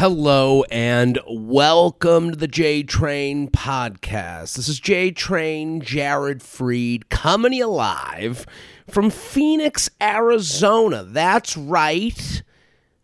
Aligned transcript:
Hello 0.00 0.64
and 0.70 1.18
welcome 1.28 2.30
to 2.30 2.36
the 2.36 2.48
J 2.48 2.82
Train 2.82 3.50
podcast. 3.50 4.56
This 4.56 4.66
is 4.66 4.80
J 4.80 5.10
Train 5.10 5.82
Jared 5.82 6.38
Freid 6.38 7.10
coming 7.10 7.50
to 7.50 7.58
you 7.58 7.66
live 7.66 8.46
from 8.88 9.10
Phoenix, 9.10 9.90
Arizona. 10.00 11.04
That's 11.04 11.54
right. 11.54 12.42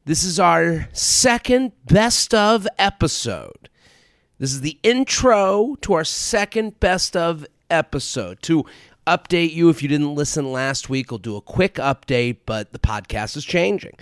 This 0.06 0.24
is 0.24 0.40
our 0.40 0.88
second 0.94 1.72
best 1.84 2.32
of 2.32 2.66
episode. 2.78 3.68
This 4.38 4.52
is 4.52 4.62
the 4.62 4.78
intro 4.82 5.76
to 5.82 5.92
our 5.92 6.04
second 6.04 6.80
best 6.80 7.14
of 7.14 7.46
episode. 7.68 8.40
To 8.44 8.64
update 9.06 9.52
you, 9.52 9.68
if 9.68 9.82
you 9.82 9.88
didn't 9.90 10.14
listen 10.14 10.50
last 10.50 10.88
week, 10.88 11.12
I'll 11.12 11.18
do 11.18 11.36
a 11.36 11.42
quick 11.42 11.74
update, 11.74 12.38
but 12.46 12.72
the 12.72 12.78
podcast 12.78 13.36
is 13.36 13.44
changing. 13.44 13.98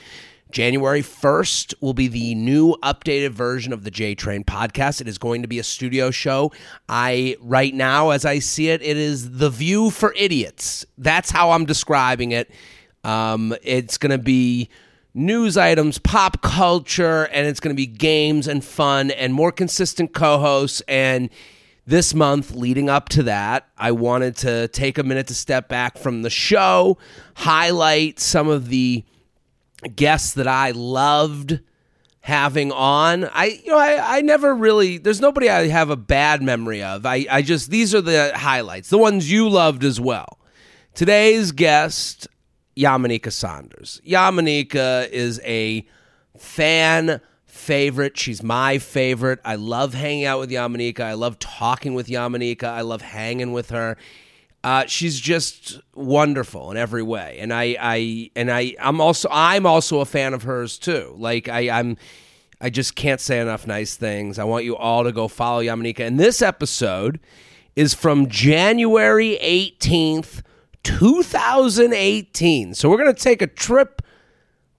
January 0.54 1.02
1st 1.02 1.74
will 1.80 1.94
be 1.94 2.06
the 2.06 2.32
new 2.36 2.76
updated 2.76 3.30
version 3.30 3.72
of 3.72 3.82
the 3.82 3.90
J 3.90 4.14
Train 4.14 4.44
podcast. 4.44 5.00
It 5.00 5.08
is 5.08 5.18
going 5.18 5.42
to 5.42 5.48
be 5.48 5.58
a 5.58 5.64
studio 5.64 6.12
show. 6.12 6.52
I, 6.88 7.36
right 7.40 7.74
now, 7.74 8.10
as 8.10 8.24
I 8.24 8.38
see 8.38 8.68
it, 8.68 8.80
it 8.80 8.96
is 8.96 9.38
The 9.38 9.50
View 9.50 9.90
for 9.90 10.14
Idiots. 10.16 10.86
That's 10.96 11.32
how 11.32 11.50
I'm 11.50 11.64
describing 11.64 12.30
it. 12.30 12.52
Um, 13.02 13.52
it's 13.64 13.98
going 13.98 14.12
to 14.12 14.22
be 14.22 14.68
news 15.12 15.56
items, 15.56 15.98
pop 15.98 16.40
culture, 16.40 17.24
and 17.32 17.48
it's 17.48 17.58
going 17.58 17.74
to 17.74 17.76
be 17.76 17.86
games 17.86 18.46
and 18.46 18.64
fun 18.64 19.10
and 19.10 19.34
more 19.34 19.50
consistent 19.50 20.14
co 20.14 20.38
hosts. 20.38 20.82
And 20.86 21.30
this 21.84 22.14
month, 22.14 22.52
leading 22.52 22.88
up 22.88 23.08
to 23.08 23.24
that, 23.24 23.66
I 23.76 23.90
wanted 23.90 24.36
to 24.36 24.68
take 24.68 24.98
a 24.98 25.02
minute 25.02 25.26
to 25.26 25.34
step 25.34 25.68
back 25.68 25.98
from 25.98 26.22
the 26.22 26.30
show, 26.30 26.96
highlight 27.34 28.20
some 28.20 28.48
of 28.48 28.68
the 28.68 29.04
guests 29.94 30.34
that 30.34 30.48
I 30.48 30.72
loved 30.72 31.60
having 32.20 32.72
on. 32.72 33.24
I 33.24 33.60
you 33.62 33.70
know 33.70 33.78
I, 33.78 34.18
I 34.18 34.20
never 34.22 34.54
really 34.54 34.98
there's 34.98 35.20
nobody 35.20 35.48
I 35.48 35.68
have 35.68 35.90
a 35.90 35.96
bad 35.96 36.42
memory 36.42 36.82
of. 36.82 37.04
I, 37.04 37.26
I 37.30 37.42
just 37.42 37.70
these 37.70 37.94
are 37.94 38.00
the 38.00 38.32
highlights, 38.34 38.88
the 38.88 38.98
ones 38.98 39.30
you 39.30 39.48
loved 39.48 39.84
as 39.84 40.00
well. 40.00 40.38
Today's 40.94 41.52
guest, 41.52 42.28
Yamaneika 42.76 43.32
Saunders. 43.32 44.00
Yamaneika 44.06 45.08
is 45.10 45.40
a 45.44 45.86
fan 46.38 47.20
favorite. 47.44 48.16
She's 48.16 48.42
my 48.42 48.78
favorite. 48.78 49.40
I 49.44 49.56
love 49.56 49.94
hanging 49.94 50.24
out 50.24 50.40
with 50.40 50.50
Yamaneika. 50.50 51.00
I 51.00 51.14
love 51.14 51.38
talking 51.38 51.94
with 51.94 52.08
Yamaneika. 52.08 52.64
I 52.64 52.82
love 52.82 53.02
hanging 53.02 53.52
with 53.52 53.70
her. 53.70 53.96
Uh, 54.64 54.86
she's 54.86 55.20
just 55.20 55.78
wonderful 55.94 56.70
in 56.70 56.78
every 56.78 57.02
way, 57.02 57.36
and 57.38 57.52
I, 57.52 57.76
I, 57.78 58.30
and 58.34 58.50
I, 58.50 58.74
I'm 58.80 58.98
also, 58.98 59.28
I'm 59.30 59.66
also 59.66 60.00
a 60.00 60.06
fan 60.06 60.32
of 60.32 60.44
hers 60.44 60.78
too. 60.78 61.14
Like 61.18 61.50
I, 61.50 61.68
I'm, 61.68 61.98
I 62.62 62.70
just 62.70 62.96
can't 62.96 63.20
say 63.20 63.40
enough 63.40 63.66
nice 63.66 63.94
things. 63.94 64.38
I 64.38 64.44
want 64.44 64.64
you 64.64 64.74
all 64.74 65.04
to 65.04 65.12
go 65.12 65.28
follow 65.28 65.62
Yamaneika. 65.62 66.00
And 66.00 66.18
this 66.18 66.40
episode 66.40 67.20
is 67.76 67.92
from 67.92 68.26
January 68.28 69.38
18th, 69.42 70.40
2018. 70.82 72.72
So 72.72 72.88
we're 72.88 72.96
gonna 72.96 73.12
take 73.12 73.42
a 73.42 73.46
trip 73.46 74.00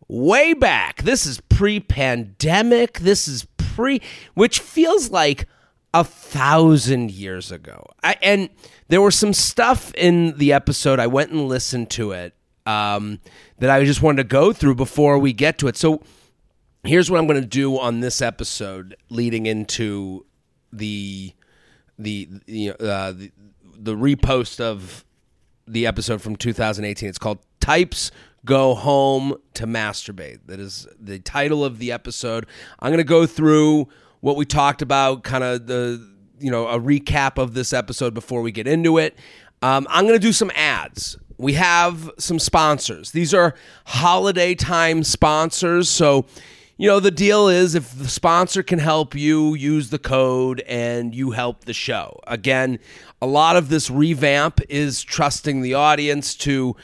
way 0.07 0.53
back. 0.53 1.03
This 1.03 1.27
is 1.27 1.39
pre-pandemic. 1.41 3.01
This 3.01 3.27
is 3.27 3.45
pre, 3.57 4.01
which 4.33 4.61
feels 4.61 5.11
like 5.11 5.47
a 5.95 6.03
thousand 6.03 7.09
years 7.09 7.53
ago. 7.53 7.87
I, 8.03 8.17
and 8.21 8.49
there 8.89 9.01
was 9.01 9.15
some 9.15 9.31
stuff 9.31 9.93
in 9.95 10.37
the 10.37 10.51
episode. 10.51 10.99
I 10.99 11.07
went 11.07 11.31
and 11.31 11.47
listened 11.47 11.89
to 11.91 12.11
it 12.11 12.35
um, 12.65 13.21
that 13.59 13.69
I 13.69 13.85
just 13.85 14.01
wanted 14.01 14.23
to 14.23 14.27
go 14.27 14.51
through 14.51 14.75
before 14.75 15.17
we 15.17 15.31
get 15.31 15.57
to 15.59 15.69
it. 15.69 15.77
So 15.77 16.03
here's 16.83 17.09
what 17.09 17.17
I'm 17.17 17.27
going 17.27 17.41
to 17.41 17.47
do 17.47 17.79
on 17.79 18.01
this 18.01 18.21
episode, 18.21 18.97
leading 19.09 19.45
into 19.45 20.25
the 20.73 21.33
the 21.97 22.27
the, 22.45 22.71
uh, 22.71 23.13
the 23.13 23.31
the 23.63 23.95
repost 23.95 24.59
of 24.59 25.05
the 25.65 25.87
episode 25.87 26.21
from 26.21 26.35
2018. 26.35 27.07
It's 27.07 27.17
called 27.17 27.39
"Types 27.61 28.11
Go 28.43 28.75
Home 28.75 29.37
to 29.53 29.65
Masturbate." 29.65 30.39
That 30.47 30.59
is 30.59 30.89
the 30.99 31.19
title 31.19 31.63
of 31.63 31.79
the 31.79 31.93
episode. 31.93 32.47
I'm 32.79 32.89
going 32.89 32.97
to 32.97 33.05
go 33.05 33.25
through 33.25 33.87
what 34.25 34.37
we 34.37 34.43
talked 34.43 34.81
about, 34.81 35.21
kind 35.21 35.43
of 35.43 35.67
the 35.67 36.03
you 36.39 36.49
know 36.49 36.67
a 36.67 36.79
recap 36.79 37.37
of 37.37 37.53
this 37.53 37.71
episode 37.71 38.15
before 38.15 38.41
we 38.41 38.51
get 38.51 38.65
into 38.65 38.97
it. 38.97 39.15
Um, 39.61 39.85
I'm 39.87 40.05
going 40.05 40.19
to 40.19 40.27
do 40.27 40.33
some 40.33 40.51
ads. 40.55 41.15
We 41.37 41.53
have 41.53 42.09
some 42.17 42.39
sponsors. 42.39 43.11
These 43.11 43.35
are 43.35 43.53
holiday 43.85 44.55
time 44.55 45.03
sponsors, 45.03 45.89
so 45.89 46.25
you 46.75 46.87
know 46.87 46.99
the 46.99 47.11
deal 47.11 47.49
is 47.49 47.75
if 47.75 47.95
the 47.95 48.07
sponsor 48.07 48.63
can 48.63 48.79
help 48.79 49.13
you 49.13 49.53
use 49.53 49.91
the 49.91 49.99
code 49.99 50.61
and 50.61 51.13
you 51.13 51.29
help 51.29 51.65
the 51.65 51.73
show. 51.73 52.19
Again, 52.25 52.79
a 53.21 53.27
lot 53.27 53.57
of 53.57 53.69
this 53.69 53.91
revamp 53.91 54.59
is 54.69 55.03
trusting 55.03 55.61
the 55.61 55.75
audience 55.75 56.33
to 56.37 56.75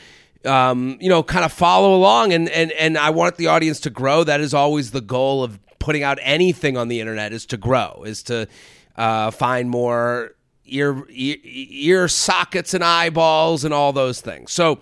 um, 0.45 0.99
you 1.01 1.09
know, 1.09 1.23
kind 1.23 1.43
of 1.43 1.51
follow 1.51 1.95
along 1.95 2.33
and, 2.33 2.49
and 2.49 2.71
and 2.73 2.99
I 2.99 3.09
want 3.09 3.37
the 3.37 3.47
audience 3.47 3.79
to 3.79 3.89
grow. 3.89 4.23
That 4.23 4.41
is 4.41 4.53
always 4.53 4.91
the 4.91 5.01
goal 5.01 5.43
of 5.43 5.57
putting 5.81 6.03
out 6.03 6.19
anything 6.21 6.77
on 6.77 6.87
the 6.87 7.01
internet 7.01 7.33
is 7.33 7.45
to 7.47 7.57
grow, 7.57 8.03
is 8.05 8.23
to 8.23 8.47
uh, 8.95 9.31
find 9.31 9.69
more 9.69 10.35
ear, 10.65 11.03
ear 11.09 11.37
ear 11.43 12.07
sockets 12.07 12.73
and 12.73 12.83
eyeballs 12.83 13.65
and 13.65 13.73
all 13.73 13.91
those 13.91 14.21
things. 14.21 14.51
So, 14.51 14.79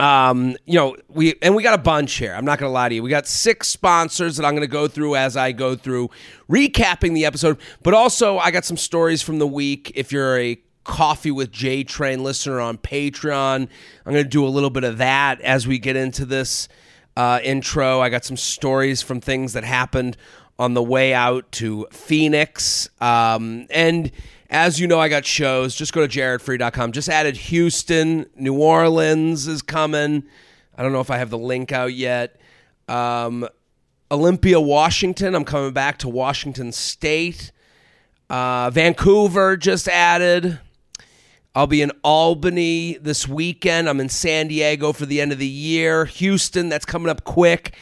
um, 0.00 0.56
you 0.64 0.74
know, 0.74 0.96
we 1.08 1.34
and 1.42 1.54
we 1.54 1.62
got 1.62 1.74
a 1.74 1.82
bunch 1.82 2.14
here. 2.14 2.34
I'm 2.34 2.44
not 2.44 2.58
going 2.58 2.68
to 2.68 2.72
lie 2.72 2.88
to 2.88 2.94
you. 2.94 3.02
We 3.02 3.10
got 3.10 3.28
six 3.28 3.68
sponsors 3.68 4.36
that 4.36 4.44
I'm 4.44 4.54
going 4.54 4.62
to 4.62 4.66
go 4.66 4.88
through 4.88 5.14
as 5.14 5.36
I 5.36 5.52
go 5.52 5.76
through 5.76 6.10
recapping 6.50 7.14
the 7.14 7.26
episode. 7.26 7.58
But 7.82 7.94
also, 7.94 8.38
I 8.38 8.50
got 8.50 8.64
some 8.64 8.78
stories 8.78 9.22
from 9.22 9.38
the 9.38 9.46
week. 9.46 9.92
If 9.94 10.10
you're 10.10 10.38
a 10.40 10.58
Coffee 10.84 11.30
with 11.30 11.52
J 11.52 11.84
Train 11.84 12.24
listener 12.24 12.58
on 12.58 12.78
Patreon, 12.78 13.68
I'm 14.06 14.12
going 14.12 14.24
to 14.24 14.28
do 14.28 14.44
a 14.44 14.48
little 14.48 14.70
bit 14.70 14.82
of 14.82 14.98
that 14.98 15.40
as 15.42 15.64
we 15.66 15.78
get 15.78 15.94
into 15.94 16.24
this 16.24 16.66
uh, 17.16 17.40
intro. 17.42 18.00
I 18.00 18.08
got 18.08 18.24
some 18.24 18.36
stories 18.36 19.02
from 19.02 19.20
things 19.20 19.52
that 19.52 19.64
happened 19.64 20.16
on 20.58 20.74
the 20.74 20.82
way 20.82 21.14
out 21.14 21.50
to 21.52 21.86
Phoenix. 21.90 22.88
Um, 23.00 23.66
and 23.70 24.10
as 24.50 24.78
you 24.78 24.86
know, 24.86 25.00
I 25.00 25.08
got 25.08 25.24
shows. 25.24 25.74
Just 25.74 25.92
go 25.92 26.06
to 26.06 26.18
jaredfreid.com. 26.18 26.92
Just 26.92 27.08
added 27.08 27.36
Houston, 27.36 28.26
New 28.36 28.54
Orleans 28.58 29.48
is 29.48 29.62
coming. 29.62 30.24
I 30.76 30.82
don't 30.82 30.92
know 30.92 31.00
if 31.00 31.10
I 31.10 31.18
have 31.18 31.30
the 31.30 31.38
link 31.38 31.72
out 31.72 31.94
yet. 31.94 32.40
Um, 32.88 33.48
Olympia, 34.10 34.60
Washington. 34.60 35.34
I'm 35.34 35.44
coming 35.44 35.72
back 35.72 35.98
to 35.98 36.08
Washington 36.08 36.72
State. 36.72 37.50
Uh, 38.28 38.70
Vancouver 38.70 39.56
just 39.56 39.88
added. 39.88 40.58
I'll 41.54 41.66
be 41.66 41.82
in 41.82 41.92
Albany 42.02 42.96
this 42.98 43.28
weekend. 43.28 43.86
I'm 43.86 44.00
in 44.00 44.08
San 44.08 44.48
Diego 44.48 44.94
for 44.94 45.04
the 45.04 45.20
end 45.20 45.32
of 45.32 45.38
the 45.38 45.46
year. 45.46 46.06
Houston, 46.06 46.70
that's 46.70 46.86
coming 46.86 47.10
up 47.10 47.24
quick. 47.24 47.74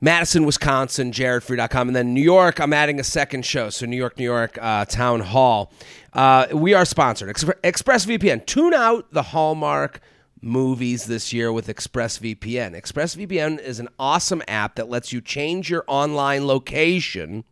Madison, 0.00 0.44
Wisconsin, 0.44 1.10
jaredfreid.com. 1.10 1.88
And 1.88 1.96
then 1.96 2.14
New 2.14 2.22
York, 2.22 2.60
I'm 2.60 2.72
adding 2.72 3.00
a 3.00 3.04
second 3.04 3.44
show. 3.44 3.68
So 3.70 3.86
New 3.86 3.96
York, 3.96 4.16
New 4.16 4.24
York, 4.24 4.58
uh, 4.60 4.84
Town 4.84 5.20
Hall. 5.20 5.72
Uh, 6.12 6.46
we 6.52 6.72
are 6.72 6.84
sponsored. 6.84 7.30
Ex- 7.30 7.42
ExpressVPN. 7.42 8.46
Tune 8.46 8.74
out 8.74 9.10
the 9.12 9.22
Hallmark 9.22 10.00
movies 10.40 11.06
this 11.06 11.32
year 11.32 11.52
with 11.52 11.66
ExpressVPN. 11.66 12.80
ExpressVPN 12.80 13.60
is 13.60 13.80
an 13.80 13.88
awesome 13.98 14.42
app 14.46 14.76
that 14.76 14.88
lets 14.88 15.12
you 15.12 15.20
change 15.20 15.68
your 15.68 15.82
online 15.88 16.46
location 16.46 17.44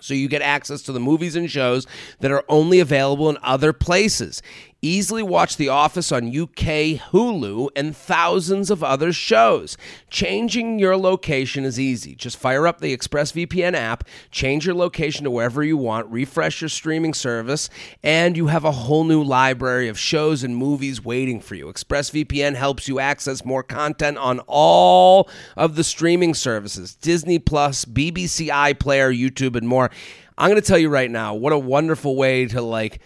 so 0.00 0.14
you 0.14 0.28
get 0.28 0.42
access 0.42 0.82
to 0.82 0.92
the 0.92 1.00
movies 1.00 1.36
and 1.36 1.50
shows 1.50 1.86
that 2.20 2.30
are 2.30 2.44
only 2.48 2.80
available 2.80 3.30
in 3.30 3.38
other 3.42 3.72
places. 3.72 4.42
Easily 4.82 5.22
watch 5.22 5.56
The 5.56 5.70
Office 5.70 6.12
on 6.12 6.28
UK 6.28 7.00
Hulu 7.10 7.70
and 7.74 7.96
thousands 7.96 8.70
of 8.70 8.84
other 8.84 9.10
shows. 9.10 9.78
Changing 10.10 10.78
your 10.78 10.98
location 10.98 11.64
is 11.64 11.80
easy. 11.80 12.14
Just 12.14 12.36
fire 12.36 12.66
up 12.66 12.80
the 12.80 12.94
ExpressVPN 12.94 13.72
app, 13.72 14.04
change 14.30 14.66
your 14.66 14.74
location 14.74 15.24
to 15.24 15.30
wherever 15.30 15.64
you 15.64 15.78
want, 15.78 16.06
refresh 16.08 16.60
your 16.60 16.68
streaming 16.68 17.14
service, 17.14 17.70
and 18.02 18.36
you 18.36 18.48
have 18.48 18.64
a 18.64 18.70
whole 18.70 19.04
new 19.04 19.22
library 19.22 19.88
of 19.88 19.98
shows 19.98 20.44
and 20.44 20.54
movies 20.54 21.02
waiting 21.02 21.40
for 21.40 21.54
you. 21.54 21.66
ExpressVPN 21.68 22.54
helps 22.54 22.86
you 22.86 23.00
access 23.00 23.46
more 23.46 23.62
content 23.62 24.18
on 24.18 24.40
all 24.46 25.30
of 25.56 25.76
the 25.76 25.84
streaming 25.84 26.34
services 26.34 26.94
Disney 26.94 27.38
Plus, 27.38 27.86
BBC 27.86 28.48
iPlayer, 28.48 29.18
YouTube, 29.18 29.56
and 29.56 29.66
more. 29.66 29.90
I'm 30.36 30.50
going 30.50 30.60
to 30.60 30.66
tell 30.66 30.78
you 30.78 30.90
right 30.90 31.10
now 31.10 31.34
what 31.34 31.54
a 31.54 31.58
wonderful 31.58 32.14
way 32.14 32.44
to 32.46 32.60
like 32.60 33.00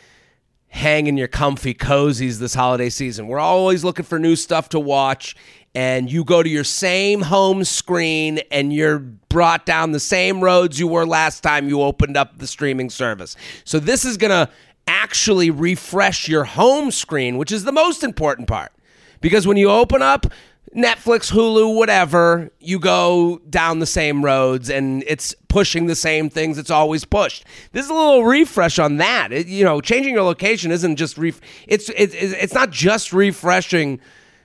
hang 0.70 1.08
in 1.08 1.16
your 1.16 1.28
comfy 1.28 1.74
cozies 1.74 2.38
this 2.38 2.54
holiday 2.54 2.88
season. 2.88 3.26
We're 3.26 3.40
always 3.40 3.84
looking 3.84 4.04
for 4.04 4.18
new 4.18 4.36
stuff 4.36 4.70
to 4.70 4.80
watch, 4.80 5.36
and 5.74 6.10
you 6.10 6.24
go 6.24 6.42
to 6.42 6.48
your 6.48 6.64
same 6.64 7.22
home 7.22 7.64
screen 7.64 8.40
and 8.50 8.72
you're 8.72 9.00
brought 9.00 9.66
down 9.66 9.92
the 9.92 10.00
same 10.00 10.42
roads 10.42 10.78
you 10.80 10.88
were 10.88 11.04
last 11.04 11.42
time 11.42 11.68
you 11.68 11.82
opened 11.82 12.16
up 12.16 12.38
the 12.38 12.46
streaming 12.46 12.88
service. 12.88 13.36
So 13.64 13.78
this 13.78 14.04
is 14.04 14.16
going 14.16 14.30
to 14.30 14.50
actually 14.86 15.50
refresh 15.50 16.28
your 16.28 16.44
home 16.44 16.90
screen, 16.90 17.36
which 17.36 17.52
is 17.52 17.64
the 17.64 17.72
most 17.72 18.02
important 18.02 18.48
part. 18.48 18.72
Because 19.20 19.46
when 19.46 19.56
you 19.56 19.70
open 19.70 20.02
up 20.02 20.26
Netflix, 20.74 21.32
Hulu, 21.32 21.76
whatever, 21.76 22.50
you 22.58 22.78
go 22.78 23.40
down 23.50 23.80
the 23.80 23.86
same 23.86 24.24
roads 24.24 24.70
and 24.70 25.04
it's 25.06 25.34
pushing 25.50 25.86
the 25.86 25.94
same 25.94 26.30
things 26.30 26.56
it's 26.56 26.70
always 26.70 27.04
pushed. 27.04 27.44
This 27.72 27.84
is 27.84 27.90
a 27.90 27.94
little 27.94 28.24
refresh 28.24 28.78
on 28.78 28.96
that. 28.96 29.32
It, 29.32 29.48
you 29.48 29.64
know, 29.64 29.82
changing 29.82 30.14
your 30.14 30.22
location 30.22 30.70
isn't 30.70 30.96
just 30.96 31.18
ref- 31.18 31.40
it's, 31.66 31.90
it's 31.90 32.14
it's 32.14 32.54
not 32.54 32.70
just 32.70 33.12
refreshing, 33.12 34.00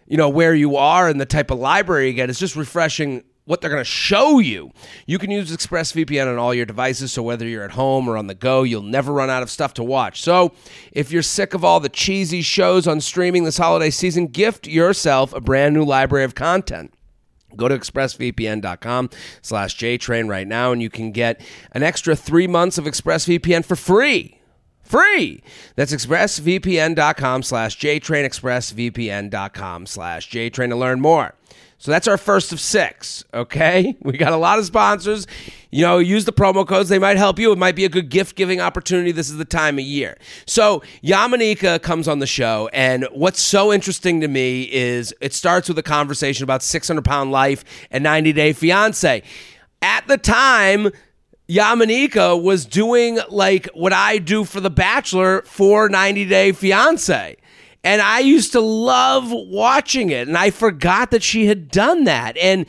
you 0.07 0.17
know, 0.17 0.27
where 0.27 0.53
you 0.53 0.75
are 0.75 1.07
and 1.07 1.21
the 1.21 1.25
type 1.25 1.51
of 1.51 1.59
library 1.59 2.07
you 2.07 2.13
get. 2.13 2.29
It's 2.29 2.39
just 2.39 2.57
refreshing 2.57 3.23
what 3.45 3.61
they're 3.61 3.69
going 3.69 3.79
to 3.79 3.85
show 3.85 4.39
you. 4.39 4.71
You 5.05 5.19
can 5.19 5.29
use 5.29 5.55
ExpressVPN 5.55 6.27
on 6.27 6.39
all 6.39 6.53
your 6.53 6.65
devices, 6.65 7.11
so 7.11 7.21
whether 7.21 7.47
you're 7.47 7.63
at 7.63 7.71
home 7.71 8.09
or 8.09 8.17
on 8.17 8.25
the 8.25 8.33
go, 8.33 8.63
you'll 8.63 8.81
never 8.81 9.13
run 9.13 9.29
out 9.29 9.43
of 9.43 9.51
stuff 9.51 9.75
to 9.75 9.83
watch. 9.83 10.23
So, 10.23 10.53
if 10.91 11.11
you're 11.11 11.21
sick 11.21 11.53
of 11.53 11.63
all 11.63 11.79
the 11.79 11.87
cheesy 11.87 12.41
shows 12.41 12.87
on 12.87 12.99
streaming 12.99 13.43
this 13.43 13.59
holiday 13.59 13.91
season, 13.91 14.27
gift 14.27 14.65
yourself 14.65 15.31
a 15.33 15.39
brand 15.39 15.75
new 15.75 15.85
library 15.85 16.25
of 16.25 16.33
content. 16.33 16.94
Go 17.55 17.67
to 17.67 17.77
expressvpn.com 17.77 19.09
slash 19.41 19.77
jtrain 19.77 20.29
right 20.29 20.47
now, 20.47 20.71
and 20.71 20.81
you 20.81 20.89
can 20.89 21.11
get 21.11 21.41
an 21.71 21.83
extra 21.83 22.15
three 22.15 22.47
months 22.47 22.77
of 22.77 22.85
ExpressVPN 22.85 23.65
for 23.65 23.75
free. 23.75 24.39
Free. 24.83 25.41
That's 25.75 25.93
expressvpn.com 25.93 27.43
slash 27.43 27.77
jtrain, 27.77 28.25
expressvpn.com 28.25 29.85
slash 29.87 30.29
jtrain 30.29 30.69
to 30.69 30.75
learn 30.75 31.01
more. 31.01 31.33
So 31.77 31.91
that's 31.91 32.07
our 32.07 32.17
first 32.17 32.53
of 32.53 32.59
six. 32.59 33.23
Okay. 33.33 33.95
We 34.01 34.17
got 34.17 34.33
a 34.33 34.37
lot 34.37 34.59
of 34.59 34.65
sponsors. 34.65 35.27
You 35.75 35.81
know, 35.81 35.97
use 35.97 36.23
the 36.23 36.31
promo 36.31 36.65
codes. 36.65 36.87
They 36.87 36.99
might 36.99 37.17
help 37.17 37.37
you. 37.37 37.51
It 37.51 37.57
might 37.57 37.75
be 37.75 37.83
a 37.83 37.89
good 37.89 38.07
gift 38.07 38.37
giving 38.37 38.61
opportunity. 38.61 39.11
This 39.11 39.29
is 39.29 39.35
the 39.35 39.43
time 39.43 39.77
of 39.77 39.83
year. 39.83 40.17
So 40.45 40.81
Yamaneika 41.03 41.81
comes 41.81 42.07
on 42.07 42.19
the 42.19 42.25
show. 42.25 42.69
And 42.71 43.05
what's 43.11 43.41
so 43.41 43.73
interesting 43.73 44.21
to 44.21 44.29
me 44.29 44.71
is 44.71 45.13
it 45.19 45.33
starts 45.33 45.67
with 45.67 45.77
a 45.77 45.83
conversation 45.83 46.45
about 46.45 46.63
600 46.63 47.03
pound 47.03 47.33
life 47.33 47.65
and 47.91 48.05
90 48.05 48.31
day 48.31 48.53
fiance. 48.53 49.21
At 49.81 50.07
the 50.07 50.17
time, 50.17 50.91
Yamaneika 51.49 52.41
was 52.41 52.65
doing 52.65 53.19
like 53.27 53.67
what 53.73 53.91
I 53.91 54.17
do 54.19 54.45
for 54.45 54.61
The 54.61 54.69
Bachelor 54.69 55.41
for 55.41 55.89
90 55.89 56.23
Day 56.23 56.53
Fiance. 56.53 57.35
And 57.83 58.01
I 58.01 58.19
used 58.19 58.53
to 58.53 58.61
love 58.61 59.29
watching 59.29 60.09
it, 60.09 60.29
and 60.29 60.37
I 60.37 60.51
forgot 60.51 61.11
that 61.11 61.21
she 61.21 61.47
had 61.47 61.69
done 61.69 62.05
that. 62.05 62.37
And 62.37 62.65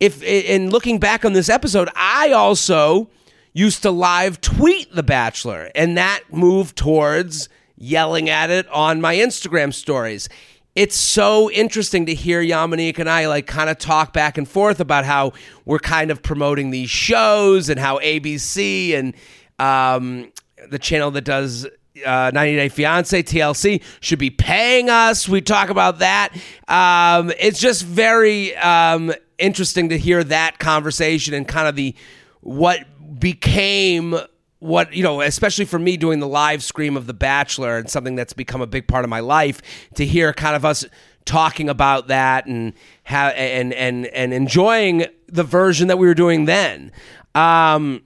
if 0.00 0.22
in 0.22 0.70
looking 0.70 0.98
back 0.98 1.24
on 1.24 1.34
this 1.34 1.48
episode, 1.48 1.88
I 1.94 2.32
also 2.32 3.10
used 3.52 3.82
to 3.82 3.90
live 3.90 4.40
tweet 4.40 4.92
The 4.94 5.02
Bachelor, 5.02 5.70
and 5.74 5.96
that 5.96 6.22
moved 6.30 6.76
towards 6.76 7.48
yelling 7.76 8.28
at 8.28 8.50
it 8.50 8.66
on 8.68 9.00
my 9.00 9.14
Instagram 9.16 9.72
stories. 9.72 10.28
It's 10.76 10.96
so 10.96 11.50
interesting 11.50 12.06
to 12.06 12.14
hear 12.14 12.42
Yamaneika 12.42 13.00
and 13.00 13.10
I 13.10 13.26
like 13.26 13.46
kind 13.46 13.68
of 13.68 13.78
talk 13.78 14.12
back 14.12 14.38
and 14.38 14.48
forth 14.48 14.80
about 14.80 15.04
how 15.04 15.32
we're 15.64 15.80
kind 15.80 16.10
of 16.10 16.22
promoting 16.22 16.70
these 16.70 16.90
shows 16.90 17.68
and 17.68 17.78
how 17.78 17.98
ABC 17.98 18.94
and 18.94 19.14
um, 19.58 20.32
the 20.70 20.78
channel 20.78 21.10
that 21.10 21.24
does 21.24 21.66
uh, 22.06 22.30
90 22.32 22.56
Day 22.56 22.68
Fiance, 22.68 23.22
TLC, 23.22 23.82
should 24.00 24.18
be 24.18 24.30
paying 24.30 24.88
us. 24.88 25.28
We 25.28 25.40
talk 25.40 25.70
about 25.70 25.98
that. 25.98 26.32
Um, 26.68 27.32
it's 27.38 27.58
just 27.58 27.84
very 27.84 28.54
um, 28.56 29.12
interesting 29.40 29.88
to 29.88 29.98
hear 29.98 30.22
that 30.24 30.58
conversation 30.58 31.34
and 31.34 31.46
kind 31.46 31.68
of 31.68 31.76
the 31.76 31.94
what 32.40 32.86
became 33.18 34.16
what 34.58 34.92
you 34.92 35.02
know 35.02 35.20
especially 35.20 35.64
for 35.64 35.78
me 35.78 35.96
doing 35.96 36.20
the 36.20 36.28
live 36.28 36.62
stream 36.62 36.96
of 36.96 37.06
the 37.06 37.14
bachelor 37.14 37.78
and 37.78 37.88
something 37.88 38.14
that's 38.14 38.32
become 38.32 38.60
a 38.60 38.66
big 38.66 38.86
part 38.86 39.04
of 39.04 39.10
my 39.10 39.20
life 39.20 39.62
to 39.94 40.04
hear 40.04 40.32
kind 40.32 40.54
of 40.54 40.64
us 40.64 40.84
talking 41.24 41.68
about 41.68 42.08
that 42.08 42.46
and 42.46 42.72
have 43.04 43.32
and 43.36 43.72
and 43.74 44.06
and 44.08 44.32
enjoying 44.32 45.06
the 45.28 45.44
version 45.44 45.88
that 45.88 45.98
we 45.98 46.06
were 46.06 46.14
doing 46.14 46.44
then 46.44 46.92
um 47.34 48.02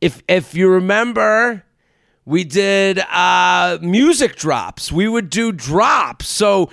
if 0.00 0.22
if 0.28 0.54
you 0.54 0.68
remember 0.68 1.64
we 2.24 2.44
did 2.44 3.00
uh, 3.00 3.78
music 3.82 4.36
drops. 4.36 4.92
We 4.92 5.08
would 5.08 5.28
do 5.28 5.50
drops. 5.50 6.28
So 6.28 6.70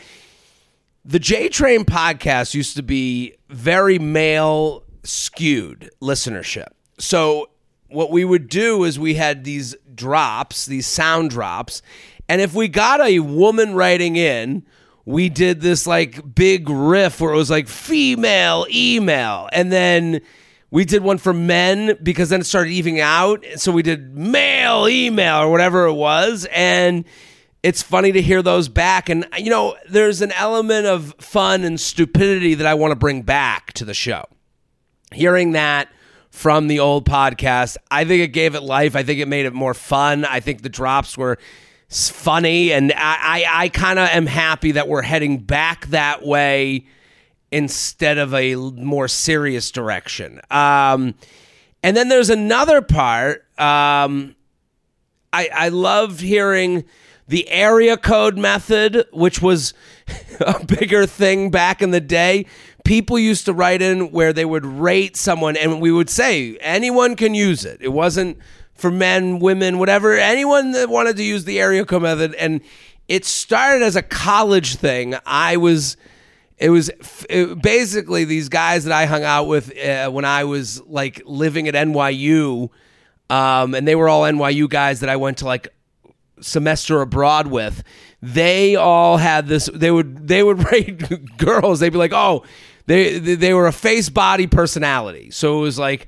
the 1.09 1.17
J 1.17 1.49
Train 1.49 1.85
podcast 1.85 2.53
used 2.53 2.75
to 2.75 2.83
be 2.83 3.33
very 3.49 3.97
male 3.97 4.83
skewed 5.03 5.89
listenership. 5.99 6.67
So 6.99 7.49
what 7.87 8.11
we 8.11 8.23
would 8.23 8.47
do 8.47 8.83
is 8.83 8.99
we 8.99 9.15
had 9.15 9.43
these 9.43 9.75
drops, 9.95 10.67
these 10.67 10.85
sound 10.85 11.31
drops, 11.31 11.81
and 12.27 12.41
if 12.41 12.53
we 12.53 12.67
got 12.67 13.01
a 13.01 13.21
woman 13.21 13.73
writing 13.73 14.17
in, 14.17 14.63
we 15.03 15.29
did 15.29 15.61
this 15.61 15.87
like 15.87 16.35
big 16.35 16.69
riff 16.69 17.19
where 17.19 17.33
it 17.33 17.37
was 17.37 17.49
like 17.49 17.67
female 17.67 18.67
email 18.69 19.49
and 19.51 19.71
then 19.71 20.21
we 20.69 20.85
did 20.85 21.01
one 21.01 21.17
for 21.17 21.33
men 21.33 21.97
because 22.03 22.29
then 22.29 22.41
it 22.41 22.45
started 22.45 22.69
evening 22.69 22.99
out. 22.99 23.43
So 23.55 23.71
we 23.71 23.81
did 23.81 24.15
male 24.15 24.87
email, 24.87 25.37
or 25.37 25.49
whatever 25.49 25.87
it 25.87 25.93
was. 25.93 26.45
And 26.51 27.05
it's 27.61 27.81
funny 27.81 28.11
to 28.11 28.21
hear 28.21 28.41
those 28.41 28.69
back. 28.69 29.09
And, 29.09 29.27
you 29.37 29.49
know, 29.49 29.75
there's 29.89 30.21
an 30.21 30.31
element 30.33 30.85
of 30.85 31.13
fun 31.19 31.63
and 31.63 31.79
stupidity 31.79 32.53
that 32.55 32.65
I 32.67 32.73
want 32.73 32.91
to 32.91 32.95
bring 32.95 33.21
back 33.21 33.73
to 33.73 33.85
the 33.85 33.93
show. 33.93 34.25
Hearing 35.11 35.53
that 35.53 35.89
from 36.29 36.67
the 36.67 36.79
old 36.79 37.05
podcast, 37.05 37.77
I 37.91 38.05
think 38.05 38.21
it 38.21 38.29
gave 38.29 38.55
it 38.55 38.61
life. 38.61 38.95
I 38.95 39.03
think 39.03 39.19
it 39.19 39.27
made 39.27 39.45
it 39.45 39.53
more 39.53 39.73
fun. 39.73 40.23
I 40.23 40.39
think 40.39 40.61
the 40.61 40.69
drops 40.69 41.17
were 41.17 41.37
funny. 41.89 42.71
And 42.71 42.93
I, 42.93 43.45
I, 43.47 43.63
I 43.63 43.69
kind 43.69 43.99
of 43.99 44.07
am 44.09 44.27
happy 44.27 44.73
that 44.73 44.87
we're 44.87 45.01
heading 45.01 45.39
back 45.39 45.87
that 45.87 46.23
way 46.23 46.85
instead 47.51 48.19
of 48.19 48.33
a 48.33 48.55
more 48.55 49.07
serious 49.07 49.71
direction. 49.71 50.39
Um, 50.51 51.15
and 51.81 51.97
then 51.97 52.07
there's 52.07 52.29
another 52.29 52.81
part. 52.81 53.45
Um, 53.59 54.35
I, 55.33 55.49
I 55.53 55.69
love 55.69 56.19
hearing 56.19 56.85
the 57.29 57.47
area 57.49 57.95
code 57.95 58.37
method, 58.37 59.05
which 59.13 59.39
was 59.39 59.73
a 60.41 60.65
bigger 60.65 61.05
thing 61.05 61.51
back 61.51 61.81
in 61.81 61.91
the 61.91 62.01
day. 62.01 62.47
People 62.83 63.19
used 63.19 63.45
to 63.45 63.53
write 63.53 63.83
in 63.83 64.11
where 64.11 64.33
they 64.33 64.45
would 64.45 64.65
rate 64.65 65.15
someone, 65.15 65.55
and 65.55 65.79
we 65.79 65.91
would 65.91 66.09
say 66.09 66.57
anyone 66.57 67.15
can 67.15 67.35
use 67.35 67.65
it. 67.65 67.77
It 67.81 67.89
wasn't 67.89 68.39
for 68.73 68.89
men, 68.89 69.37
women, 69.37 69.77
whatever. 69.77 70.13
Anyone 70.17 70.71
that 70.71 70.89
wanted 70.89 71.17
to 71.17 71.23
use 71.23 71.45
the 71.45 71.59
area 71.59 71.85
code 71.85 72.01
method, 72.01 72.33
and 72.33 72.61
it 73.07 73.25
started 73.25 73.83
as 73.83 73.95
a 73.95 74.01
college 74.01 74.77
thing. 74.77 75.15
I 75.23 75.57
was 75.57 75.97
it 76.57 76.71
was 76.71 76.89
it, 77.29 77.61
basically 77.61 78.25
these 78.25 78.49
guys 78.49 78.85
that 78.85 78.93
I 78.93 79.05
hung 79.05 79.23
out 79.23 79.45
with 79.45 79.77
uh, 79.77 80.09
when 80.09 80.25
I 80.25 80.45
was 80.45 80.81
like 80.87 81.21
living 81.25 81.67
at 81.67 81.75
NYU, 81.75 82.69
um, 83.29 83.75
and 83.75 83.87
they 83.87 83.95
were 83.95 84.09
all 84.09 84.23
NYU 84.23 84.67
guys 84.67 85.01
that 85.01 85.09
I 85.09 85.17
went 85.17 85.37
to 85.39 85.45
like 85.45 85.67
semester 86.41 87.01
abroad 87.01 87.47
with. 87.47 87.83
They 88.21 88.75
all 88.75 89.17
had 89.17 89.47
this. 89.47 89.69
They 89.73 89.91
would 89.91 90.27
they 90.27 90.43
would 90.43 90.63
rate 90.71 91.37
girls. 91.37 91.79
They'd 91.79 91.89
be 91.89 91.97
like, 91.97 92.13
oh, 92.13 92.43
they 92.85 93.17
they 93.19 93.53
were 93.53 93.67
a 93.67 93.73
face 93.73 94.09
body 94.09 94.47
personality. 94.47 95.31
So 95.31 95.59
it 95.59 95.61
was 95.61 95.79
like 95.79 96.07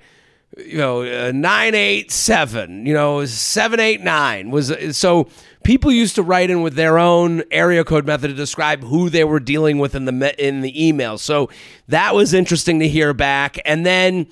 you 0.57 0.77
know, 0.77 1.01
uh, 1.01 1.31
987, 1.33 2.85
you 2.85 2.93
know, 2.93 3.23
789 3.25 4.51
was 4.51 4.97
so 4.97 5.29
people 5.63 5.91
used 5.91 6.15
to 6.15 6.23
write 6.23 6.49
in 6.49 6.61
with 6.61 6.75
their 6.75 6.97
own 6.97 7.43
area 7.51 7.83
code 7.83 8.05
method 8.05 8.29
to 8.29 8.33
describe 8.33 8.83
who 8.83 9.09
they 9.09 9.23
were 9.23 9.39
dealing 9.39 9.79
with 9.79 9.95
in 9.95 10.05
the 10.05 10.45
in 10.45 10.61
the 10.61 10.87
email. 10.87 11.17
So 11.17 11.49
that 11.87 12.15
was 12.15 12.33
interesting 12.33 12.79
to 12.79 12.87
hear 12.87 13.13
back. 13.13 13.59
And 13.65 13.85
then 13.85 14.27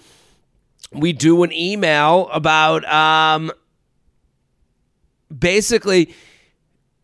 we 0.92 1.14
do 1.14 1.44
an 1.44 1.54
email 1.54 2.30
about 2.32 2.84
um 2.86 3.52
basically 5.38 6.14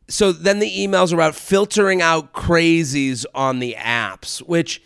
so 0.07 0.31
then 0.31 0.59
the 0.59 0.69
emails 0.69 1.11
are 1.11 1.15
about 1.15 1.35
filtering 1.35 2.01
out 2.01 2.33
crazies 2.33 3.25
on 3.33 3.59
the 3.59 3.75
apps, 3.79 4.39
which 4.39 4.81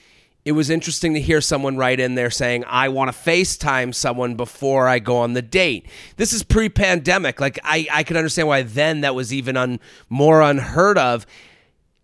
it 0.45 0.53
was 0.53 0.69
interesting 0.69 1.13
to 1.13 1.21
hear 1.21 1.41
someone 1.41 1.75
write 1.75 1.99
in 1.99 2.15
there 2.15 2.29
saying, 2.29 2.63
I 2.65 2.89
want 2.89 3.11
to 3.11 3.17
FaceTime 3.17 3.93
someone 3.93 4.35
before 4.35 4.87
I 4.87 4.99
go 4.99 5.17
on 5.17 5.33
the 5.33 5.41
date. 5.41 5.87
This 6.15 6.31
is 6.31 6.43
pre 6.43 6.69
pandemic. 6.69 7.41
Like, 7.41 7.59
I, 7.63 7.87
I 7.91 8.03
can 8.03 8.15
understand 8.15 8.47
why 8.47 8.63
then 8.63 9.01
that 9.01 9.13
was 9.13 9.33
even 9.33 9.57
un, 9.57 9.79
more 10.07 10.41
unheard 10.41 10.97
of. 10.97 11.25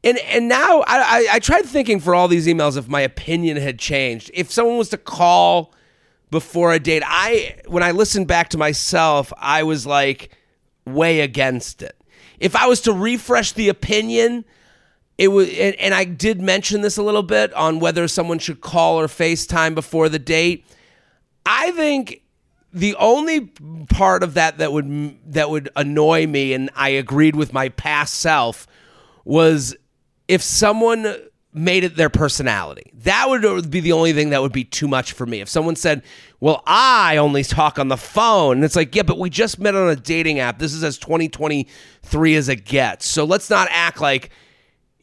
And, 0.03 0.19
and 0.19 0.49
now 0.49 0.81
I, 0.81 0.99
I, 0.99 1.27
I 1.33 1.39
tried 1.39 1.65
thinking 1.65 1.99
for 1.99 2.13
all 2.13 2.27
these 2.27 2.47
emails 2.47 2.77
if 2.77 2.87
my 2.87 3.01
opinion 3.01 3.57
had 3.57 3.79
changed. 3.79 4.29
If 4.33 4.51
someone 4.51 4.77
was 4.77 4.89
to 4.89 4.97
call 4.97 5.73
before 6.29 6.73
a 6.73 6.79
date, 6.79 7.03
I 7.05 7.55
when 7.65 7.81
I 7.81 7.91
listened 7.91 8.27
back 8.27 8.49
to 8.49 8.57
myself, 8.57 9.31
I 9.37 9.63
was 9.63 9.87
like 9.87 10.37
way 10.85 11.21
against 11.21 11.81
it. 11.81 11.95
If 12.39 12.55
I 12.55 12.67
was 12.67 12.81
to 12.81 12.93
refresh 12.93 13.53
the 13.53 13.69
opinion, 13.69 14.45
it 15.17 15.29
was 15.29 15.47
and, 15.49 15.75
and, 15.75 15.93
I 15.93 16.03
did 16.03 16.41
mention 16.41 16.81
this 16.81 16.97
a 16.97 17.03
little 17.03 17.23
bit 17.23 17.53
on 17.53 17.79
whether 17.79 18.07
someone 18.07 18.39
should 18.39 18.61
call 18.61 18.99
or 18.99 19.07
FaceTime 19.07 19.73
before 19.73 20.09
the 20.09 20.19
date. 20.19 20.65
I 21.45 21.71
think 21.71 22.21
the 22.73 22.95
only 22.95 23.41
part 23.89 24.23
of 24.23 24.33
that 24.33 24.57
that 24.57 24.73
would 24.73 25.17
that 25.31 25.49
would 25.49 25.69
annoy 25.77 26.27
me 26.27 26.53
and 26.53 26.69
I 26.75 26.89
agreed 26.89 27.35
with 27.35 27.53
my 27.53 27.69
past 27.69 28.15
self 28.15 28.67
was 29.23 29.75
if 30.27 30.41
someone 30.41 31.15
made 31.55 31.83
it 31.83 31.95
their 31.95 32.09
personality. 32.09 32.91
That 33.03 33.29
would 33.29 33.45
uh, 33.45 33.61
be 33.61 33.79
the 33.79 33.93
only 33.93 34.13
thing 34.13 34.31
that 34.31 34.41
would 34.41 34.51
be 34.51 34.65
too 34.65 34.87
much 34.87 35.13
for 35.13 35.25
me. 35.25 35.41
If 35.41 35.49
someone 35.49 35.75
said, 35.75 36.03
"Well, 36.39 36.61
I 36.67 37.17
only 37.17 37.43
talk 37.43 37.79
on 37.79 37.87
the 37.87 37.97
phone," 37.97 38.57
and 38.57 38.65
it's 38.65 38.75
like, 38.75 38.95
"Yeah, 38.95 39.03
but 39.03 39.17
we 39.17 39.29
just 39.29 39.59
met 39.59 39.75
on 39.75 39.89
a 39.89 39.95
dating 39.95 40.39
app. 40.39 40.59
This 40.59 40.73
is 40.73 40.83
as 40.83 40.97
2023 40.97 42.35
as 42.35 42.49
it 42.49 42.65
gets." 42.65 43.07
So 43.07 43.23
let's 43.23 43.49
not 43.49 43.67
act 43.71 44.01
like 44.01 44.29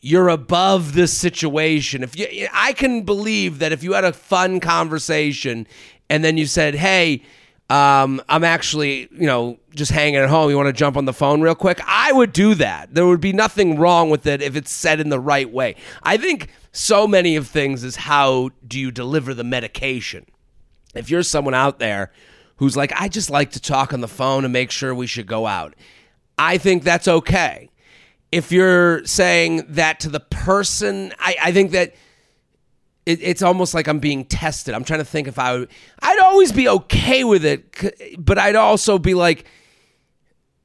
you're 0.00 0.28
above 0.28 0.92
this 0.94 1.16
situation. 1.16 2.02
If 2.02 2.18
you 2.18 2.48
I 2.52 2.72
can 2.72 3.02
believe 3.02 3.58
that 3.60 3.72
if 3.72 3.82
you 3.82 3.94
had 3.94 4.04
a 4.04 4.12
fun 4.12 4.60
conversation 4.60 5.66
and 6.10 6.22
then 6.22 6.36
you 6.36 6.46
said, 6.46 6.74
"Hey, 6.74 7.22
um, 7.72 8.20
I'm 8.28 8.44
actually, 8.44 9.08
you 9.12 9.26
know, 9.26 9.58
just 9.74 9.90
hanging 9.90 10.16
at 10.16 10.28
home. 10.28 10.50
You 10.50 10.56
want 10.58 10.66
to 10.66 10.74
jump 10.74 10.98
on 10.98 11.06
the 11.06 11.12
phone 11.14 11.40
real 11.40 11.54
quick? 11.54 11.80
I 11.86 12.12
would 12.12 12.34
do 12.34 12.54
that. 12.56 12.94
There 12.94 13.06
would 13.06 13.22
be 13.22 13.32
nothing 13.32 13.78
wrong 13.78 14.10
with 14.10 14.26
it 14.26 14.42
if 14.42 14.56
it's 14.56 14.70
said 14.70 15.00
in 15.00 15.08
the 15.08 15.18
right 15.18 15.50
way. 15.50 15.76
I 16.02 16.18
think 16.18 16.50
so 16.72 17.08
many 17.08 17.34
of 17.34 17.48
things 17.48 17.82
is 17.82 17.96
how 17.96 18.50
do 18.68 18.78
you 18.78 18.90
deliver 18.90 19.32
the 19.32 19.42
medication. 19.42 20.26
If 20.94 21.08
you're 21.08 21.22
someone 21.22 21.54
out 21.54 21.78
there 21.78 22.12
who's 22.56 22.76
like, 22.76 22.92
I 22.94 23.08
just 23.08 23.30
like 23.30 23.52
to 23.52 23.60
talk 23.60 23.94
on 23.94 24.02
the 24.02 24.08
phone 24.08 24.44
and 24.44 24.52
make 24.52 24.70
sure 24.70 24.94
we 24.94 25.06
should 25.06 25.26
go 25.26 25.46
out, 25.46 25.74
I 26.36 26.58
think 26.58 26.82
that's 26.82 27.08
okay. 27.08 27.70
If 28.30 28.52
you're 28.52 29.02
saying 29.06 29.64
that 29.68 29.98
to 30.00 30.10
the 30.10 30.20
person, 30.20 31.14
I, 31.18 31.36
I 31.42 31.52
think 31.52 31.70
that 31.70 31.94
it, 33.06 33.20
it's 33.22 33.42
almost 33.42 33.74
like 33.74 33.88
I'm 33.88 33.98
being 33.98 34.24
tested. 34.24 34.74
I'm 34.74 34.84
trying 34.84 35.00
to 35.00 35.04
think 35.04 35.28
if 35.28 35.38
I 35.38 35.58
would. 35.58 35.68
I'd 36.00 36.18
always 36.20 36.52
be 36.52 36.68
okay 36.68 37.24
with 37.24 37.44
it, 37.44 38.16
but 38.18 38.38
I'd 38.38 38.56
also 38.56 38.98
be 38.98 39.14
like, 39.14 39.44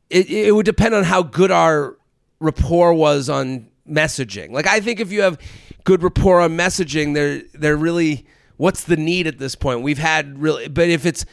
it, 0.10 0.29
it 0.29 0.51
would 0.53 0.65
depend 0.65 0.96
on 0.96 1.03
how 1.03 1.24
good 1.24 1.51
our 1.51 1.98
rapport 2.39 2.94
was 2.94 3.29
on 3.29 3.67
messaging. 3.89 4.51
Like 4.51 4.67
I 4.67 4.79
think 4.79 5.00
if 5.00 5.12
you 5.12 5.22
have 5.22 5.39
good 5.84 6.03
rapport 6.03 6.41
on 6.41 6.51
messaging, 6.51 7.13
they're 7.13 7.41
they're 7.53 7.77
really 7.77 8.25
what's 8.58 8.84
the 8.84 8.98
need 8.98 9.27
at 9.27 9.38
this 9.38 9.56
point? 9.56 9.82
We've 9.82 9.98
had 9.98 10.39
really, 10.39 10.67
but 10.67 10.89
if 10.89 11.06
it's, 11.06 11.25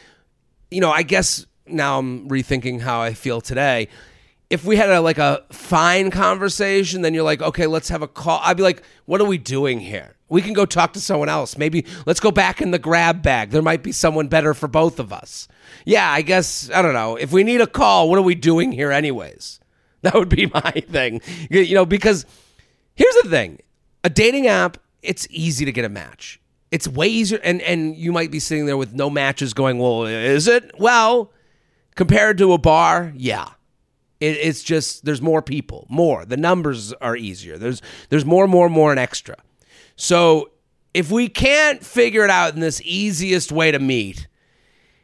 you 0.71 0.81
know, 0.81 0.91
I 0.91 1.03
guess 1.03 1.47
now 1.67 1.99
I'm 1.99 2.29
rethinking 2.29 2.81
how 2.81 3.01
I 3.01 3.15
feel 3.15 3.41
today. 3.41 3.89
If 4.51 4.65
we 4.65 4.77
had 4.77 4.91
a 4.91 5.01
like 5.01 5.19
a 5.19 5.43
fine 5.51 6.11
conversation, 6.11 7.03
then 7.03 7.15
you're 7.15 7.25
like, 7.25 7.43
okay, 7.43 7.67
let's 7.67 7.89
have 7.89 8.03
a 8.03 8.09
call. 8.09 8.41
I'd 8.43 8.57
be 8.57 8.63
like, 8.63 8.83
what 9.07 9.21
are 9.21 9.27
we 9.27 9.39
doing 9.39 9.81
here? 9.81 10.17
We 10.29 10.43
can 10.43 10.53
go 10.53 10.67
talk 10.67 10.93
to 10.95 11.01
someone 11.01 11.29
else. 11.29 11.59
Maybe 11.59 11.87
let's 12.07 12.21
go 12.21 12.31
back 12.31 12.61
in 12.61 12.71
the 12.71 12.79
grab 12.79 13.23
bag. 13.23 13.51
There 13.51 13.63
might 13.63 13.83
be 13.83 13.93
someone 13.93 14.29
better 14.29 14.55
for 14.55 14.69
both 14.69 14.99
of 14.99 15.13
us. 15.13 15.49
Yeah, 15.85 16.09
I 16.11 16.23
guess, 16.23 16.71
I 16.73 16.83
don't 16.83 16.95
know. 16.95 17.17
If 17.17 17.33
we 17.33 17.45
need 17.45 17.61
a 17.61 17.67
call, 17.67 18.09
what 18.09 18.19
are 18.19 18.23
we 18.23 18.35
doing 18.35 18.73
here, 18.73 18.91
anyways? 18.91 19.61
That 20.03 20.13
would 20.13 20.29
be 20.29 20.45
my 20.53 20.85
thing. 20.91 21.23
You 21.49 21.75
know, 21.75 21.87
because 21.87 22.27
here's 22.95 23.15
the 23.23 23.31
thing 23.31 23.61
a 24.05 24.11
dating 24.11 24.47
app, 24.47 24.77
it's 25.03 25.27
easy 25.31 25.65
to 25.65 25.73
get 25.73 25.87
a 25.87 25.89
match. 25.89 26.41
It's 26.71 26.87
way 26.87 27.09
easier. 27.09 27.41
And, 27.43 27.63
and 27.63 27.97
you 27.97 28.13
might 28.13 28.31
be 28.31 28.39
sitting 28.39 28.67
there 28.67 28.77
with 28.77 28.93
no 28.93 29.09
matches 29.09 29.55
going, 29.55 29.79
well, 29.79 30.05
is 30.05 30.47
it? 30.47 30.73
Well, 30.79 31.33
compared 31.95 32.37
to 32.39 32.53
a 32.53 32.59
bar, 32.59 33.15
yeah. 33.17 33.49
It, 34.21 34.37
it's 34.37 34.63
just, 34.63 35.05
there's 35.05 35.23
more 35.23 35.43
people, 35.43 35.87
more. 35.89 36.25
The 36.25 36.37
numbers 36.37 36.93
are 36.95 37.17
easier. 37.17 37.59
There's, 37.59 37.83
there's 38.09 38.25
more, 38.25 38.47
more, 38.47 38.69
more, 38.69 38.91
and 38.91 39.01
extra. 39.01 39.37
So 39.97 40.51
if 40.93 41.11
we 41.11 41.29
can't 41.29 41.85
figure 41.85 42.25
it 42.25 42.31
out 42.31 42.55
in 42.55 42.61
this 42.61 42.81
easiest 42.85 43.53
way 43.53 43.71
to 43.71 43.79
meet, 43.79 44.29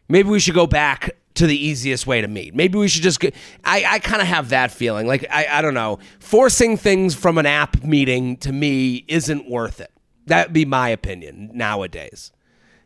maybe 0.09 0.29
we 0.29 0.41
should 0.41 0.55
go 0.55 0.67
back 0.67 1.17
to 1.35 1.47
the 1.47 1.57
easiest 1.57 2.07
way 2.07 2.21
to 2.21 2.29
meet. 2.29 2.55
Maybe 2.55 2.79
we 2.79 2.89
should 2.89 3.03
just 3.03 3.21
get. 3.21 3.35
I, 3.65 3.85
I 3.87 3.99
kind 3.99 4.21
of 4.21 4.29
have 4.29 4.51
that 4.51 4.71
feeling. 4.71 5.07
Like, 5.07 5.27
I, 5.31 5.47
I 5.51 5.63
don't 5.63 5.75
know. 5.75 5.99
Forcing 6.19 6.77
things 6.77 7.15
from 7.15 7.39
an 7.39 7.47
app 7.47 7.83
meeting 7.83 8.37
to 8.39 8.53
me 8.53 9.05
isn't 9.09 9.49
worth 9.49 9.81
it. 9.81 9.93
That'd 10.27 10.53
be 10.53 10.65
my 10.65 10.89
opinion 10.89 11.51
nowadays. 11.55 12.33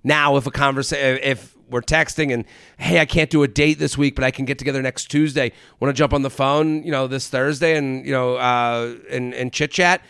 Now, 0.03 0.37
if 0.37 0.47
a 0.47 0.51
conversation, 0.51 1.21
if 1.23 1.54
we're 1.75 1.83
texting 1.83 2.33
and, 2.33 2.47
hey, 2.79 3.01
I 3.01 3.05
can't 3.05 3.29
do 3.29 3.43
a 3.43 3.49
date 3.49 3.79
this 3.79 3.99
week, 3.99 4.15
but 4.15 4.25
I 4.25 4.31
can 4.31 4.47
get 4.47 4.59
together 4.59 4.81
next 4.81 5.11
Tuesday. 5.11 5.53
Want 5.81 5.95
to 5.95 5.99
jump 5.99 6.15
on 6.15 6.23
the 6.23 6.31
phone, 6.31 6.83
you 6.85 6.91
know, 6.91 7.07
this 7.07 7.29
Thursday 7.29 7.77
and, 7.77 8.07
you 8.07 8.13
know, 8.13 8.37
uh, 8.37 8.95
and, 9.11 9.35
and 9.35 9.53
chit 9.53 9.73
chat? 9.73 10.01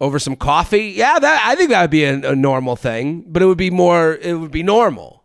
over 0.00 0.18
some 0.18 0.36
coffee. 0.36 0.92
Yeah, 0.96 1.18
that 1.18 1.42
I 1.44 1.56
think 1.56 1.70
that 1.70 1.80
would 1.80 1.90
be 1.90 2.04
a, 2.04 2.30
a 2.30 2.36
normal 2.36 2.76
thing, 2.76 3.24
but 3.26 3.42
it 3.42 3.46
would 3.46 3.58
be 3.58 3.70
more. 3.70 4.14
It 4.14 4.34
would 4.34 4.50
be 4.50 4.62
normal. 4.62 5.24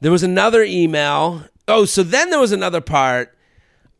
There 0.00 0.12
was 0.12 0.22
another 0.22 0.62
email. 0.62 1.44
Oh, 1.66 1.84
so 1.84 2.02
then 2.02 2.30
there 2.30 2.38
was 2.38 2.52
another 2.52 2.80
part 2.80 3.36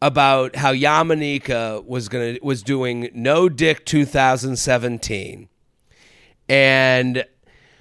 about 0.01 0.57
how 0.57 0.73
Yamaneika 0.73 1.85
was 1.85 2.09
gonna 2.09 2.39
was 2.43 2.63
doing 2.63 3.11
No 3.13 3.49
Dick 3.49 3.85
2017, 3.85 5.49
and 6.49 7.25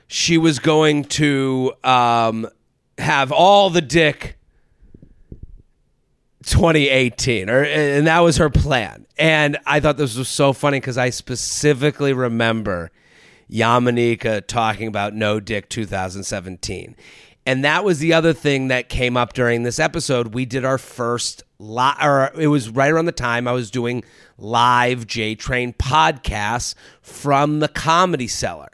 she 0.07 0.37
was 0.37 0.59
going 0.59 1.03
to 1.03 1.73
um, 1.83 2.47
have 2.97 3.31
all 3.31 3.69
the 3.69 3.81
dick 3.81 4.37
2018 6.43 7.49
or 7.49 7.63
and 7.63 8.07
that 8.07 8.19
was 8.19 8.37
her 8.37 8.49
plan. 8.49 9.05
And 9.19 9.57
i 9.65 9.79
thought 9.79 9.97
this 9.97 10.15
was 10.15 10.29
so 10.29 10.53
funny 10.53 10.79
because 10.79 10.97
i 10.97 11.09
specifically 11.09 12.13
remember 12.13 12.91
yamaneika 13.51 14.45
talking 14.47 14.87
about 14.87 15.13
no 15.13 15.39
dick 15.39 15.67
2017 15.67 16.95
and 17.45 17.63
that 17.65 17.83
was 17.83 17.99
the 17.99 18.13
other 18.13 18.33
thing 18.33 18.69
that 18.69 18.89
came 18.89 19.15
up 19.15 19.31
during 19.31 19.63
this 19.63 19.79
episode. 19.79 20.33
We 20.33 20.43
did 20.43 20.65
our 20.65 20.77
first 20.77 21.43
live 21.59 21.95
or 22.03 22.31
it 22.37 22.47
was 22.47 22.69
right 22.69 22.91
around 22.91 23.05
the 23.05 23.11
time 23.11 23.47
i 23.47 23.51
was 23.51 23.71
doing 23.71 24.03
live 24.37 25.07
j 25.07 25.33
train 25.33 25.73
podcasts 25.73 26.75
from 27.01 27.59
the 27.59 27.67
comedy 27.67 28.27
cellar 28.27 28.69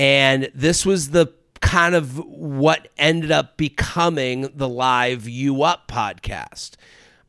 and 0.00 0.50
this 0.54 0.86
was 0.86 1.10
the 1.10 1.26
kind 1.60 1.94
of 1.94 2.16
what 2.26 2.88
ended 2.96 3.30
up 3.30 3.58
becoming 3.58 4.48
the 4.54 4.66
live 4.66 5.28
you 5.28 5.62
up 5.62 5.88
podcast. 5.88 6.76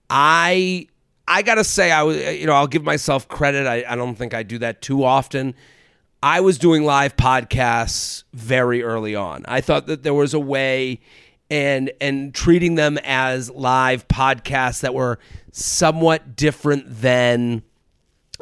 I 0.10 0.88
i 1.28 1.44
gotta 1.44 1.64
say 1.64 1.92
i 1.92 2.02
was 2.02 2.18
you 2.18 2.48
know 2.48 2.54
i'll 2.54 2.68
give 2.68 2.84
myself 2.84 3.28
credit. 3.28 3.68
I, 3.68 3.84
I 3.88 3.96
don't 3.96 4.16
think 4.16 4.34
i 4.34 4.42
do 4.44 4.58
that 4.60 4.82
too 4.82 5.04
often. 5.04 5.54
I 6.24 6.40
was 6.40 6.58
doing 6.58 6.86
live 6.86 7.18
podcasts 7.18 8.24
very 8.34 8.84
early 8.84 9.16
on. 9.16 9.44
I 9.48 9.60
thought 9.60 9.88
that 9.88 10.04
there 10.04 10.14
was 10.14 10.34
a 10.34 10.40
way 10.40 11.02
and 11.50 11.92
and 12.00 12.34
treating 12.34 12.76
them 12.76 12.98
as 13.04 13.50
live 13.50 14.08
podcasts 14.08 14.80
that 14.80 14.94
were 14.94 15.20
somewhat 15.52 16.38
different 16.38 16.86
than 16.88 17.64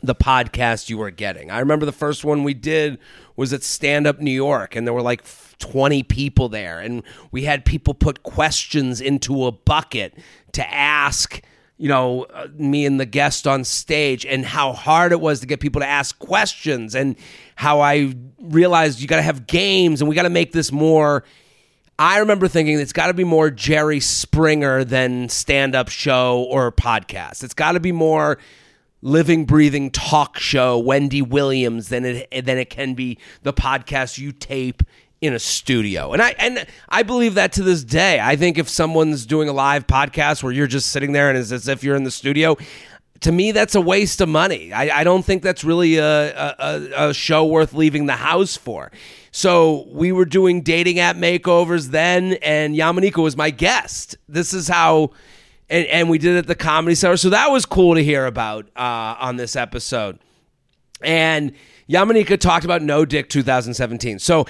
the 0.02 0.16
podcast 0.16 0.90
you 0.90 0.98
were 0.98 1.12
getting. 1.12 1.52
I 1.52 1.60
remember 1.60 1.86
the 1.86 1.92
first 1.92 2.24
one 2.24 2.44
we 2.44 2.54
did 2.54 3.00
was 3.36 3.54
at 3.54 3.64
Stand 3.64 4.08
Up 4.08 4.20
New 4.20 4.32
York, 4.32 4.76
and 4.76 4.86
there 4.86 4.94
were 4.94 5.02
like 5.02 5.24
20 5.60 6.04
people 6.04 6.50
there. 6.50 6.80
And 6.80 7.04
we 7.32 7.44
had 7.44 7.66
people 7.66 7.94
put 7.94 8.24
questions 8.24 9.02
into 9.02 9.46
a 9.46 9.52
bucket 9.52 10.14
to 10.54 10.74
ask, 10.74 11.42
you 11.78 11.90
know, 11.90 12.24
uh, 12.24 12.48
me 12.54 12.86
and 12.86 13.00
the 13.00 13.06
guest 13.06 13.48
on 13.48 13.64
stage, 13.64 14.26
and 14.26 14.46
how 14.46 14.74
hard 14.74 15.12
it 15.12 15.20
was 15.20 15.42
to 15.42 15.48
get 15.48 15.60
people 15.60 15.82
to 15.82 15.88
ask 15.88 16.18
questions, 16.20 16.96
and 16.96 17.16
how 17.56 17.82
I 17.82 18.14
realized 18.42 19.02
you 19.02 19.08
got 19.08 19.18
to 19.18 19.22
have 19.22 19.48
games, 19.48 20.02
and 20.02 20.10
we 20.10 20.16
got 20.16 20.24
to 20.24 20.30
make 20.30 20.52
this 20.52 20.72
more. 20.72 21.24
I 21.98 22.20
remember 22.20 22.48
thinking 22.48 22.80
it's 22.80 22.94
got 22.94 23.08
to 23.08 23.14
be 23.14 23.26
more 23.26 23.50
Jerry 23.52 24.00
Springer 24.00 24.86
than 24.86 25.28
stand 25.28 25.76
up 25.76 25.90
show 25.90 26.48
or 26.50 26.72
podcast. 26.72 27.44
It's 27.44 27.54
got 27.54 27.74
to 27.74 27.82
be 27.82 27.92
more 27.92 28.38
living, 29.02 29.46
breathing 29.46 29.92
talk 29.92 30.40
show, 30.40 30.78
Wendy 30.78 31.22
Williams, 31.22 31.90
than 31.90 32.06
it 32.06 32.46
than 32.46 32.58
it 32.58 32.70
can 32.70 32.94
be 32.94 33.18
the 33.44 33.54
podcast 33.54 34.18
you 34.18 34.32
tape 34.32 34.84
in 35.22 35.34
a 35.34 35.40
studio. 35.40 36.14
And 36.14 36.22
I 36.22 36.36
and 36.38 36.66
I 36.88 37.04
believe 37.04 37.36
that 37.36 37.52
to 37.54 37.64
this 37.64 37.84
day. 37.84 38.20
I 38.20 38.36
think 38.36 38.58
if 38.58 38.70
someone's 38.70 39.26
doing 39.26 39.50
a 39.50 39.54
live 39.54 39.88
podcast 39.88 40.44
where 40.44 40.52
you're 40.52 40.68
just 40.68 40.92
sitting 40.92 41.12
there 41.12 41.30
and 41.30 41.38
it's 41.38 41.52
as 41.52 41.68
if 41.68 41.84
you're 41.84 41.96
in 41.96 42.04
the 42.04 42.12
studio, 42.12 42.58
to 43.22 43.32
me 43.32 43.52
that's 43.52 43.76
a 43.76 43.82
waste 43.82 44.22
of 44.22 44.30
money. 44.30 44.72
I, 44.72 45.00
I 45.00 45.04
don't 45.04 45.24
think 45.24 45.44
that's 45.44 45.64
really 45.64 45.98
a, 45.98 46.32
a, 46.36 47.10
a 47.10 47.14
show 47.14 47.46
worth 47.46 47.74
leaving 47.74 48.06
the 48.06 48.14
house 48.14 48.56
for. 48.56 48.92
So 49.32 49.88
we 49.92 50.12
were 50.12 50.26
doing 50.26 50.62
dating 50.62 51.00
app 51.00 51.16
makeovers 51.16 51.88
then, 51.88 52.34
and 52.42 52.76
Yamaneika 52.76 53.22
was 53.22 53.38
my 53.38 53.50
guest. 53.52 54.18
This 54.28 54.54
is 54.54 54.68
how. 54.68 55.12
And, 55.70 55.86
and 55.88 56.10
we 56.10 56.18
did 56.18 56.36
it 56.36 56.40
at 56.40 56.48
the 56.48 56.56
comedy 56.56 56.96
cellar. 56.96 57.18
So 57.18 57.30
that 57.30 57.52
was 57.52 57.66
cool 57.66 57.96
to 57.96 58.04
hear 58.04 58.26
about 58.26 58.66
uh, 58.76 59.16
on 59.20 59.36
this 59.36 59.56
episode. 59.56 60.20
And 61.02 61.54
Yamaneika 61.90 62.40
talked 62.40 62.66
about 62.66 62.82
No 62.82 63.06
Dick 63.06 63.30
2017. 63.30 64.20
So 64.20 64.46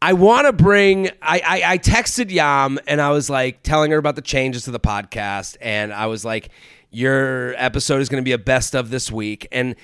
I 0.00 0.12
want 0.12 0.46
to 0.46 0.52
bring. 0.52 1.08
I, 1.22 1.40
I, 1.44 1.62
I 1.72 1.78
texted 1.78 2.30
Yam 2.30 2.78
and 2.86 3.00
I 3.00 3.10
was 3.10 3.28
like 3.28 3.62
telling 3.62 3.90
her 3.90 3.98
about 3.98 4.14
the 4.14 4.22
changes 4.22 4.64
to 4.64 4.70
the 4.70 4.78
podcast, 4.78 5.56
and 5.60 5.92
I 5.92 6.06
was 6.06 6.24
like, 6.24 6.50
"Your 6.90 7.54
episode 7.56 8.00
is 8.00 8.08
going 8.08 8.22
to 8.22 8.24
be 8.24 8.32
a 8.32 8.38
best 8.38 8.76
of 8.76 8.90
this 8.90 9.10
week." 9.10 9.48
And 9.50 9.74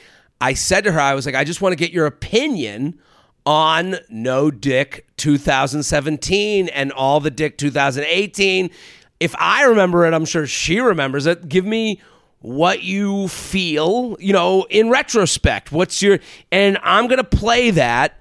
I 0.40 0.54
said 0.54 0.84
to 0.84 0.92
her, 0.92 1.00
I 1.00 1.14
was 1.14 1.26
like, 1.26 1.34
"I 1.34 1.42
just 1.42 1.60
want 1.60 1.72
to 1.72 1.76
get 1.76 1.90
your 1.90 2.06
opinion 2.06 3.00
on 3.44 3.96
No 4.08 4.50
Dick 4.52 5.06
2017 5.16 6.68
and 6.68 6.92
All 6.92 7.18
the 7.18 7.30
Dick 7.30 7.58
2018. 7.58 8.70
If 9.20 9.34
I 9.38 9.64
remember 9.64 10.06
it, 10.06 10.14
I'm 10.14 10.24
sure 10.24 10.46
she 10.46 10.80
remembers 10.80 11.26
it. 11.26 11.48
Give 11.48 11.64
me 11.64 12.00
what 12.40 12.82
you 12.82 13.28
feel, 13.28 14.16
you 14.20 14.32
know, 14.32 14.66
in 14.68 14.90
retrospect. 14.90 15.72
What's 15.72 16.02
your, 16.02 16.18
and 16.52 16.78
I'm 16.82 17.06
going 17.06 17.18
to 17.18 17.24
play 17.24 17.70
that 17.70 18.20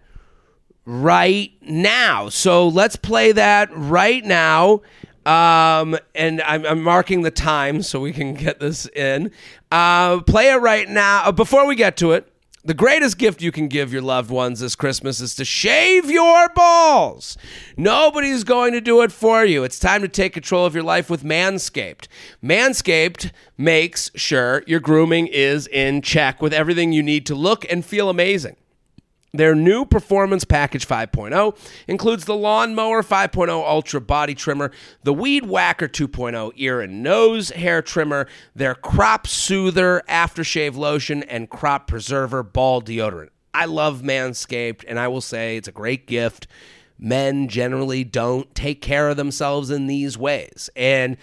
right 0.85 1.51
now. 1.61 2.29
So 2.29 2.67
let's 2.67 2.95
play 2.95 3.31
that 3.33 3.69
right 3.75 4.23
now. 4.23 4.81
Um, 5.25 5.97
and 6.15 6.41
I'm, 6.41 6.65
I'm 6.65 6.81
marking 6.81 7.21
the 7.21 7.31
time 7.31 7.81
so 7.81 7.99
we 7.99 8.11
can 8.11 8.33
get 8.33 8.59
this 8.59 8.87
in. 8.87 9.31
Uh, 9.71 10.21
play 10.21 10.51
it 10.51 10.57
right 10.57 10.87
now. 10.87 11.23
Uh, 11.25 11.31
before 11.31 11.65
we 11.65 11.75
get 11.75 11.97
to 11.97 12.11
it, 12.11 12.32
the 12.65 12.73
greatest 12.73 13.17
gift 13.17 13.41
you 13.41 13.51
can 13.51 13.67
give 13.67 13.91
your 13.91 14.01
loved 14.01 14.29
ones 14.29 14.61
this 14.61 14.75
Christmas 14.75 15.19
is 15.19 15.35
to 15.35 15.43
shave 15.43 16.09
your 16.09 16.47
balls. 16.49 17.37
Nobody's 17.75 18.45
going 18.45 18.71
to 18.71 18.79
do 18.79 19.01
it 19.01 19.11
for 19.11 19.43
you. 19.43 19.63
It's 19.63 19.79
time 19.79 20.01
to 20.01 20.07
take 20.07 20.33
control 20.33 20.65
of 20.65 20.73
your 20.73 20.83
life 20.83 21.09
with 21.09 21.23
Manscaped. 21.23 22.07
Manscaped 22.41 23.31
makes 23.57 24.11
sure 24.15 24.63
your 24.65 24.79
grooming 24.79 25.27
is 25.27 25.67
in 25.67 26.01
check 26.01 26.41
with 26.41 26.53
everything 26.53 26.93
you 26.93 27.03
need 27.03 27.25
to 27.25 27.35
look 27.35 27.65
and 27.69 27.83
feel 27.83 28.09
amazing. 28.09 28.55
Their 29.35 29.55
new 29.55 29.83
Performance 29.83 30.43
Package 30.43 30.87
5.0 30.87 31.57
includes 31.87 32.25
the 32.25 32.35
Lawnmower 32.35 33.01
5.0 33.01 33.49
Ultra 33.49 33.99
Body 33.99 34.35
Trimmer, 34.35 34.69
the 35.01 35.11
Weed 35.11 35.47
Whacker 35.47 35.87
2.0 35.87 36.51
Ear 36.55 36.81
and 36.81 37.01
Nose 37.01 37.49
Hair 37.49 37.81
Trimmer, 37.81 38.27
their 38.55 38.75
Crop 38.75 39.25
Soother 39.25 40.03
Aftershave 40.07 40.75
Lotion, 40.75 41.23
and 41.23 41.49
Crop 41.49 41.87
Preserver 41.87 42.43
Ball 42.43 42.83
Deodorant. 42.83 43.29
I 43.55 43.65
love 43.65 44.03
Manscaped, 44.03 44.83
and 44.87 44.99
I 44.99 45.07
will 45.07 45.19
say 45.19 45.57
it's 45.57 45.67
a 45.67 45.71
great 45.71 46.05
gift. 46.05 46.45
Men 46.99 47.47
generally 47.47 48.03
don't 48.03 48.53
take 48.53 48.83
care 48.83 49.09
of 49.09 49.17
themselves 49.17 49.71
in 49.71 49.87
these 49.87 50.15
ways. 50.15 50.69
And, 50.75 51.17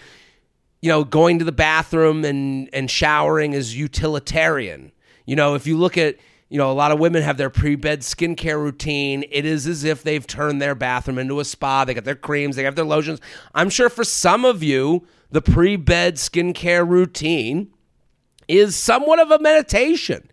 you 0.81 0.89
know, 0.89 1.05
going 1.05 1.39
to 1.39 1.45
the 1.45 1.53
bathroom 1.53 2.25
and, 2.25 2.67
and 2.73 2.91
showering 2.91 3.53
is 3.53 3.77
utilitarian. 3.77 4.91
You 5.25 5.37
know, 5.37 5.55
if 5.55 5.65
you 5.65 5.77
look 5.77 5.97
at 5.97 6.17
you 6.51 6.57
know, 6.57 6.69
a 6.69 6.73
lot 6.73 6.91
of 6.91 6.99
women 6.99 7.23
have 7.23 7.37
their 7.37 7.49
pre 7.49 7.75
bed 7.75 8.01
skincare 8.01 8.61
routine. 8.61 9.23
It 9.31 9.45
is 9.45 9.65
as 9.67 9.85
if 9.85 10.03
they've 10.03 10.27
turned 10.27 10.61
their 10.61 10.75
bathroom 10.75 11.17
into 11.17 11.39
a 11.39 11.45
spa. 11.45 11.85
They 11.85 11.93
got 11.93 12.03
their 12.03 12.13
creams, 12.13 12.57
they 12.57 12.63
have 12.63 12.75
their 12.75 12.83
lotions. 12.83 13.21
I'm 13.55 13.69
sure 13.69 13.89
for 13.89 14.03
some 14.03 14.43
of 14.43 14.61
you, 14.61 15.07
the 15.31 15.41
pre 15.41 15.77
bed 15.77 16.15
skincare 16.15 16.85
routine 16.85 17.71
is 18.49 18.75
somewhat 18.75 19.19
of 19.19 19.31
a 19.31 19.39
meditation. 19.39 20.29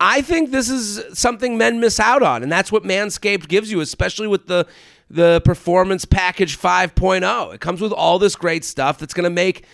I 0.00 0.20
think 0.20 0.50
this 0.50 0.68
is 0.68 1.00
something 1.16 1.56
men 1.56 1.78
miss 1.78 2.00
out 2.00 2.24
on, 2.24 2.42
and 2.42 2.50
that's 2.50 2.72
what 2.72 2.82
Manscaped 2.82 3.46
gives 3.46 3.70
you, 3.70 3.80
especially 3.80 4.26
with 4.26 4.48
the 4.48 4.66
the 5.08 5.42
Performance 5.44 6.04
Package 6.04 6.58
5.0. 6.58 7.54
It 7.54 7.60
comes 7.60 7.80
with 7.80 7.92
all 7.92 8.18
this 8.18 8.34
great 8.34 8.64
stuff 8.64 8.98
that's 8.98 9.14
going 9.14 9.24
to 9.24 9.30
make 9.30 9.64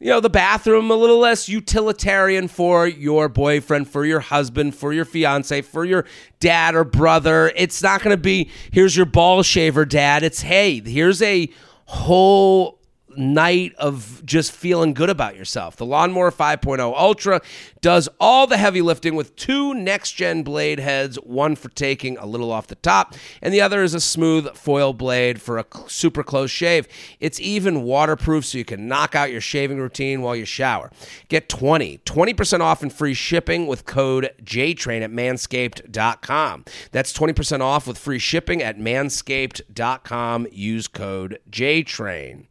you 0.00 0.08
know, 0.08 0.18
the 0.18 0.30
bathroom 0.30 0.90
a 0.90 0.94
little 0.94 1.18
less 1.18 1.46
utilitarian 1.46 2.48
for 2.48 2.86
your 2.86 3.28
boyfriend, 3.28 3.86
for 3.86 4.06
your 4.06 4.20
husband, 4.20 4.74
for 4.74 4.94
your 4.94 5.04
fiance, 5.04 5.60
for 5.60 5.84
your 5.84 6.06
dad 6.40 6.74
or 6.74 6.84
brother. 6.84 7.52
It's 7.54 7.82
not 7.82 8.02
going 8.02 8.16
to 8.16 8.20
be, 8.20 8.50
here's 8.72 8.96
your 8.96 9.04
ball 9.04 9.42
shaver, 9.42 9.84
dad. 9.84 10.22
It's, 10.22 10.40
hey, 10.40 10.80
here's 10.80 11.20
a 11.20 11.50
whole 11.84 12.79
night 13.16 13.74
of 13.76 14.22
just 14.24 14.52
feeling 14.52 14.94
good 14.94 15.10
about 15.10 15.36
yourself. 15.36 15.76
The 15.76 15.86
Lawnmower 15.86 16.30
5.0 16.30 16.94
Ultra 16.96 17.40
does 17.80 18.08
all 18.18 18.46
the 18.46 18.56
heavy 18.56 18.82
lifting 18.82 19.14
with 19.14 19.34
two 19.36 19.74
next 19.74 20.12
gen 20.12 20.42
blade 20.42 20.78
heads, 20.78 21.16
one 21.16 21.56
for 21.56 21.68
taking 21.70 22.16
a 22.18 22.26
little 22.26 22.52
off 22.52 22.66
the 22.66 22.74
top, 22.76 23.14
and 23.42 23.52
the 23.52 23.60
other 23.60 23.82
is 23.82 23.94
a 23.94 24.00
smooth 24.00 24.54
foil 24.54 24.92
blade 24.92 25.40
for 25.40 25.58
a 25.58 25.66
super 25.86 26.22
close 26.22 26.50
shave. 26.50 26.86
It's 27.20 27.40
even 27.40 27.82
waterproof 27.82 28.44
so 28.44 28.58
you 28.58 28.64
can 28.64 28.86
knock 28.86 29.14
out 29.14 29.32
your 29.32 29.40
shaving 29.40 29.78
routine 29.78 30.22
while 30.22 30.36
you 30.36 30.44
shower. 30.44 30.90
Get 31.28 31.48
20, 31.48 31.98
20% 31.98 32.60
off 32.60 32.82
and 32.82 32.92
free 32.92 33.14
shipping 33.14 33.66
with 33.66 33.86
code 33.86 34.30
JTRAIN 34.42 35.02
at 35.02 35.10
manscaped.com. 35.10 36.64
That's 36.92 37.12
20% 37.12 37.60
off 37.60 37.86
with 37.86 37.98
free 37.98 38.18
shipping 38.18 38.62
at 38.62 38.78
manscaped.com. 38.78 40.46
Use 40.52 40.88
code 40.88 41.38
JTRAIN. 41.50 42.46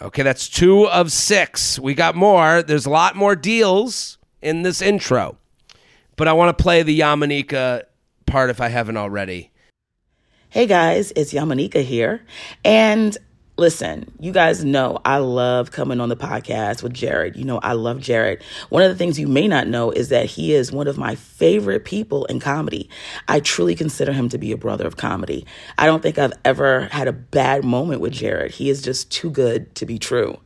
Okay, 0.00 0.22
that's 0.22 0.48
two 0.48 0.86
of 0.88 1.10
six. 1.10 1.78
We 1.78 1.94
got 1.94 2.14
more. 2.14 2.62
There's 2.62 2.84
a 2.84 2.90
lot 2.90 3.16
more 3.16 3.34
deals 3.34 4.18
in 4.42 4.62
this 4.62 4.82
intro. 4.82 5.38
But 6.16 6.28
I 6.28 6.34
want 6.34 6.56
to 6.56 6.62
play 6.62 6.82
the 6.82 7.00
Yamaneika 7.00 7.84
part 8.26 8.50
if 8.50 8.60
I 8.60 8.68
haven't 8.68 8.98
already. 8.98 9.52
Hey 10.50 10.66
guys, 10.66 11.12
it's 11.16 11.32
Yamaneika 11.32 11.82
here. 11.82 12.24
And 12.64 13.16
Listen, 13.58 14.12
you 14.20 14.32
guys 14.32 14.62
know 14.62 14.98
I 15.06 15.16
love 15.16 15.70
coming 15.70 15.98
on 15.98 16.10
the 16.10 16.16
podcast 16.16 16.82
with 16.82 16.92
Jared. 16.92 17.36
You 17.36 17.44
know, 17.46 17.58
I 17.58 17.72
love 17.72 18.00
Jared. 18.00 18.42
One 18.68 18.82
of 18.82 18.90
the 18.90 18.94
things 18.94 19.18
you 19.18 19.26
may 19.26 19.48
not 19.48 19.66
know 19.66 19.90
is 19.90 20.10
that 20.10 20.26
he 20.26 20.52
is 20.52 20.70
one 20.70 20.86
of 20.86 20.98
my 20.98 21.14
favorite 21.14 21.86
people 21.86 22.26
in 22.26 22.38
comedy. 22.38 22.90
I 23.28 23.40
truly 23.40 23.74
consider 23.74 24.12
him 24.12 24.28
to 24.28 24.36
be 24.36 24.52
a 24.52 24.58
brother 24.58 24.86
of 24.86 24.98
comedy. 24.98 25.46
I 25.78 25.86
don't 25.86 26.02
think 26.02 26.18
I've 26.18 26.34
ever 26.44 26.82
had 26.92 27.08
a 27.08 27.14
bad 27.14 27.64
moment 27.64 28.02
with 28.02 28.12
Jared. 28.12 28.52
He 28.52 28.68
is 28.68 28.82
just 28.82 29.10
too 29.10 29.30
good 29.30 29.74
to 29.76 29.86
be 29.86 29.98
true. 29.98 30.38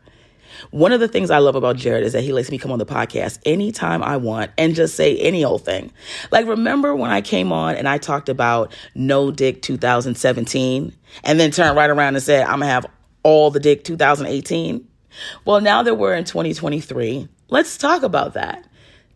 One 0.71 0.93
of 0.93 1.01
the 1.01 1.09
things 1.09 1.33
I 1.33 1.39
love 1.39 1.57
about 1.57 1.77
Jared 1.77 2.05
is 2.05 2.13
that 2.13 2.23
he 2.23 2.33
lets 2.33 2.51
me 2.51 2.59
come 2.59 2.71
on 2.71 2.79
the 2.79 2.87
podcast 2.87 3.41
anytime 3.45 4.05
I 4.05 4.19
want 4.19 4.53
and 4.57 4.75
just 4.75 4.95
say 4.95 5.17
any 5.17 5.45
old 5.45 5.65
thing. 5.65 5.91
Like, 6.31 6.47
remember 6.47 6.95
when 6.95 7.11
I 7.11 7.23
came 7.23 7.51
on 7.51 7.75
and 7.75 7.89
I 7.89 7.99
talked 7.99 8.29
about 8.29 8.73
No 8.95 9.33
Dick 9.33 9.63
2017 9.63 10.93
and 11.25 11.41
then 11.41 11.51
turned 11.51 11.77
right 11.77 11.91
around 11.91 12.15
and 12.15 12.23
said, 12.23 12.47
I'm 12.47 12.61
to 12.61 12.67
have 12.67 12.87
all 13.23 13.51
the 13.51 13.61
dick 13.61 13.85
2018? 13.85 14.87
Well, 15.45 15.61
now 15.61 15.83
that 15.83 15.97
we're 15.97 16.15
in 16.15 16.25
2023, 16.25 17.29
let's 17.49 17.77
talk 17.77 18.03
about 18.03 18.35
that. 18.35 18.65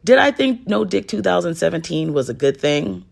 Did 0.05 0.19
I 0.19 0.31
think 0.33 0.67
No 0.67 0.85
Dick 0.85 1.09
2017 1.09 2.13
was 2.13 2.29
a 2.29 2.35
good 2.35 2.61
thing? 2.61 3.05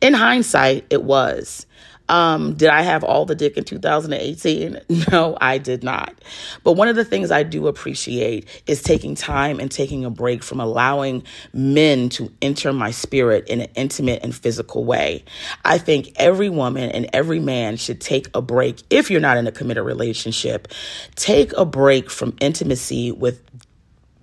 In 0.00 0.14
hindsight, 0.14 0.86
it 0.88 1.04
was. 1.04 1.66
Um, 2.10 2.54
did 2.54 2.68
I 2.70 2.82
have 2.82 3.04
all 3.04 3.24
the 3.24 3.36
dick 3.36 3.56
in 3.56 3.64
2018? 3.64 4.80
No, 5.10 5.36
I 5.40 5.58
did 5.58 5.82
not. 5.82 6.14
But 6.62 6.72
one 6.74 6.88
of 6.88 6.96
the 6.96 7.04
things 7.04 7.30
I 7.30 7.42
do 7.42 7.66
appreciate 7.68 8.46
is 8.66 8.82
taking 8.82 9.14
time 9.14 9.58
and 9.58 9.70
taking 9.70 10.04
a 10.04 10.10
break 10.10 10.42
from 10.42 10.60
allowing 10.60 11.24
men 11.52 12.10
to 12.10 12.30
enter 12.42 12.72
my 12.72 12.90
spirit 12.90 13.48
in 13.48 13.62
an 13.62 13.70
intimate 13.76 14.22
and 14.22 14.34
physical 14.34 14.84
way. 14.84 15.24
I 15.64 15.78
think 15.78 16.12
every 16.16 16.48
woman 16.48 16.90
and 16.90 17.08
every 17.12 17.40
man 17.40 17.76
should 17.76 18.00
take 18.00 18.28
a 18.34 18.42
break, 18.42 18.82
if 18.90 19.10
you're 19.10 19.20
not 19.20 19.36
in 19.36 19.46
a 19.46 19.52
committed 19.52 19.84
relationship, 19.84 20.68
take 21.16 21.52
a 21.54 21.64
break 21.64 22.10
from 22.10 22.36
intimacy 22.40 23.12
with 23.12 23.42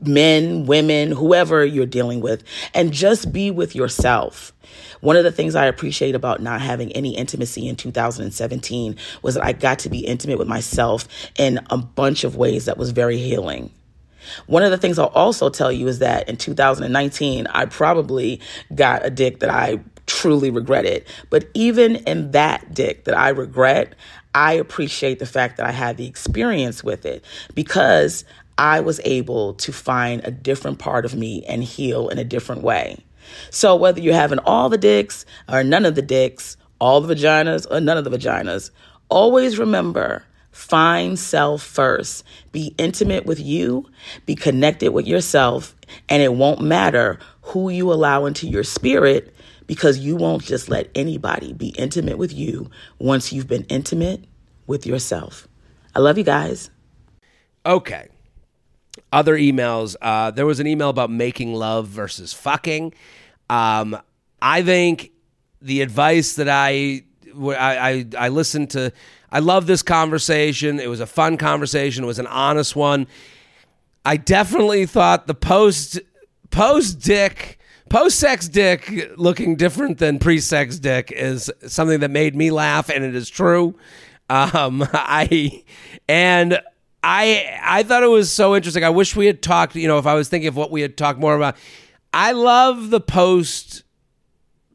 men, 0.01 0.65
women, 0.65 1.11
whoever 1.11 1.65
you're 1.65 1.85
dealing 1.85 2.21
with, 2.21 2.43
and 2.73 2.91
just 2.91 3.31
be 3.31 3.51
with 3.51 3.75
yourself. 3.75 4.53
One 5.01 5.15
of 5.15 5.23
the 5.23 5.31
things 5.31 5.55
I 5.55 5.65
appreciate 5.65 6.15
about 6.15 6.41
not 6.41 6.61
having 6.61 6.91
any 6.91 7.15
intimacy 7.15 7.67
in 7.67 7.75
2017 7.75 8.95
was 9.21 9.35
that 9.35 9.45
I 9.45 9.53
got 9.53 9.79
to 9.79 9.89
be 9.89 9.99
intimate 9.99 10.37
with 10.37 10.47
myself 10.47 11.07
in 11.37 11.59
a 11.69 11.77
bunch 11.77 12.23
of 12.23 12.35
ways 12.35 12.65
that 12.65 12.77
was 12.77 12.91
very 12.91 13.17
healing. 13.17 13.71
One 14.47 14.63
of 14.63 14.71
the 14.71 14.77
things 14.77 14.99
I'll 14.99 15.07
also 15.07 15.49
tell 15.49 15.71
you 15.71 15.87
is 15.87 15.99
that 15.99 16.27
in 16.27 16.37
2019, 16.37 17.47
I 17.47 17.65
probably 17.65 18.41
got 18.75 19.05
a 19.05 19.09
dick 19.09 19.39
that 19.39 19.49
I 19.49 19.79
truly 20.05 20.49
regretted. 20.49 21.05
But 21.29 21.49
even 21.53 21.97
in 21.97 22.31
that 22.31 22.73
dick 22.73 23.05
that 23.05 23.17
I 23.17 23.29
regret, 23.29 23.93
I 24.33 24.53
appreciate 24.53 25.19
the 25.19 25.25
fact 25.25 25.57
that 25.57 25.65
I 25.65 25.71
had 25.71 25.97
the 25.97 26.07
experience 26.07 26.83
with 26.83 27.05
it 27.05 27.23
because 27.55 28.23
I 28.57 28.79
was 28.79 28.99
able 29.03 29.53
to 29.55 29.71
find 29.71 30.21
a 30.23 30.31
different 30.31 30.79
part 30.79 31.05
of 31.05 31.15
me 31.15 31.43
and 31.47 31.63
heal 31.63 32.09
in 32.09 32.17
a 32.17 32.23
different 32.23 32.63
way. 32.63 33.03
So 33.49 33.75
whether 33.75 33.99
you're 33.99 34.13
having 34.13 34.39
all 34.39 34.69
the 34.69 34.77
dicks 34.77 35.25
or 35.47 35.63
none 35.63 35.85
of 35.85 35.95
the 35.95 36.01
dicks, 36.01 36.57
all 36.79 37.01
the 37.01 37.13
vaginas 37.13 37.69
or 37.69 37.81
none 37.81 37.97
of 37.97 38.03
the 38.03 38.09
vaginas, 38.09 38.71
always 39.09 39.59
remember 39.59 40.23
find 40.51 41.19
self 41.19 41.61
first. 41.61 42.23
Be 42.51 42.73
intimate 42.77 43.25
with 43.25 43.39
you, 43.39 43.85
be 44.25 44.33
connected 44.33 44.91
with 44.91 45.05
yourself, 45.05 45.75
and 46.09 46.23
it 46.23 46.33
won't 46.33 46.61
matter 46.61 47.19
who 47.41 47.69
you 47.69 47.93
allow 47.93 48.25
into 48.25 48.47
your 48.47 48.63
spirit 48.63 49.33
because 49.67 49.99
you 49.99 50.15
won't 50.15 50.43
just 50.43 50.67
let 50.69 50.89
anybody 50.95 51.53
be 51.53 51.69
intimate 51.77 52.17
with 52.17 52.33
you 52.33 52.71
once 52.97 53.31
you've 53.31 53.47
been 53.47 53.65
intimate 53.65 54.23
with 54.65 54.85
yourself. 54.85 55.47
I 55.95 55.99
love 55.99 56.17
you 56.17 56.23
guys. 56.23 56.69
Okay. 57.65 58.07
Other 59.11 59.37
emails. 59.37 59.95
Uh, 60.01 60.31
there 60.31 60.45
was 60.45 60.59
an 60.59 60.67
email 60.67 60.89
about 60.89 61.09
making 61.09 61.53
love 61.53 61.87
versus 61.87 62.33
fucking. 62.33 62.93
Um, 63.49 63.97
I 64.41 64.61
think 64.61 65.11
the 65.61 65.81
advice 65.81 66.35
that 66.35 66.49
I, 66.49 67.03
I, 67.35 67.55
I, 67.55 68.05
I 68.17 68.27
listened 68.29 68.71
to, 68.71 68.91
I 69.31 69.39
love 69.39 69.65
this 69.65 69.81
conversation. 69.81 70.79
It 70.79 70.89
was 70.89 70.99
a 70.99 71.07
fun 71.07 71.37
conversation. 71.37 72.03
It 72.03 72.07
was 72.07 72.19
an 72.19 72.27
honest 72.27 72.75
one. 72.75 73.07
I 74.05 74.17
definitely 74.17 74.85
thought 74.85 75.27
the 75.27 75.35
post 75.35 75.99
post 76.49 76.99
dick 76.99 77.59
post 77.89 78.19
sex 78.19 78.47
dick 78.47 79.11
looking 79.17 79.55
different 79.55 79.97
than 79.97 80.19
pre 80.19 80.39
sex 80.39 80.79
dick 80.79 81.11
is 81.11 81.51
something 81.67 81.99
that 81.99 82.11
made 82.11 82.35
me 82.35 82.51
laugh, 82.51 82.89
and 82.89 83.03
it 83.03 83.15
is 83.15 83.29
true. 83.29 83.75
Um, 84.29 84.87
I 84.93 85.63
and 86.07 86.61
I 87.03 87.59
I 87.63 87.83
thought 87.83 88.03
it 88.03 88.09
was 88.09 88.31
so 88.31 88.55
interesting. 88.55 88.83
I 88.83 88.89
wish 88.89 89.15
we 89.15 89.27
had 89.27 89.41
talked. 89.41 89.75
You 89.75 89.87
know, 89.87 89.97
if 89.97 90.05
I 90.05 90.13
was 90.13 90.29
thinking 90.29 90.47
of 90.47 90.55
what 90.55 90.71
we 90.71 90.81
had 90.81 90.97
talked 90.97 91.19
more 91.19 91.35
about, 91.35 91.55
I 92.13 92.31
love 92.31 92.89
the 92.89 93.01
post 93.01 93.83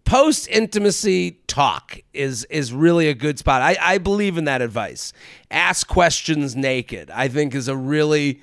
post 0.04 0.48
intimacy 0.48 1.40
talk 1.46 1.98
is 2.12 2.44
is 2.44 2.72
really 2.72 3.08
a 3.08 3.14
good 3.14 3.38
spot. 3.38 3.62
I, 3.62 3.76
I 3.80 3.98
believe 3.98 4.38
in 4.38 4.44
that 4.44 4.62
advice. 4.62 5.12
Ask 5.50 5.87
questions 5.87 6.54
naked. 6.54 7.11
I 7.11 7.28
think 7.28 7.54
is 7.54 7.68
a 7.68 7.76
really 7.76 8.40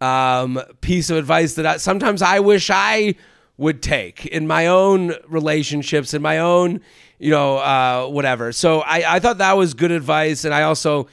um, 0.00 0.60
piece 0.80 1.10
of 1.10 1.16
advice 1.16 1.54
that 1.54 1.66
I, 1.66 1.76
sometimes 1.78 2.22
I 2.22 2.40
wish 2.40 2.70
I 2.70 3.14
would 3.56 3.82
take 3.82 4.26
in 4.26 4.46
my 4.46 4.68
own 4.68 5.14
relationships, 5.26 6.14
in 6.14 6.22
my 6.22 6.38
own, 6.38 6.80
you 7.18 7.30
know, 7.30 7.58
uh, 7.58 8.06
whatever. 8.06 8.52
So 8.52 8.80
I, 8.80 9.16
I 9.16 9.18
thought 9.18 9.38
that 9.38 9.56
was 9.56 9.74
good 9.74 9.90
advice, 9.90 10.44
and 10.44 10.54
I 10.54 10.62
also 10.62 11.08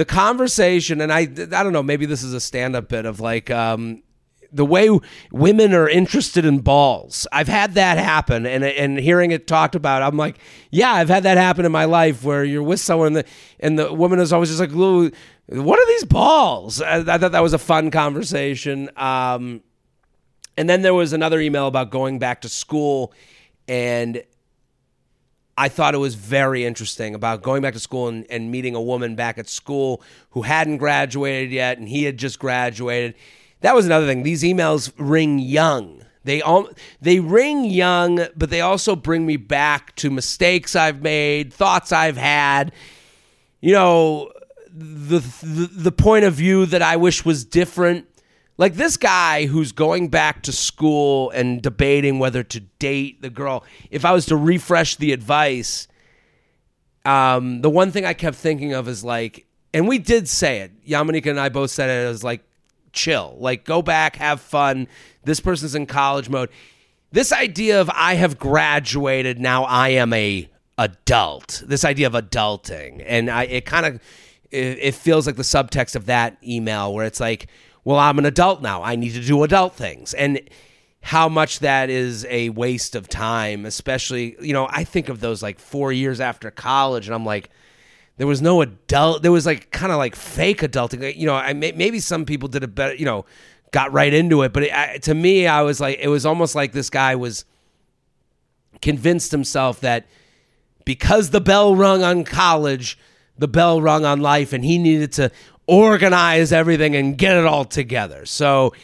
the 0.00 0.06
conversation, 0.06 1.02
and 1.02 1.12
I 1.12 1.18
I 1.18 1.62
don't 1.62 1.74
know, 1.74 1.82
maybe 1.82 2.06
this 2.06 2.22
is 2.22 2.32
a 2.32 2.40
stand 2.40 2.74
up 2.74 2.88
bit 2.88 3.04
of 3.04 3.20
like 3.20 3.50
um, 3.50 4.02
the 4.50 4.64
way 4.64 4.88
women 5.30 5.74
are 5.74 5.90
interested 5.90 6.46
in 6.46 6.60
balls. 6.60 7.26
I've 7.32 7.48
had 7.48 7.74
that 7.74 7.98
happen, 7.98 8.46
and 8.46 8.64
and 8.64 8.98
hearing 8.98 9.30
it 9.30 9.46
talked 9.46 9.74
about, 9.74 10.02
I'm 10.02 10.16
like, 10.16 10.38
yeah, 10.70 10.90
I've 10.90 11.10
had 11.10 11.24
that 11.24 11.36
happen 11.36 11.66
in 11.66 11.72
my 11.72 11.84
life 11.84 12.24
where 12.24 12.44
you're 12.44 12.62
with 12.62 12.80
someone, 12.80 13.08
and 13.08 13.16
the, 13.16 13.24
and 13.58 13.78
the 13.78 13.92
woman 13.92 14.20
is 14.20 14.32
always 14.32 14.48
just 14.48 14.58
like, 14.58 14.72
what 14.72 15.78
are 15.78 15.86
these 15.88 16.04
balls? 16.04 16.80
I, 16.80 17.00
I 17.00 17.18
thought 17.18 17.32
that 17.32 17.42
was 17.42 17.52
a 17.52 17.58
fun 17.58 17.90
conversation. 17.90 18.88
Um, 18.96 19.62
and 20.56 20.66
then 20.66 20.80
there 20.80 20.94
was 20.94 21.12
another 21.12 21.40
email 21.40 21.66
about 21.66 21.90
going 21.90 22.18
back 22.18 22.40
to 22.40 22.48
school, 22.48 23.12
and 23.68 24.22
I 25.60 25.68
thought 25.68 25.94
it 25.94 25.98
was 25.98 26.14
very 26.14 26.64
interesting 26.64 27.14
about 27.14 27.42
going 27.42 27.62
back 27.62 27.74
to 27.74 27.80
school 27.80 28.08
and, 28.08 28.26
and 28.30 28.50
meeting 28.50 28.74
a 28.74 28.82
woman 28.82 29.14
back 29.14 29.38
at 29.38 29.48
school 29.48 30.02
who 30.30 30.42
hadn't 30.42 30.78
graduated 30.78 31.50
yet, 31.50 31.78
and 31.78 31.88
he 31.88 32.04
had 32.04 32.16
just 32.16 32.38
graduated 32.38 33.14
that 33.60 33.74
was 33.74 33.86
another 33.86 34.06
thing. 34.06 34.22
These 34.22 34.42
emails 34.42 34.92
ring 34.96 35.38
young. 35.38 36.02
They 36.24 36.42
all 36.42 36.68
they 37.00 37.20
ring 37.20 37.64
young, 37.64 38.26
but 38.36 38.50
they 38.50 38.60
also 38.60 38.94
bring 38.96 39.26
me 39.26 39.36
back 39.36 39.94
to 39.96 40.10
mistakes 40.10 40.76
I've 40.76 41.02
made, 41.02 41.52
thoughts 41.52 41.92
I've 41.92 42.16
had. 42.16 42.72
You 43.60 43.72
know, 43.72 44.32
the, 44.70 45.20
the 45.42 45.70
the 45.72 45.92
point 45.92 46.24
of 46.24 46.34
view 46.34 46.66
that 46.66 46.82
I 46.82 46.96
wish 46.96 47.24
was 47.24 47.44
different. 47.44 48.06
Like 48.60 48.74
this 48.74 48.98
guy 48.98 49.46
who's 49.46 49.72
going 49.72 50.08
back 50.08 50.42
to 50.42 50.52
school 50.52 51.30
and 51.30 51.62
debating 51.62 52.18
whether 52.18 52.42
to 52.42 52.60
date 52.60 53.22
the 53.22 53.30
girl. 53.30 53.64
If 53.90 54.04
I 54.04 54.12
was 54.12 54.26
to 54.26 54.36
refresh 54.36 54.96
the 54.96 55.14
advice, 55.14 55.88
um, 57.06 57.62
the 57.62 57.70
one 57.70 57.90
thing 57.90 58.04
I 58.04 58.12
kept 58.12 58.36
thinking 58.36 58.74
of 58.74 58.86
is 58.86 59.02
like, 59.02 59.46
and 59.72 59.88
we 59.88 59.96
did 59.96 60.28
say 60.28 60.58
it. 60.58 60.86
Yamaneika 60.86 61.30
and 61.30 61.40
I 61.40 61.48
both 61.48 61.70
said 61.70 61.88
it. 61.88 62.04
It 62.04 62.08
was 62.10 62.22
like 62.22 62.42
chill. 62.92 63.34
Like 63.38 63.64
go 63.64 63.80
back, 63.80 64.16
have 64.16 64.42
fun. 64.42 64.88
This 65.24 65.40
person's 65.40 65.74
in 65.74 65.86
college 65.86 66.28
mode. 66.28 66.50
This 67.12 67.32
idea 67.32 67.80
of 67.80 67.88
I 67.94 68.16
have 68.16 68.38
graduated, 68.38 69.40
now 69.40 69.64
I 69.64 69.88
am 69.88 70.12
a 70.12 70.50
adult. 70.76 71.62
This 71.64 71.82
idea 71.82 72.08
of 72.08 72.12
adulting. 72.12 73.02
And 73.06 73.30
I 73.30 73.44
it 73.44 73.64
kind 73.64 73.86
of 73.86 73.94
it, 74.50 74.78
it 74.80 74.94
feels 74.94 75.26
like 75.26 75.36
the 75.36 75.44
subtext 75.44 75.96
of 75.96 76.04
that 76.06 76.36
email 76.46 76.92
where 76.92 77.06
it's 77.06 77.20
like, 77.20 77.46
well, 77.84 77.98
I'm 77.98 78.18
an 78.18 78.26
adult 78.26 78.62
now. 78.62 78.82
I 78.82 78.96
need 78.96 79.14
to 79.14 79.20
do 79.20 79.42
adult 79.42 79.74
things. 79.74 80.14
And 80.14 80.40
how 81.02 81.28
much 81.28 81.60
that 81.60 81.88
is 81.88 82.26
a 82.28 82.50
waste 82.50 82.94
of 82.94 83.08
time, 83.08 83.64
especially, 83.64 84.36
you 84.40 84.52
know, 84.52 84.68
I 84.70 84.84
think 84.84 85.08
of 85.08 85.20
those 85.20 85.42
like 85.42 85.58
4 85.58 85.92
years 85.92 86.20
after 86.20 86.50
college 86.50 87.06
and 87.06 87.14
I'm 87.14 87.24
like 87.24 87.50
there 88.20 88.26
was 88.26 88.42
no 88.42 88.60
adult. 88.60 89.22
There 89.22 89.32
was 89.32 89.46
like 89.46 89.70
kind 89.70 89.90
of 89.90 89.96
like 89.96 90.14
fake 90.14 90.60
adulting. 90.60 91.16
You 91.16 91.24
know, 91.24 91.34
I 91.34 91.54
maybe 91.54 92.00
some 92.00 92.26
people 92.26 92.50
did 92.50 92.62
it 92.62 92.74
better. 92.74 92.94
You 92.94 93.06
know, 93.06 93.24
got 93.70 93.94
right 93.94 94.12
into 94.12 94.42
it. 94.42 94.52
But 94.52 94.64
it, 94.64 94.74
I, 94.74 94.98
to 94.98 95.14
me, 95.14 95.46
I 95.46 95.62
was 95.62 95.80
like, 95.80 96.00
it 96.00 96.08
was 96.08 96.26
almost 96.26 96.54
like 96.54 96.72
this 96.72 96.90
guy 96.90 97.14
was 97.14 97.46
convinced 98.82 99.30
himself 99.32 99.80
that 99.80 100.06
because 100.84 101.30
the 101.30 101.40
bell 101.40 101.74
rung 101.74 102.02
on 102.02 102.24
college, 102.24 102.98
the 103.38 103.48
bell 103.48 103.80
rung 103.80 104.04
on 104.04 104.20
life, 104.20 104.52
and 104.52 104.66
he 104.66 104.76
needed 104.76 105.12
to 105.12 105.30
organize 105.70 106.52
everything 106.52 106.96
and 106.96 107.16
get 107.16 107.36
it 107.36 107.46
all 107.46 107.64
together. 107.64 108.26
So. 108.26 108.74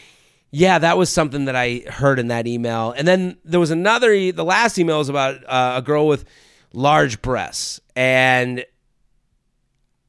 Yeah, 0.52 0.78
that 0.78 0.96
was 0.96 1.10
something 1.10 1.46
that 1.46 1.56
I 1.56 1.82
heard 1.86 2.18
in 2.18 2.28
that 2.28 2.46
email. 2.46 2.92
And 2.96 3.06
then 3.06 3.36
there 3.44 3.60
was 3.60 3.72
another, 3.72 4.32
the 4.32 4.44
last 4.44 4.78
email 4.78 4.98
was 4.98 5.10
about 5.10 5.44
uh, 5.44 5.74
a 5.76 5.82
girl 5.82 6.06
with 6.06 6.24
large 6.72 7.20
breasts. 7.20 7.80
And 7.94 8.64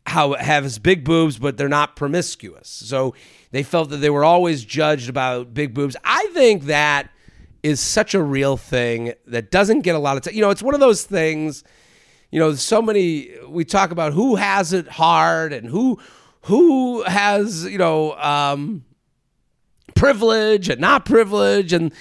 how 0.08 0.34
has 0.36 0.80
big 0.80 1.04
boobs, 1.04 1.38
but 1.38 1.58
they're 1.58 1.68
not 1.68 1.98
promiscuous. 1.98 2.70
So 2.70 3.14
they 3.52 3.62
felt 3.62 3.90
that 3.90 3.98
they 3.98 4.10
were 4.10 4.24
always 4.24 4.64
judged 4.64 5.10
about 5.10 5.54
big 5.54 5.74
boobs. 5.74 5.98
I 6.06 6.30
think 6.34 6.66
that 6.66 7.10
is 7.62 7.82
such 7.82 8.14
a 8.14 8.22
real 8.22 8.56
thing 8.56 9.14
that 9.26 9.52
doesn't 9.52 9.82
get 9.82 9.96
a 9.96 10.00
lot 10.00 10.16
of 10.16 10.24
time. 10.24 10.34
You 10.34 10.42
know, 10.42 10.50
it's 10.50 10.64
one 10.64 10.74
of 10.74 10.80
those 10.80 11.04
things. 11.04 11.64
You 12.32 12.40
know, 12.40 12.54
so 12.54 12.82
many 12.82 13.32
we 13.50 13.66
talk 13.66 13.92
about 13.92 14.14
who 14.14 14.38
has 14.38 14.72
it 14.72 14.88
hard 14.88 15.52
and 15.52 15.68
who 15.68 16.00
who 16.48 17.04
has 17.04 17.66
you 17.66 17.78
know 17.78 18.14
um, 18.16 18.86
privilege 19.96 20.70
and 20.70 20.80
not 20.80 21.06
privilege, 21.06 21.74
and 21.74 21.94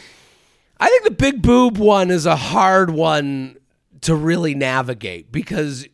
I 0.78 0.88
think 0.88 1.04
the 1.04 1.10
big 1.10 1.42
boob 1.42 1.78
one 1.78 2.12
is 2.12 2.26
a 2.26 2.36
hard 2.36 2.90
one 2.90 3.56
to 4.02 4.14
really 4.14 4.54
navigate 4.54 5.32
because 5.32 5.88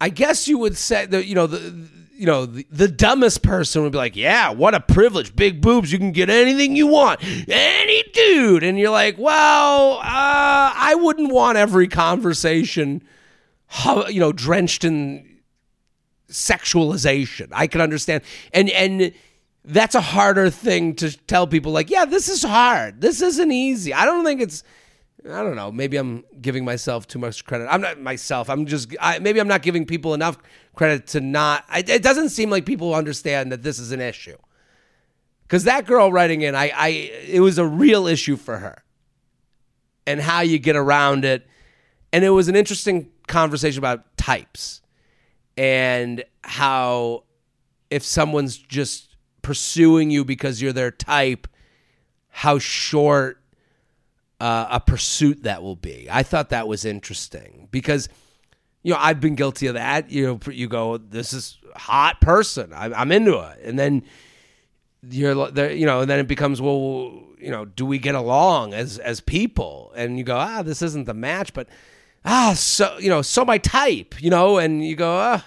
I 0.00 0.08
guess 0.08 0.48
you 0.48 0.56
would 0.56 0.76
say 0.78 1.04
that 1.04 1.26
you 1.26 1.34
know 1.34 1.46
the 1.46 1.86
you 2.14 2.24
know 2.24 2.46
the, 2.46 2.66
the, 2.70 2.88
dumbest 2.88 3.42
person 3.42 3.82
would 3.82 3.92
be 3.92 3.98
like, 3.98 4.16
"Yeah, 4.16 4.50
what 4.50 4.74
a 4.74 4.80
privilege, 4.80 5.36
big 5.36 5.60
boobs, 5.60 5.92
you 5.92 5.98
can 5.98 6.12
get 6.12 6.30
anything 6.30 6.76
you 6.76 6.86
want, 6.86 7.22
any 7.46 8.02
dude." 8.14 8.62
And 8.62 8.78
you're 8.78 8.90
like, 8.90 9.18
"Well, 9.18 9.98
uh, 9.98 10.02
I 10.02 10.96
wouldn't 10.98 11.30
want 11.30 11.58
every 11.58 11.88
conversation, 11.88 13.02
you 14.08 14.20
know, 14.20 14.32
drenched 14.32 14.84
in 14.84 15.29
sexualization." 16.30 17.48
I 17.52 17.66
can 17.66 17.80
understand, 17.80 18.22
and 18.52 18.70
and 18.70 19.12
that's 19.64 19.94
a 19.94 20.00
harder 20.00 20.50
thing 20.50 20.94
to 20.96 21.16
tell 21.26 21.46
people. 21.46 21.72
Like, 21.72 21.90
yeah, 21.90 22.04
this 22.04 22.28
is 22.28 22.42
hard. 22.42 23.00
This 23.00 23.20
isn't 23.20 23.52
easy. 23.52 23.92
I 23.92 24.06
don't 24.06 24.24
think 24.24 24.40
it's 24.40 24.64
I 25.28 25.42
don't 25.42 25.56
know. 25.56 25.70
Maybe 25.70 25.96
I'm 25.96 26.24
giving 26.40 26.64
myself 26.64 27.06
too 27.06 27.18
much 27.18 27.44
credit. 27.44 27.68
I'm 27.70 27.80
not 27.80 28.00
myself. 28.00 28.48
I'm 28.48 28.66
just 28.66 28.94
I, 29.00 29.18
maybe 29.18 29.40
I'm 29.40 29.48
not 29.48 29.62
giving 29.62 29.84
people 29.84 30.14
enough 30.14 30.38
credit 30.74 31.08
to 31.08 31.20
not. 31.20 31.64
I, 31.68 31.80
it 31.80 32.02
doesn't 32.02 32.30
seem 32.30 32.50
like 32.50 32.64
people 32.64 32.94
understand 32.94 33.52
that 33.52 33.62
this 33.62 33.78
is 33.78 33.92
an 33.92 34.00
issue. 34.00 34.36
Because 35.42 35.64
that 35.64 35.84
girl 35.84 36.12
writing 36.12 36.42
in, 36.42 36.54
I, 36.54 36.72
I, 36.74 36.88
it 37.26 37.40
was 37.40 37.58
a 37.58 37.66
real 37.66 38.06
issue 38.06 38.36
for 38.36 38.58
her, 38.58 38.84
and 40.06 40.20
how 40.20 40.40
you 40.42 40.58
get 40.58 40.76
around 40.76 41.24
it. 41.24 41.46
And 42.12 42.24
it 42.24 42.30
was 42.30 42.48
an 42.48 42.56
interesting 42.56 43.10
conversation 43.26 43.78
about 43.78 44.16
types 44.16 44.80
and 45.60 46.24
how 46.42 47.24
if 47.90 48.02
someone's 48.02 48.56
just 48.56 49.14
pursuing 49.42 50.10
you 50.10 50.24
because 50.24 50.62
you're 50.62 50.72
their 50.72 50.90
type, 50.90 51.46
how 52.28 52.58
short 52.58 53.42
uh, 54.40 54.68
a 54.70 54.80
pursuit 54.80 55.42
that 55.42 55.62
will 55.62 55.76
be. 55.76 56.08
I 56.10 56.22
thought 56.22 56.48
that 56.48 56.66
was 56.66 56.86
interesting 56.86 57.68
because 57.70 58.08
you 58.82 58.90
know 58.90 58.98
I've 58.98 59.20
been 59.20 59.34
guilty 59.34 59.66
of 59.66 59.74
that. 59.74 60.10
You 60.10 60.26
know, 60.26 60.40
you 60.50 60.66
go, 60.66 60.96
this 60.96 61.34
is 61.34 61.58
hot 61.76 62.22
person, 62.22 62.72
I, 62.72 62.86
I'm 62.94 63.12
into 63.12 63.38
it, 63.38 63.58
and 63.62 63.78
then 63.78 64.04
you're 65.10 65.50
there, 65.50 65.72
you 65.72 65.84
know, 65.84 66.00
and 66.00 66.10
then 66.10 66.20
it 66.20 66.26
becomes 66.26 66.62
well, 66.62 67.22
you 67.38 67.50
know, 67.50 67.66
do 67.66 67.84
we 67.84 67.98
get 67.98 68.14
along 68.14 68.72
as 68.72 68.96
as 68.96 69.20
people? 69.20 69.92
And 69.94 70.16
you 70.16 70.24
go, 70.24 70.38
ah, 70.38 70.62
this 70.62 70.80
isn't 70.80 71.04
the 71.04 71.12
match, 71.12 71.52
but 71.52 71.68
ah, 72.24 72.54
so 72.56 72.98
you 72.98 73.08
know, 73.08 73.22
so 73.22 73.44
my 73.44 73.58
type, 73.58 74.20
you 74.22 74.30
know, 74.30 74.58
and 74.58 74.84
you 74.84 74.96
go, 74.96 75.10
ah, 75.10 75.44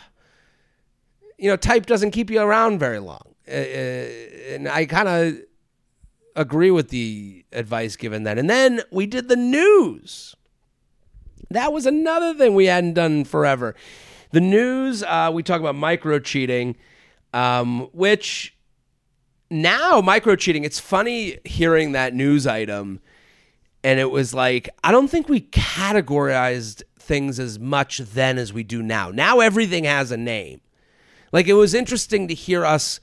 you 1.38 1.50
know, 1.50 1.56
type 1.56 1.86
doesn't 1.86 2.12
keep 2.12 2.30
you 2.30 2.42
around 2.42 2.80
very 2.80 3.00
long, 3.00 3.36
uh, 3.48 3.52
and 3.52 4.68
I 4.68 4.86
kind 4.86 5.08
of 5.08 5.38
agree 6.36 6.72
with 6.72 6.90
the 6.90 7.46
advice 7.52 7.96
given 7.96 8.24
then. 8.24 8.38
And 8.38 8.50
then 8.50 8.82
we 8.92 9.06
did 9.06 9.30
the 9.30 9.36
news. 9.36 10.36
That 11.50 11.72
was 11.72 11.86
another 11.86 12.34
thing 12.34 12.56
we 12.56 12.66
hadn't 12.66 12.94
done 12.94 13.26
forever. 13.26 13.76
The 14.32 14.42
news, 14.42 15.04
uh, 15.04 15.30
we 15.32 15.44
talk 15.44 15.60
about 15.60 15.76
micro 15.76 16.18
cheating, 16.18 16.76
um, 17.34 17.82
which 17.94 18.56
now 19.52 20.02
micro 20.02 20.36
cheating, 20.36 20.64
it's 20.64 20.80
funny 20.80 21.38
hearing 21.46 21.92
that 21.92 22.16
news 22.16 22.48
item. 22.48 23.00
And 23.84 24.00
it 24.00 24.12
was 24.12 24.34
like, 24.34 24.70
I 24.84 24.92
don't 24.92 25.10
think 25.10 25.28
we 25.28 25.42
categorized 25.42 26.84
things 26.98 27.40
as 27.40 27.60
much 27.60 27.98
then 28.00 28.38
as 28.38 28.54
we 28.54 28.64
do 28.64 28.82
now. 28.82 29.12
Now 29.12 29.40
everything 29.40 29.84
has 29.84 30.12
a 30.12 30.18
name. 30.18 30.62
Like 31.32 31.48
it 31.48 31.54
was 31.54 31.74
interesting 31.74 32.28
to 32.30 32.34
hear 32.34 32.66
us 32.66 33.00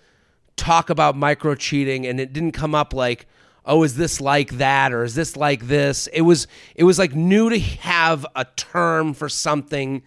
talk 0.56 0.90
about 0.90 1.16
micro 1.16 1.54
cheating 1.54 2.06
and 2.06 2.20
it 2.20 2.32
didn't 2.32 2.52
come 2.52 2.74
up 2.74 2.92
like 2.92 3.26
oh 3.64 3.82
is 3.82 3.96
this 3.96 4.20
like 4.20 4.58
that 4.58 4.92
or 4.92 5.04
is 5.04 5.14
this 5.14 5.34
like 5.34 5.68
this 5.68 6.06
it 6.08 6.20
was 6.20 6.46
it 6.74 6.84
was 6.84 6.98
like 6.98 7.14
new 7.14 7.48
to 7.48 7.58
have 7.58 8.26
a 8.36 8.44
term 8.56 9.14
for 9.14 9.26
something 9.26 10.02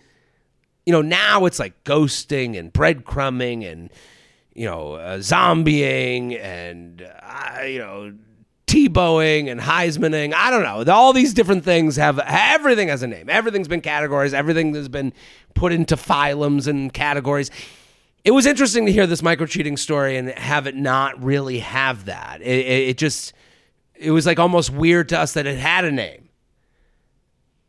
you 0.86 0.94
know 0.94 1.02
now 1.02 1.46
it's 1.46 1.58
like 1.58 1.84
ghosting 1.86 2.56
and 2.58 2.72
breadcrumbing 2.72 3.66
and 3.66 3.90
you 4.56 4.66
know, 4.66 4.94
uh, 4.94 5.18
zombieing 5.18 6.40
and, 6.40 7.02
uh, 7.02 7.62
you 7.64 7.80
know, 7.80 8.14
Tebowing 8.74 9.52
and 9.52 9.62
Heismaning. 9.62 10.34
I 10.34 10.50
don't 10.50 10.64
know. 10.64 10.92
All 10.92 11.14
these 11.14 11.32
different 11.36 11.64
things 11.64 11.96
have 11.98 12.18
everything 12.18 12.88
has 12.88 13.04
a 13.04 13.08
name. 13.08 13.30
Everything's 13.30 13.68
been 13.68 13.82
categorized. 13.82 14.34
Everything 14.34 14.74
has 14.74 14.90
been 14.90 15.14
put 15.54 15.72
into 15.72 15.96
phylums 15.96 16.66
and 16.68 16.92
categories. 16.92 17.52
It 18.24 18.32
was 18.32 18.48
interesting 18.48 18.88
to 18.88 18.92
hear 18.92 19.06
this 19.06 19.22
micro 19.22 19.46
cheating 19.46 19.78
story 19.78 20.18
and 20.18 20.30
have 20.30 20.66
it 20.66 20.76
not 20.76 21.24
really 21.24 21.60
have 21.60 22.06
that. 22.06 22.42
It, 22.42 22.66
it, 22.66 22.90
it 22.90 22.98
just, 22.98 23.34
it 23.94 24.10
was 24.10 24.26
like 24.26 24.40
almost 24.40 24.72
weird 24.72 25.10
to 25.10 25.20
us 25.20 25.34
that 25.34 25.46
it 25.46 25.60
had 25.60 25.86
a 25.86 25.92
name. 25.92 26.30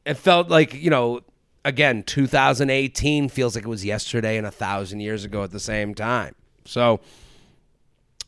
It 0.06 0.14
felt 0.14 0.48
like, 0.48 0.72
you 0.72 0.88
know, 0.88 1.20
again, 1.66 2.02
2018 2.02 3.28
feels 3.28 3.54
like 3.54 3.64
it 3.64 3.68
was 3.68 3.84
yesterday 3.84 4.38
and 4.38 4.46
a 4.46 4.50
thousand 4.50 5.00
years 5.00 5.26
ago 5.26 5.42
at 5.42 5.50
the 5.50 5.60
same 5.60 5.94
time. 5.94 6.34
So, 6.64 7.00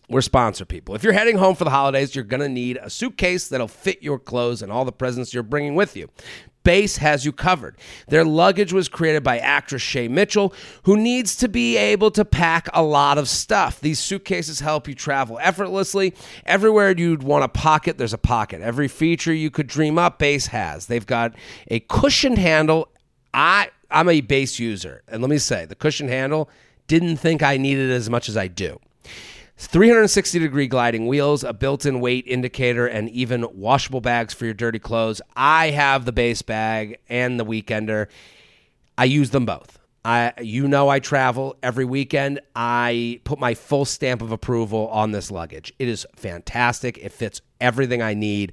we're 0.09 0.21
sponsor 0.21 0.64
people. 0.64 0.95
If 0.95 1.03
you're 1.03 1.12
heading 1.12 1.38
home 1.38 1.57
for 1.57 1.64
the 1.64 1.71
holidays, 1.71 2.14
you're 2.14 2.25
going 2.25 2.40
to 2.40 2.49
need 2.49 2.79
a 2.81 2.90
suitcase 2.90 3.49
that'll 3.49 3.69
fit 3.69 4.03
your 4.03 4.19
clothes 4.19 4.62
and 4.62 4.71
all 4.71 4.85
the 4.85 4.92
presents 4.92 5.35
you're 5.35 5.42
bringing 5.42 5.75
with 5.75 5.97
you. 5.97 6.09
Béis 6.64 6.99
has 6.99 7.25
you 7.25 7.33
covered. 7.33 7.79
Their 8.09 8.25
luggage 8.25 8.73
was 8.73 8.88
created 8.88 9.23
by 9.23 9.38
actress 9.38 9.83
Shay 9.83 10.09
Mitchell, 10.09 10.53
who 10.83 10.97
needs 10.97 11.37
to 11.37 11.49
be 11.49 11.77
able 11.77 12.11
to 12.11 12.25
pack 12.25 12.69
a 12.75 12.83
lot 12.83 13.19
of 13.19 13.29
stuff. 13.29 13.79
These 13.79 14.01
suitcases 14.01 14.59
help 14.59 14.88
you 14.88 14.95
travel 14.95 15.38
effortlessly. 15.40 16.12
Everywhere 16.45 16.90
you'd 16.90 17.23
want 17.23 17.45
a 17.45 17.49
pocket, 17.49 17.99
there's 17.99 18.12
a 18.12 18.19
pocket. 18.19 18.62
Every 18.62 18.88
feature 18.88 19.33
you 19.33 19.49
could 19.49 19.69
dream 19.69 19.97
up, 19.97 20.19
Béis 20.19 20.49
has. 20.49 20.87
They've 20.87 21.07
got 21.07 21.35
a 21.69 21.81
cushioned 21.81 22.38
handle. 22.38 22.88
I 23.33 23.71
I'm 23.88 24.09
a 24.09 24.21
Béis 24.21 24.59
user, 24.59 25.05
and 25.07 25.23
let 25.23 25.31
me 25.31 25.38
say, 25.38 25.66
the 25.66 25.77
cushion 25.77 26.09
handle 26.09 26.51
didn't 26.88 27.19
think 27.19 27.45
I 27.45 27.57
needed 27.57 27.90
it 27.90 27.95
as 27.95 28.11
much 28.11 28.29
as 28.29 28.37
I 28.37 28.49
do. 28.49 28.81
360 29.57 30.38
degree 30.38 30.66
gliding 30.66 31.07
wheels, 31.07 31.42
a 31.42 31.53
built 31.53 31.87
in 31.87 32.01
weight 32.01 32.27
indicator, 32.27 32.87
and 32.87 33.09
even 33.11 33.47
washable 33.55 34.03
bags 34.03 34.35
for 34.35 34.45
your 34.45 34.55
dirty 34.55 34.79
clothes. 34.79 35.23
I 35.35 35.71
have 35.71 36.05
the 36.05 36.12
Béis 36.12 36.45
bag 36.45 36.99
and 37.09 37.40
the 37.40 37.45
weekender. 37.45 38.09
I 38.99 39.05
use 39.05 39.31
them 39.31 39.47
both. 39.47 39.79
I, 40.05 40.35
you 40.40 40.69
know, 40.69 40.88
I 40.88 41.01
travel 41.01 41.57
every 41.62 41.85
weekend. 41.85 42.40
I 42.55 43.21
put 43.25 43.40
my 43.40 43.55
full 43.55 43.85
stamp 43.85 44.23
of 44.23 44.31
approval 44.31 44.88
on 44.88 45.11
this 45.11 45.31
luggage. 45.31 45.73
It 45.79 45.88
is 45.88 46.07
fantastic. 46.14 46.99
It 46.99 47.11
fits 47.11 47.40
everything 47.61 48.03
I 48.03 48.14
need. 48.14 48.53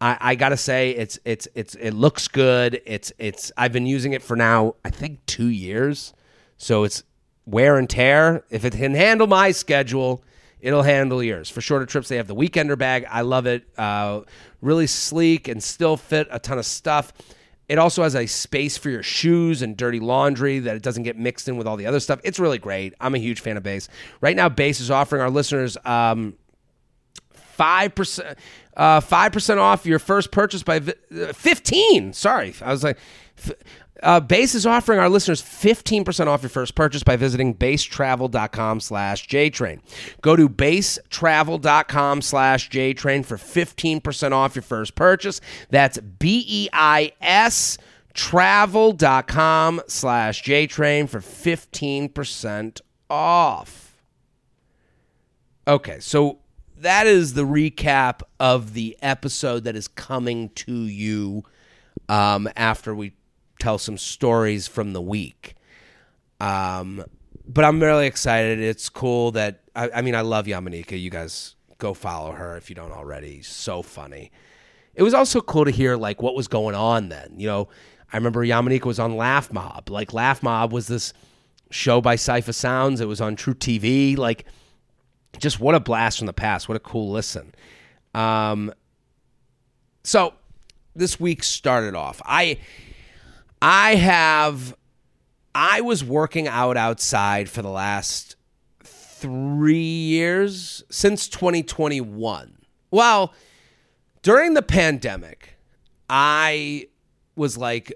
I, 0.00 0.16
I 0.20 0.34
gotta 0.36 0.56
say, 0.56 0.92
it's 0.92 1.18
it's 1.24 1.48
it's 1.54 1.74
it 1.74 1.92
looks 1.92 2.28
good. 2.28 2.80
It's 2.86 3.12
it's. 3.18 3.52
I've 3.56 3.72
been 3.72 3.86
using 3.86 4.12
it 4.12 4.22
for 4.22 4.36
now, 4.36 4.76
I 4.84 4.90
think, 4.90 5.24
two 5.26 5.48
years. 5.48 6.14
So 6.56 6.84
it's 6.84 7.02
wear 7.46 7.76
and 7.76 7.90
tear. 7.90 8.44
If 8.48 8.64
it 8.64 8.72
can 8.72 8.94
handle 8.94 9.26
my 9.26 9.50
schedule, 9.50 10.22
it'll 10.60 10.82
handle 10.82 11.22
yours. 11.22 11.48
For 11.50 11.60
shorter 11.60 11.86
trips, 11.86 12.08
they 12.08 12.16
have 12.16 12.26
the 12.26 12.34
Weekender 12.34 12.76
bag. 12.78 13.06
I 13.10 13.20
love 13.20 13.46
it. 13.46 13.66
Uh, 13.78 14.22
really 14.60 14.86
sleek 14.86 15.48
and 15.48 15.62
still 15.62 15.96
fit 15.96 16.28
a 16.30 16.38
ton 16.38 16.58
of 16.58 16.66
stuff. 16.66 17.12
It 17.68 17.78
also 17.78 18.04
has 18.04 18.14
a 18.14 18.26
space 18.26 18.76
for 18.76 18.90
your 18.90 19.02
shoes 19.02 19.60
and 19.60 19.76
dirty 19.76 19.98
laundry 19.98 20.60
that 20.60 20.76
it 20.76 20.82
doesn't 20.82 21.02
get 21.02 21.18
mixed 21.18 21.48
in 21.48 21.56
with 21.56 21.66
all 21.66 21.76
the 21.76 21.86
other 21.86 21.98
stuff. 21.98 22.20
It's 22.22 22.38
really 22.38 22.58
great. 22.58 22.94
I'm 23.00 23.14
a 23.14 23.18
huge 23.18 23.40
fan 23.40 23.56
of 23.56 23.64
Béis. 23.64 23.88
Right 24.20 24.36
now, 24.36 24.48
Béis 24.48 24.80
is 24.80 24.90
offering 24.90 25.20
our 25.20 25.30
listeners 25.30 25.76
um, 25.84 26.34
five 27.32 27.94
percent, 27.94 28.38
uh, 28.76 29.00
five 29.00 29.32
percent 29.32 29.58
off 29.58 29.84
your 29.84 29.98
first 29.98 30.30
purchase 30.30 30.62
by 30.62 30.78
vi- 30.78 30.94
uh, 31.20 31.32
fifteen. 31.32 32.12
Sorry, 32.12 32.54
I 32.62 32.70
was 32.70 32.84
like. 32.84 32.98
F- 33.38 33.52
uh, 34.02 34.20
Béis 34.20 34.54
is 34.54 34.66
offering 34.66 34.98
our 34.98 35.08
listeners 35.08 35.42
15% 35.42 36.26
off 36.26 36.42
your 36.42 36.50
first 36.50 36.74
purchase 36.74 37.02
by 37.02 37.16
visiting 37.16 37.54
beistravel.com 37.54 38.80
slash 38.80 39.26
jtrain. 39.28 39.80
Go 40.20 40.36
to 40.36 40.48
beistravel.com 40.48 42.22
slash 42.22 42.70
jtrain 42.70 43.24
for 43.24 43.36
15% 43.36 44.32
off 44.32 44.54
your 44.54 44.62
first 44.62 44.94
purchase. 44.94 45.40
That's 45.70 45.98
B-E-I-S 45.98 47.78
travel.com 48.14 49.82
slash 49.86 50.42
jtrain 50.42 51.08
for 51.08 51.20
15% 51.20 52.80
off. 53.10 53.96
Okay, 55.68 55.98
so 56.00 56.38
that 56.78 57.06
is 57.06 57.34
the 57.34 57.42
recap 57.42 58.22
of 58.38 58.72
the 58.72 58.96
episode 59.02 59.64
that 59.64 59.76
is 59.76 59.88
coming 59.88 60.48
to 60.50 60.72
you 60.72 61.44
um, 62.08 62.48
after 62.56 62.94
we 62.94 63.12
tell 63.66 63.78
some 63.78 63.98
stories 63.98 64.68
from 64.68 64.92
the 64.92 65.02
week. 65.02 65.56
Um, 66.38 67.04
but 67.48 67.64
I'm 67.64 67.82
really 67.82 68.06
excited. 68.06 68.60
It's 68.60 68.88
cool 68.88 69.32
that 69.32 69.64
I, 69.74 69.90
I 69.92 70.02
mean 70.02 70.14
I 70.14 70.20
love 70.20 70.46
Yamaneika. 70.46 71.00
You 71.00 71.10
guys 71.10 71.56
go 71.78 71.92
follow 71.92 72.30
her 72.30 72.56
if 72.56 72.70
you 72.70 72.76
don't 72.76 72.92
already. 72.92 73.42
So 73.42 73.82
funny. 73.82 74.30
It 74.94 75.02
was 75.02 75.14
also 75.14 75.40
cool 75.40 75.64
to 75.64 75.72
hear 75.72 75.96
like 75.96 76.22
what 76.22 76.36
was 76.36 76.46
going 76.46 76.76
on 76.76 77.08
then. 77.08 77.34
You 77.38 77.48
know, 77.48 77.68
I 78.12 78.16
remember 78.16 78.46
Yamaneika 78.46 78.84
was 78.84 79.00
on 79.00 79.16
Laugh 79.16 79.52
Mob. 79.52 79.90
Like 79.90 80.12
Laugh 80.12 80.44
Mob 80.44 80.72
was 80.72 80.86
this 80.86 81.12
show 81.72 82.00
by 82.00 82.14
Cipha 82.14 82.54
Sounds. 82.54 83.00
It 83.00 83.08
was 83.08 83.20
on 83.20 83.34
truTV. 83.34 84.16
Like, 84.16 84.46
just 85.38 85.58
what 85.58 85.74
a 85.74 85.80
blast 85.80 86.18
from 86.18 86.28
the 86.28 86.32
past. 86.32 86.68
What 86.68 86.76
a 86.76 86.80
cool 86.80 87.10
listen. 87.10 87.52
Um, 88.14 88.72
so 90.04 90.34
this 90.94 91.18
week 91.18 91.42
started 91.42 91.96
off. 91.96 92.22
I 92.24 92.58
I 93.60 93.96
have 93.96 94.76
I 95.54 95.80
was 95.80 96.04
working 96.04 96.46
out 96.46 96.76
outside 96.76 97.48
for 97.48 97.62
the 97.62 97.70
last 97.70 98.36
3 98.82 99.74
years 99.74 100.84
since 100.90 101.28
2021. 101.28 102.58
Well, 102.90 103.32
during 104.22 104.54
the 104.54 104.62
pandemic, 104.62 105.56
I 106.10 106.88
was 107.36 107.56
like, 107.56 107.92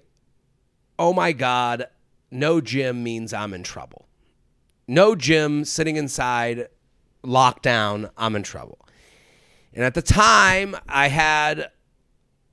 "Oh 0.98 1.12
my 1.12 1.32
god, 1.32 1.88
no 2.30 2.60
gym 2.60 3.02
means 3.02 3.32
I'm 3.34 3.52
in 3.52 3.62
trouble." 3.62 4.08
No 4.88 5.14
gym, 5.14 5.64
sitting 5.64 5.96
inside, 5.96 6.68
lockdown, 7.22 8.10
I'm 8.16 8.34
in 8.34 8.42
trouble. 8.42 8.78
And 9.72 9.84
at 9.84 9.94
the 9.94 10.02
time, 10.02 10.74
I 10.88 11.08
had 11.08 11.70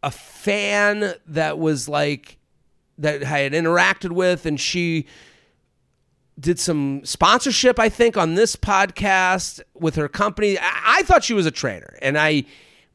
a 0.03 0.11
fan 0.11 1.15
that 1.25 1.57
was 1.57 1.89
like 1.89 2.36
that 2.97 3.23
I 3.23 3.39
had 3.39 3.53
interacted 3.53 4.11
with, 4.11 4.45
and 4.45 4.59
she 4.59 5.05
did 6.39 6.59
some 6.59 7.03
sponsorship, 7.03 7.79
I 7.79 7.89
think, 7.89 8.15
on 8.15 8.35
this 8.35 8.55
podcast 8.55 9.61
with 9.73 9.95
her 9.95 10.07
company. 10.07 10.57
I, 10.57 10.97
I 10.99 11.01
thought 11.03 11.23
she 11.23 11.33
was 11.33 11.45
a 11.45 11.51
trainer, 11.51 11.97
and 12.01 12.17
I 12.17 12.45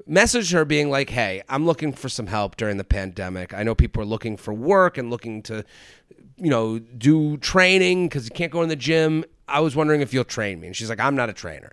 messaged 0.09 0.53
her 0.53 0.65
being 0.65 0.91
like, 0.91 1.11
"Hey, 1.11 1.43
I'm 1.49 1.67
looking 1.67 1.93
for 1.93 2.09
some 2.09 2.27
help 2.27 2.57
during 2.57 2.77
the 2.77 2.85
pandemic. 2.85 3.55
I 3.55 3.63
know 3.63 3.75
people 3.75 4.03
are 4.03 4.07
looking 4.07 4.37
for 4.37 4.53
work 4.53 4.99
and 4.99 5.11
looking 5.11 5.43
to, 5.45 5.65
you 6.37 6.51
know, 6.51 6.79
do 6.79 7.37
training 7.39 8.09
because 8.09 8.25
you 8.25 8.31
can't 8.31 8.53
go 8.53 8.63
in 8.63 8.69
the 8.69 8.77
gym. 8.77 9.25
I 9.49 9.61
was 9.61 9.77
wondering 9.77 10.01
if 10.01 10.13
you'll 10.15 10.25
train 10.25 10.61
me." 10.61 10.69
And 10.69 10.77
she's 10.77 10.89
like, 10.89 11.01
"I'm 11.01 11.17
not 11.17 11.29
a 11.29 11.33
trainer," 11.33 11.73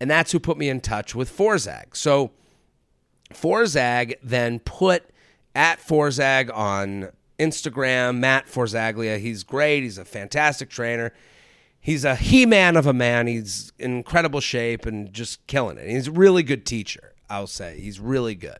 and 0.00 0.10
that's 0.10 0.32
who 0.32 0.38
put 0.38 0.58
me 0.58 0.68
in 0.68 0.80
touch 0.80 1.14
with 1.14 1.34
Forzag. 1.34 1.96
So 1.96 2.32
Forzag 3.32 4.14
then 4.22 4.60
put 4.60 5.04
at 5.54 5.80
Forzag 5.80 6.54
on 6.54 7.10
Instagram, 7.38 8.18
Matt 8.18 8.46
Forzaglia. 8.46 9.18
He's 9.18 9.44
great. 9.44 9.82
He's 9.82 9.98
a 9.98 10.04
fantastic 10.04 10.68
trainer. 10.68 11.12
He's 11.80 12.04
a 12.04 12.16
he 12.16 12.44
man 12.44 12.76
of 12.76 12.86
a 12.86 12.92
man. 12.92 13.26
He's 13.26 13.72
in 13.78 13.96
incredible 13.96 14.40
shape 14.40 14.84
and 14.86 15.12
just 15.12 15.46
killing 15.46 15.78
it. 15.78 15.88
He's 15.88 16.08
a 16.08 16.12
really 16.12 16.42
good 16.42 16.66
teacher, 16.66 17.14
I'll 17.30 17.46
say. 17.46 17.80
He's 17.80 18.00
really 18.00 18.34
good. 18.34 18.58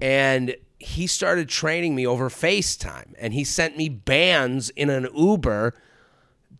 And 0.00 0.56
he 0.78 1.06
started 1.06 1.48
training 1.48 1.94
me 1.94 2.06
over 2.06 2.28
FaceTime 2.28 3.14
and 3.18 3.32
he 3.32 3.44
sent 3.44 3.76
me 3.76 3.88
bands 3.88 4.70
in 4.70 4.90
an 4.90 5.08
Uber 5.16 5.74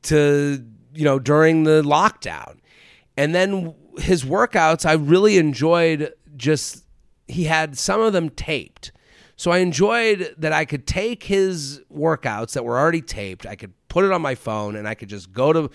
to, 0.02 0.64
you 0.94 1.04
know, 1.04 1.18
during 1.18 1.64
the 1.64 1.82
lockdown. 1.82 2.58
And 3.16 3.34
then 3.34 3.74
his 3.98 4.24
workouts, 4.24 4.86
I 4.86 4.92
really 4.92 5.38
enjoyed 5.38 6.12
just, 6.36 6.84
he 7.26 7.44
had 7.44 7.76
some 7.76 8.00
of 8.00 8.12
them 8.12 8.30
taped. 8.30 8.92
So 9.38 9.52
I 9.52 9.58
enjoyed 9.58 10.34
that 10.38 10.52
I 10.52 10.64
could 10.64 10.84
take 10.84 11.22
his 11.22 11.80
workouts 11.94 12.54
that 12.54 12.64
were 12.64 12.76
already 12.76 13.00
taped, 13.00 13.46
I 13.46 13.54
could 13.54 13.72
put 13.88 14.04
it 14.04 14.10
on 14.10 14.20
my 14.20 14.34
phone, 14.34 14.74
and 14.74 14.86
I 14.88 14.94
could 14.94 15.08
just 15.08 15.32
go 15.32 15.52
to, 15.52 15.70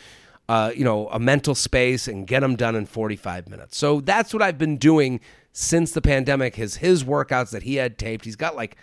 uh, 0.50 0.72
you 0.76 0.84
know, 0.84 1.08
a 1.08 1.18
mental 1.18 1.56
space 1.56 2.10
and 2.10 2.28
get 2.28 2.42
them 2.42 2.58
done 2.58 2.76
in 2.76 2.86
45 2.86 3.48
minutes. 3.48 3.78
So 3.78 4.02
that's 4.02 4.34
what 4.34 4.44
I've 4.44 4.58
been 4.58 4.76
doing 4.76 5.22
since 5.54 5.94
the 5.94 6.02
pandemic. 6.02 6.56
His 6.56 6.76
his 6.76 7.06
workouts 7.06 7.52
that 7.52 7.64
he 7.64 7.76
had 7.76 7.98
taped, 7.98 8.26
he's 8.26 8.36
got 8.36 8.58
like 8.58 8.76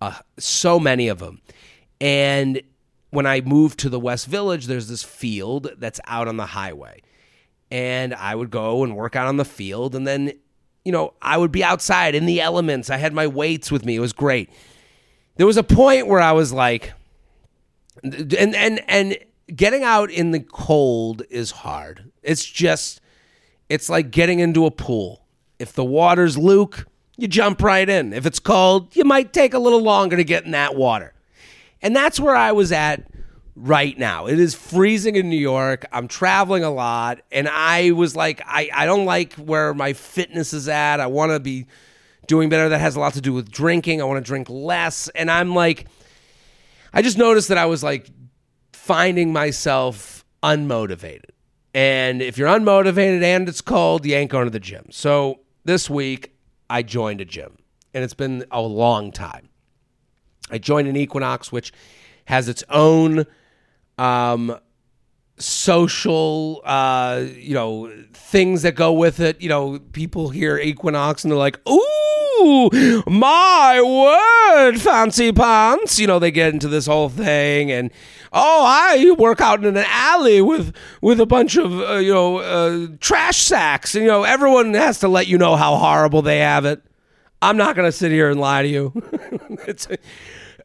uh, 0.00 0.20
so 0.38 0.78
many 0.78 1.08
of 1.08 1.18
them, 1.18 1.40
and 2.00 2.62
when 3.10 3.26
I 3.26 3.40
moved 3.40 3.80
to 3.80 3.88
the 3.88 3.98
West 3.98 4.28
Village, 4.28 4.66
there's 4.66 4.86
this 4.86 5.02
field 5.02 5.72
that's 5.76 6.00
out 6.06 6.28
on 6.28 6.36
the 6.36 6.46
highway. 6.46 7.02
And 7.72 8.14
I 8.14 8.36
would 8.36 8.50
go 8.50 8.84
and 8.84 8.96
work 8.96 9.16
out 9.16 9.26
on 9.26 9.36
the 9.36 9.44
field. 9.44 9.96
And 9.96 10.06
then 10.06 10.34
you 10.84 10.92
know, 10.92 11.14
I 11.20 11.36
would 11.36 11.52
be 11.52 11.62
outside 11.62 12.14
in 12.14 12.26
the 12.26 12.40
elements. 12.40 12.90
I 12.90 12.96
had 12.96 13.12
my 13.12 13.26
weights 13.26 13.70
with 13.70 13.84
me. 13.84 13.96
It 13.96 14.00
was 14.00 14.12
great. 14.12 14.50
There 15.36 15.46
was 15.46 15.56
a 15.56 15.62
point 15.62 16.06
where 16.06 16.20
I 16.20 16.32
was 16.32 16.52
like, 16.52 16.92
and 18.02 18.34
and 18.34 18.80
and 18.88 19.18
getting 19.54 19.82
out 19.82 20.10
in 20.10 20.30
the 20.30 20.40
cold 20.40 21.22
is 21.30 21.50
hard. 21.50 22.10
It's 22.22 22.44
just, 22.44 23.00
it's 23.68 23.88
like 23.88 24.10
getting 24.10 24.38
into 24.40 24.66
a 24.66 24.70
pool. 24.70 25.24
If 25.58 25.72
the 25.72 25.84
water's 25.84 26.38
luke, 26.38 26.86
you 27.16 27.28
jump 27.28 27.62
right 27.62 27.88
in. 27.88 28.12
If 28.12 28.26
it's 28.26 28.38
cold, 28.38 28.94
you 28.96 29.04
might 29.04 29.32
take 29.32 29.52
a 29.52 29.58
little 29.58 29.82
longer 29.82 30.16
to 30.16 30.24
get 30.24 30.44
in 30.44 30.52
that 30.52 30.76
water. 30.76 31.12
And 31.82 31.94
that's 31.94 32.20
where 32.20 32.36
I 32.36 32.52
was 32.52 32.72
at 32.72 33.09
right 33.60 33.98
now. 33.98 34.26
It 34.26 34.40
is 34.40 34.54
freezing 34.54 35.16
in 35.16 35.28
New 35.28 35.38
York. 35.38 35.84
I'm 35.92 36.08
traveling 36.08 36.64
a 36.64 36.70
lot. 36.70 37.20
And 37.30 37.48
I 37.48 37.90
was 37.90 38.16
like, 38.16 38.40
I, 38.46 38.70
I 38.74 38.86
don't 38.86 39.04
like 39.04 39.34
where 39.34 39.74
my 39.74 39.92
fitness 39.92 40.52
is 40.52 40.68
at. 40.68 41.00
I 41.00 41.06
want 41.06 41.32
to 41.32 41.40
be 41.40 41.66
doing 42.26 42.48
better. 42.48 42.70
That 42.70 42.80
has 42.80 42.96
a 42.96 43.00
lot 43.00 43.14
to 43.14 43.20
do 43.20 43.32
with 43.32 43.50
drinking. 43.50 44.00
I 44.00 44.04
want 44.04 44.24
to 44.24 44.26
drink 44.26 44.48
less. 44.48 45.08
And 45.08 45.30
I'm 45.30 45.54
like, 45.54 45.86
I 46.92 47.02
just 47.02 47.18
noticed 47.18 47.48
that 47.48 47.58
I 47.58 47.66
was 47.66 47.82
like 47.82 48.10
finding 48.72 49.32
myself 49.32 50.24
unmotivated. 50.42 51.30
And 51.74 52.22
if 52.22 52.38
you're 52.38 52.48
unmotivated 52.48 53.22
and 53.22 53.48
it's 53.48 53.60
cold, 53.60 54.04
you 54.04 54.14
ain't 54.16 54.30
going 54.30 54.46
to 54.46 54.50
the 54.50 54.58
gym. 54.58 54.86
So 54.90 55.40
this 55.64 55.88
week, 55.88 56.34
I 56.68 56.82
joined 56.82 57.20
a 57.20 57.24
gym, 57.24 57.58
and 57.94 58.02
it's 58.02 58.14
been 58.14 58.44
a 58.50 58.60
long 58.60 59.12
time. 59.12 59.48
I 60.50 60.58
joined 60.58 60.88
an 60.88 60.96
Equinox, 60.96 61.52
which 61.52 61.72
has 62.24 62.48
its 62.48 62.64
own 62.68 63.26
um, 64.00 64.58
social, 65.36 66.62
uh, 66.64 67.24
you 67.36 67.54
know, 67.54 67.92
things 68.14 68.62
that 68.62 68.74
go 68.74 68.92
with 68.92 69.20
it. 69.20 69.40
You 69.42 69.50
know, 69.50 69.78
people 69.92 70.30
hear 70.30 70.58
Equinox 70.58 71.22
and 71.22 71.30
they're 71.30 71.38
like, 71.38 71.60
"Ooh, 71.68 73.02
my 73.06 73.82
word, 73.82 74.78
fancy 74.80 75.32
pants!" 75.32 75.98
You 75.98 76.06
know, 76.06 76.18
they 76.18 76.30
get 76.30 76.54
into 76.54 76.66
this 76.68 76.86
whole 76.86 77.10
thing, 77.10 77.70
and 77.70 77.90
oh, 78.32 78.64
I 78.66 79.10
work 79.18 79.42
out 79.42 79.64
in 79.64 79.76
an 79.76 79.84
alley 79.86 80.40
with 80.40 80.74
with 81.02 81.20
a 81.20 81.26
bunch 81.26 81.56
of 81.56 81.78
uh, 81.78 81.96
you 81.96 82.14
know 82.14 82.38
uh, 82.38 82.86
trash 83.00 83.42
sacks, 83.42 83.94
and 83.94 84.04
you 84.04 84.10
know, 84.10 84.22
everyone 84.22 84.72
has 84.74 84.98
to 85.00 85.08
let 85.08 85.26
you 85.26 85.36
know 85.36 85.56
how 85.56 85.76
horrible 85.76 86.22
they 86.22 86.38
have 86.38 86.64
it. 86.64 86.82
I'm 87.42 87.56
not 87.56 87.74
going 87.74 87.88
to 87.88 87.92
sit 87.92 88.12
here 88.12 88.30
and 88.30 88.38
lie 88.38 88.62
to 88.62 88.68
you. 88.68 88.92
it's 89.66 89.88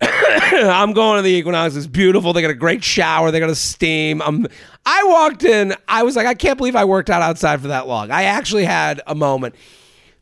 I'm 0.71 0.93
going 0.93 1.17
to 1.17 1.21
the 1.21 1.31
Equinox. 1.31 1.75
It's 1.75 1.87
beautiful. 1.87 2.33
They 2.33 2.41
got 2.41 2.51
a 2.51 2.55
great 2.55 2.83
shower. 2.83 3.31
They 3.31 3.39
got 3.39 3.49
a 3.49 3.55
steam. 3.55 4.21
I'm, 4.21 4.47
I 4.85 5.03
walked 5.05 5.43
in. 5.43 5.73
I 5.87 6.03
was 6.03 6.15
like, 6.15 6.27
I 6.27 6.33
can't 6.33 6.57
believe 6.57 6.75
I 6.75 6.85
worked 6.85 7.09
out 7.09 7.21
outside 7.21 7.61
for 7.61 7.69
that 7.69 7.87
long. 7.87 8.11
I 8.11 8.23
actually 8.23 8.65
had 8.65 9.01
a 9.07 9.15
moment. 9.15 9.55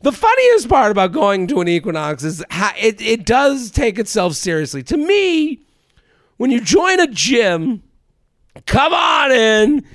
The 0.02 0.12
funniest 0.12 0.70
part 0.70 0.92
about 0.92 1.12
going 1.12 1.48
to 1.48 1.62
an 1.62 1.68
Equinox 1.68 2.24
is 2.24 2.44
how 2.50 2.72
it, 2.78 3.02
it 3.02 3.26
does 3.26 3.72
take 3.72 3.98
itself 4.00 4.34
seriously. 4.34 4.84
To 4.84 4.98
me, 4.98 5.62
when 6.38 6.52
you 6.52 6.60
join 6.60 7.00
a 7.00 7.08
gym, 7.08 7.84
come 8.66 8.94
on 8.94 9.32
in. 9.32 9.86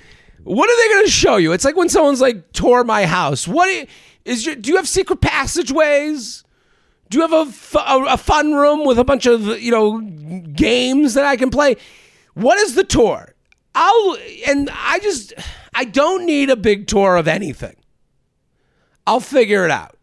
What 0.45 0.71
are 0.71 0.77
they 0.77 0.95
going 0.95 1.05
to 1.05 1.11
show 1.11 1.37
you? 1.37 1.53
It's 1.53 1.65
like 1.65 1.77
when 1.77 1.91
someone's 1.91 2.23
like, 2.23 2.53
tour 2.53 2.85
my 2.85 3.05
house. 3.05 3.47
What 3.47 3.89
is 4.25 4.47
your, 4.47 4.55
do 4.55 4.71
you 4.71 4.77
have 4.77 4.89
secret 4.89 5.21
passageways? 5.21 6.45
Do 7.11 7.19
you 7.19 7.27
have 7.27 7.33
a, 7.33 8.17
fun 8.19 8.53
room 8.53 8.85
with 8.85 8.99
a 8.99 9.05
bunch 9.05 9.27
of 9.27 9.61
you 9.61 9.71
know 9.71 10.01
games 10.01 11.15
that 11.15 11.25
I 11.25 11.37
can 11.37 11.51
play? 11.51 11.77
What 12.35 12.59
is 12.59 12.75
the 12.75 12.85
tour? 12.85 13.35
I'll 13.75 14.17
and 14.47 14.71
I 14.73 14.99
just 14.99 15.33
I 15.75 15.85
don't 15.85 16.27
need 16.27 16.51
a 16.51 16.57
big 16.57 16.87
tour 16.87 17.17
of 17.17 17.29
anything. 17.29 17.77
I'll 19.07 19.21
figure 19.21 19.65
it 19.65 19.71
out. 19.71 19.97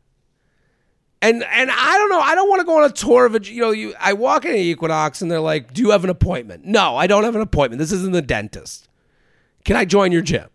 And 1.21 1.43
and 1.43 1.69
I 1.71 1.97
don't 1.97 2.09
know. 2.09 2.19
I 2.19 2.35
don't 2.35 2.49
want 2.49 2.61
to 2.61 2.65
go 2.65 2.77
on 2.77 2.89
a 2.89 2.93
tour 2.93 3.25
of 3.25 3.35
a 3.35 3.43
you 3.43 3.61
know 3.61 3.71
you. 3.71 3.93
I 3.99 4.13
walk 4.13 4.45
in 4.45 4.51
an 4.51 4.57
Equinox 4.57 5.21
and 5.21 5.29
they're 5.29 5.39
like, 5.39 5.73
"Do 5.73 5.81
you 5.81 5.91
have 5.91 6.03
an 6.03 6.09
appointment?" 6.09 6.65
No, 6.65 6.95
I 6.95 7.07
don't 7.07 7.23
have 7.23 7.35
an 7.35 7.41
appointment. 7.41 7.79
This 7.79 7.91
isn't 7.91 8.13
the 8.13 8.21
dentist. 8.21 8.87
Can 9.63 9.75
I 9.75 9.85
join 9.85 10.11
your 10.11 10.21
gym? 10.21 10.49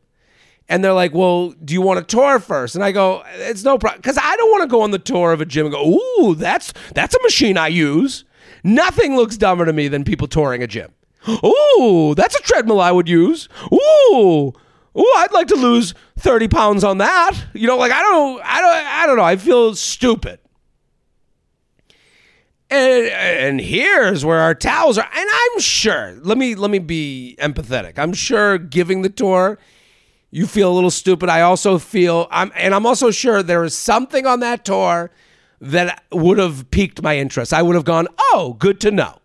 And 0.70 0.84
they're 0.84 0.94
like, 0.94 1.12
"Well, 1.12 1.50
do 1.64 1.74
you 1.74 1.82
want 1.82 1.98
a 1.98 2.02
tour 2.04 2.38
first? 2.38 2.76
And 2.76 2.84
I 2.84 2.92
go, 2.92 3.22
"It's 3.34 3.64
no 3.64 3.76
problem," 3.76 4.00
because 4.00 4.16
I 4.16 4.36
don't 4.36 4.50
want 4.52 4.62
to 4.62 4.68
go 4.68 4.82
on 4.82 4.92
the 4.92 5.00
tour 5.00 5.32
of 5.32 5.40
a 5.40 5.44
gym 5.44 5.66
and 5.66 5.74
go, 5.74 5.98
"Ooh, 5.98 6.36
that's 6.36 6.72
that's 6.94 7.14
a 7.14 7.22
machine 7.22 7.58
I 7.58 7.66
use." 7.66 8.24
Nothing 8.62 9.16
looks 9.16 9.36
dumber 9.36 9.64
to 9.66 9.72
me 9.72 9.88
than 9.88 10.04
people 10.04 10.28
touring 10.28 10.62
a 10.62 10.68
gym. 10.68 10.92
Ooh, 11.28 12.14
that's 12.16 12.36
a 12.36 12.42
treadmill 12.42 12.80
I 12.80 12.92
would 12.92 13.08
use. 13.08 13.48
Ooh, 13.72 14.52
ooh, 14.96 15.12
I'd 15.16 15.32
like 15.32 15.48
to 15.48 15.56
lose 15.56 15.92
thirty 16.16 16.46
pounds 16.46 16.84
on 16.84 16.98
that. 16.98 17.34
You 17.52 17.66
know, 17.66 17.76
like 17.76 17.92
I 17.92 18.00
don't, 18.00 18.40
I 18.44 18.60
don't, 18.60 18.86
I 18.86 19.06
don't 19.06 19.16
know. 19.16 19.24
I 19.24 19.36
feel 19.36 19.74
stupid. 19.74 20.38
And, 22.70 23.06
and 23.08 23.60
here's 23.60 24.24
where 24.24 24.38
our 24.38 24.54
towels 24.54 24.96
are. 24.98 25.08
And 25.12 25.28
I'm 25.28 25.60
sure. 25.60 26.16
Let 26.22 26.38
me 26.38 26.54
let 26.54 26.70
me 26.70 26.78
be 26.78 27.36
empathetic. 27.40 27.98
I'm 27.98 28.12
sure 28.12 28.56
giving 28.58 29.02
the 29.02 29.08
tour 29.08 29.58
you 30.30 30.46
feel 30.46 30.70
a 30.70 30.74
little 30.74 30.90
stupid. 30.90 31.28
I 31.28 31.40
also 31.40 31.78
feel 31.78 32.28
I'm 32.30 32.52
and 32.54 32.74
I'm 32.74 32.86
also 32.86 33.10
sure 33.10 33.42
there 33.42 33.64
is 33.64 33.76
something 33.76 34.26
on 34.26 34.40
that 34.40 34.64
tour 34.64 35.10
that 35.60 36.04
would 36.12 36.38
have 36.38 36.70
piqued 36.70 37.02
my 37.02 37.18
interest. 37.18 37.52
I 37.52 37.62
would 37.62 37.74
have 37.74 37.84
gone, 37.84 38.08
"Oh, 38.32 38.56
good 38.58 38.80
to 38.80 38.90
know." 38.90 39.16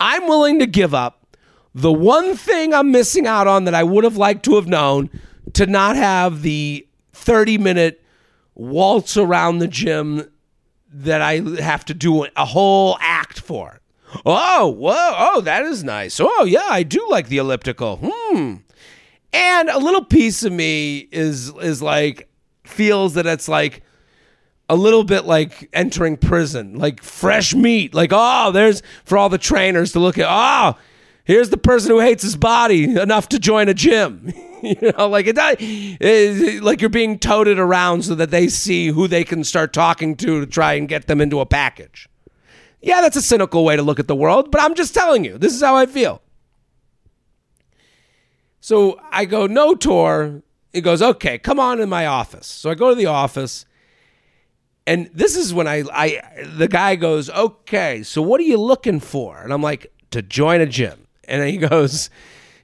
I'm 0.00 0.26
willing 0.26 0.58
to 0.58 0.66
give 0.66 0.92
up 0.94 1.36
the 1.74 1.92
one 1.92 2.36
thing 2.36 2.72
I'm 2.74 2.90
missing 2.90 3.26
out 3.26 3.46
on 3.46 3.64
that 3.64 3.74
I 3.74 3.82
would 3.82 4.04
have 4.04 4.16
liked 4.16 4.44
to 4.46 4.56
have 4.56 4.66
known 4.66 5.10
to 5.54 5.66
not 5.66 5.96
have 5.96 6.42
the 6.42 6.86
30 7.12 7.58
minute 7.58 8.02
waltz 8.54 9.16
around 9.16 9.58
the 9.58 9.68
gym 9.68 10.28
that 10.92 11.20
I 11.20 11.40
have 11.60 11.84
to 11.86 11.94
do 11.94 12.26
a 12.36 12.44
whole 12.44 12.96
act 13.00 13.40
for. 13.40 13.80
Oh, 14.24 14.68
whoa, 14.68 14.94
oh, 14.96 15.40
that 15.40 15.62
is 15.64 15.82
nice. 15.82 16.20
Oh, 16.20 16.44
yeah, 16.44 16.66
I 16.68 16.84
do 16.84 17.04
like 17.10 17.28
the 17.28 17.38
elliptical. 17.38 17.98
Hmm. 18.02 18.54
And 19.34 19.68
a 19.68 19.78
little 19.78 20.04
piece 20.04 20.44
of 20.44 20.52
me 20.52 21.08
is 21.10 21.52
is 21.56 21.82
like 21.82 22.28
feels 22.62 23.14
that 23.14 23.26
it's 23.26 23.48
like 23.48 23.82
a 24.68 24.76
little 24.76 25.02
bit 25.02 25.24
like 25.24 25.68
entering 25.72 26.16
prison, 26.16 26.78
like 26.78 27.02
fresh 27.02 27.52
meat. 27.52 27.92
Like, 27.94 28.10
oh, 28.12 28.52
there's 28.52 28.80
for 29.04 29.18
all 29.18 29.28
the 29.28 29.36
trainers 29.36 29.90
to 29.92 29.98
look 29.98 30.18
at. 30.18 30.26
Oh, 30.28 30.78
here's 31.24 31.50
the 31.50 31.56
person 31.56 31.90
who 31.90 31.98
hates 31.98 32.22
his 32.22 32.36
body 32.36 32.84
enough 32.84 33.28
to 33.30 33.40
join 33.40 33.68
a 33.68 33.74
gym. 33.74 34.32
you 34.62 34.92
know, 34.96 35.08
like 35.08 35.26
it, 35.26 35.36
it, 35.38 36.62
like 36.62 36.80
you're 36.80 36.88
being 36.88 37.18
toted 37.18 37.58
around 37.58 38.04
so 38.04 38.14
that 38.14 38.30
they 38.30 38.46
see 38.46 38.86
who 38.86 39.08
they 39.08 39.24
can 39.24 39.42
start 39.42 39.72
talking 39.72 40.14
to 40.18 40.40
to 40.40 40.46
try 40.46 40.74
and 40.74 40.88
get 40.88 41.08
them 41.08 41.20
into 41.20 41.40
a 41.40 41.46
package. 41.46 42.08
Yeah, 42.80 43.00
that's 43.00 43.16
a 43.16 43.22
cynical 43.22 43.64
way 43.64 43.74
to 43.74 43.82
look 43.82 43.98
at 43.98 44.06
the 44.06 44.14
world, 44.14 44.52
but 44.52 44.60
I'm 44.62 44.74
just 44.74 44.94
telling 44.94 45.24
you, 45.24 45.38
this 45.38 45.54
is 45.54 45.60
how 45.60 45.74
I 45.74 45.86
feel. 45.86 46.22
So 48.64 48.98
I 49.12 49.26
go, 49.26 49.46
no 49.46 49.74
tour. 49.74 50.42
He 50.72 50.80
goes, 50.80 51.02
okay, 51.02 51.36
come 51.36 51.60
on 51.60 51.82
in 51.82 51.90
my 51.90 52.06
office. 52.06 52.46
So 52.46 52.70
I 52.70 52.74
go 52.74 52.88
to 52.88 52.94
the 52.94 53.04
office. 53.04 53.66
And 54.86 55.10
this 55.12 55.36
is 55.36 55.52
when 55.52 55.68
I, 55.68 55.84
I 55.92 56.22
the 56.56 56.66
guy 56.66 56.96
goes, 56.96 57.28
okay, 57.28 58.02
so 58.02 58.22
what 58.22 58.40
are 58.40 58.44
you 58.44 58.56
looking 58.56 59.00
for? 59.00 59.36
And 59.36 59.52
I'm 59.52 59.60
like, 59.60 59.92
to 60.12 60.22
join 60.22 60.62
a 60.62 60.66
gym. 60.66 61.06
And 61.24 61.46
he 61.46 61.58
goes, 61.68 62.08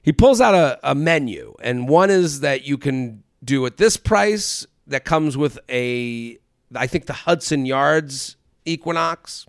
he 0.01 0.11
pulls 0.11 0.41
out 0.41 0.55
a, 0.55 0.79
a 0.81 0.95
menu. 0.95 1.53
And 1.61 1.87
one 1.87 2.09
is 2.09 2.39
that 2.39 2.65
you 2.65 2.79
can 2.79 3.21
do 3.43 3.63
at 3.67 3.77
this 3.77 3.95
price 3.95 4.65
that 4.87 5.05
comes 5.05 5.37
with 5.37 5.59
a, 5.69 6.35
I 6.73 6.87
think 6.87 7.05
the 7.05 7.13
Hudson 7.13 7.67
Yards 7.67 8.37
Equinox, 8.65 9.45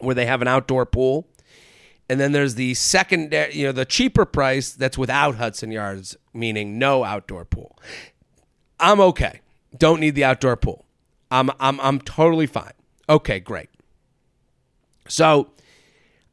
where 0.00 0.16
they 0.16 0.26
have 0.26 0.42
an 0.42 0.48
outdoor 0.48 0.84
pool. 0.84 1.28
And 2.08 2.20
then 2.20 2.32
there's 2.32 2.54
the 2.54 2.74
second, 2.74 3.32
you 3.52 3.66
know, 3.66 3.72
the 3.72 3.86
cheaper 3.86 4.24
price 4.24 4.72
that's 4.72 4.98
without 4.98 5.36
Hudson 5.36 5.70
Yards, 5.72 6.16
meaning 6.34 6.78
no 6.78 7.02
outdoor 7.02 7.44
pool. 7.44 7.78
I'm 8.78 9.00
okay. 9.00 9.40
Don't 9.76 10.00
need 10.00 10.14
the 10.14 10.24
outdoor 10.24 10.56
pool. 10.56 10.84
I'm 11.30 11.50
I'm 11.58 11.80
I'm 11.80 12.00
totally 12.00 12.46
fine. 12.46 12.72
Okay, 13.08 13.40
great. 13.40 13.70
So 15.08 15.50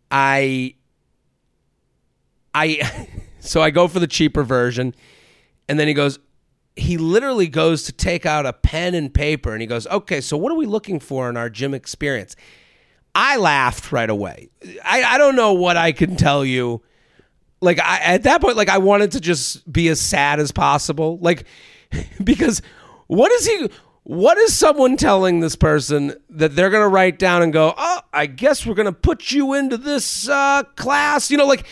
I 0.10 0.76
I 2.54 3.08
so 3.40 3.62
I 3.62 3.70
go 3.70 3.88
for 3.88 4.00
the 4.00 4.08
cheaper 4.08 4.44
version 4.44 4.94
and 5.68 5.80
then 5.80 5.88
he 5.88 5.94
goes 5.94 6.20
he 6.76 6.98
literally 6.98 7.48
goes 7.48 7.84
to 7.84 7.92
take 7.92 8.26
out 8.26 8.46
a 8.46 8.54
pen 8.54 8.96
and 8.96 9.14
paper 9.14 9.52
and 9.52 9.62
he 9.62 9.68
goes, 9.68 9.88
"Okay, 9.88 10.22
so 10.22 10.38
what 10.38 10.52
are 10.52 10.56
we 10.56 10.66
looking 10.66 11.00
for 11.00 11.30
in 11.30 11.36
our 11.36 11.50
gym 11.50 11.74
experience?" 11.74 12.36
I 13.14 13.38
laughed 13.38 13.92
right 13.92 14.10
away. 14.10 14.50
I, 14.84 15.04
I 15.04 15.18
don't 15.18 15.36
know 15.36 15.54
what 15.54 15.78
I 15.78 15.92
can 15.92 16.16
tell 16.16 16.46
you. 16.46 16.82
Like 17.60 17.80
I, 17.80 18.00
at 18.00 18.24
that 18.24 18.42
point, 18.42 18.58
like 18.58 18.70
I 18.70 18.80
wanted 18.80 19.12
to 19.14 19.20
just 19.20 19.72
be 19.72 19.88
as 19.90 20.00
sad 20.00 20.40
as 20.40 20.52
possible. 20.52 21.20
Like 21.20 21.46
because 22.24 22.62
what 23.08 23.32
is 23.32 23.46
he? 23.46 23.70
What 24.04 24.38
is 24.40 24.56
someone 24.56 24.98
telling 24.98 25.42
this 25.42 25.56
person 25.56 26.16
that 26.30 26.56
they're 26.56 26.70
gonna 26.70 26.88
write 26.88 27.20
down 27.20 27.44
and 27.44 27.54
go? 27.54 27.74
Oh, 27.78 28.02
I 28.14 28.26
guess 28.26 28.66
we're 28.66 28.74
gonna 28.74 28.92
put 28.92 29.32
you 29.32 29.54
into 29.54 29.78
this 29.78 30.28
uh, 30.28 30.64
class. 30.76 31.30
You 31.30 31.38
know, 31.38 31.46
like 31.46 31.68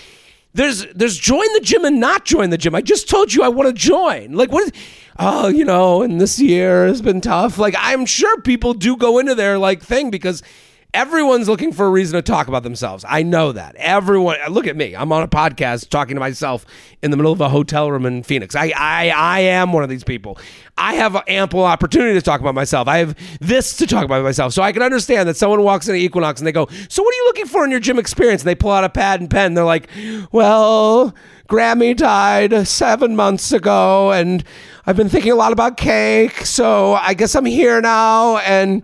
there's 0.54 0.86
there's 0.94 1.18
join 1.18 1.52
the 1.54 1.62
gym 1.62 1.86
and 1.86 2.00
not 2.00 2.26
join 2.26 2.50
the 2.50 2.58
gym. 2.58 2.76
I 2.76 2.82
just 2.82 3.10
told 3.10 3.34
you 3.34 3.44
I 3.44 3.50
want 3.50 3.68
to 3.68 3.74
join. 3.74 4.34
Like 4.34 4.52
what? 4.52 4.66
Is, 4.66 4.72
oh, 5.18 5.48
you 5.48 5.66
know, 5.66 6.02
and 6.02 6.22
this 6.22 6.40
year 6.40 6.86
has 6.86 7.02
been 7.02 7.22
tough. 7.22 7.58
Like 7.58 7.76
I'm 7.78 8.06
sure 8.06 8.40
people 8.42 8.74
do 8.74 8.96
go 8.96 9.18
into 9.18 9.34
their 9.34 9.58
like 9.58 9.82
thing 9.82 10.12
because 10.12 10.44
Everyone's 10.92 11.48
looking 11.48 11.72
for 11.72 11.86
a 11.86 11.90
reason 11.90 12.16
to 12.16 12.24
talk 12.24 12.48
about 12.48 12.64
themselves. 12.64 13.06
I 13.08 13.22
know 13.22 13.52
that. 13.52 13.76
Everyone, 13.76 14.38
look 14.50 14.66
at 14.66 14.76
me. 14.76 14.96
I'm 14.96 15.12
on 15.12 15.22
a 15.22 15.28
podcast 15.28 15.90
talking 15.90 16.16
to 16.16 16.20
myself 16.20 16.66
in 17.04 17.12
the 17.12 17.18
middle 17.18 17.32
of 17.32 17.40
a 17.42 17.50
hotel 17.50 17.92
room 17.92 18.08
in 18.08 18.24
Phoenix. 18.24 18.56
I, 18.56 18.74
I, 18.76 19.10
I 19.10 19.40
am 19.42 19.72
one 19.72 19.84
of 19.84 19.90
these 19.90 20.04
people. 20.04 20.40
I 20.80 20.96
have 20.96 21.16
ample 21.28 21.64
opportunity 21.64 22.16
to 22.16 22.24
talk 22.24 22.42
about 22.42 22.56
myself. 22.56 22.88
I 22.88 22.98
have 22.98 23.16
this 23.40 23.78
to 23.78 23.86
talk 23.86 24.04
about 24.04 24.24
myself. 24.24 24.52
So 24.52 24.64
I 24.64 24.72
can 24.72 24.82
understand 24.82 25.30
that 25.30 25.38
someone 25.38 25.62
walks 25.62 25.88
into 25.88 26.00
Equinox 26.00 26.40
and 26.40 26.48
they 26.48 26.52
go, 26.52 26.68
So 26.90 27.04
what 27.04 27.14
are 27.14 27.18
you 27.18 27.26
looking 27.26 27.46
for 27.46 27.64
in 27.64 27.70
your 27.70 27.80
gym 27.80 28.00
experience? 28.00 28.42
And 28.42 28.48
they 28.48 28.56
pull 28.56 28.72
out 28.72 28.84
a 28.84 28.90
pad 28.90 29.20
and 29.20 29.30
pen. 29.30 29.48
And 29.48 29.58
They're 29.58 29.66
like, 29.66 29.90
Well, 30.32 31.14
Grammy 31.48 31.96
died 31.96 32.68
seven 32.68 33.16
months 33.16 33.52
ago 33.52 34.12
and 34.12 34.44
I've 34.88 34.98
been 34.98 35.10
thinking 35.10 35.34
a 35.34 35.36
lot 35.36 35.52
about 35.52 35.78
cake. 35.78 36.48
So 36.48 36.96
I 36.96 37.14
guess 37.14 37.36
I'm 37.36 37.46
here 37.46 37.80
now. 37.80 38.38
And 38.38 38.82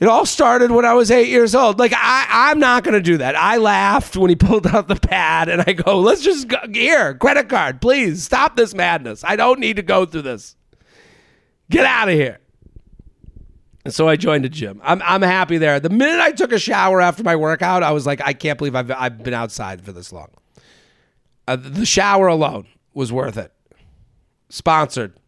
it 0.00 0.08
all 0.08 0.24
started 0.24 0.70
when 0.70 0.84
I 0.86 0.94
was 0.94 1.10
eight 1.10 1.28
years 1.28 1.54
old. 1.54 1.78
Like 1.78 1.92
I, 1.94 2.26
I'm 2.30 2.58
not 2.58 2.84
going 2.84 2.94
to 2.94 3.02
do 3.02 3.18
that. 3.18 3.36
I 3.36 3.58
laughed 3.58 4.16
when 4.16 4.30
he 4.30 4.36
pulled 4.36 4.66
out 4.66 4.88
the 4.88 4.96
pad, 4.96 5.48
and 5.48 5.62
I 5.66 5.74
go, 5.74 6.00
"Let's 6.00 6.22
just 6.22 6.48
go 6.48 6.58
here, 6.72 7.14
credit 7.14 7.48
card, 7.48 7.80
please 7.80 8.24
stop 8.24 8.56
this 8.56 8.74
madness. 8.74 9.22
I 9.22 9.36
don't 9.36 9.60
need 9.60 9.76
to 9.76 9.82
go 9.82 10.06
through 10.06 10.22
this. 10.22 10.56
Get 11.68 11.84
out 11.84 12.08
of 12.08 12.14
here." 12.14 12.40
And 13.84 13.94
so 13.94 14.08
I 14.08 14.16
joined 14.16 14.44
a 14.44 14.48
gym. 14.48 14.80
I'm 14.82 15.02
I'm 15.02 15.22
happy 15.22 15.58
there. 15.58 15.80
The 15.80 15.90
minute 15.90 16.20
I 16.20 16.32
took 16.32 16.52
a 16.52 16.58
shower 16.58 17.00
after 17.00 17.22
my 17.22 17.36
workout, 17.36 17.82
I 17.82 17.92
was 17.92 18.06
like, 18.06 18.20
I 18.22 18.32
can't 18.32 18.58
believe 18.58 18.74
I've 18.74 18.90
I've 18.90 19.22
been 19.22 19.34
outside 19.34 19.82
for 19.82 19.92
this 19.92 20.12
long. 20.12 20.28
Uh, 21.46 21.56
the 21.56 21.86
shower 21.86 22.26
alone 22.26 22.66
was 22.94 23.12
worth 23.12 23.36
it. 23.36 23.52
Sponsored. 24.48 25.19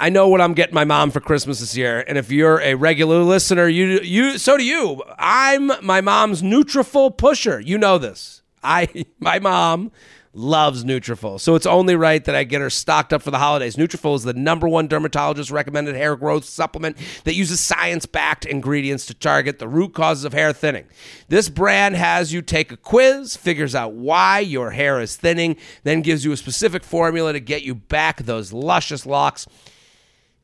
I 0.00 0.08
know 0.08 0.28
what 0.28 0.40
I'm 0.40 0.54
getting 0.54 0.74
my 0.74 0.86
mom 0.86 1.10
for 1.10 1.20
Christmas 1.20 1.60
this 1.60 1.76
year, 1.76 2.02
and 2.08 2.16
if 2.16 2.32
you're 2.32 2.58
a 2.62 2.74
regular 2.74 3.22
listener, 3.22 3.68
you 3.68 4.00
you 4.00 4.38
so 4.38 4.56
do 4.56 4.64
you. 4.64 5.02
I'm 5.18 5.70
my 5.82 6.00
mom's 6.00 6.40
Nutrafol 6.40 7.14
pusher. 7.18 7.60
You 7.60 7.76
know 7.76 7.98
this. 7.98 8.40
I 8.62 9.04
my 9.20 9.38
mom 9.38 9.92
loves 10.32 10.84
Nutrafol, 10.84 11.38
so 11.38 11.54
it's 11.54 11.66
only 11.66 11.96
right 11.96 12.24
that 12.24 12.34
I 12.34 12.44
get 12.44 12.62
her 12.62 12.70
stocked 12.70 13.12
up 13.12 13.20
for 13.20 13.30
the 13.30 13.38
holidays. 13.38 13.76
Nutrafol 13.76 14.14
is 14.14 14.22
the 14.22 14.32
number 14.32 14.66
one 14.66 14.86
dermatologist 14.88 15.50
recommended 15.50 15.94
hair 15.96 16.16
growth 16.16 16.46
supplement 16.46 16.96
that 17.24 17.34
uses 17.34 17.60
science-backed 17.60 18.46
ingredients 18.46 19.04
to 19.06 19.14
target 19.14 19.58
the 19.58 19.68
root 19.68 19.92
causes 19.92 20.24
of 20.24 20.32
hair 20.32 20.54
thinning. 20.54 20.86
This 21.28 21.50
brand 21.50 21.96
has 21.96 22.32
you 22.32 22.40
take 22.40 22.72
a 22.72 22.78
quiz, 22.78 23.36
figures 23.36 23.74
out 23.74 23.92
why 23.92 24.38
your 24.38 24.70
hair 24.70 24.98
is 24.98 25.16
thinning, 25.16 25.56
then 25.82 26.00
gives 26.00 26.24
you 26.24 26.32
a 26.32 26.38
specific 26.38 26.84
formula 26.84 27.34
to 27.34 27.40
get 27.40 27.64
you 27.64 27.74
back 27.74 28.22
those 28.22 28.50
luscious 28.50 29.04
locks 29.04 29.46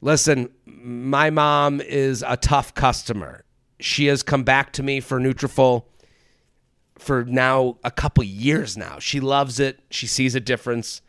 Listen, 0.01 0.51
my 0.67 1.31
mom 1.31 1.81
is 1.81 2.25
a 2.27 2.37
tough 2.37 2.75
customer. 2.75 3.45
She 3.81 4.07
has 4.07 4.23
come 4.23 4.45
back 4.45 4.73
to 4.75 4.83
me 4.83 5.01
for 5.01 5.19
Nutrafol 5.19 5.85
for 6.99 7.25
now 7.25 7.79
a 7.85 7.91
couple 7.91 8.25
years 8.25 8.77
now. 8.77 8.99
She 8.99 9.21
loves 9.21 9.61
it. 9.61 9.81
She 9.91 10.07
sees 10.07 10.35
a 10.35 10.41
difference. 10.41 11.03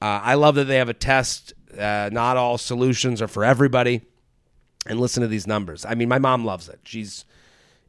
Uh, 0.00 0.20
I 0.22 0.34
love 0.34 0.54
that 0.54 0.64
they 0.64 0.76
have 0.76 0.88
a 0.88 0.94
test. 0.94 1.52
Uh, 1.76 2.08
not 2.12 2.36
all 2.36 2.58
solutions 2.58 3.20
are 3.20 3.28
for 3.28 3.44
everybody. 3.44 4.02
And 4.86 5.00
listen 5.00 5.20
to 5.22 5.28
these 5.28 5.46
numbers. 5.46 5.84
I 5.84 5.94
mean, 5.94 6.08
my 6.08 6.18
mom 6.18 6.44
loves 6.44 6.68
it. 6.68 6.80
She's 6.84 7.24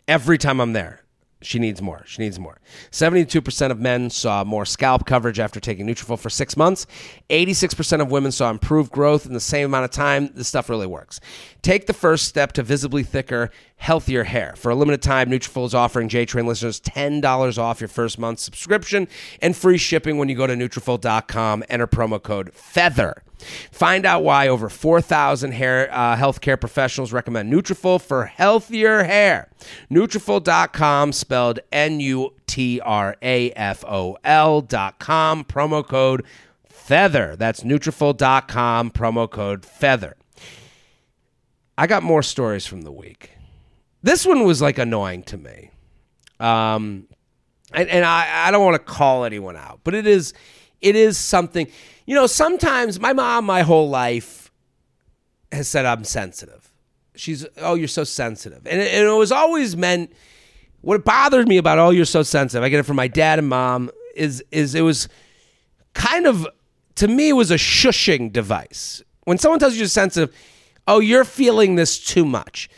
every 0.07 0.37
time 0.37 0.59
I'm 0.59 0.73
there. 0.73 1.01
She 1.41 1.57
needs 1.57 1.81
more. 1.81 2.03
She 2.05 2.21
needs 2.21 2.37
more. 2.37 2.59
72% 2.91 3.71
of 3.71 3.79
men 3.79 4.09
saw 4.09 4.43
more 4.43 4.65
scalp 4.65 5.05
coverage 5.05 5.39
after 5.39 5.61
taking 5.61 5.87
Nutrafol 5.87 6.19
for 6.19 6.29
six 6.29 6.57
months. 6.57 6.85
86% 7.29 8.01
of 8.01 8.11
women 8.11 8.33
saw 8.33 8.49
improved 8.49 8.91
growth 8.91 9.25
in 9.25 9.31
the 9.31 9.39
same 9.39 9.65
amount 9.65 9.85
of 9.85 9.91
time. 9.91 10.31
This 10.33 10.49
stuff 10.49 10.69
really 10.69 10.87
works. 10.87 11.21
Take 11.61 11.87
the 11.87 11.93
first 11.93 12.25
step 12.25 12.51
to 12.53 12.63
visibly 12.63 13.03
thicker, 13.03 13.51
healthier 13.79 14.25
hair. 14.25 14.53
For 14.57 14.69
a 14.69 14.75
limited 14.75 15.01
time, 15.01 15.29
Nutrafol 15.29 15.65
is 15.65 15.73
offering 15.73 16.09
JTrain 16.09 16.45
listeners 16.45 16.79
$10 16.81 17.57
off 17.57 17.81
your 17.81 17.87
first 17.87 18.19
month 18.19 18.39
subscription 18.39 19.07
and 19.41 19.55
free 19.55 19.77
shipping 19.77 20.17
when 20.17 20.27
you 20.29 20.35
go 20.35 20.45
to 20.45 20.53
Nutrafol.com. 20.53 21.63
Enter 21.69 21.87
promo 21.87 22.21
code 22.21 22.53
FEATHER. 22.53 23.23
Find 23.71 24.05
out 24.05 24.21
why 24.23 24.49
over 24.49 24.67
4,000 24.67 25.53
hair 25.53 25.89
uh, 25.91 26.17
healthcare 26.17 26.59
professionals 26.59 27.13
recommend 27.13 27.51
Nutrafol 27.51 28.01
for 28.01 28.25
healthier 28.25 29.05
hair. 29.05 29.49
Nutrafol.com, 29.89 31.13
spelled 31.13 31.59
N-U-T-R-A-F-O-L 31.71 32.31
dot 34.61 34.99
com, 34.99 35.43
promo 35.45 35.87
code 35.87 36.25
FEATHER. 36.67 37.37
That's 37.37 37.61
Nutrafol.com, 37.61 38.91
promo 38.91 39.29
code 39.29 39.65
FEATHER. 39.65 40.17
I 41.77 41.87
got 41.87 42.03
more 42.03 42.21
stories 42.21 42.65
from 42.65 42.81
the 42.81 42.91
week. 42.91 43.38
This 44.01 44.25
one 44.25 44.43
was 44.43 44.61
like 44.61 44.77
annoying 44.77 45.23
to 45.23 45.37
me. 45.37 45.71
Um, 46.39 47.07
and, 47.73 47.89
and 47.89 48.05
I, 48.05 48.47
I 48.47 48.51
don't 48.51 48.63
want 48.63 48.75
to 48.75 48.91
call 48.93 49.25
anyone 49.25 49.57
out, 49.57 49.81
but 49.83 49.93
it 49.93 50.07
is 50.07 50.33
it 50.81 50.95
is 50.95 51.17
something 51.17 51.67
you 52.09 52.15
know, 52.15 52.25
sometimes 52.25 52.99
my 52.99 53.13
mom, 53.13 53.45
my 53.45 53.61
whole 53.61 53.87
life, 53.87 54.49
has 55.51 55.67
said 55.67 55.85
I'm 55.85 56.03
sensitive. 56.03 56.71
She's, 57.13 57.45
oh, 57.57 57.75
you're 57.75 57.87
so 57.87 58.03
sensitive. 58.03 58.65
And 58.65 58.81
it, 58.81 58.91
and 58.95 59.07
it 59.07 59.11
was 59.11 59.31
always 59.31 59.77
meant, 59.77 60.11
what 60.81 61.05
bothered 61.05 61.47
me 61.47 61.57
about, 61.57 61.77
oh, 61.77 61.91
you're 61.91 62.05
so 62.05 62.23
sensitive, 62.23 62.63
I 62.63 62.69
get 62.69 62.79
it 62.79 62.87
from 62.87 62.95
my 62.95 63.07
dad 63.07 63.37
and 63.37 63.47
mom, 63.47 63.91
is, 64.15 64.43
is 64.51 64.73
it 64.73 64.81
was 64.81 65.07
kind 65.93 66.25
of, 66.25 66.47
to 66.95 67.07
me, 67.07 67.29
it 67.29 67.33
was 67.33 67.51
a 67.51 67.57
shushing 67.57 68.33
device. 68.33 69.03
When 69.25 69.37
someone 69.37 69.59
tells 69.59 69.73
you 69.73 69.81
you're 69.81 69.87
sensitive, 69.87 70.35
oh, 70.87 71.01
you're 71.01 71.23
feeling 71.23 71.75
this 71.75 71.99
too 72.03 72.25
much. 72.25 72.71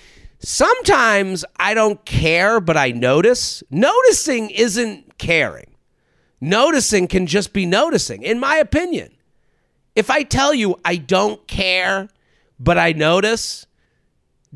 Sometimes 0.43 1.45
I 1.57 1.73
don't 1.73 2.03
care, 2.05 2.59
but 2.59 2.75
I 2.75 2.91
notice. 2.91 3.61
Noticing 3.69 4.49
isn't 4.49 5.17
caring. 5.17 5.75
Noticing 6.39 7.07
can 7.07 7.27
just 7.27 7.53
be 7.53 7.65
noticing, 7.67 8.23
in 8.23 8.39
my 8.39 8.55
opinion. 8.55 9.11
If 9.95 10.09
I 10.09 10.23
tell 10.23 10.53
you 10.53 10.79
I 10.83 10.95
don't 10.95 11.47
care, 11.47 12.09
but 12.59 12.77
I 12.77 12.93
notice, 12.93 13.67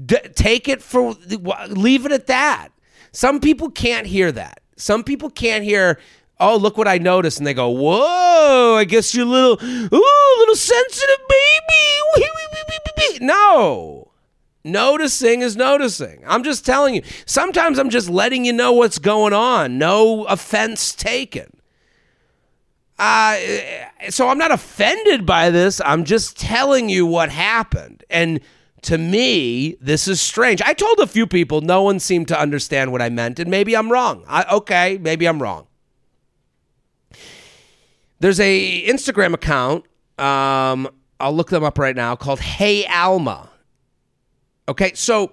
d- 0.03 0.17
take 0.33 0.67
it 0.67 0.81
for, 0.81 1.15
leave 1.69 2.05
it 2.05 2.11
at 2.11 2.27
that. 2.27 2.69
Some 3.11 3.39
people 3.39 3.69
can't 3.69 4.07
hear 4.07 4.31
that. 4.31 4.61
Some 4.77 5.03
people 5.03 5.29
can't 5.29 5.63
hear, 5.63 5.99
oh, 6.39 6.57
look 6.57 6.77
what 6.77 6.87
I 6.87 6.97
noticed. 6.97 7.37
And 7.37 7.45
they 7.45 7.53
go, 7.53 7.69
whoa, 7.69 8.75
I 8.75 8.85
guess 8.85 9.13
you're 9.13 9.25
a 9.25 9.29
little, 9.29 9.63
ooh, 9.63 10.35
little 10.39 10.55
sensitive 10.55 11.19
baby. 11.29 11.61
No. 13.21 14.11
Noticing 14.65 15.41
is 15.43 15.55
noticing. 15.55 16.23
I'm 16.25 16.43
just 16.43 16.65
telling 16.65 16.95
you. 16.95 17.03
Sometimes 17.27 17.77
I'm 17.77 17.91
just 17.91 18.09
letting 18.09 18.45
you 18.45 18.51
know 18.51 18.73
what's 18.73 18.97
going 18.97 19.31
on. 19.31 19.77
No 19.77 20.23
offense 20.25 20.95
taken. 20.95 21.55
Uh, 22.97 23.37
so 24.09 24.27
I'm 24.27 24.39
not 24.39 24.51
offended 24.51 25.23
by 25.23 25.51
this. 25.51 25.79
I'm 25.85 26.03
just 26.03 26.39
telling 26.39 26.89
you 26.89 27.05
what 27.05 27.29
happened. 27.29 28.03
And 28.09 28.39
to 28.81 28.97
me, 28.97 29.77
this 29.81 30.07
is 30.07 30.19
strange. 30.19 30.63
I 30.63 30.73
told 30.73 30.97
a 30.97 31.05
few 31.05 31.27
people, 31.27 31.61
no 31.61 31.83
one 31.83 31.99
seemed 31.99 32.27
to 32.29 32.39
understand 32.39 32.91
what 32.91 33.03
I 33.03 33.09
meant, 33.09 33.39
and 33.39 33.51
maybe 33.51 33.77
I'm 33.77 33.91
wrong. 33.91 34.23
I, 34.27 34.45
okay, 34.55 34.97
maybe 34.99 35.27
I'm 35.27 35.39
wrong. 35.39 35.67
There's 38.19 38.39
a 38.39 38.83
Instagram 38.87 39.35
account. 39.35 39.85
Um, 40.17 40.89
I'll 41.19 41.35
look 41.35 41.51
them 41.51 41.63
up 41.63 41.77
right 41.77 41.95
now 41.95 42.15
called 42.15 42.39
Hey 42.39 42.85
Alma. 42.87 43.51
Okay, 44.67 44.93
so 44.95 45.31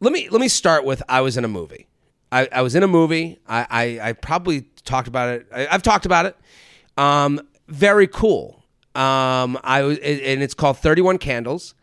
let 0.00 0.12
me 0.12 0.28
let 0.28 0.40
me 0.40 0.48
start 0.48 0.84
with 0.84 1.02
I 1.08 1.20
was 1.22 1.36
in 1.36 1.44
a 1.44 1.48
movie. 1.48 1.88
I, 2.30 2.48
I 2.50 2.62
was 2.62 2.74
in 2.74 2.82
a 2.82 2.88
movie. 2.88 3.38
I, 3.46 3.66
I, 3.70 4.08
I 4.08 4.12
probably 4.12 4.62
talked 4.84 5.06
about 5.08 5.28
it. 5.28 5.46
I, 5.54 5.68
I've 5.68 5.82
talked 5.82 6.04
about 6.04 6.26
it. 6.26 6.36
Um, 6.96 7.40
very 7.68 8.06
cool. 8.06 8.64
Um, 8.94 9.58
I 9.64 9.82
was, 9.82 9.98
and 9.98 10.42
it's 10.42 10.54
called 10.54 10.78
Thirty 10.78 11.02
One 11.02 11.18
Candles, 11.18 11.74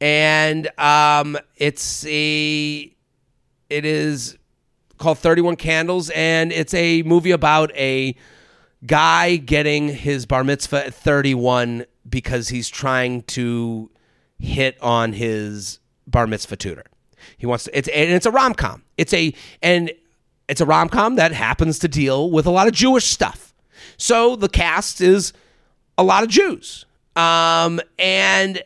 and 0.00 0.68
um, 0.78 1.38
it's 1.56 2.04
a, 2.06 2.94
it 3.70 3.84
is 3.84 4.36
called 4.98 5.18
Thirty 5.18 5.40
One 5.40 5.56
Candles, 5.56 6.10
and 6.10 6.52
it's 6.52 6.74
a 6.74 7.02
movie 7.02 7.30
about 7.30 7.74
a 7.76 8.14
guy 8.86 9.36
getting 9.36 9.88
his 9.88 10.26
bar 10.26 10.44
mitzvah 10.44 10.86
at 10.86 10.94
thirty 10.94 11.34
one 11.34 11.86
because 12.08 12.48
he's 12.48 12.68
trying 12.68 13.22
to 13.22 13.90
hit 14.38 14.76
on 14.82 15.12
his 15.14 15.78
bar 16.10 16.26
mitzvah 16.26 16.56
tutor. 16.56 16.84
He 17.36 17.46
wants 17.46 17.64
to. 17.64 17.76
It's 17.76 17.88
and 17.88 18.10
it's 18.10 18.26
a 18.26 18.30
rom 18.30 18.54
com. 18.54 18.82
It's 18.96 19.12
a 19.12 19.32
and 19.62 19.92
it's 20.48 20.60
a 20.60 20.66
rom 20.66 20.88
com 20.88 21.16
that 21.16 21.32
happens 21.32 21.78
to 21.80 21.88
deal 21.88 22.30
with 22.30 22.46
a 22.46 22.50
lot 22.50 22.66
of 22.66 22.72
Jewish 22.72 23.06
stuff. 23.06 23.54
So 23.96 24.36
the 24.36 24.48
cast 24.48 25.00
is 25.00 25.32
a 25.96 26.02
lot 26.02 26.22
of 26.22 26.28
Jews, 26.28 26.86
um, 27.16 27.80
and 27.98 28.62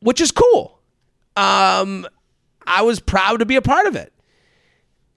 which 0.00 0.20
is 0.20 0.30
cool. 0.32 0.78
Um, 1.36 2.06
I 2.66 2.82
was 2.82 3.00
proud 3.00 3.38
to 3.40 3.46
be 3.46 3.56
a 3.56 3.62
part 3.62 3.86
of 3.86 3.96
it, 3.96 4.12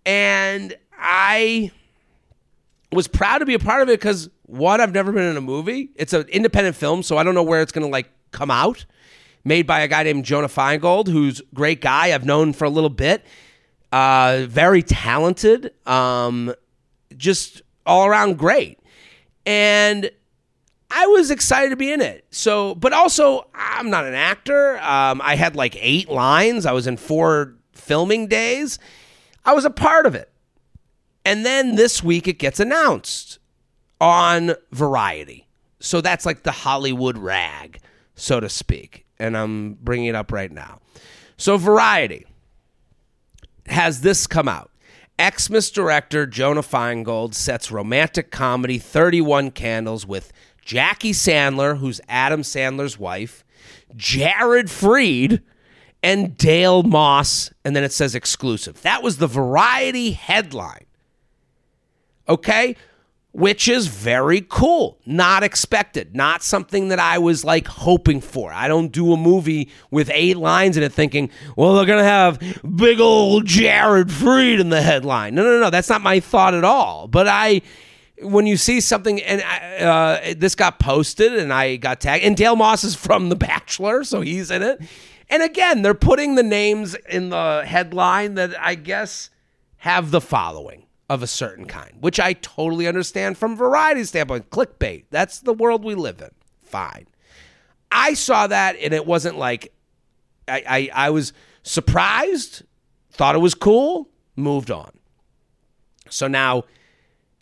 and 0.06 0.76
I 0.98 1.72
was 2.92 3.08
proud 3.08 3.40
to 3.40 3.46
be 3.46 3.54
a 3.54 3.60
part 3.60 3.82
of 3.82 3.90
it 3.90 4.00
because 4.00 4.30
one, 4.44 4.82
I've 4.82 4.94
never 4.94 5.12
been 5.12 5.24
in 5.24 5.38
a 5.38 5.42
movie. 5.42 5.90
It's 5.96 6.14
an 6.14 6.28
independent 6.28 6.76
film, 6.76 7.02
so 7.04 7.18
I 7.18 7.24
don't 7.24 7.34
know 7.34 7.44
where 7.44 7.62
it's 7.62 7.72
going 7.72 7.86
to 7.86 7.92
like 7.92 8.10
come 8.32 8.52
out. 8.52 8.86
Made 9.46 9.68
by 9.68 9.82
a 9.82 9.88
guy 9.88 10.04
named 10.04 10.26
Jonah 10.26 10.48
Feingold, 10.48 11.08
who's 11.08 11.42
great 11.54 11.82
guy 11.82 12.14
I've 12.14 12.26
known 12.26 12.54
for 12.54 12.66
a 12.66 12.70
little 12.70 12.90
bit. 12.90 13.26
Uh, 13.92 14.46
very 14.48 14.82
talented. 14.82 15.72
Um, 15.86 16.54
just 17.18 17.62
all 17.86 18.06
around 18.06 18.38
great. 18.38 18.80
And 19.46 20.10
I 20.90 21.08
was 21.08 21.32
excited 21.32 21.72
to 21.72 21.76
be 21.76 21.92
in 21.92 22.02
it. 22.02 22.26
So, 22.32 22.76
but 22.76 22.94
also, 22.94 23.48
I'm 23.54 23.90
not 23.90 24.06
an 24.06 24.14
actor. 24.14 24.78
Um, 24.78 25.22
I 25.24 25.36
had 25.36 25.56
like 25.56 25.76
eight 25.80 26.10
lines. 26.10 26.66
I 26.66 26.72
was 26.72 26.88
in 26.88 26.98
four 26.98 27.56
filming 27.74 28.28
days. 28.28 28.80
I 29.44 29.54
was 29.54 29.66
a 29.66 29.70
part 29.70 30.06
of 30.06 30.16
it. 30.16 30.32
And 31.26 31.46
then 31.46 31.76
this 31.76 32.04
week 32.04 32.28
it 32.28 32.40
gets 32.40 32.60
announced 32.60 33.40
on 34.00 34.54
Variety. 34.72 35.48
So 35.80 36.00
that's 36.00 36.26
like 36.26 36.44
the 36.44 36.52
Hollywood 36.52 37.18
rag, 37.18 37.80
so 38.16 38.40
to 38.40 38.50
speak. 38.50 39.03
And 39.24 39.38
I'm 39.38 39.76
bringing 39.76 40.08
it 40.08 40.16
up 40.16 40.34
right 40.34 40.52
now. 40.52 40.80
So 41.38 41.56
Variety 41.56 42.26
has 43.68 44.02
this 44.02 44.28
come 44.28 44.50
out. 44.50 44.70
Xmas 45.18 45.72
director 45.72 46.26
Jonah 46.26 46.62
Feingold 46.62 47.34
sets 47.34 47.72
romantic 47.72 48.32
comedy 48.32 48.78
31 48.78 49.52
Candles 49.52 50.06
with 50.06 50.34
Jackie 50.66 51.14
Sandler, 51.14 51.78
who's 51.78 52.02
Adam 52.10 52.42
Sandler's 52.42 53.00
wife, 53.00 53.46
Jared 53.96 54.70
Freid, 54.70 55.42
and 56.02 56.36
Dale 56.36 56.84
Moss. 56.84 57.50
And 57.64 57.78
then 57.78 57.86
it 57.86 57.94
says 57.94 58.16
exclusive. 58.16 58.82
That 58.82 59.04
was 59.04 59.20
the 59.20 59.28
Variety 59.28 60.12
headline. 60.12 60.86
Okay? 62.28 62.76
Which 63.34 63.68
is 63.68 63.88
very 63.88 64.46
cool. 64.48 65.00
Not 65.08 65.42
expected. 65.42 66.16
Not 66.16 66.44
something 66.44 66.90
that 66.90 67.00
I 67.00 67.18
was 67.18 67.44
like 67.44 67.68
hoping 67.68 68.22
for. 68.22 68.54
I 68.54 68.68
don't 68.68 68.92
do 68.92 69.12
a 69.12 69.18
movie 69.18 69.72
with 69.90 70.12
eight 70.14 70.38
lines 70.38 70.78
in 70.78 70.84
it 70.84 70.94
thinking, 70.94 71.32
well, 71.58 71.74
they're 71.74 71.88
going 71.88 71.98
to 71.98 72.04
have 72.04 72.40
big 72.76 73.00
old 73.00 73.48
Jared 73.48 74.10
Freid 74.10 74.60
in 74.60 74.70
the 74.70 74.84
headline. 74.84 75.34
No, 75.34 75.44
no, 75.44 75.60
no. 75.60 75.72
That's 75.72 75.90
not 75.90 76.02
my 76.02 76.20
thought 76.20 76.54
at 76.54 76.64
all. 76.64 77.08
But 77.08 77.28
I 77.28 77.64
when 78.22 78.46
you 78.46 78.58
see 78.58 78.80
something 78.80 79.22
and 79.22 79.42
uh, 79.82 80.36
this 80.38 80.56
got 80.56 80.80
posted 80.80 81.34
and 81.34 81.52
I 81.52 81.78
got 81.78 82.00
tagged 82.00 82.24
and 82.24 82.38
Dale 82.38 82.56
Moss 82.56 82.84
is 82.84 82.96
from 82.96 83.30
The 83.30 83.36
Bachelor, 83.36 84.04
so 84.04 84.22
he's 84.22 84.52
in 84.52 84.62
it. 84.62 84.80
And 85.30 85.42
again, 85.42 85.82
they're 85.82 85.94
putting 85.94 86.36
the 86.36 86.44
names 86.44 86.96
in 87.10 87.30
the 87.30 87.64
headline 87.66 88.36
that 88.36 88.60
I 88.60 88.76
guess 88.76 89.30
have 89.78 90.12
the 90.12 90.22
following 90.22 90.86
of 91.14 91.22
a 91.22 91.28
certain 91.28 91.66
kind, 91.66 91.94
which 92.00 92.20
I 92.20 92.34
totally 92.34 92.88
understand 92.88 93.38
from 93.38 93.56
variety 93.56 94.04
standpoint. 94.04 94.50
Clickbait. 94.50 95.06
That's 95.12 95.40
the 95.40 95.54
world 95.54 95.84
we 95.86 95.94
live 95.94 96.22
in. 96.22 96.32
Fine. 96.64 97.06
I 97.92 98.16
saw 98.16 98.48
that 98.48 98.76
and 98.78 98.94
it 98.94 99.06
wasn't 99.06 99.38
like 99.38 99.72
I, 100.48 100.64
I, 100.68 101.08
I 101.08 101.10
was 101.12 101.32
surprised, 101.62 102.64
thought 103.12 103.36
it 103.36 103.40
was 103.40 103.54
cool, 103.54 104.10
moved 104.36 104.72
on. 104.72 104.90
So 106.10 106.28
now 106.28 106.64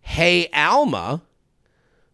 Hey 0.01 0.49
Alma 0.53 1.22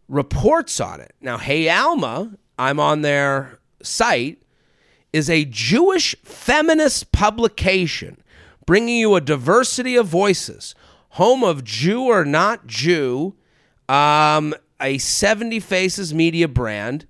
reports 0.08 0.80
on 0.80 1.02
it. 1.02 1.16
Now, 1.20 1.40
Hey 1.40 1.70
Alma, 1.70 2.38
I'm 2.60 2.80
on 2.80 3.02
their 3.02 3.60
site, 3.82 4.44
is 5.12 5.30
a 5.30 5.46
Jewish 5.46 6.16
feminist 6.24 7.12
publication 7.12 8.22
bringing 8.68 8.98
you 8.98 9.16
a 9.16 9.22
diversity 9.22 9.96
of 9.96 10.06
voices, 10.06 10.76
home 11.18 11.44
of 11.44 11.64
Jew 11.64 12.04
or 12.04 12.24
not 12.24 12.68
Jew, 12.68 13.36
um, 13.90 14.54
a 14.80 15.00
70 15.00 15.60
Faces 15.60 16.14
media 16.14 16.48
brand, 16.48 17.08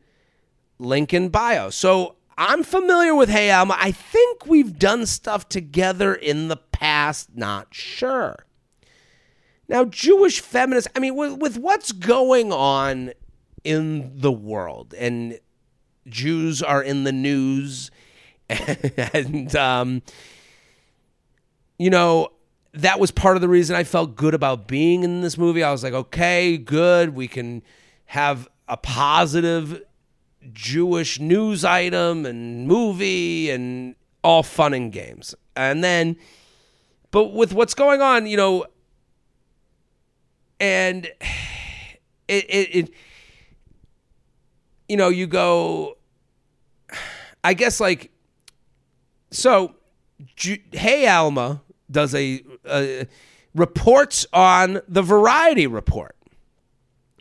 link 0.80 1.14
in 1.14 1.28
bio. 1.28 1.70
So 1.70 2.16
I'm 2.38 2.64
familiar 2.64 3.14
with 3.14 3.28
Hey 3.28 3.52
Alma. 3.52 3.76
I 3.78 3.92
think 3.92 4.46
we've 4.46 4.80
done 4.80 5.06
stuff 5.06 5.50
together 5.50 6.16
in 6.16 6.48
the 6.48 6.56
past, 6.56 7.36
not 7.36 7.74
sure. 7.74 8.46
Now, 9.68 9.84
Jewish 9.84 10.40
feminists, 10.40 10.90
I 10.96 11.00
mean, 11.00 11.18
with, 11.18 11.34
with 11.34 11.58
what's 11.58 11.92
going 11.92 12.54
on 12.54 13.12
in 13.66 14.14
the 14.16 14.32
world, 14.32 14.94
and 14.98 15.38
Jews 16.08 16.64
are 16.64 16.82
in 16.82 17.04
the 17.04 17.12
news, 17.12 17.92
and, 18.50 19.54
um, 19.58 20.02
you 21.78 21.90
know, 21.90 22.30
that 22.82 23.00
was 23.00 23.12
part 23.12 23.38
of 23.38 23.42
the 23.42 23.48
reason 23.48 23.76
I 23.76 23.84
felt 23.84 24.16
good 24.16 24.34
about 24.34 24.68
being 24.68 25.04
in 25.04 25.22
this 25.22 25.38
movie. 25.38 25.64
I 25.64 25.72
was 25.72 25.84
like, 25.84 25.94
okay, 25.94 26.58
good. 26.58 27.16
We 27.16 27.28
can 27.28 27.64
have 28.06 28.48
a 28.68 28.78
positive 28.78 29.82
Jewish 30.52 31.20
news 31.20 31.66
item 31.66 32.26
and 32.26 32.68
movie 32.68 33.50
and 33.50 33.96
all 34.24 34.44
fun 34.44 34.74
and 34.74 34.92
games. 34.92 35.36
And 35.56 35.84
then, 35.84 36.18
but 37.12 37.34
with 37.34 37.54
what's 37.54 37.74
going 37.74 38.02
on, 38.02 38.28
you 38.28 38.38
know, 38.38 38.66
and 40.60 41.06
it, 42.28 42.46
it, 42.50 42.76
it 42.76 42.90
you 44.88 44.98
know 44.98 45.10
you 45.10 45.28
go 45.28 45.98
i 47.44 47.54
guess 47.54 47.80
like 47.80 48.12
so 49.32 49.76
hey 50.72 51.08
alma 51.08 51.62
does 51.90 52.14
a, 52.14 52.44
a 52.66 53.08
reports 53.54 54.26
on 54.34 54.82
the 54.88 55.02
variety 55.02 55.68
report 55.68 56.16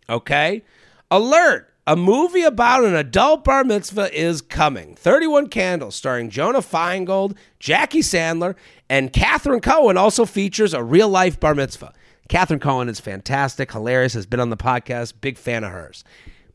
okay 0.08 0.62
alert 1.10 1.72
a 1.88 1.94
movie 1.94 2.42
about 2.42 2.84
an 2.84 2.96
adult 2.96 3.44
bar 3.44 3.62
mitzvah 3.62 4.12
is 4.12 4.42
coming. 4.42 4.96
31 4.96 5.46
Candles, 5.46 5.94
starring 5.94 6.30
Jonah 6.30 6.58
Feingold, 6.58 7.36
Jackie 7.60 8.00
Sandler, 8.00 8.56
and 8.90 9.12
Catherine 9.12 9.60
Cohen, 9.60 9.96
also 9.96 10.24
features 10.24 10.74
a 10.74 10.82
real 10.82 11.08
life 11.08 11.38
bar 11.38 11.54
mitzvah. 11.54 11.92
Catherine 12.28 12.58
Cohen 12.58 12.88
is 12.88 12.98
fantastic, 12.98 13.70
hilarious, 13.70 14.14
has 14.14 14.26
been 14.26 14.40
on 14.40 14.50
the 14.50 14.56
podcast, 14.56 15.14
big 15.20 15.38
fan 15.38 15.62
of 15.62 15.70
hers. 15.70 16.02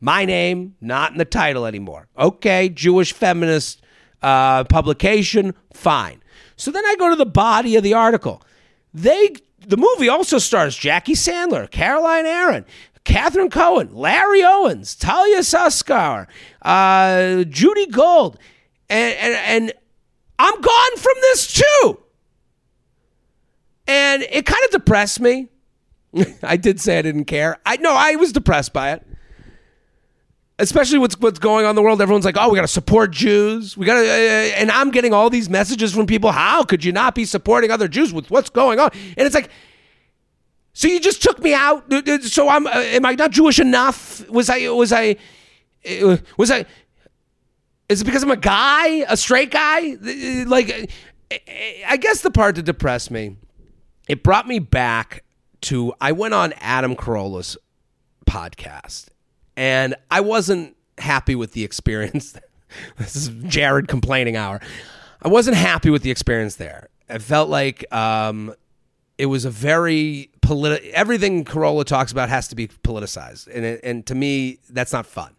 My 0.00 0.26
name, 0.26 0.74
not 0.82 1.12
in 1.12 1.18
the 1.18 1.24
title 1.24 1.64
anymore. 1.64 2.08
Okay, 2.18 2.68
Jewish 2.68 3.14
feminist 3.14 3.80
uh, 4.20 4.64
publication, 4.64 5.54
fine. 5.72 6.21
So 6.62 6.70
then 6.70 6.86
I 6.86 6.94
go 6.96 7.10
to 7.10 7.16
the 7.16 7.26
body 7.26 7.74
of 7.74 7.82
the 7.82 7.94
article. 7.94 8.40
They 8.94 9.34
the 9.66 9.76
movie 9.76 10.08
also 10.08 10.38
stars 10.38 10.76
Jackie 10.76 11.14
Sandler, 11.14 11.68
Caroline 11.68 12.24
Aaron, 12.24 12.64
Catherine 13.02 13.50
Cohen, 13.50 13.92
Larry 13.92 14.44
Owens, 14.44 14.94
Talia 14.94 15.40
Suskauer, 15.40 16.28
uh, 16.62 17.42
Judy 17.44 17.86
Gold, 17.86 18.38
and, 18.88 19.16
and 19.16 19.34
and 19.34 19.72
I'm 20.38 20.60
gone 20.60 20.96
from 20.98 21.14
this 21.22 21.52
too. 21.52 21.98
And 23.88 24.22
it 24.22 24.46
kind 24.46 24.64
of 24.64 24.70
depressed 24.70 25.18
me. 25.18 25.48
I 26.44 26.56
did 26.56 26.80
say 26.80 26.96
I 26.96 27.02
didn't 27.02 27.24
care. 27.24 27.58
I 27.66 27.76
no, 27.78 27.92
I 27.92 28.14
was 28.14 28.30
depressed 28.30 28.72
by 28.72 28.92
it. 28.92 29.04
Especially 30.62 30.98
what's 30.98 31.18
what's 31.18 31.40
going 31.40 31.64
on 31.64 31.70
in 31.70 31.76
the 31.76 31.82
world. 31.82 32.00
Everyone's 32.00 32.24
like, 32.24 32.36
"Oh, 32.38 32.48
we 32.48 32.54
got 32.54 32.62
to 32.62 32.68
support 32.68 33.10
Jews. 33.10 33.76
We 33.76 33.84
got 33.84 33.94
to," 33.94 34.00
uh, 34.00 34.60
and 34.60 34.70
I'm 34.70 34.92
getting 34.92 35.12
all 35.12 35.28
these 35.28 35.50
messages 35.50 35.92
from 35.92 36.06
people. 36.06 36.30
How 36.30 36.62
could 36.62 36.84
you 36.84 36.92
not 36.92 37.16
be 37.16 37.24
supporting 37.24 37.72
other 37.72 37.88
Jews 37.88 38.12
with 38.12 38.30
what's 38.30 38.48
going 38.48 38.78
on? 38.78 38.90
And 39.16 39.26
it's 39.26 39.34
like, 39.34 39.50
so 40.72 40.86
you 40.86 41.00
just 41.00 41.20
took 41.20 41.40
me 41.40 41.52
out. 41.52 41.92
So 42.22 42.48
I'm. 42.48 42.68
Uh, 42.68 42.70
am 42.74 43.04
I 43.04 43.14
not 43.16 43.32
Jewish 43.32 43.58
enough? 43.58 44.28
Was 44.30 44.48
I? 44.48 44.68
Was 44.68 44.92
I? 44.92 45.16
Uh, 45.84 46.18
was 46.36 46.52
I? 46.52 46.64
Is 47.88 48.02
it 48.02 48.04
because 48.04 48.22
I'm 48.22 48.30
a 48.30 48.36
guy, 48.36 49.04
a 49.08 49.16
straight 49.16 49.50
guy? 49.50 49.96
Like, 50.46 50.92
I 51.88 51.96
guess 51.96 52.20
the 52.20 52.30
part 52.30 52.54
that 52.54 52.62
depressed 52.62 53.10
me, 53.10 53.36
it 54.08 54.22
brought 54.22 54.46
me 54.46 54.60
back 54.60 55.24
to 55.62 55.92
I 56.00 56.12
went 56.12 56.34
on 56.34 56.52
Adam 56.60 56.94
Carolla's 56.94 57.56
podcast 58.26 59.06
and 59.56 59.94
I 60.10 60.20
wasn't 60.20 60.76
happy 60.98 61.34
with 61.34 61.52
the 61.52 61.64
experience. 61.64 62.36
this 62.98 63.16
is 63.16 63.28
Jared 63.44 63.88
complaining 63.88 64.36
hour. 64.36 64.60
I 65.22 65.28
wasn't 65.28 65.56
happy 65.56 65.90
with 65.90 66.02
the 66.02 66.10
experience 66.10 66.56
there. 66.56 66.88
I 67.08 67.18
felt 67.18 67.48
like 67.48 67.84
um, 67.94 68.54
it 69.18 69.26
was 69.26 69.44
a 69.44 69.50
very 69.50 70.30
political. 70.40 70.88
Everything 70.94 71.44
Carolla 71.44 71.84
talks 71.84 72.10
about 72.10 72.28
has 72.28 72.48
to 72.48 72.56
be 72.56 72.68
politicized, 72.68 73.48
and 73.54 73.64
it, 73.64 73.80
and 73.84 74.06
to 74.06 74.14
me, 74.14 74.58
that's 74.70 74.92
not 74.92 75.06
fun. 75.06 75.34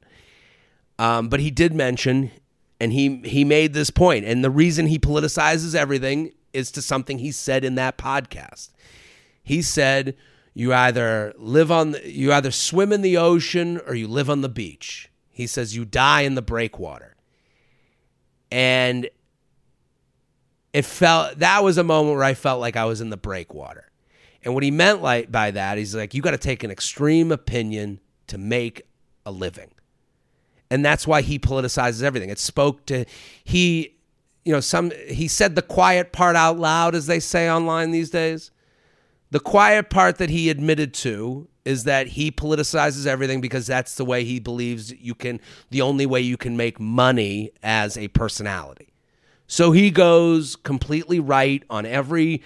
Um, 1.00 1.28
but 1.28 1.40
he 1.40 1.52
did 1.52 1.74
mention, 1.74 2.32
and 2.80 2.94
he 2.94 3.18
he 3.26 3.44
made 3.44 3.74
this 3.74 3.90
point, 3.90 4.26
and 4.26 4.44
the 4.44 4.52
reason 4.52 4.88
he 4.88 5.00
politicizes 5.00 5.76
everything 5.76 6.34
is 6.54 6.72
to 6.72 6.82
something 6.82 7.18
he 7.18 7.32
said 7.32 7.66
in 7.66 7.76
that 7.76 7.98
podcast. 7.98 8.70
He 9.42 9.62
said, 9.62 10.16
"You 10.54 10.74
either 10.74 11.34
live 11.38 11.72
on, 11.72 11.96
you 12.04 12.32
either 12.32 12.52
swim 12.52 12.92
in 12.92 13.02
the 13.02 13.18
ocean 13.18 13.80
or 13.88 13.96
you 13.96 14.08
live 14.08 14.30
on 14.30 14.42
the 14.42 14.50
beach." 14.50 15.10
He 15.30 15.48
says, 15.48 15.76
"You 15.76 15.86
die 15.86 16.22
in 16.22 16.36
the 16.36 16.42
breakwater," 16.42 17.16
and 18.52 19.10
it 20.74 20.86
felt 20.86 21.40
that 21.40 21.64
was 21.64 21.78
a 21.78 21.84
moment 21.84 22.16
where 22.16 22.24
I 22.24 22.34
felt 22.34 22.60
like 22.60 22.76
I 22.76 22.86
was 22.86 23.00
in 23.02 23.10
the 23.10 23.18
breakwater. 23.18 23.92
And 24.44 24.54
what 24.54 24.64
he 24.64 24.72
meant 24.72 25.02
like 25.02 25.32
by 25.32 25.52
that, 25.52 25.78
he's 25.78 25.96
like, 25.96 26.14
you 26.14 26.22
got 26.22 26.32
to 26.32 26.38
take 26.38 26.64
an 26.64 26.72
extreme 26.72 27.32
opinion 27.32 28.02
to 28.28 28.38
make 28.38 28.82
a 29.26 29.32
living. 29.32 29.72
And 30.70 30.84
that's 30.84 31.08
why 31.08 31.22
he 31.22 31.40
politicizes 31.40 32.04
everything. 32.04 32.30
It 32.30 32.40
spoke 32.40 32.86
to 32.88 33.06
he 33.44 33.96
you 34.44 34.52
know, 34.52 34.60
some 34.60 34.92
he 35.08 35.28
said 35.28 35.56
the 35.56 35.62
quiet 35.62 36.12
part 36.12 36.36
out 36.36 36.60
loud, 36.60 36.96
as 36.96 37.08
they 37.08 37.20
say 37.20 37.50
online 37.50 37.92
these 37.92 38.10
days. 38.10 38.52
The 39.34 39.40
quiet 39.40 39.90
part 39.90 40.20
that 40.20 40.30
he 40.30 40.52
admitted 40.52 40.94
to 40.94 41.48
is 41.66 41.86
that 41.86 42.06
he 42.06 42.30
politicizes 42.30 43.08
everything 43.08 43.42
because 43.42 43.66
that's 43.66 43.96
the 43.96 44.06
way 44.06 44.24
he 44.24 44.40
believes 44.40 44.94
you 44.94 45.16
can, 45.16 45.42
the 45.72 45.82
only 45.82 46.06
way 46.06 46.22
you 46.22 46.38
can 46.38 46.56
make 46.56 46.80
money 46.80 47.50
as 47.64 47.98
a 47.98 48.10
personality. 48.10 48.94
So 49.48 49.72
he 49.72 49.90
goes 49.90 50.56
completely 50.56 51.20
right 51.20 51.64
on 51.68 51.84
every 51.88 52.44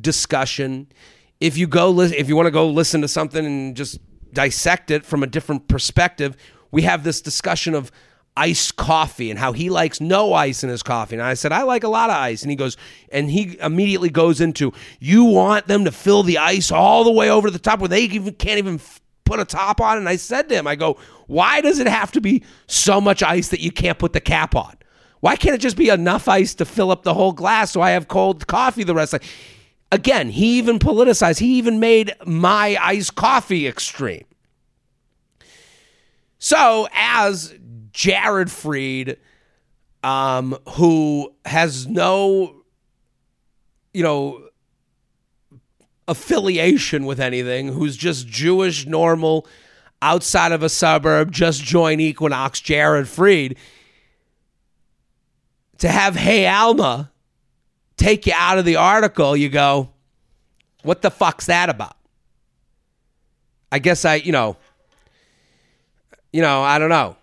discussion. 0.00 0.90
If 1.38 1.58
you 1.58 1.66
go, 1.66 2.00
if 2.00 2.30
you 2.30 2.34
want 2.34 2.46
to 2.46 2.50
go 2.50 2.66
listen 2.66 3.02
to 3.02 3.08
something 3.08 3.44
and 3.44 3.76
just 3.76 3.98
dissect 4.32 4.90
it 4.90 5.04
from 5.04 5.22
a 5.22 5.26
different 5.26 5.68
perspective, 5.68 6.38
we 6.70 6.80
have 6.80 7.04
this 7.04 7.20
discussion 7.20 7.74
of 7.74 7.92
iced 8.36 8.76
coffee 8.76 9.30
and 9.30 9.38
how 9.38 9.52
he 9.52 9.68
likes 9.68 10.00
no 10.00 10.32
ice 10.32 10.64
in 10.64 10.70
his 10.70 10.82
coffee. 10.82 11.16
And 11.16 11.22
I 11.22 11.34
said, 11.34 11.52
I 11.52 11.62
like 11.62 11.84
a 11.84 11.88
lot 11.88 12.10
of 12.10 12.16
ice. 12.16 12.42
And 12.42 12.50
he 12.50 12.56
goes, 12.56 12.76
and 13.10 13.30
he 13.30 13.58
immediately 13.60 14.08
goes 14.08 14.40
into, 14.40 14.72
you 15.00 15.24
want 15.24 15.66
them 15.66 15.84
to 15.84 15.92
fill 15.92 16.22
the 16.22 16.38
ice 16.38 16.72
all 16.72 17.04
the 17.04 17.12
way 17.12 17.30
over 17.30 17.50
the 17.50 17.58
top 17.58 17.80
where 17.80 17.88
they 17.88 18.02
even 18.02 18.34
can't 18.34 18.58
even 18.58 18.80
put 19.24 19.40
a 19.40 19.44
top 19.44 19.80
on. 19.80 19.98
And 19.98 20.08
I 20.08 20.16
said 20.16 20.48
to 20.48 20.54
him, 20.54 20.66
I 20.66 20.76
go, 20.76 20.96
why 21.26 21.60
does 21.60 21.78
it 21.78 21.86
have 21.86 22.12
to 22.12 22.20
be 22.20 22.42
so 22.66 23.00
much 23.00 23.22
ice 23.22 23.48
that 23.48 23.60
you 23.60 23.70
can't 23.70 23.98
put 23.98 24.12
the 24.12 24.20
cap 24.20 24.54
on? 24.54 24.76
Why 25.20 25.36
can't 25.36 25.54
it 25.54 25.60
just 25.60 25.76
be 25.76 25.88
enough 25.88 26.26
ice 26.26 26.54
to 26.56 26.64
fill 26.64 26.90
up 26.90 27.04
the 27.04 27.14
whole 27.14 27.32
glass 27.32 27.72
so 27.72 27.80
I 27.80 27.90
have 27.90 28.08
cold 28.08 28.46
coffee 28.46 28.82
the 28.82 28.94
rest 28.94 29.14
of 29.14 29.20
the 29.20 29.28
Again, 29.92 30.30
he 30.30 30.56
even 30.56 30.78
politicized. 30.78 31.38
He 31.38 31.58
even 31.58 31.78
made 31.78 32.14
my 32.24 32.78
iced 32.80 33.14
coffee 33.14 33.68
extreme. 33.68 34.24
So, 36.38 36.88
as 36.94 37.54
Jared 37.92 38.48
Freid, 38.48 39.16
um, 40.02 40.56
who 40.70 41.32
has 41.44 41.86
no, 41.86 42.62
you 43.92 44.02
know, 44.02 44.42
affiliation 46.08 47.06
with 47.06 47.20
anything, 47.20 47.68
who's 47.68 47.96
just 47.96 48.26
Jewish, 48.26 48.86
normal, 48.86 49.46
outside 50.00 50.52
of 50.52 50.62
a 50.62 50.68
suburb, 50.68 51.30
just 51.30 51.62
join 51.62 52.00
Equinox, 52.00 52.60
Jared 52.60 53.06
Freid, 53.06 53.56
to 55.78 55.88
have 55.88 56.16
Hey 56.16 56.46
Alma 56.46 57.12
take 58.02 58.26
you 58.26 58.32
out 58.36 58.58
of 58.58 58.64
the 58.64 58.76
article, 58.76 59.36
you 59.36 59.48
go, 59.48 59.90
what 60.82 61.02
the 61.02 61.10
fuck's 61.10 61.46
that 61.46 61.68
about? 61.68 61.96
I 63.70 63.78
guess 63.78 64.04
I, 64.04 64.16
you 64.16 64.32
know, 64.32 64.56
you 66.32 66.42
know, 66.42 66.62
I 66.62 66.78
don't 66.78 66.88
know. 66.88 67.16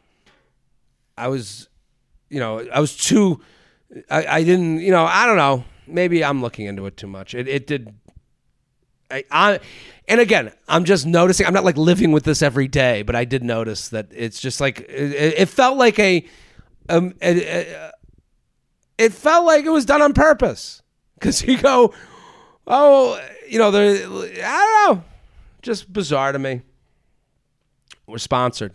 I 1.20 1.28
was, 1.28 1.68
you 2.30 2.40
know, 2.40 2.66
I 2.74 2.80
was 2.80 2.96
too, 2.96 3.42
I, 4.10 4.26
I 4.26 4.44
didn't, 4.44 4.80
you 4.80 4.92
know, 4.92 5.06
I 5.06 5.26
don't 5.26 5.38
know. 5.38 5.66
Maybe 5.86 6.24
I'm 6.24 6.42
looking 6.42 6.66
into 6.66 6.86
it 6.86 6.96
too 6.96 7.08
much. 7.08 7.36
It, 7.36 7.48
it 7.48 7.68
did. 7.68 7.94
I, 9.12 9.24
I, 9.32 9.60
and 10.08 10.20
again, 10.22 10.52
I'm 10.68 10.86
just 10.86 11.06
noticing. 11.06 11.46
I'm 11.46 11.54
not 11.54 11.66
like 11.66 11.78
living 11.78 12.12
with 12.12 12.24
this 12.24 12.42
every 12.42 12.68
day, 12.68 13.02
but 13.02 13.16
I 13.16 13.26
did 13.26 13.44
notice 13.44 13.90
that 13.90 14.08
it's 14.12 14.40
just 14.40 14.62
like 14.62 14.82
it, 14.82 15.34
it 15.38 15.50
felt 15.50 15.78
like 15.78 16.00
a, 16.00 16.26
um, 16.90 17.16
a, 17.22 17.32
a, 17.32 17.92
it 18.98 19.14
felt 19.14 19.46
like 19.46 19.66
it 19.66 19.72
was 19.72 19.86
done 19.86 20.02
on 20.02 20.14
purpose. 20.14 20.82
Because 21.16 21.42
you 21.44 21.58
go, 21.58 21.94
oh, 22.66 23.20
you 23.50 23.60
know, 23.60 23.70
I 23.70 23.74
don't 23.74 24.98
know, 24.98 25.04
just 25.62 25.92
bizarre 25.92 26.32
to 26.32 26.40
me. 26.40 26.62
We're 28.08 28.20
sponsored. 28.20 28.74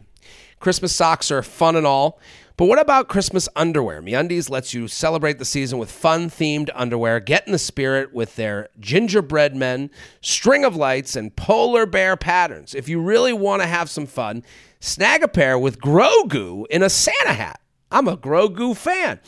Christmas 0.65 0.97
socks 0.97 1.31
are 1.31 1.43
fun 1.43 1.77
and 1.77 1.87
all, 1.87 2.19
but 2.57 2.65
what 2.65 2.79
about 2.79 3.07
Christmas 3.07 3.51
underwear? 3.55 4.01
MeUndies 4.01 4.49
lets 4.49 4.73
you 4.73 4.89
celebrate 4.89 5.39
the 5.39 5.45
season 5.45 5.79
with 5.79 5.93
fun-themed 5.93 6.71
underwear. 6.75 7.21
Get 7.21 7.45
in 7.45 7.53
the 7.53 7.59
spirit 7.59 8.15
with 8.15 8.37
their 8.37 8.71
gingerbread 8.81 9.55
men, 9.55 9.91
string 10.23 10.65
of 10.65 10.75
lights, 10.75 11.17
and 11.17 11.37
polar 11.37 11.85
bear 11.85 12.17
patterns. 12.17 12.75
If 12.75 12.89
you 12.89 12.99
really 12.99 13.35
want 13.35 13.61
to 13.61 13.69
have 13.69 13.91
some 13.91 14.07
fun, 14.07 14.43
snag 14.81 15.23
a 15.23 15.29
pair 15.29 15.59
with 15.59 15.81
Grogu 15.81 16.65
in 16.71 16.83
a 16.83 16.89
Santa 16.89 17.35
hat. 17.35 17.61
I'm 17.91 18.09
a 18.09 18.17
Grogu 18.17 18.75
fan. 18.75 19.21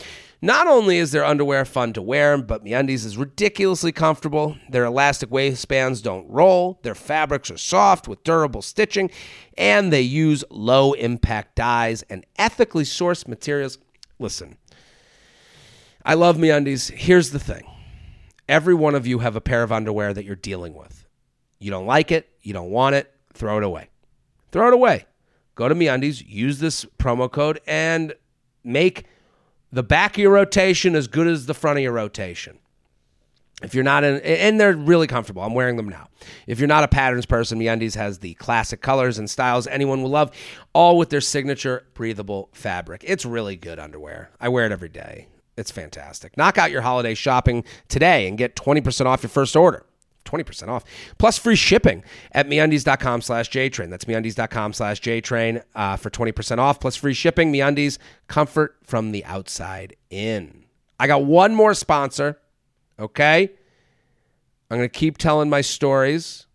Not 0.43 0.67
only 0.67 0.99
is 0.99 1.13
their 1.13 1.25
underwear 1.25 1.65
fun 1.65 1.93
to 1.95 2.03
wear, 2.03 2.37
but 2.39 2.65
MeUndies 2.65 3.07
is 3.07 3.17
ridiculously 3.17 3.91
comfortable. 3.91 4.57
Their 4.69 4.85
elastic 4.85 5.31
waistbands 5.31 6.03
don't 6.03 6.29
roll, 6.29 6.79
their 6.83 6.95
fabrics 6.95 7.51
are 7.51 7.57
soft 7.57 8.07
with 8.07 8.23
durable 8.23 8.63
stitching, 8.63 9.11
and 9.57 9.93
they 9.93 10.03
use 10.03 10.45
low 10.51 10.93
impact 10.93 11.57
dyes 11.57 12.05
and 12.11 12.27
ethically 12.37 12.85
sourced 12.85 13.27
materials. 13.27 13.79
Listen, 14.19 14.59
I 16.05 16.15
love 16.15 16.37
MeUndies. 16.37 16.91
Here's 16.91 17.31
the 17.31 17.41
thing. 17.41 17.65
Every 18.49 18.75
one 18.75 18.95
of 18.95 19.07
you 19.07 19.21
have 19.21 19.37
a 19.37 19.41
pair 19.41 19.63
of 19.63 19.73
underwear 19.73 20.13
that 20.13 20.25
you're 20.25 20.37
dealing 20.37 20.75
with. 20.75 21.07
You 21.59 21.71
don't 21.71 21.87
like 21.87 22.13
it, 22.13 22.29
you 22.43 22.53
don't 22.53 22.71
want 22.71 22.95
it, 22.95 23.13
throw 23.33 23.57
it 23.57 23.65
away. 23.65 23.89
Throw 24.53 24.69
it 24.69 24.75
away. 24.75 25.07
Go 25.55 25.69
to 25.69 25.75
MeUndies, 25.75 26.23
use 26.27 26.59
this 26.59 26.85
promo 26.99 27.33
code, 27.33 27.61
and 27.67 28.15
make 28.63 29.07
the 29.77 29.83
back 29.83 30.13
of 30.13 30.19
your 30.19 30.33
rotation 30.33 30.97
as 30.97 31.07
good 31.07 31.27
as 31.27 31.45
the 31.45 31.53
front 31.53 31.79
of 31.79 31.83
your 31.83 31.93
rotation. 31.93 32.59
If 33.63 33.75
you're 33.75 33.85
not 33.85 34.05
in, 34.05 34.21
and 34.21 34.59
they're 34.59 34.75
really 34.75 35.07
comfortable. 35.07 35.43
I'm 35.43 35.53
wearing 35.53 35.77
them 35.77 35.89
now. 35.89 36.09
If 36.47 36.59
you're 36.59 36.67
not 36.67 36.85
a 36.85 36.89
patterns 36.89 37.27
person, 37.27 37.59
MeUndies 37.59 37.95
has 37.95 38.19
the 38.19 38.33
classic 38.35 38.81
colors 38.81 39.19
and 39.19 39.29
styles 39.29 39.67
anyone 39.67 40.03
will 40.03 40.11
love, 40.11 40.31
all 40.73 40.97
with 40.97 41.11
their 41.11 41.21
signature 41.21 41.87
breathable 41.95 42.49
fabric. 42.53 43.03
It's 43.07 43.25
really 43.25 43.57
good 43.57 43.79
underwear. 43.79 44.31
I 44.41 44.49
wear 44.49 44.67
it 44.67 44.73
every 44.73 44.89
day. 44.89 45.29
It's 45.59 45.71
fantastic. 45.71 46.37
Knock 46.37 46.59
out 46.59 46.71
your 46.71 46.83
holiday 46.83 47.15
shopping 47.15 47.65
today 47.89 48.29
and 48.29 48.37
get 48.37 48.57
20% 48.57 49.07
off 49.07 49.23
your 49.23 49.31
first 49.31 49.57
order. 49.57 49.86
20% 50.27 50.69
off. 50.69 50.85
Plus 51.19 51.39
free 51.39 51.57
shipping 51.57 52.05
at 52.33 52.49
meundies.com 52.49 53.23
slash 53.23 53.51
jtrain. 53.51 53.91
That's 53.91 54.05
meundies.com 54.05 54.73
slash 54.73 55.01
jtrain 55.01 55.63
uh, 55.75 55.97
for 55.97 56.11
20% 56.11 56.59
off 56.59 56.81
plus 56.81 56.97
free 56.97 57.15
shipping. 57.15 57.53
Meundies 57.53 57.99
comfort 58.29 58.77
from 58.85 59.13
the 59.13 59.25
outside 59.25 59.97
in. 60.11 60.65
I 60.99 61.07
got 61.07 61.25
one 61.25 61.55
more 61.55 61.75
sponsor 61.75 62.39
okay? 62.99 63.51
I'm 64.71 64.79
going 64.79 64.89
to 64.89 64.99
keep 64.99 65.19
telling 65.19 65.49
my 65.49 65.61
stories. 65.61 66.47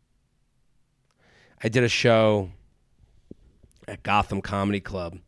I 1.64 1.70
did 1.70 1.84
a 1.84 1.90
show 1.90 2.52
at 3.88 4.04
gotham 4.04 4.42
comedy 4.42 4.80
club. 4.80 5.20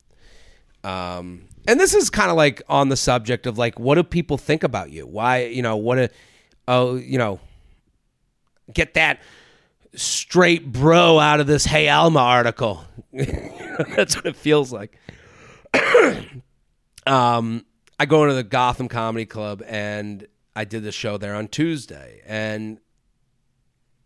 Um, 0.84 1.46
and 1.68 1.80
this 1.80 1.94
is 1.94 2.10
kind 2.10 2.30
of 2.30 2.36
like 2.36 2.62
on 2.68 2.90
the 2.90 2.98
subject 2.98 3.48
of 3.48 3.58
like 3.58 3.80
what 3.80 3.96
do 3.96 4.04
people 4.04 4.38
think 4.38 4.64
about 4.64 4.92
you? 4.92 5.08
Why 5.08 5.46
you 5.46 5.62
know 5.62 5.78
what 5.78 5.98
a 5.98 6.10
oh 6.68 6.96
you 6.96 7.18
know 7.18 7.40
get 8.72 8.94
that 8.96 9.22
straight 9.96 10.72
bro 10.72 11.20
out 11.20 11.40
of 11.40 11.48
this 11.48 11.66
Hey 11.66 11.90
Alma 11.90 12.20
article. 12.20 12.86
That's 13.14 14.16
what 14.16 14.26
it 14.26 14.36
feels 14.36 14.72
like. 14.72 14.98
um, 17.08 17.66
I 18.00 18.06
go 18.06 18.24
into 18.24 18.36
the 18.36 18.44
Gotham 18.44 18.88
Comedy 18.88 19.26
Club 19.26 19.64
and 19.68 20.28
I 20.56 20.66
did 20.66 20.84
the 20.84 20.92
show 20.92 21.18
there 21.18 21.36
on 21.36 21.48
Tuesday. 21.48 22.22
And 22.26 22.80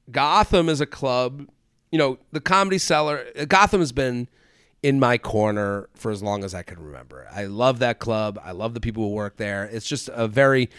Gotham 0.09 0.69
is 0.69 0.81
a 0.81 0.85
club, 0.85 1.47
you 1.91 1.97
know, 1.97 2.17
the 2.31 2.39
comedy 2.39 2.77
cellar. 2.77 3.25
Gotham 3.47 3.81
has 3.81 3.91
been 3.91 4.29
in 4.83 4.99
my 4.99 5.17
corner 5.17 5.89
for 5.95 6.11
as 6.11 6.23
long 6.23 6.43
as 6.43 6.53
I 6.53 6.63
can 6.63 6.79
remember. 6.79 7.27
I 7.31 7.45
love 7.45 7.79
that 7.79 7.99
club. 7.99 8.39
I 8.43 8.51
love 8.51 8.73
the 8.73 8.79
people 8.79 9.03
who 9.03 9.13
work 9.13 9.37
there. 9.37 9.65
It's 9.65 9.87
just 9.87 10.09
a 10.13 10.27
very 10.27 10.69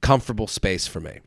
comfortable 0.00 0.46
space 0.46 0.86
for 0.86 1.00
me. 1.00 1.20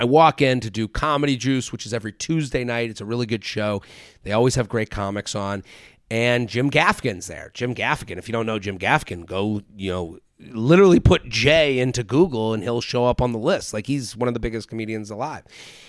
I 0.00 0.04
walk 0.04 0.40
in 0.40 0.60
to 0.60 0.70
do 0.70 0.88
Comedy 0.88 1.36
Juice, 1.36 1.72
which 1.72 1.84
is 1.84 1.92
every 1.92 2.12
Tuesday 2.12 2.64
night. 2.64 2.88
It's 2.88 3.02
a 3.02 3.04
really 3.04 3.26
good 3.26 3.44
show. 3.44 3.82
They 4.22 4.32
always 4.32 4.54
have 4.54 4.68
great 4.68 4.90
comics 4.90 5.34
on. 5.34 5.62
And 6.10 6.48
Jim 6.48 6.70
Gaffigan's 6.70 7.26
there. 7.26 7.50
Jim 7.52 7.74
Gaffigan, 7.74 8.16
if 8.16 8.26
you 8.26 8.32
don't 8.32 8.46
know 8.46 8.58
Jim 8.58 8.78
Gaffigan, 8.78 9.26
go, 9.26 9.60
you 9.76 9.92
know, 9.92 10.18
literally 10.38 11.00
put 11.00 11.28
Jay 11.28 11.78
into 11.78 12.02
Google 12.02 12.54
and 12.54 12.62
he'll 12.62 12.80
show 12.80 13.04
up 13.04 13.20
on 13.20 13.32
the 13.32 13.38
list. 13.38 13.74
Like 13.74 13.86
he's 13.86 14.16
one 14.16 14.26
of 14.26 14.32
the 14.34 14.40
biggest 14.40 14.68
comedians 14.68 15.10
alive. 15.10 15.44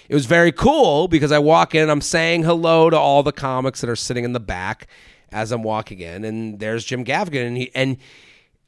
It 0.10 0.14
was 0.14 0.26
very 0.26 0.52
cool 0.52 1.08
because 1.08 1.32
I 1.32 1.40
walk 1.40 1.74
in, 1.74 1.84
and 1.84 1.92
I'm 1.92 2.02
saying 2.02 2.44
hello 2.44 2.90
to 2.90 2.98
all 2.98 3.24
the 3.24 3.32
comics 3.32 3.80
that 3.80 3.90
are 3.90 3.96
sitting 3.96 4.26
in 4.26 4.34
the 4.34 4.42
back 4.42 4.88
as 5.32 5.54
I'm 5.54 5.64
walking 5.64 6.00
in, 6.00 6.26
and 6.26 6.60
there's 6.60 6.84
Jim 6.84 7.06
Gaffigan, 7.06 7.48
and 7.48 7.58
he 7.58 7.72
and 7.74 7.96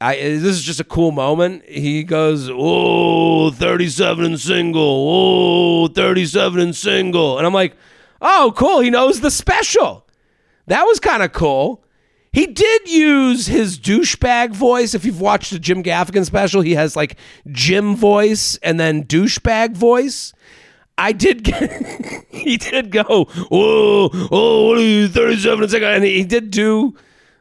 I, 0.04 0.16
this 0.16 0.42
is 0.42 0.62
just 0.62 0.80
a 0.80 0.84
cool 0.84 1.12
moment. 1.12 1.64
He 1.66 2.02
goes, 2.04 2.50
Oh, 2.52 3.50
37 3.50 4.22
and 4.26 4.38
single. 4.38 4.82
Oh, 4.82 5.88
37 5.88 6.60
and 6.60 6.76
single. 6.76 7.38
And 7.38 7.46
I'm 7.46 7.54
like, 7.54 7.74
Oh, 8.20 8.52
cool. 8.54 8.80
He 8.80 8.90
knows 8.90 9.20
the 9.20 9.30
special. 9.30 10.06
That 10.66 10.82
was 10.82 11.00
kind 11.00 11.22
of 11.22 11.32
cool. 11.32 11.84
He 12.34 12.46
did 12.46 12.90
use 12.90 13.46
his 13.46 13.78
douchebag 13.78 14.50
voice. 14.50 14.92
If 14.92 15.06
you've 15.06 15.22
watched 15.22 15.52
the 15.52 15.58
Jim 15.58 15.82
Gaffigan 15.82 16.26
special, 16.26 16.60
he 16.60 16.74
has 16.74 16.96
like 16.96 17.16
Jim 17.50 17.96
voice 17.96 18.58
and 18.58 18.78
then 18.78 19.04
douchebag 19.04 19.74
voice. 19.74 20.34
I 20.98 21.12
did 21.12 21.44
get, 21.44 22.26
he 22.28 22.58
did 22.58 22.90
go, 22.90 23.04
oh, 23.08 24.28
oh, 24.30 24.68
what 24.68 24.76
are 24.76 24.82
you, 24.82 25.08
37 25.08 25.62
and 25.62 25.70
single? 25.70 25.88
And 25.88 26.04
he 26.04 26.24
did 26.24 26.50
do 26.50 26.94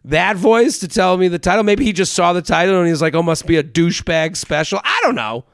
that 0.05 0.35
voice 0.35 0.79
to 0.79 0.87
tell 0.87 1.17
me 1.17 1.27
the 1.27 1.39
title. 1.39 1.63
Maybe 1.63 1.85
he 1.85 1.93
just 1.93 2.13
saw 2.13 2.33
the 2.33 2.41
title 2.41 2.79
and 2.79 2.87
he's 2.87 3.01
like, 3.01 3.13
"Oh, 3.13 3.23
must 3.23 3.45
be 3.45 3.57
a 3.57 3.63
douchebag 3.63 4.35
special." 4.35 4.79
I 4.83 4.99
don't 5.03 5.15
know. 5.15 5.45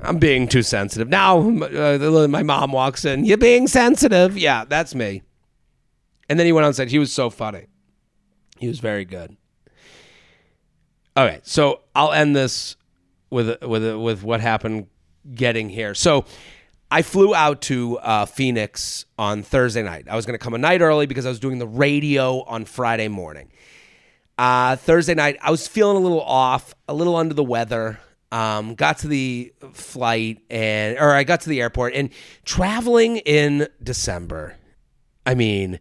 I'm 0.00 0.18
being 0.18 0.48
too 0.48 0.62
sensitive 0.62 1.08
now. 1.08 1.38
Uh, 1.38 2.26
my 2.28 2.42
mom 2.42 2.72
walks 2.72 3.04
in. 3.04 3.24
You're 3.24 3.36
being 3.38 3.66
sensitive. 3.66 4.38
Yeah, 4.38 4.64
that's 4.64 4.94
me. 4.94 5.22
And 6.28 6.38
then 6.38 6.46
he 6.46 6.52
went 6.52 6.64
on 6.64 6.74
said 6.74 6.88
he 6.88 6.98
was 6.98 7.12
so 7.12 7.28
funny. 7.28 7.66
He 8.58 8.68
was 8.68 8.80
very 8.80 9.04
good. 9.04 9.36
All 11.14 11.24
right, 11.24 11.46
so 11.46 11.80
I'll 11.94 12.12
end 12.12 12.34
this 12.34 12.76
with 13.28 13.62
with 13.62 13.96
with 13.96 14.22
what 14.22 14.40
happened 14.40 14.86
getting 15.34 15.68
here. 15.68 15.94
So 15.94 16.24
I 16.90 17.02
flew 17.02 17.34
out 17.34 17.62
to 17.62 17.98
uh, 17.98 18.26
Phoenix 18.26 19.06
on 19.18 19.42
Thursday 19.42 19.82
night. 19.82 20.06
I 20.08 20.16
was 20.16 20.26
going 20.26 20.38
to 20.38 20.42
come 20.42 20.54
a 20.54 20.58
night 20.58 20.80
early 20.80 21.06
because 21.06 21.26
I 21.26 21.28
was 21.28 21.40
doing 21.40 21.58
the 21.58 21.66
radio 21.66 22.42
on 22.42 22.64
Friday 22.64 23.08
morning. 23.08 23.50
Uh, 24.38 24.76
Thursday 24.76 25.14
night, 25.14 25.38
I 25.42 25.50
was 25.50 25.68
feeling 25.68 25.96
a 25.96 26.00
little 26.00 26.22
off, 26.22 26.74
a 26.88 26.94
little 26.94 27.16
under 27.16 27.34
the 27.34 27.44
weather. 27.44 28.00
Um, 28.30 28.74
got 28.74 28.98
to 28.98 29.08
the 29.08 29.52
flight 29.72 30.40
and, 30.48 30.96
or 30.98 31.10
I 31.10 31.22
got 31.22 31.42
to 31.42 31.50
the 31.50 31.60
airport 31.60 31.92
and 31.94 32.08
traveling 32.46 33.18
in 33.18 33.68
December. 33.82 34.56
I 35.26 35.34
mean, 35.34 35.80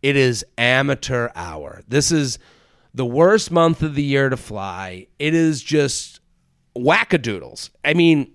it 0.00 0.16
is 0.16 0.44
amateur 0.56 1.28
hour. 1.34 1.82
This 1.86 2.10
is 2.10 2.38
the 2.94 3.04
worst 3.04 3.50
month 3.50 3.82
of 3.82 3.94
the 3.94 4.02
year 4.02 4.30
to 4.30 4.38
fly. 4.38 5.06
It 5.18 5.34
is 5.34 5.62
just 5.62 6.20
wackadoodles. 6.74 7.70
I 7.84 7.92
mean, 7.92 8.32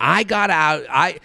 I 0.00 0.24
got 0.24 0.50
out. 0.50 0.84
I 0.88 1.20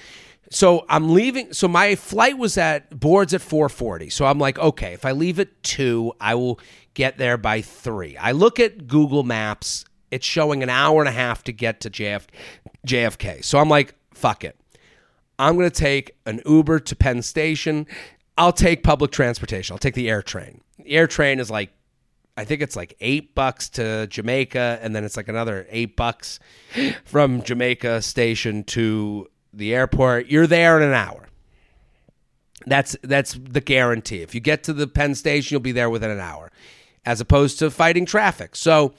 so 0.52 0.86
I'm 0.90 1.14
leaving. 1.14 1.54
So 1.54 1.68
my 1.68 1.96
flight 1.96 2.38
was 2.38 2.58
at 2.58 3.00
boards 3.00 3.34
at 3.34 3.42
4:40. 3.42 4.12
So 4.12 4.26
I'm 4.26 4.40
like, 4.40 4.60
okay, 4.60 4.94
if 4.94 5.06
I 5.06 5.12
leave 5.12 5.40
at 5.40 5.64
two, 5.64 6.14
I 6.20 6.36
will 6.36 6.60
get 6.96 7.20
there 7.20 7.38
by 7.38 7.62
three. 7.62 8.18
I 8.18 8.32
look 8.32 8.60
at 8.60 8.88
Google 8.88 9.22
Maps. 9.24 9.86
It's 10.10 10.26
showing 10.26 10.64
an 10.64 10.70
hour 10.70 11.02
and 11.02 11.10
a 11.10 11.12
half 11.12 11.44
to 11.44 11.52
get 11.52 11.82
to 11.82 11.90
JF, 11.90 12.24
JFK. 12.88 13.44
So 13.44 13.60
I'm 13.60 13.70
like, 13.70 13.94
fuck 14.14 14.44
it. 14.44 14.58
I'm 15.38 15.56
going 15.56 15.70
to 15.70 15.76
take 15.76 16.16
an 16.26 16.42
Uber 16.46 16.80
to 16.80 16.96
Penn 16.96 17.22
Station. 17.22 17.86
I'll 18.38 18.54
take 18.54 18.84
public 18.84 19.12
transportation. 19.12 19.74
I'll 19.74 19.80
take 19.80 19.94
the 19.94 20.10
air 20.10 20.22
train. 20.22 20.62
The 20.78 20.92
air 20.92 21.08
train 21.08 21.40
is 21.40 21.52
like, 21.52 21.72
I 22.38 22.46
think 22.46 22.62
it's 22.62 22.76
like 22.76 22.96
eight 23.00 23.34
bucks 23.36 23.70
to 23.72 24.08
Jamaica, 24.08 24.80
and 24.82 24.96
then 24.96 25.04
it's 25.04 25.16
like 25.16 25.30
another 25.30 25.66
eight 25.70 25.96
bucks 25.96 26.40
from 27.06 27.42
Jamaica 27.44 28.02
station 28.02 28.64
to 28.66 29.30
the 29.54 29.74
airport. 29.74 30.28
You're 30.28 30.48
there 30.48 30.78
in 30.78 30.84
an 30.84 30.94
hour. 30.94 31.28
That's 32.66 32.96
that's 33.04 33.38
the 33.42 33.62
guarantee. 33.62 34.22
If 34.22 34.34
you 34.34 34.42
get 34.42 34.64
to 34.64 34.74
the 34.74 34.88
Penn 34.88 35.16
station, 35.16 35.54
you'll 35.54 35.62
be 35.62 35.72
there 35.72 35.90
within 35.90 36.10
an 36.10 36.20
hour, 36.20 36.52
as 37.06 37.22
opposed 37.22 37.60
to 37.60 37.70
fighting 37.72 38.06
traffic. 38.06 38.56
So 38.56 38.94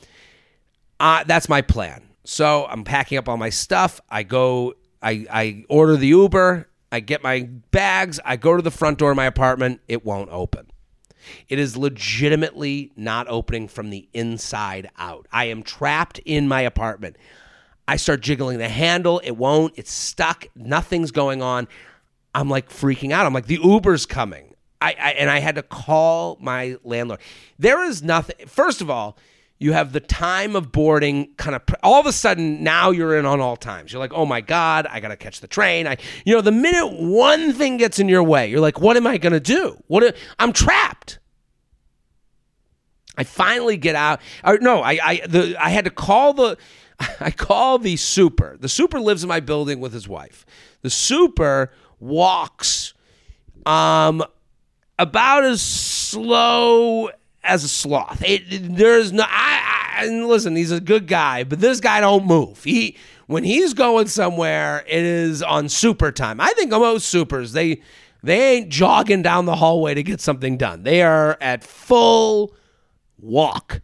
uh, 1.01 1.25
that's 1.25 1.49
my 1.49 1.63
plan. 1.63 2.03
So 2.25 2.67
I'm 2.67 2.85
packing 2.85 3.19
up 3.19 3.29
all 3.29 3.37
my 3.37 3.51
stuff. 3.51 4.01
I 4.09 4.23
go. 4.23 4.75
I 5.03 5.27
I 5.31 5.65
order 5.69 5.97
the 5.97 6.09
Uber. 6.09 6.69
I 6.91 7.01
get 7.01 7.23
my 7.23 7.49
bags. 7.71 8.19
I 8.25 8.37
go 8.37 8.57
to 8.57 8.63
the 8.63 8.71
front 8.71 8.99
door 8.99 9.11
of 9.11 9.17
my 9.17 9.27
apartment. 9.27 9.81
It 9.89 10.05
won't 10.05 10.31
open. 10.31 10.71
It 11.49 11.59
is 11.59 11.77
legitimately 11.77 12.93
not 12.97 13.27
opening 13.29 13.69
from 13.69 13.91
the 13.91 14.09
inside 14.13 14.89
out. 14.97 15.27
I 15.33 15.47
am 15.47 15.63
trapped 15.63 16.21
in 16.25 16.49
my 16.49 16.63
apartment. 16.63 17.17
I 17.89 17.97
start 17.97 18.21
jiggling 18.21 18.59
the 18.59 18.69
handle. 18.69 19.21
It 19.25 19.33
won't. 19.33 19.75
It's 19.77 19.93
stuck. 19.93 20.47
Nothing's 20.55 21.11
going 21.11 21.43
on. 21.43 21.69
I'm 22.35 22.49
like 22.49 22.69
freaking 22.69 23.13
out. 23.13 23.27
I'm 23.27 23.35
like, 23.35 23.47
the 23.47 23.61
Uber's 23.63 24.07
coming. 24.07 24.46
I, 24.81 24.95
I 24.99 25.11
and 25.13 25.31
I 25.31 25.39
had 25.39 25.55
to 25.57 25.63
call 25.63 26.39
my 26.41 26.77
landlord. 26.85 27.21
There 27.59 27.85
is 27.85 28.03
nothing. 28.03 28.47
First 28.47 28.81
of 28.81 28.91
all, 28.91 29.17
you 29.59 29.73
have 29.73 29.93
the 29.93 30.01
time 30.01 30.55
of 30.55 30.71
boarding 30.71 31.35
kind 31.37 31.57
of 31.57 31.63
all 31.83 31.99
of 31.99 32.07
a 32.07 32.13
sudden 32.13 32.63
now 32.63 32.91
you're 32.91 33.17
in 33.19 33.25
on 33.25 33.41
all 33.41 33.57
times. 33.57 33.93
You're 33.93 34.01
like 34.01 34.13
oh 34.13 34.27
my 34.27 34.41
god 34.41 34.87
i 34.87 35.01
gotta 35.01 35.17
catch 35.17 35.41
the 35.41 35.47
train. 35.47 35.87
I 35.87 35.97
you 36.25 36.35
know 36.35 36.41
the 36.41 36.53
minute 36.53 36.93
one 37.01 37.53
thing 37.53 37.77
gets 37.77 37.99
in 37.99 38.09
your 38.09 38.23
way 38.23 38.51
you're 38.51 38.61
like 38.61 38.81
what 38.81 38.97
am 38.97 39.07
i 39.07 39.19
gonna 39.19 39.41
do? 39.41 39.83
What 39.87 40.17
i'm 40.39 40.53
trapped. 40.53 41.19
I 43.17 43.25
finally 43.25 43.79
get 43.79 43.97
out 43.97 44.21
or 44.45 44.59
no 44.59 44.83
i 44.83 44.99
i 45.03 45.21
the 45.27 45.57
i 45.59 45.71
had 45.71 45.85
to 45.87 45.91
call 45.91 46.35
the 46.35 46.59
i 47.21 47.31
call 47.31 47.79
the 47.79 47.97
super. 47.97 48.57
The 48.61 48.69
super 48.69 49.01
lives 49.01 49.23
in 49.23 49.29
my 49.29 49.41
building 49.41 49.81
with 49.81 49.93
his 49.93 50.07
wife. 50.07 50.45
The 50.83 50.91
super 50.91 51.73
walks 51.99 52.93
um 53.65 54.23
about 54.99 55.45
as 55.45 55.61
slow 55.61 57.11
as 57.43 57.65
a 57.65 57.69
sloth. 57.69 58.23
It, 58.25 58.77
there's 58.77 59.13
no. 59.13 59.25
I, 59.27 59.99
I 59.99 60.07
listen. 60.07 60.57
He's 60.57 60.73
a 60.73 60.81
good 60.81 61.07
guy, 61.07 61.45
but 61.45 61.61
this 61.61 61.81
guy 61.81 62.01
don't 62.01 62.27
move. 62.27 62.65
He 62.65 62.97
when 63.27 63.45
he's 63.45 63.75
going 63.75 64.09
somewhere, 64.09 64.85
it 64.87 65.05
is 65.05 65.43
on 65.43 65.69
super 65.69 66.13
time. 66.13 66.41
I 66.41 66.53
think 66.53 66.71
most 66.71 67.09
supers 67.09 67.53
they 67.53 67.83
they 68.23 68.57
ain't 68.57 68.69
jogging 68.69 69.23
down 69.23 69.45
the 69.47 69.57
hallway 69.57 69.95
to 69.95 70.03
get 70.03 70.21
something 70.21 70.57
done. 70.57 70.83
They 70.83 71.03
are 71.03 71.37
at 71.41 71.65
full 71.65 72.55
walk. 73.19 73.81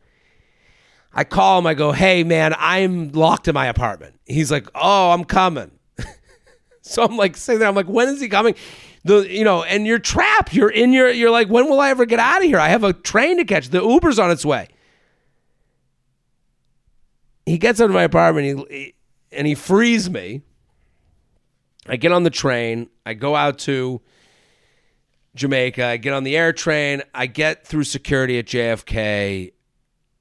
I 1.14 1.24
call 1.24 1.58
him. 1.58 1.66
I 1.66 1.74
go, 1.74 1.92
"Hey, 1.92 2.24
man, 2.24 2.54
I'm 2.58 3.10
locked 3.12 3.48
in 3.48 3.54
my 3.54 3.66
apartment." 3.66 4.18
He's 4.24 4.50
like, 4.50 4.66
"Oh, 4.74 5.10
I'm 5.10 5.24
coming." 5.24 5.72
so 6.82 7.04
I'm 7.04 7.16
like 7.16 7.36
sitting 7.36 7.60
there. 7.60 7.68
I'm 7.68 7.74
like, 7.74 7.88
"When 7.88 8.08
is 8.08 8.20
he 8.20 8.28
coming?" 8.28 8.54
The 9.04 9.26
you 9.28 9.44
know, 9.44 9.62
and 9.64 9.86
you're 9.86 9.98
trapped. 9.98 10.54
You're 10.54 10.70
in 10.70 10.92
your. 10.92 11.10
You're 11.10 11.30
like, 11.30 11.48
when 11.48 11.68
will 11.68 11.80
I 11.80 11.90
ever 11.90 12.04
get 12.04 12.18
out 12.18 12.38
of 12.38 12.44
here? 12.44 12.58
I 12.58 12.68
have 12.68 12.84
a 12.84 12.92
train 12.92 13.38
to 13.38 13.44
catch. 13.44 13.68
The 13.68 13.82
Uber's 13.82 14.18
on 14.18 14.30
its 14.30 14.44
way. 14.44 14.68
He 17.46 17.58
gets 17.58 17.80
out 17.80 17.86
of 17.86 17.94
my 17.94 18.04
apartment. 18.04 18.70
He, 18.70 18.94
and 19.32 19.46
he 19.46 19.54
frees 19.54 20.08
me. 20.08 20.42
I 21.86 21.96
get 21.96 22.12
on 22.12 22.22
the 22.22 22.30
train. 22.30 22.88
I 23.04 23.14
go 23.14 23.34
out 23.34 23.58
to 23.60 24.00
Jamaica. 25.34 25.84
I 25.84 25.96
get 25.96 26.12
on 26.12 26.22
the 26.22 26.36
air 26.36 26.52
train. 26.52 27.02
I 27.14 27.26
get 27.26 27.66
through 27.66 27.84
security 27.84 28.38
at 28.38 28.46
JFK. 28.46 29.52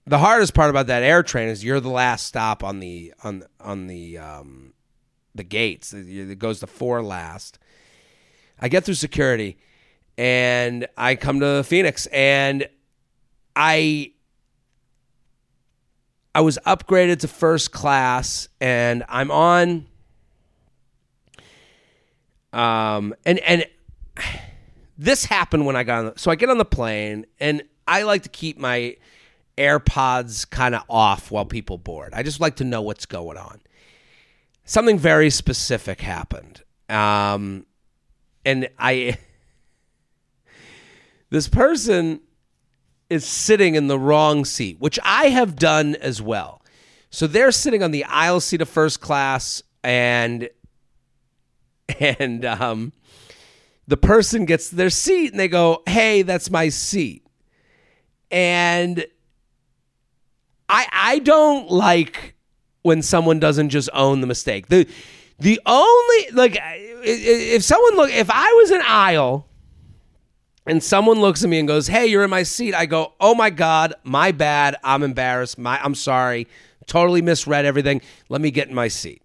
The 0.07 0.17
hardest 0.17 0.55
part 0.55 0.71
about 0.71 0.87
that 0.87 1.03
air 1.03 1.21
train 1.21 1.49
is 1.49 1.63
you're 1.63 1.79
the 1.79 1.89
last 1.89 2.25
stop 2.25 2.63
on 2.63 2.79
the 2.79 3.13
on 3.23 3.43
on 3.59 3.85
the 3.85 4.17
um, 4.17 4.73
the 5.35 5.43
gates. 5.43 5.93
It 5.93 6.39
goes 6.39 6.59
to 6.61 6.67
four 6.67 7.03
last. 7.03 7.59
I 8.61 8.69
get 8.69 8.85
through 8.85 8.93
security 8.95 9.57
and 10.17 10.87
I 10.97 11.15
come 11.15 11.39
to 11.39 11.63
Phoenix 11.63 12.05
and 12.07 12.67
I 13.55 14.11
I 16.33 16.41
was 16.41 16.57
upgraded 16.65 17.19
to 17.19 17.27
first 17.27 17.71
class 17.71 18.47
and 18.61 19.03
I'm 19.09 19.31
on 19.31 19.87
um 22.53 23.15
and 23.25 23.39
and 23.39 23.65
this 24.97 25.25
happened 25.25 25.65
when 25.65 25.75
I 25.75 25.83
got 25.83 25.99
on 25.99 26.05
the, 26.05 26.13
so 26.17 26.29
I 26.29 26.35
get 26.35 26.49
on 26.49 26.59
the 26.59 26.65
plane 26.65 27.25
and 27.39 27.63
I 27.87 28.03
like 28.03 28.23
to 28.23 28.29
keep 28.29 28.59
my 28.59 28.95
AirPods 29.57 30.49
kind 30.49 30.75
of 30.75 30.83
off 30.87 31.31
while 31.31 31.45
people 31.45 31.77
board. 31.77 32.13
I 32.13 32.21
just 32.23 32.39
like 32.39 32.57
to 32.57 32.63
know 32.63 32.81
what's 32.81 33.05
going 33.05 33.37
on. 33.37 33.61
Something 34.63 34.99
very 34.99 35.29
specific 35.29 36.01
happened. 36.01 36.61
Um, 36.87 37.65
and 38.45 38.69
I 38.79 39.17
this 41.29 41.47
person 41.47 42.21
is 43.09 43.25
sitting 43.25 43.75
in 43.75 43.87
the 43.87 43.99
wrong 43.99 44.45
seat, 44.45 44.77
which 44.79 44.99
I 45.03 45.25
have 45.29 45.55
done 45.55 45.95
as 45.95 46.21
well. 46.21 46.61
So 47.09 47.27
they're 47.27 47.51
sitting 47.51 47.83
on 47.83 47.91
the 47.91 48.05
aisle 48.05 48.39
seat 48.39 48.61
of 48.61 48.69
first 48.69 49.01
class 49.01 49.61
and 49.83 50.49
and 51.99 52.45
um 52.45 52.93
the 53.87 53.97
person 53.97 54.45
gets 54.45 54.69
their 54.69 54.89
seat 54.89 55.31
and 55.31 55.39
they 55.39 55.49
go, 55.49 55.83
"Hey, 55.87 56.21
that's 56.21 56.49
my 56.49 56.69
seat." 56.69 57.25
And 58.29 59.05
I 60.69 60.87
I 60.91 61.19
don't 61.19 61.69
like 61.69 62.35
when 62.83 63.01
someone 63.01 63.39
doesn't 63.39 63.69
just 63.69 63.89
own 63.93 64.21
the 64.21 64.27
mistake. 64.27 64.67
The 64.67 64.87
the 65.39 65.59
only 65.65 66.27
like 66.31 66.57
if 67.03 67.63
someone 67.63 67.95
look 67.95 68.11
if 68.11 68.29
I 68.29 68.51
was 68.53 68.71
an 68.71 68.81
aisle 68.85 69.47
and 70.65 70.83
someone 70.83 71.19
looks 71.19 71.43
at 71.43 71.49
me 71.49 71.59
and 71.59 71.67
goes, 71.67 71.87
"Hey, 71.87 72.07
you're 72.07 72.23
in 72.23 72.29
my 72.29 72.43
seat," 72.43 72.73
I 72.73 72.85
go, 72.85 73.13
"Oh 73.19 73.35
my 73.35 73.49
god, 73.49 73.93
my 74.03 74.31
bad. 74.31 74.75
I'm 74.83 75.03
embarrassed. 75.03 75.57
My 75.57 75.79
I'm 75.83 75.95
sorry. 75.95 76.47
Totally 76.85 77.21
misread 77.21 77.65
everything. 77.65 78.01
Let 78.29 78.41
me 78.41 78.51
get 78.51 78.67
in 78.67 78.75
my 78.75 78.87
seat." 78.87 79.21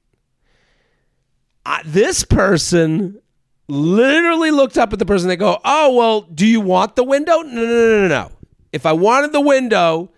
I, 1.64 1.82
this 1.84 2.24
person 2.24 3.20
literally 3.68 4.52
looked 4.52 4.78
up 4.78 4.92
at 4.92 4.98
the 4.98 5.06
person. 5.06 5.28
They 5.28 5.36
go, 5.36 5.58
"Oh 5.64 5.94
well, 5.94 6.20
do 6.22 6.46
you 6.46 6.60
want 6.60 6.96
the 6.96 7.04
window?" 7.04 7.40
No, 7.42 7.64
no, 7.64 7.66
no, 7.66 8.00
no, 8.02 8.08
no. 8.08 8.30
If 8.72 8.86
I 8.86 8.92
wanted 8.92 9.32
the 9.32 9.40
window, 9.40 10.10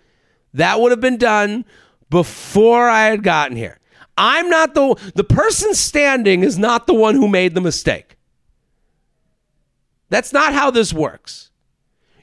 that 0.53 0.79
would 0.79 0.91
have 0.91 1.01
been 1.01 1.17
done 1.17 1.65
before 2.09 2.89
I 2.89 3.05
had 3.05 3.23
gotten 3.23 3.57
here. 3.57 3.78
I'm 4.19 4.49
not 4.49 4.73
the 4.75 5.11
the 5.15 5.23
person 5.23 5.73
standing 5.73 6.43
is 6.43 6.59
not 6.59 6.85
the 6.85 6.93
one 6.93 7.15
who 7.15 7.27
made 7.27 7.55
the 7.55 7.61
mistake. 7.61 8.17
That's 10.09 10.33
not 10.33 10.53
how 10.53 10.69
this 10.69 10.93
works. 10.93 11.49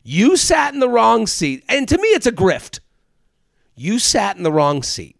You 0.03 0.37
sat 0.37 0.75
in 0.75 0.81
the 0.81 0.89
wrong 0.89 1.27
seat. 1.27 1.65
And 1.69 1.89
to 1.89 1.99
me, 1.99 2.09
it's 2.09 2.27
a 2.27 2.33
grift. 2.33 2.81
You 3.75 3.99
sat 3.99 4.37
in 4.37 4.43
the 4.43 4.53
wrong 4.53 4.83
seat. 4.83 5.17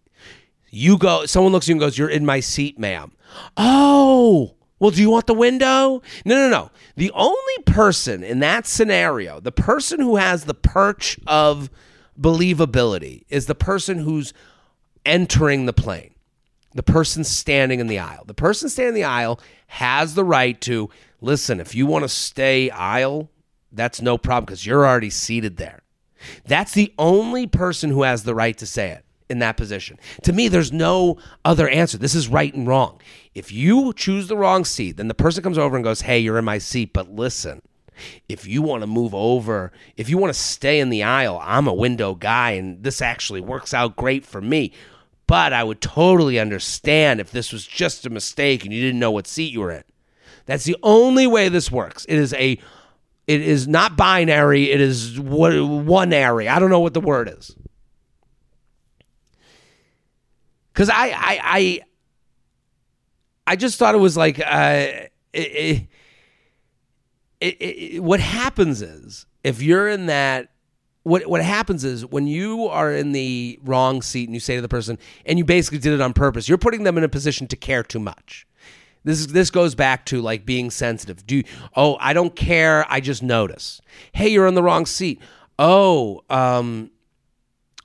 You 0.69 0.97
go, 0.97 1.25
someone 1.25 1.51
looks 1.51 1.65
at 1.65 1.69
you 1.69 1.73
and 1.73 1.79
goes, 1.79 1.97
You're 1.97 2.09
in 2.09 2.25
my 2.25 2.39
seat, 2.39 2.77
ma'am. 2.77 3.11
Oh, 3.57 4.55
well, 4.79 4.91
do 4.91 5.01
you 5.01 5.09
want 5.09 5.27
the 5.27 5.33
window? 5.33 6.01
No, 6.23 6.35
no, 6.35 6.49
no. 6.49 6.71
The 6.95 7.11
only 7.11 7.63
person 7.65 8.23
in 8.23 8.39
that 8.39 8.67
scenario, 8.67 9.39
the 9.39 9.51
person 9.51 9.99
who 9.99 10.17
has 10.17 10.45
the 10.45 10.53
perch 10.53 11.19
of 11.25 11.69
believability, 12.19 13.23
is 13.29 13.47
the 13.47 13.55
person 13.55 13.99
who's 13.99 14.33
entering 15.05 15.65
the 15.65 15.73
plane, 15.73 16.13
the 16.77 16.83
person 16.83 17.23
standing 17.23 17.79
in 17.79 17.87
the 17.87 17.97
aisle. 17.97 18.23
The 18.25 18.35
person 18.35 18.69
standing 18.69 18.89
in 18.89 19.01
the 19.01 19.03
aisle 19.03 19.39
has 19.65 20.13
the 20.13 20.23
right 20.23 20.59
to 20.61 20.89
listen, 21.19 21.59
if 21.59 21.73
you 21.73 21.87
want 21.87 22.03
to 22.03 22.09
stay 22.09 22.69
aisle, 22.69 23.31
that's 23.71 23.99
no 23.99 24.17
problem 24.17 24.45
because 24.45 24.63
you're 24.63 24.85
already 24.85 25.09
seated 25.09 25.57
there. 25.57 25.81
That's 26.45 26.73
the 26.73 26.93
only 26.99 27.47
person 27.47 27.89
who 27.89 28.03
has 28.03 28.23
the 28.23 28.35
right 28.35 28.55
to 28.59 28.67
say 28.67 28.91
it 28.91 29.03
in 29.27 29.39
that 29.39 29.57
position. 29.57 29.97
To 30.23 30.33
me, 30.33 30.49
there's 30.49 30.71
no 30.71 31.17
other 31.43 31.67
answer. 31.67 31.97
This 31.97 32.13
is 32.13 32.27
right 32.27 32.53
and 32.53 32.67
wrong. 32.67 33.01
If 33.33 33.51
you 33.51 33.91
choose 33.93 34.27
the 34.27 34.37
wrong 34.37 34.63
seat, 34.63 34.97
then 34.97 35.07
the 35.07 35.15
person 35.15 35.41
comes 35.41 35.57
over 35.57 35.75
and 35.75 35.83
goes, 35.83 36.01
Hey, 36.01 36.19
you're 36.19 36.37
in 36.37 36.45
my 36.45 36.59
seat, 36.59 36.93
but 36.93 37.11
listen, 37.11 37.63
if 38.29 38.47
you 38.47 38.61
want 38.61 38.81
to 38.81 38.87
move 38.87 39.15
over, 39.15 39.71
if 39.95 40.09
you 40.09 40.19
want 40.19 40.31
to 40.31 40.39
stay 40.39 40.79
in 40.79 40.91
the 40.91 41.01
aisle, 41.01 41.41
I'm 41.43 41.67
a 41.67 41.73
window 41.73 42.13
guy 42.13 42.51
and 42.51 42.83
this 42.83 43.01
actually 43.01 43.41
works 43.41 43.73
out 43.73 43.95
great 43.95 44.25
for 44.27 44.41
me. 44.41 44.71
But 45.27 45.51
I 45.51 45.63
would 45.63 45.81
totally 45.81 46.39
understand 46.39 47.19
if 47.19 47.31
this 47.31 47.51
was 47.51 47.67
just 47.67 48.05
a 48.05 48.09
mistake 48.09 48.63
and 48.63 48.73
you 48.73 48.81
didn't 48.81 48.99
know 48.99 49.11
what 49.11 49.27
seat 49.27 49.51
you 49.51 49.59
were 49.59 49.71
in. 49.71 49.83
That's 50.45 50.63
the 50.63 50.77
only 50.81 51.27
way 51.27 51.49
this 51.49 51.69
works. 51.69 52.05
It 52.05 52.17
is 52.17 52.33
a 52.33 52.57
it 53.27 53.41
is 53.41 53.67
not 53.67 53.97
binary, 53.97 54.71
it 54.71 54.79
is 54.79 55.19
one 55.19 56.13
area. 56.13 56.49
I 56.49 56.59
don't 56.59 56.69
know 56.69 56.79
what 56.79 56.93
the 56.93 57.01
word 57.01 57.29
is. 57.37 57.53
Cuz 60.73 60.89
I 60.89 61.09
I 61.09 61.39
I 61.43 61.81
I 63.45 63.55
just 63.57 63.77
thought 63.77 63.95
it 63.95 63.99
was 63.99 64.15
like 64.15 64.39
uh 64.39 65.07
it, 65.33 65.87
it, 67.41 67.61
it, 67.61 68.03
what 68.03 68.21
happens 68.21 68.81
is 68.81 69.25
if 69.43 69.61
you're 69.61 69.89
in 69.89 70.05
that 70.05 70.49
what 71.07 71.25
what 71.25 71.41
happens 71.41 71.83
is 71.85 72.05
when 72.05 72.27
you 72.27 72.65
are 72.67 72.91
in 72.91 73.13
the 73.13 73.57
wrong 73.63 74.01
seat 74.01 74.27
and 74.27 74.33
you 74.33 74.39
say 74.41 74.55
to 74.55 74.61
the 74.61 74.67
person 74.67 74.99
and 75.25 75.39
you 75.39 75.45
basically 75.45 75.77
did 75.77 75.93
it 75.93 76.01
on 76.01 76.13
purpose 76.13 76.49
you're 76.49 76.57
putting 76.57 76.83
them 76.83 76.97
in 76.97 77.03
a 77.03 77.09
position 77.09 77.47
to 77.47 77.55
care 77.55 77.83
too 77.83 77.99
much. 77.99 78.45
This 79.03 79.19
is 79.19 79.27
this 79.27 79.49
goes 79.49 79.73
back 79.73 80.05
to 80.07 80.21
like 80.21 80.45
being 80.45 80.69
sensitive. 80.69 81.25
Do 81.25 81.37
you, 81.37 81.43
oh 81.75 81.97
i 82.01 82.11
don't 82.11 82.35
care 82.35 82.85
i 82.89 82.99
just 82.99 83.23
notice. 83.23 83.81
Hey 84.11 84.27
you're 84.27 84.47
in 84.47 84.55
the 84.55 84.63
wrong 84.63 84.85
seat. 84.85 85.21
Oh 85.57 86.23
um 86.29 86.91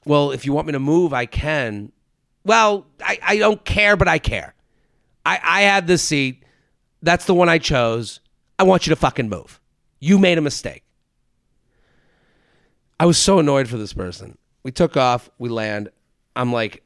well 0.04 0.32
if 0.32 0.44
you 0.44 0.52
want 0.52 0.66
me 0.66 0.72
to 0.72 0.80
move 0.80 1.12
i 1.12 1.26
can. 1.26 1.92
Well 2.44 2.86
i, 3.00 3.18
I 3.22 3.36
don't 3.36 3.64
care 3.64 3.96
but 3.96 4.08
i 4.08 4.18
care. 4.18 4.54
I 5.24 5.38
i 5.44 5.62
had 5.62 5.86
this 5.86 6.02
seat. 6.02 6.42
That's 7.02 7.26
the 7.26 7.34
one 7.34 7.48
i 7.48 7.58
chose. 7.58 8.18
I 8.58 8.64
want 8.64 8.86
you 8.86 8.90
to 8.90 8.96
fucking 8.96 9.28
move. 9.28 9.60
You 10.00 10.18
made 10.18 10.38
a 10.38 10.42
mistake 10.42 10.82
I 13.02 13.04
was 13.04 13.18
so 13.18 13.40
annoyed 13.40 13.66
for 13.66 13.76
this 13.78 13.92
person. 13.92 14.38
We 14.62 14.70
took 14.70 14.96
off, 14.96 15.28
we 15.36 15.48
land. 15.48 15.88
I'm 16.36 16.52
like, 16.52 16.84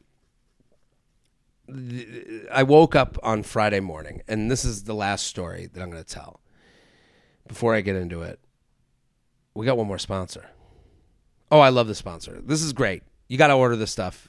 I 2.50 2.62
woke 2.62 2.96
up 2.96 3.18
on 3.22 3.42
Friday 3.42 3.80
morning, 3.80 4.22
and 4.26 4.50
this 4.50 4.64
is 4.64 4.84
the 4.84 4.94
last 4.94 5.26
story 5.26 5.68
that 5.70 5.82
I'm 5.82 5.90
going 5.90 6.02
to 6.02 6.08
tell. 6.08 6.40
Before 7.46 7.74
I 7.74 7.82
get 7.82 7.96
into 7.96 8.22
it, 8.22 8.40
we 9.52 9.66
got 9.66 9.76
one 9.76 9.88
more 9.88 9.98
sponsor. 9.98 10.46
Oh, 11.50 11.60
I 11.60 11.68
love 11.68 11.86
the 11.86 11.94
sponsor. 11.94 12.40
This 12.42 12.62
is 12.62 12.72
great. 12.72 13.02
You 13.28 13.36
got 13.36 13.48
to 13.48 13.52
order 13.52 13.76
this 13.76 13.90
stuff. 13.90 14.26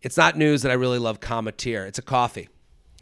It's 0.00 0.16
not 0.16 0.38
news 0.38 0.62
that 0.62 0.72
I 0.72 0.74
really 0.74 0.98
love 0.98 1.20
Cometeer. 1.20 1.86
It's 1.86 1.98
a 1.98 2.02
coffee. 2.02 2.48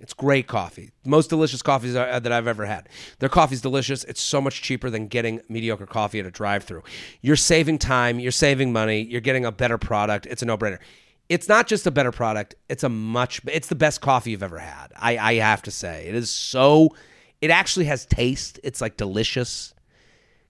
It's 0.02 0.12
great 0.12 0.48
coffee. 0.48 0.90
Most 1.06 1.30
delicious 1.30 1.62
coffees 1.62 1.94
that 1.94 2.32
I've 2.32 2.48
ever 2.48 2.66
had. 2.66 2.88
Their 3.20 3.28
coffee's 3.28 3.60
delicious. 3.60 4.02
It's 4.04 4.20
so 4.20 4.40
much 4.40 4.60
cheaper 4.60 4.90
than 4.90 5.06
getting 5.06 5.40
mediocre 5.48 5.86
coffee 5.86 6.18
at 6.18 6.26
a 6.26 6.30
drive-through. 6.30 6.82
You're 7.20 7.36
saving 7.36 7.78
time, 7.78 8.18
you're 8.18 8.32
saving 8.32 8.72
money, 8.72 9.02
you're 9.02 9.20
getting 9.20 9.44
a 9.44 9.52
better 9.52 9.78
product. 9.78 10.26
It's 10.26 10.42
a 10.42 10.44
no-brainer. 10.44 10.80
It's 11.28 11.48
not 11.48 11.68
just 11.68 11.86
a 11.86 11.92
better 11.92 12.10
product, 12.10 12.56
it's 12.68 12.82
a 12.82 12.88
much 12.88 13.40
it's 13.46 13.68
the 13.68 13.76
best 13.76 14.00
coffee 14.00 14.32
you've 14.32 14.42
ever 14.42 14.58
had. 14.58 14.88
I 14.96 15.16
I 15.16 15.34
have 15.34 15.62
to 15.62 15.70
say. 15.70 16.06
It 16.08 16.16
is 16.16 16.28
so 16.28 16.94
it 17.40 17.50
actually 17.50 17.86
has 17.86 18.04
taste. 18.04 18.58
It's 18.64 18.80
like 18.80 18.96
delicious. 18.96 19.72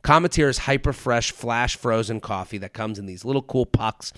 Cometeer 0.03 0.48
is 0.48 0.59
hyper 0.59 0.92
fresh, 0.92 1.30
flash 1.30 1.76
frozen 1.76 2.20
coffee 2.20 2.59
that 2.59 2.72
comes 2.72 2.98
in 2.98 3.07
these 3.07 3.24
little 3.24 3.42
cool 3.42 3.66
pucks. 3.66 4.12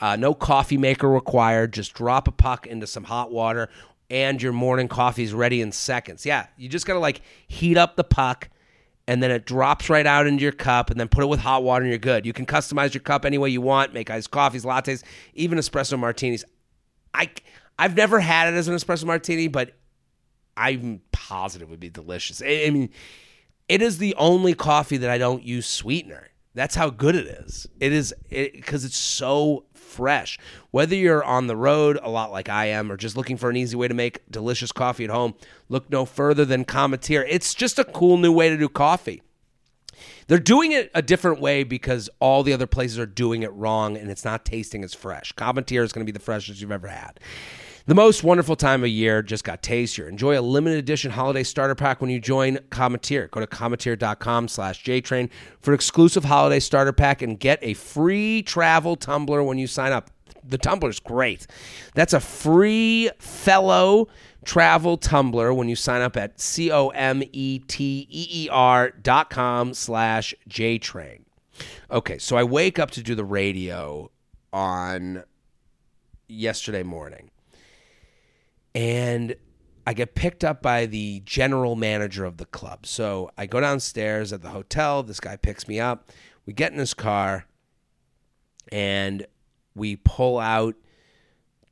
Uh, 0.00 0.16
no 0.16 0.34
coffee 0.34 0.78
maker 0.78 1.08
required. 1.08 1.72
Just 1.72 1.94
drop 1.94 2.26
a 2.26 2.32
puck 2.32 2.66
into 2.66 2.88
some 2.88 3.04
hot 3.04 3.30
water 3.30 3.68
and 4.10 4.40
your 4.40 4.52
morning 4.52 4.88
coffee 4.88 5.22
is 5.22 5.32
ready 5.32 5.60
in 5.60 5.72
seconds. 5.72 6.24
Yeah, 6.24 6.46
you 6.56 6.68
just 6.68 6.86
got 6.86 6.94
to 6.94 6.98
like 6.98 7.20
heat 7.46 7.76
up 7.76 7.96
the 7.96 8.04
puck 8.04 8.48
and 9.06 9.22
then 9.22 9.30
it 9.30 9.46
drops 9.46 9.88
right 9.88 10.06
out 10.06 10.26
into 10.26 10.42
your 10.42 10.52
cup 10.52 10.90
and 10.90 11.00
then 11.00 11.08
put 11.08 11.24
it 11.24 11.28
with 11.28 11.40
hot 11.40 11.62
water 11.62 11.82
and 11.82 11.90
you're 11.90 11.98
good. 11.98 12.26
You 12.26 12.34
can 12.34 12.44
customize 12.44 12.92
your 12.92 13.00
cup 13.00 13.24
any 13.24 13.38
way 13.38 13.48
you 13.48 13.62
want, 13.62 13.94
make 13.94 14.10
iced 14.10 14.30
coffees, 14.30 14.64
lattes, 14.64 15.02
even 15.34 15.58
espresso 15.58 15.98
martinis. 15.98 16.44
I 17.14 17.30
I've 17.78 17.96
never 17.96 18.20
had 18.20 18.52
it 18.52 18.56
as 18.56 18.68
an 18.68 18.74
espresso 18.74 19.04
martini, 19.04 19.48
but 19.48 19.72
I'm 20.58 21.00
positive 21.12 21.68
it 21.68 21.70
would 21.70 21.80
be 21.80 21.88
delicious. 21.88 22.42
I, 22.42 22.64
I 22.66 22.70
mean, 22.70 22.90
it 23.68 23.80
is 23.80 23.98
the 23.98 24.14
only 24.16 24.54
coffee 24.54 24.98
that 24.98 25.10
I 25.10 25.16
don't 25.16 25.42
use 25.42 25.66
sweetener. 25.66 26.28
That's 26.54 26.74
how 26.74 26.90
good 26.90 27.14
it 27.14 27.26
is. 27.26 27.66
It 27.80 27.92
is 27.92 28.12
because 28.28 28.84
it, 28.84 28.88
it's 28.88 28.96
so 28.96 29.64
fresh. 29.88 30.38
Whether 30.70 30.94
you're 30.94 31.24
on 31.24 31.46
the 31.46 31.56
road 31.56 31.98
a 32.02 32.10
lot 32.10 32.30
like 32.30 32.48
I 32.48 32.66
am 32.66 32.92
or 32.92 32.96
just 32.96 33.16
looking 33.16 33.36
for 33.36 33.50
an 33.50 33.56
easy 33.56 33.76
way 33.76 33.88
to 33.88 33.94
make 33.94 34.30
delicious 34.30 34.70
coffee 34.70 35.04
at 35.04 35.10
home, 35.10 35.34
look 35.68 35.90
no 35.90 36.04
further 36.04 36.44
than 36.44 36.64
Cometeer. 36.64 37.26
It's 37.28 37.54
just 37.54 37.78
a 37.78 37.84
cool 37.84 38.18
new 38.18 38.32
way 38.32 38.48
to 38.50 38.56
do 38.56 38.68
coffee. 38.68 39.22
They're 40.28 40.38
doing 40.38 40.72
it 40.72 40.90
a 40.94 41.02
different 41.02 41.40
way 41.40 41.64
because 41.64 42.10
all 42.20 42.42
the 42.42 42.52
other 42.52 42.66
places 42.66 42.98
are 42.98 43.06
doing 43.06 43.42
it 43.42 43.52
wrong 43.52 43.96
and 43.96 44.10
it's 44.10 44.24
not 44.24 44.44
tasting 44.44 44.84
as 44.84 44.94
fresh. 44.94 45.32
Cometeer 45.34 45.82
is 45.82 45.92
going 45.92 46.06
to 46.06 46.12
be 46.12 46.16
the 46.16 46.22
freshest 46.22 46.60
you've 46.60 46.70
ever 46.70 46.88
had. 46.88 47.18
The 47.88 47.94
most 47.94 48.22
wonderful 48.22 48.54
time 48.54 48.84
of 48.84 48.90
year 48.90 49.22
just 49.22 49.44
got 49.44 49.62
tastier. 49.62 50.10
Enjoy 50.10 50.38
a 50.38 50.42
limited 50.42 50.78
edition 50.78 51.10
holiday 51.10 51.42
starter 51.42 51.74
pack 51.74 52.02
when 52.02 52.10
you 52.10 52.20
join 52.20 52.58
Cometeer. 52.68 53.30
Go 53.30 53.40
to 53.40 53.46
cometeer.com 53.46 54.48
slash 54.48 54.84
JTrain 54.84 55.30
for 55.62 55.72
exclusive 55.72 56.24
holiday 56.24 56.60
starter 56.60 56.92
pack 56.92 57.22
and 57.22 57.40
get 57.40 57.58
a 57.62 57.72
free 57.72 58.42
travel 58.42 58.94
tumbler 58.94 59.42
when 59.42 59.56
you 59.56 59.66
sign 59.66 59.92
up. 59.92 60.10
The 60.44 60.58
tumbler's 60.58 61.00
great. 61.00 61.46
That's 61.94 62.12
a 62.12 62.20
free 62.20 63.08
fellow 63.18 64.08
travel 64.44 64.98
tumbler 64.98 65.54
when 65.54 65.70
you 65.70 65.76
sign 65.76 66.02
up 66.02 66.14
at 66.18 66.38
C-O-M-E-T-E-E-R 66.38 66.90
dot 69.00 69.30
com 69.30 69.72
slash 69.72 70.34
JTrain. 70.46 71.22
Okay, 71.90 72.18
so 72.18 72.36
I 72.36 72.44
wake 72.44 72.78
up 72.78 72.90
to 72.90 73.02
do 73.02 73.14
the 73.14 73.24
radio 73.24 74.10
on 74.52 75.24
yesterday 76.28 76.82
morning 76.82 77.30
and 78.74 79.34
I 79.86 79.94
get 79.94 80.14
picked 80.14 80.44
up 80.44 80.60
by 80.60 80.86
the 80.86 81.22
general 81.24 81.74
manager 81.74 82.24
of 82.24 82.36
the 82.36 82.44
club. 82.44 82.84
So 82.84 83.30
I 83.38 83.46
go 83.46 83.60
downstairs 83.60 84.32
at 84.32 84.42
the 84.42 84.50
hotel. 84.50 85.02
This 85.02 85.20
guy 85.20 85.36
picks 85.36 85.66
me 85.66 85.80
up. 85.80 86.10
We 86.44 86.52
get 86.52 86.72
in 86.72 86.78
his 86.78 86.94
car 86.94 87.46
and 88.70 89.26
we 89.74 89.96
pull 89.96 90.38
out 90.38 90.74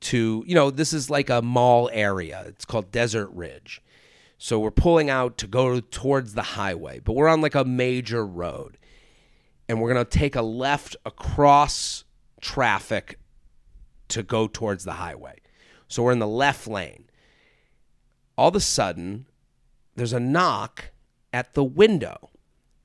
to, 0.01 0.45
you 0.47 0.55
know, 0.55 0.71
this 0.71 0.93
is 0.93 1.11
like 1.11 1.29
a 1.29 1.43
mall 1.43 1.91
area. 1.93 2.45
It's 2.47 2.65
called 2.65 2.91
Desert 2.91 3.29
Ridge. 3.33 3.83
So 4.39 4.59
we're 4.59 4.71
pulling 4.71 5.11
out 5.11 5.39
to 5.39 5.47
go 5.47 5.81
towards 5.81 6.35
the 6.35 6.43
highway, 6.43 7.01
but 7.01 7.15
we're 7.15 7.29
on 7.29 7.41
like 7.41 7.55
a 7.55 7.65
major 7.65 8.25
road. 8.25 8.79
And 9.69 9.81
we're 9.81 9.93
going 9.93 10.05
to 10.05 10.19
take 10.19 10.37
a 10.37 10.43
left 10.43 10.97
across 11.05 12.05
traffic 12.41 13.19
to 14.09 14.23
go 14.23 14.47
towards 14.47 14.85
the 14.85 14.93
highway. 14.93 15.41
So 15.89 16.03
we're 16.03 16.13
in 16.13 16.19
the 16.19 16.27
left 16.27 16.67
lane. 16.67 17.05
All 18.37 18.49
of 18.49 18.57
a 18.57 18.61
sudden, 18.61 19.27
there's 19.95 20.13
a 20.13 20.21
knock 20.21 20.91
at 21.33 21.55
the 21.55 21.65
window, 21.65 22.31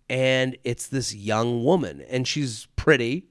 and 0.10 0.58
it's 0.64 0.88
this 0.88 1.14
young 1.14 1.64
woman, 1.64 2.02
and 2.10 2.28
she's 2.28 2.68
pretty, 2.76 3.28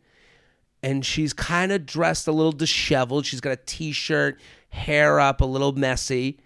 and 0.83 1.05
she's 1.05 1.33
kind 1.33 1.73
of 1.73 1.87
dressed 1.87 2.27
a 2.27 2.33
little 2.33 2.53
disheveled. 2.53 3.27
She's 3.27 3.41
got 3.41 3.53
a 3.53 3.57
t 3.57 3.93
shirt, 3.93 4.41
hair 4.71 5.21
up, 5.21 5.41
a 5.41 5.47
little 5.47 5.73
messy, 5.73 6.41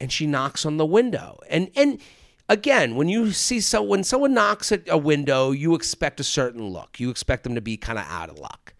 and 0.00 0.10
she 0.12 0.26
knocks 0.26 0.66
on 0.66 0.76
the 0.76 0.86
window. 0.86 1.38
And, 1.48 1.70
and, 1.76 2.00
again, 2.48 2.96
when 2.96 3.08
you 3.08 3.32
see 3.32 3.60
so 3.60 3.82
when 3.82 4.04
someone 4.04 4.34
knocks 4.34 4.72
at 4.72 4.88
a 4.88 4.98
window, 4.98 5.50
you 5.50 5.74
expect 5.74 6.20
a 6.20 6.24
certain 6.24 6.68
look. 6.68 7.00
You 7.00 7.10
expect 7.10 7.44
them 7.44 7.54
to 7.54 7.60
be 7.60 7.76
kind 7.76 7.98
of 7.98 8.06
out 8.08 8.28
of 8.28 8.38
luck. 8.38 8.74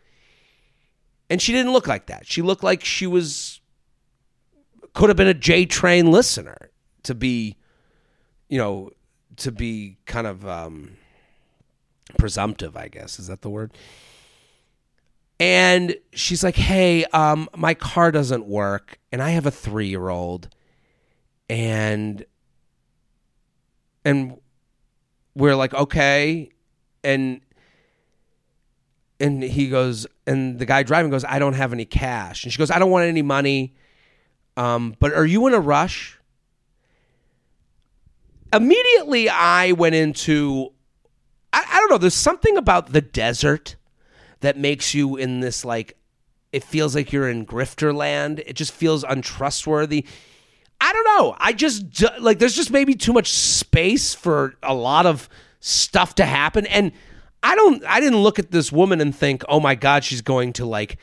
And 1.31 1.41
she 1.41 1.53
didn't 1.53 1.73
look 1.73 1.87
like 1.87 2.07
that. 2.07 2.27
She 2.27 2.43
looked 2.43 2.65
like 2.65 2.85
she 2.85 3.07
was 3.07 3.60
could 4.95 5.09
have 5.09 5.17
been 5.17 5.29
a 5.29 5.35
J 5.35 5.67
Train 5.67 6.11
listener 6.11 6.71
to 7.05 7.15
be, 7.15 7.57
you 8.49 8.59
know, 8.59 8.91
to 9.37 9.53
be 9.53 9.99
kind 10.07 10.27
of 10.27 10.47
um, 10.47 10.97
presumptive, 12.19 12.77
I 12.77 12.89
guess. 12.89 13.19
Is 13.19 13.29
that 13.29 13.43
the 13.43 13.51
word? 13.51 13.73
And 15.39 15.97
she's 16.13 16.45
like, 16.45 16.57
"Hey, 16.57 17.05
um, 17.07 17.49
my 17.57 17.73
car 17.73 18.11
doesn't 18.13 18.47
work, 18.47 18.99
and 19.11 19.23
I 19.23 19.31
have 19.31 19.47
a 19.47 19.51
three-year-old, 19.51 20.51
and 21.49 22.25
and 24.05 24.39
we're 25.35 25.57
like, 25.57 25.75
okay, 25.75 26.51
and 27.05 27.41
and 29.19 29.43
he 29.43 29.69
goes, 29.69 30.07
and 30.27 30.59
the 30.59 30.65
guy 30.65 30.83
driving 30.83 31.11
goes, 31.11 31.25
I 31.25 31.39
don't 31.39 31.53
have 31.53 31.73
any 31.73 31.85
cash, 31.85 32.45
and 32.45 32.53
she 32.53 32.59
goes, 32.59 32.71
I 32.71 32.79
don't 32.79 32.91
want 32.91 33.07
any 33.07 33.23
money, 33.23 33.75
um, 34.61 34.95
but 34.99 35.15
are 35.15 35.25
you 35.25 35.47
in 35.47 35.55
a 35.55 35.61
rush? 35.61 36.19
Immediately, 38.53 39.31
I 39.31 39.73
went 39.73 39.95
into, 39.95 40.73
I, 41.53 41.65
I 41.67 41.77
don't 41.79 41.91
know. 41.91 41.99
There's 41.99 42.15
something 42.15 42.59
about 42.59 42.93
the 42.93 43.01
desert 43.01 43.77
that 44.41 44.59
makes 44.59 44.93
you 44.93 45.17
in 45.17 45.41
this 45.41 45.65
like 45.65 45.97
it 46.53 46.63
feels 46.65 46.95
like 46.95 47.11
you're 47.13 47.29
in 47.29 47.47
grifter 47.47 47.95
land. 47.95 48.41
It 48.45 48.55
just 48.55 48.73
feels 48.73 49.03
untrustworthy. 49.05 50.05
I 50.81 50.93
don't 50.93 51.05
know. 51.05 51.37
I 51.39 51.53
just 51.53 52.03
like 52.21 52.39
there's 52.39 52.57
just 52.57 52.71
maybe 52.71 52.95
too 52.95 53.13
much 53.13 53.33
space 53.33 54.15
for 54.15 54.57
a 54.63 54.75
lot 54.75 55.07
of 55.07 55.29
stuff 55.61 56.17
to 56.17 56.25
happen 56.25 56.67
and 56.67 56.93
I 57.43 57.55
don't 57.55 57.83
I 57.87 58.01
didn't 58.01 58.19
look 58.19 58.39
at 58.39 58.51
this 58.51 58.71
woman 58.71 59.01
and 59.01 59.17
think, 59.17 59.43
"Oh 59.49 59.61
my 59.61 59.75
god, 59.75 60.05
she's 60.05 60.21
going 60.21 60.53
to 60.55 60.67
like 60.67 60.99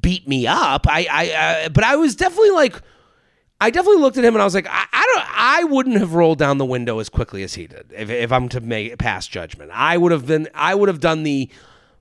beat 0.00 0.26
me 0.26 0.46
up." 0.46 0.86
I 0.88 1.06
I 1.10 1.30
uh, 1.30 1.68
but 1.68 1.84
I 1.84 1.94
was 1.94 2.16
definitely 2.16 2.50
like 2.50 2.80
I 3.60 3.70
definitely 3.70 4.02
looked 4.02 4.18
at 4.18 4.24
him 4.24 4.34
and 4.34 4.42
I 4.42 4.44
was 4.44 4.54
like, 4.54 4.66
I, 4.68 4.86
I, 4.92 5.12
don't, 5.14 5.38
I 5.38 5.64
wouldn't 5.64 5.96
have 5.96 6.14
rolled 6.14 6.38
down 6.38 6.58
the 6.58 6.66
window 6.66 6.98
as 6.98 7.08
quickly 7.08 7.42
as 7.42 7.54
he 7.54 7.66
did. 7.66 7.92
If, 7.96 8.10
if 8.10 8.30
I'm 8.30 8.48
to 8.50 8.60
make 8.60 8.98
pass 8.98 9.26
judgment, 9.26 9.70
I 9.72 9.96
would 9.96 10.12
have 10.12 10.26
been, 10.26 10.48
I 10.54 10.74
would 10.74 10.88
have 10.88 11.00
done 11.00 11.22
the 11.22 11.50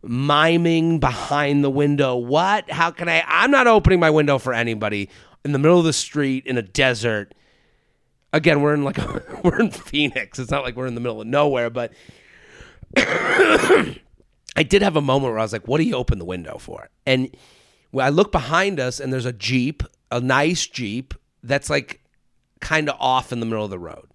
miming 0.03 0.99
behind 0.99 1.63
the 1.63 1.69
window. 1.69 2.15
What? 2.15 2.69
How 2.69 2.91
can 2.91 3.09
I? 3.09 3.23
I'm 3.25 3.51
not 3.51 3.67
opening 3.67 3.99
my 3.99 4.09
window 4.09 4.37
for 4.37 4.53
anybody 4.53 5.09
in 5.43 5.51
the 5.51 5.59
middle 5.59 5.79
of 5.79 5.85
the 5.85 5.93
street 5.93 6.45
in 6.45 6.57
a 6.57 6.61
desert. 6.61 7.33
Again, 8.33 8.61
we're 8.61 8.73
in 8.73 8.83
like 8.83 8.97
we're 9.43 9.59
in 9.59 9.71
Phoenix. 9.71 10.39
It's 10.39 10.51
not 10.51 10.63
like 10.63 10.75
we're 10.75 10.87
in 10.87 10.95
the 10.95 11.01
middle 11.01 11.21
of 11.21 11.27
nowhere, 11.27 11.69
but 11.69 11.93
I 12.97 14.63
did 14.67 14.81
have 14.81 14.95
a 14.95 15.01
moment 15.01 15.31
where 15.31 15.39
I 15.39 15.43
was 15.43 15.53
like, 15.53 15.67
"What 15.67 15.77
do 15.77 15.83
you 15.83 15.95
open 15.95 16.19
the 16.19 16.25
window 16.25 16.57
for?" 16.57 16.89
And 17.05 17.35
I 17.97 18.09
look 18.09 18.31
behind 18.31 18.79
us, 18.79 18.99
and 18.99 19.11
there's 19.11 19.25
a 19.25 19.33
jeep, 19.33 19.83
a 20.11 20.19
nice 20.19 20.67
jeep 20.67 21.13
that's 21.47 21.69
like 21.69 22.01
kind 22.59 22.89
of 22.89 22.95
off 22.99 23.31
in 23.31 23.39
the 23.39 23.45
middle 23.45 23.63
of 23.63 23.69
the 23.69 23.79
road. 23.79 24.07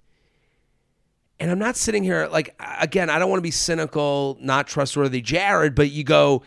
And 1.38 1.50
I'm 1.50 1.58
not 1.58 1.76
sitting 1.76 2.04
here 2.04 2.28
like 2.30 2.54
again, 2.80 3.08
I 3.08 3.18
don't 3.18 3.30
want 3.30 3.38
to 3.38 3.42
be 3.42 3.50
cynical, 3.50 4.36
not 4.40 4.66
trustworthy 4.66 5.20
Jared, 5.20 5.74
but 5.74 5.90
you 5.90 6.04
go, 6.04 6.42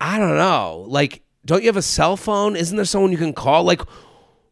I 0.00 0.18
don't 0.18 0.36
know. 0.36 0.84
Like, 0.88 1.22
don't 1.44 1.62
you 1.62 1.68
have 1.68 1.76
a 1.76 1.82
cell 1.82 2.16
phone? 2.16 2.56
Isn't 2.56 2.76
there 2.76 2.84
someone 2.84 3.12
you 3.12 3.18
can 3.18 3.32
call? 3.32 3.64
Like 3.64 3.82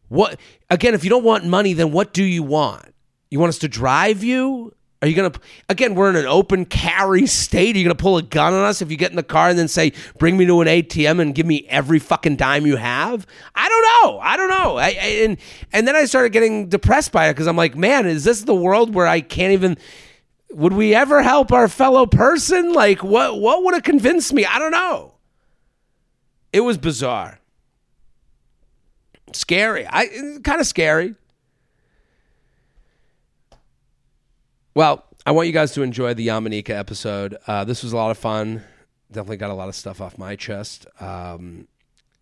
what 0.07 0.39
again, 0.69 0.93
if 0.93 1.03
you 1.03 1.09
don't 1.09 1.23
want 1.23 1.45
money, 1.45 1.73
then 1.73 1.91
what 1.91 2.13
do 2.13 2.23
you 2.23 2.43
want? 2.43 2.93
You 3.29 3.39
want 3.39 3.49
us 3.49 3.59
to 3.59 3.67
drive 3.67 4.23
you? 4.23 4.73
Are 5.05 5.07
you 5.07 5.13
going 5.13 5.31
to, 5.31 5.39
again, 5.69 5.93
we're 5.93 6.09
in 6.09 6.15
an 6.15 6.25
open 6.25 6.65
carry 6.65 7.27
state. 7.27 7.75
Are 7.75 7.77
you 7.77 7.85
going 7.85 7.95
to 7.95 8.01
pull 8.01 8.17
a 8.17 8.23
gun 8.23 8.55
on 8.55 8.63
us 8.63 8.81
if 8.81 8.89
you 8.89 8.97
get 8.97 9.11
in 9.11 9.15
the 9.15 9.21
car 9.21 9.49
and 9.49 9.59
then 9.59 9.67
say, 9.67 9.93
bring 10.17 10.35
me 10.35 10.47
to 10.47 10.61
an 10.61 10.67
ATM 10.67 11.21
and 11.21 11.35
give 11.35 11.45
me 11.45 11.63
every 11.69 11.99
fucking 11.99 12.37
dime 12.37 12.65
you 12.65 12.75
have? 12.75 13.27
I 13.53 13.69
don't 13.69 13.83
know. 13.83 14.19
I 14.19 14.35
don't 14.35 14.49
know. 14.49 14.77
I, 14.77 14.85
I, 14.87 15.07
and, 15.25 15.37
and 15.71 15.87
then 15.87 15.95
I 15.95 16.05
started 16.05 16.31
getting 16.31 16.69
depressed 16.69 17.11
by 17.11 17.27
it 17.27 17.33
because 17.33 17.45
I'm 17.45 17.55
like, 17.55 17.75
man, 17.75 18.07
is 18.07 18.23
this 18.23 18.41
the 18.41 18.55
world 18.55 18.95
where 18.95 19.05
I 19.05 19.21
can't 19.21 19.53
even, 19.53 19.77
would 20.49 20.73
we 20.73 20.95
ever 20.95 21.21
help 21.21 21.51
our 21.51 21.67
fellow 21.67 22.07
person? 22.07 22.73
Like, 22.73 23.03
what, 23.03 23.39
what 23.39 23.63
would 23.63 23.75
have 23.75 23.83
convinced 23.83 24.33
me? 24.33 24.43
I 24.43 24.57
don't 24.57 24.71
know. 24.71 25.13
It 26.51 26.61
was 26.61 26.79
bizarre. 26.79 27.39
Scary. 29.33 29.85
I, 29.87 30.39
kind 30.43 30.59
of 30.59 30.65
scary. 30.65 31.13
Well, 34.75 35.05
I 35.25 35.31
want 35.31 35.47
you 35.47 35.53
guys 35.53 35.71
to 35.75 35.83
enjoy 35.83 36.13
the 36.15 36.27
Yamaneika 36.27 36.71
episode. 36.71 37.37
Uh, 37.47 37.63
this 37.63 37.81
was 37.81 37.93
a 37.93 37.95
lot 37.95 38.11
of 38.11 38.17
fun. 38.17 38.61
Definitely 39.09 39.37
got 39.37 39.49
a 39.49 39.53
lot 39.53 39.69
of 39.69 39.75
stuff 39.75 40.01
off 40.01 40.17
my 40.17 40.35
chest. 40.35 40.85
Um, 40.99 41.69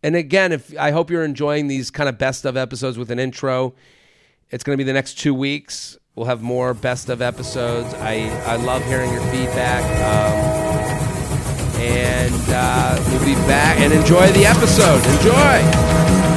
and 0.03 0.15
again, 0.15 0.51
if 0.51 0.77
I 0.77 0.91
hope 0.91 1.09
you're 1.09 1.23
enjoying 1.23 1.67
these 1.67 1.89
kind 1.89 2.07
of 2.07 2.19
best 2.19 2.45
of 2.45 2.55
episodes 2.55 2.95
with 2.95 3.09
an 3.09 3.17
intro. 3.17 3.73
It's 4.51 4.63
going 4.63 4.77
to 4.77 4.77
be 4.77 4.85
the 4.85 4.93
next 4.93 5.15
two 5.17 5.33
weeks. 5.33 5.97
We'll 6.13 6.27
have 6.27 6.43
more 6.43 6.75
best 6.75 7.09
of 7.09 7.23
episodes. 7.23 7.91
I, 7.95 8.29
I 8.45 8.57
love 8.57 8.85
hearing 8.85 9.11
your 9.11 9.23
feedback. 9.23 9.83
Um, 10.03 11.81
and 11.81 12.43
uh, 12.49 13.03
we'll 13.09 13.25
be 13.25 13.33
back 13.47 13.79
and 13.79 13.91
enjoy 13.91 14.27
the 14.27 14.45
episode. 14.45 15.03
Enjoy. 15.17 16.32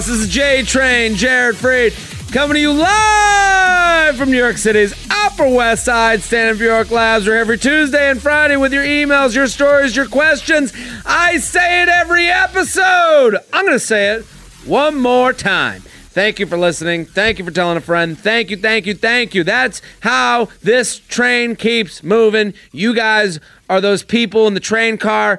Podcast. 0.00 0.06
This 0.06 0.08
is 0.08 0.28
J 0.28 0.62
Train, 0.62 1.14
Jared 1.14 1.56
Freid, 1.56 1.92
coming 2.32 2.54
to 2.54 2.60
you 2.60 2.72
live 2.72 4.16
from 4.16 4.30
New 4.30 4.38
York 4.38 4.56
City's 4.58 4.94
Upper 5.10 5.48
West 5.48 5.84
Side 5.84 6.22
Stand 6.22 6.56
Up 6.56 6.60
York 6.60 6.90
Labs. 6.90 7.26
We're 7.26 7.36
every 7.36 7.58
Tuesday 7.58 8.10
and 8.10 8.20
Friday 8.20 8.56
with 8.56 8.72
your 8.72 8.84
emails, 8.84 9.34
your 9.34 9.46
stories, 9.46 9.94
your 9.96 10.06
questions. 10.06 10.72
I 11.04 11.38
say 11.38 11.82
it 11.82 11.88
every 11.88 12.28
episode. 12.28 13.36
I'm 13.52 13.64
going 13.64 13.78
to 13.78 13.84
say 13.84 14.12
it 14.14 14.24
one 14.64 14.96
more 14.96 15.32
time. 15.32 15.82
Thank 16.12 16.40
you 16.40 16.46
for 16.46 16.58
listening. 16.58 17.06
Thank 17.06 17.38
you 17.38 17.44
for 17.44 17.52
telling 17.52 17.76
a 17.76 17.80
friend. 17.80 18.18
Thank 18.18 18.50
you, 18.50 18.56
thank 18.56 18.84
you, 18.84 18.94
thank 18.94 19.32
you. 19.32 19.44
That's 19.44 19.80
how 20.00 20.48
this 20.60 20.98
train 20.98 21.54
keeps 21.54 22.02
moving. 22.02 22.52
You 22.72 22.94
guys 22.94 23.38
are 23.68 23.80
those 23.80 24.02
people 24.02 24.48
in 24.48 24.54
the 24.54 24.60
train 24.60 24.98
car 24.98 25.38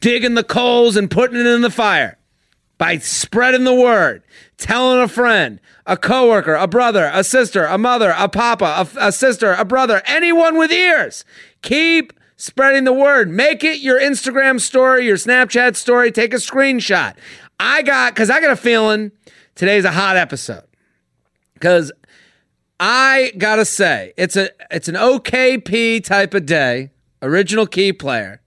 digging 0.00 0.34
the 0.34 0.42
coals 0.42 0.96
and 0.96 1.08
putting 1.08 1.38
it 1.38 1.46
in 1.46 1.60
the 1.60 1.70
fire 1.70 2.18
by 2.82 2.98
spreading 2.98 3.62
the 3.62 3.72
word, 3.72 4.24
telling 4.56 4.98
a 4.98 5.06
friend, 5.06 5.60
a 5.86 5.96
coworker, 5.96 6.54
a 6.54 6.66
brother, 6.66 7.12
a 7.14 7.22
sister, 7.22 7.64
a 7.64 7.78
mother, 7.78 8.12
a 8.18 8.28
papa, 8.28 8.88
a, 8.96 9.06
a, 9.06 9.12
sister, 9.12 9.52
a 9.52 9.64
brother, 9.64 10.02
anyone 10.04 10.58
with 10.58 10.72
ears. 10.72 11.24
Keep 11.62 12.12
spreading 12.36 12.82
the 12.82 12.92
word. 12.92 13.30
Make 13.30 13.62
it 13.62 13.78
your 13.78 14.00
Instagram 14.00 14.60
story, 14.60 15.06
your 15.06 15.16
Snapchat 15.16 15.76
story. 15.76 16.10
Take 16.10 16.34
a 16.34 16.38
screenshot. 16.38 17.14
I 17.60 17.82
got, 17.82 18.14
because 18.14 18.30
I 18.30 18.40
got 18.40 18.50
a 18.50 18.56
feeling 18.56 19.12
today's 19.54 19.84
a 19.84 19.92
hot 19.92 20.16
episode. 20.16 20.64
Because 21.54 21.92
I 22.80 23.32
gotta 23.38 23.64
say, 23.64 24.12
it's 24.16 24.34
a 24.34 24.50
it's 24.72 24.88
an 24.88 24.96
OKP 24.96 26.02
type 26.02 26.34
of 26.34 26.46
day, 26.46 26.90
original 27.22 27.68
key 27.68 27.92
player, 27.92 28.42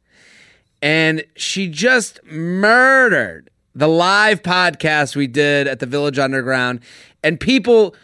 and 0.82 1.24
she 1.38 1.70
just 1.70 2.20
murdered 2.26 3.50
the 3.76 3.88
live 3.88 4.42
podcast 4.42 5.16
we 5.16 5.28
did 5.28 5.68
at 5.68 5.80
the 5.80 5.86
Village 5.86 6.18
Underground, 6.18 6.80
and 7.24 7.40
people. 7.40 7.96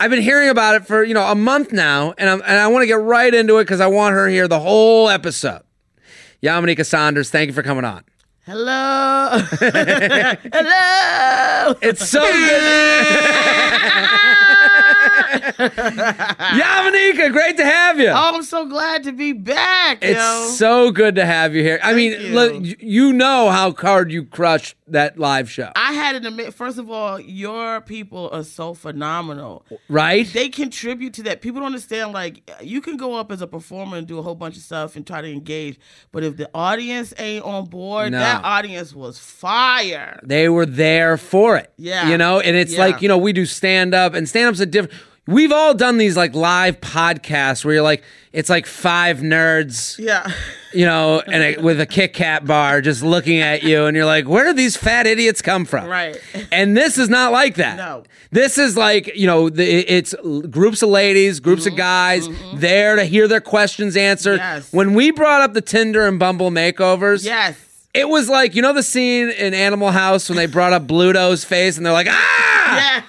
I've 0.00 0.10
been 0.10 0.22
hearing 0.22 0.48
about 0.48 0.74
it 0.74 0.84
for 0.84 1.04
you 1.04 1.14
know 1.14 1.22
a 1.22 1.36
month 1.36 1.72
now, 1.72 2.12
and, 2.18 2.28
I'm, 2.28 2.42
and 2.42 2.58
I 2.58 2.66
want 2.66 2.82
to 2.82 2.88
get 2.88 2.94
right 2.94 3.32
into 3.32 3.58
it 3.58 3.64
because 3.64 3.80
I 3.80 3.86
want 3.86 4.14
her 4.14 4.28
here 4.28 4.48
the 4.48 4.58
whole 4.58 5.08
episode. 5.08 5.62
Yamaneika 6.42 6.84
Saunders, 6.84 7.30
thank 7.30 7.46
you 7.46 7.52
for 7.52 7.62
coming 7.62 7.84
on. 7.84 8.02
Hello. 8.44 9.38
Hello. 9.60 10.34
It's 11.80 12.08
so 12.08 12.20
good. 12.20 13.02
Yamaneika, 15.58 17.32
great 17.32 17.56
to 17.56 17.64
have 17.64 17.98
you. 17.98 18.08
Oh, 18.08 18.34
I'm 18.34 18.42
so 18.42 18.66
glad 18.66 19.04
to 19.04 19.12
be 19.12 19.32
back. 19.32 19.98
It's 20.02 20.18
yo. 20.18 20.46
so 20.54 20.90
good 20.90 21.14
to 21.16 21.24
have 21.26 21.54
you 21.54 21.62
here. 21.62 21.80
I 21.82 21.92
mean, 21.94 22.12
you. 22.12 22.28
look, 22.34 22.82
you 22.82 23.12
know 23.12 23.50
how 23.50 23.72
hard 23.72 24.10
you 24.12 24.24
crushed 24.24 24.76
that 24.88 25.18
live 25.18 25.50
show, 25.50 25.70
I 25.74 25.92
had 25.94 26.16
an 26.16 26.26
admit. 26.26 26.52
First 26.52 26.76
of 26.78 26.90
all, 26.90 27.18
your 27.18 27.80
people 27.80 28.28
are 28.30 28.42
so 28.44 28.74
phenomenal. 28.74 29.64
right? 29.88 30.26
They 30.30 30.48
contribute 30.50 31.14
to 31.14 31.22
that. 31.24 31.40
People 31.40 31.60
don't 31.60 31.66
understand. 31.66 32.12
Like 32.12 32.50
you 32.62 32.80
can 32.82 32.96
go 32.98 33.14
up 33.14 33.32
as 33.32 33.40
a 33.40 33.46
performer 33.46 33.96
and 33.96 34.06
do 34.06 34.18
a 34.18 34.22
whole 34.22 34.34
bunch 34.34 34.56
of 34.56 34.62
stuff 34.62 34.94
and 34.96 35.06
try 35.06 35.22
to 35.22 35.30
engage, 35.32 35.78
but 36.12 36.22
if 36.24 36.36
the 36.36 36.50
audience 36.54 37.14
ain't 37.18 37.44
on 37.44 37.64
board, 37.66 38.12
No. 38.12 38.18
that 38.18 38.44
audience 38.44 38.94
was 38.94 39.18
fire. 39.18 40.20
they 40.22 40.48
were 40.48 40.66
there 40.66 41.16
for 41.16 41.56
it. 41.56 41.72
Yeah. 41.78 42.08
You 42.10 42.18
know, 42.18 42.40
and 42.40 42.54
it's 42.56 42.74
Yeah. 42.74 42.80
like, 42.80 43.02
you 43.02 43.08
know, 43.08 43.18
we 43.18 43.32
do 43.32 43.46
stand 43.46 43.94
up 43.94 44.14
and 44.14 44.28
stand 44.28 44.48
up's 44.48 44.60
a 44.60 44.66
different 44.66 44.92
we've 45.42 45.52
all 45.52 45.74
done 45.74 45.98
these 45.98 46.16
like 46.16 46.34
live 46.34 46.80
podcasts 46.80 47.64
where 47.64 47.74
you're 47.74 47.82
like 47.82 48.02
it's 48.32 48.48
like 48.48 48.64
five 48.64 49.18
nerds, 49.18 49.98
Yeah. 49.98 50.30
you 50.72 50.86
know, 50.86 51.20
and 51.20 51.42
a, 51.42 51.56
with 51.60 51.80
a 51.80 51.84
Kit 51.86 52.14
Kat 52.14 52.46
bar 52.46 52.80
just 52.80 53.02
looking 53.02 53.40
at 53.40 53.62
you 53.62 53.84
and 53.84 53.94
you're 53.94 54.06
like, 54.06 54.26
where 54.26 54.44
do 54.46 54.52
these 54.54 54.74
fat 54.74 55.06
idiots 55.06 55.42
come 55.42 55.66
from? 55.66 55.86
Right. 55.86 56.16
And 56.50 56.74
this 56.74 56.96
is 56.96 57.10
not 57.10 57.32
like 57.32 57.56
that. 57.56 57.76
No. 57.76 58.04
This 58.30 58.56
is 58.56 58.74
like, 58.74 59.14
you 59.16 59.26
know, 59.26 59.50
the, 59.50 59.62
it's 59.92 60.14
groups 60.48 60.80
of 60.80 60.88
ladies, 60.88 61.40
groups 61.40 61.66
of 61.66 61.76
guys 61.76 62.26
there 62.54 62.96
to 62.96 63.04
hear 63.04 63.28
their 63.28 63.42
questions 63.42 63.96
answered. 63.98 64.40
Mm-hmm. 64.40 64.54
Yes. 64.56 64.72
When 64.72 64.94
we 64.94 65.10
brought 65.10 65.42
up 65.42 65.52
the 65.52 65.60
Tinder 65.60 66.06
and 66.06 66.18
Bumble 66.18 66.50
makeovers, 66.50 67.26
Yes. 67.26 67.58
it 67.92 68.08
was 68.08 68.30
like, 68.30 68.54
you 68.54 68.62
know, 68.62 68.72
the 68.72 68.82
scene 68.82 69.28
in 69.28 69.52
Animal 69.52 69.90
House 69.90 70.30
when 70.30 70.36
they 70.38 70.46
brought 70.46 70.72
up 70.72 70.86
Bluto's 70.86 71.44
face 71.44 71.76
and 71.76 71.84
they're 71.84 71.92
like, 71.92 72.06
ah! 72.08 72.76
Yeah. 72.76 73.02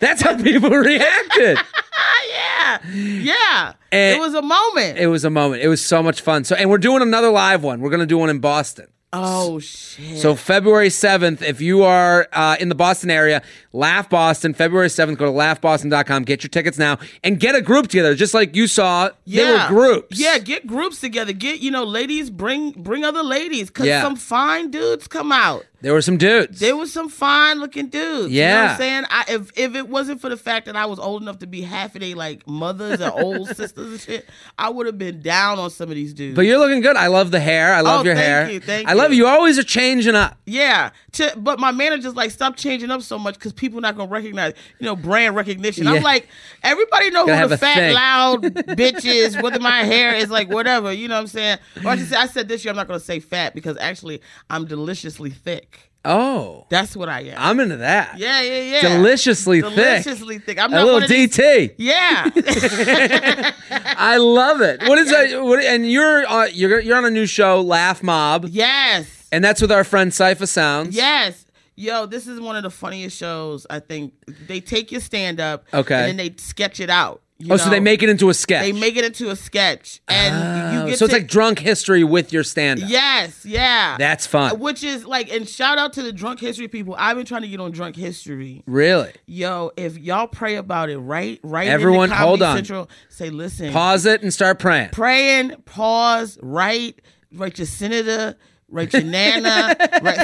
That's 0.00 0.22
how 0.22 0.36
people 0.40 0.70
reacted. 0.70 1.58
yeah. 2.30 2.78
Yeah. 2.92 3.72
And- 3.92 4.16
it 4.16 4.20
was 4.20 4.34
a 4.34 4.42
moment. 4.42 4.98
It 4.98 5.08
was 5.08 5.24
a 5.24 5.30
moment. 5.30 5.62
It 5.62 5.68
was 5.68 5.84
so 5.84 6.02
much 6.02 6.20
fun. 6.20 6.44
So, 6.44 6.54
and 6.56 6.70
we're 6.70 6.78
doing 6.78 7.02
another 7.02 7.30
live 7.30 7.62
one. 7.62 7.80
We're 7.80 7.90
going 7.90 8.00
to 8.00 8.06
do 8.06 8.18
one 8.18 8.30
in 8.30 8.38
Boston. 8.38 8.86
oh 9.12 9.58
shit. 9.58 10.18
So 10.18 10.34
February 10.34 10.88
7th, 10.90 11.40
if 11.42 11.60
you 11.62 11.82
are 11.82 12.28
uh, 12.32 12.56
in 12.60 12.68
the 12.68 12.74
Boston 12.74 13.10
area, 13.10 13.42
Laugh 13.72 14.10
Boston, 14.10 14.52
February 14.54 14.88
7th, 14.88 15.16
go 15.16 15.24
to 15.24 15.32
laughboston.com, 15.32 16.24
get 16.24 16.42
your 16.42 16.50
tickets 16.50 16.78
now, 16.78 16.98
and 17.24 17.40
get 17.40 17.54
a 17.54 17.62
group 17.62 17.88
together. 17.88 18.14
Just 18.14 18.34
like 18.34 18.54
you 18.54 18.66
saw, 18.66 19.08
they 19.26 19.44
were 19.50 19.64
groups. 19.68 20.20
Yeah, 20.20 20.38
get 20.38 20.66
groups 20.66 21.00
together. 21.00 21.32
Get 21.32 21.60
you 21.60 21.70
know, 21.70 21.84
ladies 21.84 22.28
bring 22.28 22.72
bring 22.72 23.02
other 23.04 23.22
ladies 23.22 23.68
because 23.68 23.86
Yeah. 23.86 24.02
some 24.02 24.14
fine 24.16 24.70
dudes 24.70 25.08
come 25.08 25.32
out. 25.32 25.64
There 25.80 25.92
were 25.92 26.02
some 26.02 26.16
dudes. 26.16 26.58
There 26.58 26.76
was 26.76 26.92
some 26.92 27.08
fine 27.08 27.60
looking 27.60 27.86
dudes. 27.86 28.32
you 28.32 28.40
know 28.42 28.48
what 28.48 28.54
Yeah. 28.62 28.70
I'm 28.72 28.78
saying. 28.78 29.04
I, 29.10 29.24
if 29.28 29.56
if 29.56 29.74
it 29.76 29.88
wasn't 29.88 30.20
for 30.20 30.28
the 30.28 30.36
fact 30.36 30.66
that 30.66 30.74
I 30.74 30.86
was 30.86 30.98
old 30.98 31.22
enough 31.22 31.38
to 31.38 31.46
be 31.46 31.62
half 31.62 31.94
of 31.94 32.00
they 32.00 32.14
like 32.14 32.46
mothers 32.48 33.00
and 33.00 33.12
old 33.14 33.46
sisters 33.56 33.86
and 33.92 34.00
shit, 34.00 34.28
I 34.58 34.70
would 34.70 34.86
have 34.86 34.98
been 34.98 35.20
down 35.22 35.60
on 35.60 35.70
some 35.70 35.88
of 35.88 35.94
these 35.94 36.12
dudes. 36.14 36.34
but 36.34 36.42
you're 36.42 36.58
looking 36.58 36.80
good. 36.80 36.96
I 36.96 37.06
love 37.06 37.30
the 37.30 37.38
hair. 37.38 37.72
I 37.74 37.82
love 37.82 38.00
Oh, 38.00 38.04
your 38.04 38.16
thank 38.16 38.26
hair. 38.26 38.50
you, 38.50 38.58
thank 38.60 38.86
you. 38.88 38.90
I 38.90 38.94
love 38.94 39.12
you. 39.12 39.18
you. 39.18 39.26
Always 39.28 39.56
are 39.56 39.62
changing 39.62 40.16
up. 40.16 40.36
Yeah, 40.46 40.90
to, 41.12 41.32
but 41.36 41.60
my 41.60 41.70
manager's 41.70 42.16
like, 42.16 42.32
stop 42.32 42.56
changing 42.56 42.90
up 42.90 43.02
so 43.02 43.16
much 43.16 43.34
because 43.34 43.52
people 43.52 43.80
not 43.80 43.96
gonna 43.96 44.10
recognize, 44.10 44.54
you 44.80 44.86
know, 44.86 44.96
brand 44.96 45.36
recognition. 45.36 45.84
Yeah. 45.84 45.92
I'm 45.92 46.02
like, 46.02 46.26
everybody 46.64 47.10
know 47.10 47.24
Gotta 47.24 47.42
who 47.42 47.48
the 47.50 47.58
fat, 47.58 47.74
thing. 47.76 47.94
loud 47.94 48.42
bitch 48.76 49.04
is. 49.04 49.36
Whether 49.40 49.60
my 49.60 49.84
hair 49.84 50.14
is 50.16 50.28
like 50.28 50.48
whatever, 50.50 50.92
you 50.92 51.06
know 51.06 51.14
what 51.14 51.20
I'm 51.20 51.26
saying? 51.28 51.58
Or 51.84 51.90
I 51.90 51.96
say, 51.98 52.16
I 52.16 52.26
said 52.26 52.48
this 52.48 52.64
year 52.64 52.70
I'm 52.70 52.76
not 52.76 52.88
gonna 52.88 52.98
say 52.98 53.20
fat 53.20 53.54
because 53.54 53.76
actually 53.78 54.20
I'm 54.50 54.64
deliciously 54.64 55.30
thick. 55.30 55.66
Oh, 56.04 56.66
That's 56.70 56.96
what 56.96 57.08
I 57.08 57.20
am. 57.22 57.34
I'm 57.38 57.60
into 57.60 57.78
that. 57.78 58.18
yeah, 58.18 58.40
yeah, 58.40 58.62
yeah. 58.62 58.80
Deliciously 58.96 59.60
thick. 59.60 59.74
Deliciously 59.74 60.38
thick. 60.38 60.58
I'm 60.58 60.72
A 60.72 60.76
not 60.76 60.84
little 60.86 61.02
of 61.02 61.08
these- 61.08 61.36
DT. 61.36 61.74
Yeah. 61.76 62.30
I 63.70 64.16
love 64.18 64.60
it. 64.60 64.82
What 64.88 64.98
is 64.98 65.10
that? 65.10 65.42
What, 65.42 65.62
and 65.64 65.90
you're 65.90 66.26
uh, 66.26 66.46
you're 66.46 66.80
you're 66.80 66.96
on 66.96 67.04
a 67.04 67.10
new 67.10 67.26
show, 67.26 67.60
Laugh 67.60 68.02
Mob, 68.02 68.46
yes. 68.48 69.28
and 69.32 69.44
that's 69.44 69.60
with 69.60 69.72
our 69.72 69.84
friend 69.84 70.10
Cipha 70.12 70.46
Sounds. 70.48 70.94
Yes. 70.94 71.44
Yo, 71.74 72.06
this 72.06 72.26
is 72.26 72.40
one 72.40 72.56
of 72.56 72.62
the 72.64 72.70
funniest 72.70 73.16
shows. 73.16 73.64
I 73.70 73.78
think 73.80 74.12
they 74.48 74.60
take 74.60 74.90
your 74.90 75.00
stand 75.00 75.38
up, 75.40 75.64
Okay. 75.72 75.94
and 75.94 76.08
then 76.08 76.16
they 76.16 76.34
sketch 76.36 76.80
it 76.80 76.90
out. 76.90 77.22
You 77.38 77.52
Oh, 77.54 77.56
so 77.56 77.70
they 77.70 77.78
make 77.80 78.02
it 78.02 78.08
into 78.08 78.28
a 78.30 78.34
sketch. 78.34 78.62
They 78.62 78.72
make 78.72 78.96
it 78.96 79.04
into 79.04 79.30
a 79.30 79.36
sketch, 79.36 80.00
and 80.08 80.34
Oh, 80.34 80.82
you 80.84 80.90
get 80.90 80.98
so 80.98 81.04
it's 81.04 81.14
to, 81.14 81.20
like 81.20 81.28
drunk 81.28 81.60
history 81.60 82.02
with 82.02 82.32
your 82.32 82.42
stand-up. 82.42 82.88
yes, 82.90 83.44
yeah, 83.46 83.96
That's 83.98 84.26
fun. 84.26 84.58
Which 84.58 84.82
is 84.82 85.04
like, 85.04 85.30
and 85.32 85.48
shout 85.48 85.78
out 85.78 85.92
to 85.94 86.02
the 86.02 86.12
drunk 86.12 86.40
history 86.40 86.66
people. 86.68 86.96
I've 86.98 87.16
been 87.16 87.26
trying 87.26 87.42
to 87.42 87.48
get 87.48 87.60
on 87.60 87.70
drunk 87.70 87.94
history. 87.96 88.62
Really? 88.66 89.12
Yo, 89.26 89.70
if 89.76 89.96
y'all 89.98 90.26
pray 90.26 90.56
about 90.56 90.90
it, 90.90 90.98
right, 90.98 91.38
right. 91.42 91.68
Everyone, 91.68 92.04
in 92.04 92.10
the 92.10 92.16
hold 92.16 92.42
on. 92.42 92.56
Central, 92.56 92.90
say, 93.08 93.30
listen, 93.30 93.72
Pause 93.72 94.06
it 94.06 94.22
and 94.22 94.34
start 94.34 94.58
praying. 94.58 94.88
praying, 94.90 95.52
pause, 95.64 96.38
write, 96.42 97.00
write 97.32 97.58
your 97.58 97.66
senator, 97.66 98.36
your 98.70 99.02
nana, 99.02 99.76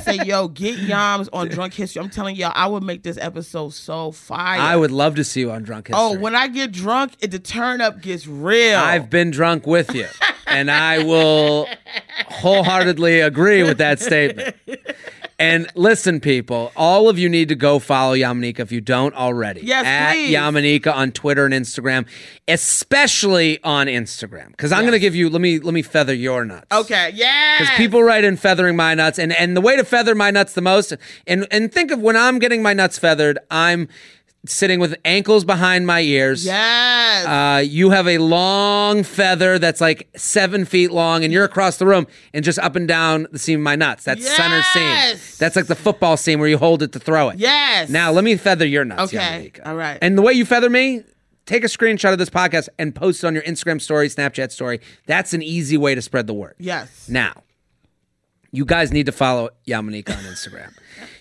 say, 0.03 0.19
yo, 0.25 0.49
get 0.49 0.79
yams 0.79 1.29
on 1.33 1.49
drunk 1.49 1.73
history. 1.75 2.03
I'm 2.03 2.11
telling 2.11 2.37
y'all, 2.37 2.53
I 2.55 2.67
would 2.67 2.83
make 2.83 3.03
this 3.03 3.17
episode 3.17 3.73
so 3.73 4.13
fire. 4.13 4.61
I 4.61 4.77
would 4.77 4.91
love 4.91 5.15
to 5.17 5.25
see 5.25 5.41
you 5.41 5.51
on 5.51 5.63
drunk 5.63 5.91
oh, 5.93 6.09
history. 6.09 6.19
Oh, 6.19 6.23
when 6.23 6.35
I 6.35 6.49
get 6.49 6.73
drunk, 6.73 7.13
it, 7.21 7.31
the 7.31 7.39
turn 7.39 7.81
up 7.81 8.03
gets 8.03 8.27
real. 8.27 8.79
I've 8.79 9.09
been 9.09 9.31
drunk 9.31 9.67
with 9.67 9.95
you, 9.95 10.07
and 10.47 10.71
I 10.71 11.03
will 11.03 11.69
wholeheartedly 12.29 13.21
agree 13.21 13.63
with 13.63 13.79
that 13.79 14.01
statement. 14.01 14.57
And 15.39 15.69
listen, 15.75 16.21
people, 16.21 16.71
all 16.77 17.09
of 17.09 17.19
you 17.19 17.29
need 17.29 17.49
to 17.49 17.55
go 17.57 17.79
follow 17.79 18.15
Yamaneika 18.15 18.61
if 18.61 18.71
you 18.71 18.81
don't 18.81 19.15
already. 19.15 19.63
Yes, 19.63 19.85
At 19.85 20.13
please. 20.13 20.35
Yamaneika 20.35 20.95
on 20.95 21.11
Twitter 21.11 21.45
and 21.45 21.53
Instagram, 21.53 22.07
especially 22.47 23.63
on 23.65 23.87
Instagram. 23.89 24.49
Because 24.49 24.73
I'm 24.73 24.83
going 24.83 24.93
to 24.93 24.99
give 24.99 25.15
you, 25.15 25.29
let 25.29 25.41
me 25.41 25.59
let 25.59 25.75
me 25.75 25.83
feather 25.83 26.15
your 26.15 26.45
nuts. 26.45 26.67
okay, 26.73 27.11
yeah. 27.15 27.59
Because 27.59 27.77
people 27.77 28.03
write 28.03 28.25
in 28.25 28.37
feathering 28.37 28.77
my 28.77 28.95
nuts, 28.95 29.19
and, 29.19 29.33
and 29.33 29.57
the 29.57 29.61
way 29.61 29.77
to 29.77 29.85
feather 29.85 30.15
my 30.15 30.31
nuts 30.31 30.53
the 30.55 30.61
most, 30.61 30.93
and 31.27 31.47
and 31.51 31.73
think 31.73 31.91
of 31.91 32.01
when 32.01 32.17
I'm 32.17 32.39
getting 32.39 32.63
my 32.63 32.73
nuts 32.73 32.99
feathered, 32.99 33.39
I'm 33.51 33.89
sitting 34.47 34.79
with 34.81 34.95
ankles 35.05 35.45
behind 35.45 35.87
my 35.87 36.01
ears. 36.01 36.45
Yes. 36.45 37.27
Uh, 37.27 37.61
you 37.61 37.91
have 37.91 38.07
a 38.07 38.19
long 38.19 39.03
feather 39.03 39.59
that's 39.59 39.81
like 39.81 40.09
seven 40.17 40.65
feet 40.65 40.91
long, 40.91 41.25
and 41.25 41.33
you're 41.33 41.45
across 41.45 41.77
the 41.79 41.87
room 41.87 42.07
and 42.33 42.45
just 42.45 42.59
up 42.59 42.77
and 42.77 42.87
down 42.87 43.27
the 43.33 43.39
seam 43.39 43.61
of 43.61 43.65
my 43.65 43.77
nuts. 43.77 44.05
That's 44.05 44.27
center 44.29 44.63
seam. 44.63 44.83
Yes. 44.83 45.39
That's 45.39 45.57
like 45.57 45.67
the 45.67 45.75
football 45.75 46.17
seam 46.17 46.39
where 46.41 46.49
you 46.49 46.59
hold 46.59 46.83
it 46.83 46.93
to 46.93 46.99
throw 46.99 47.31
it. 47.31 47.39
yes. 47.39 47.89
Now 47.89 48.13
let 48.13 48.25
me 48.25 48.37
feather 48.37 48.67
your 48.67 48.85
nuts. 48.85 49.15
Okay, 49.15 49.51
Yamaneika. 49.55 49.67
all 49.67 49.77
right. 49.77 49.99
And 50.03 50.17
the 50.19 50.23
way 50.23 50.33
you 50.33 50.45
feather 50.45 50.69
me, 50.71 51.03
take 51.47 51.65
a 51.65 51.69
screenshot 51.69 52.13
of 52.13 52.19
this 52.19 52.31
podcast 52.31 52.69
and 52.79 52.95
post 52.95 53.23
it 53.25 53.27
on 53.27 53.35
your 53.35 53.43
Instagram 53.45 53.81
story, 53.81 54.09
Snapchat 54.09 54.51
story. 54.51 54.81
That's 55.07 55.33
an 55.35 55.43
easy 55.43 55.77
way 55.79 55.95
to 55.95 56.03
spread 56.03 56.27
the 56.27 56.35
word. 56.35 56.55
Yes. 56.59 57.09
Now, 57.09 57.43
you 58.55 58.65
guys 58.65 58.93
need 58.93 59.07
to 59.07 59.13
follow 59.13 59.51
Yamaneika 59.67 60.17
on 60.17 60.25
Instagram. 60.25 60.73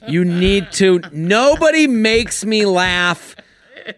you 0.07 0.23
need 0.23 0.71
to. 0.73 1.01
Nobody 1.11 1.88
makes 1.88 2.45
me 2.45 2.65
laugh 2.65 3.36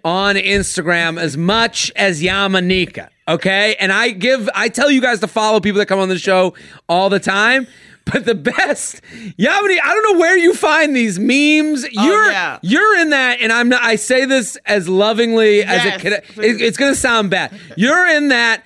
on 0.06 0.36
Instagram 0.36 1.20
as 1.20 1.36
much 1.36 1.92
as 1.98 2.22
Yamaneika. 2.22 3.10
Okay, 3.28 3.76
and 3.80 3.92
I 3.92 4.12
give, 4.12 4.50
I 4.56 4.70
tell 4.70 4.90
you 4.90 5.02
guys 5.02 5.20
to 5.20 5.28
follow 5.28 5.60
people 5.60 5.80
that 5.80 5.88
come 5.88 6.00
on 6.00 6.10
the 6.10 6.18
show 6.18 6.54
all 6.88 7.10
the 7.10 7.20
time. 7.20 7.68
But 8.06 8.26
the 8.26 8.36
best, 8.36 9.02
Yamini, 9.02 9.80
I 9.84 9.94
don't 9.94 10.14
know 10.14 10.20
where 10.20 10.38
you 10.38 10.54
find 10.54 10.96
these 10.96 11.18
memes. 11.18 11.84
Oh, 11.98 12.06
you're 12.06 12.32
yeah. 12.32 12.60
you're 12.62 13.00
in 13.00 13.10
that, 13.10 13.42
and 13.42 13.52
I'm 13.52 13.68
not. 13.68 13.82
I 13.82 13.96
say 13.96 14.26
this 14.26 14.58
as 14.68 14.88
lovingly 14.88 15.64
as 15.64 15.84
it 15.84 16.00
can. 16.02 16.14
It, 16.14 16.24
it's 16.38 16.78
gonna 16.78 16.94
sound 16.94 17.32
bad. 17.32 17.60
You're 17.76 18.08
in 18.10 18.28
that 18.28 18.64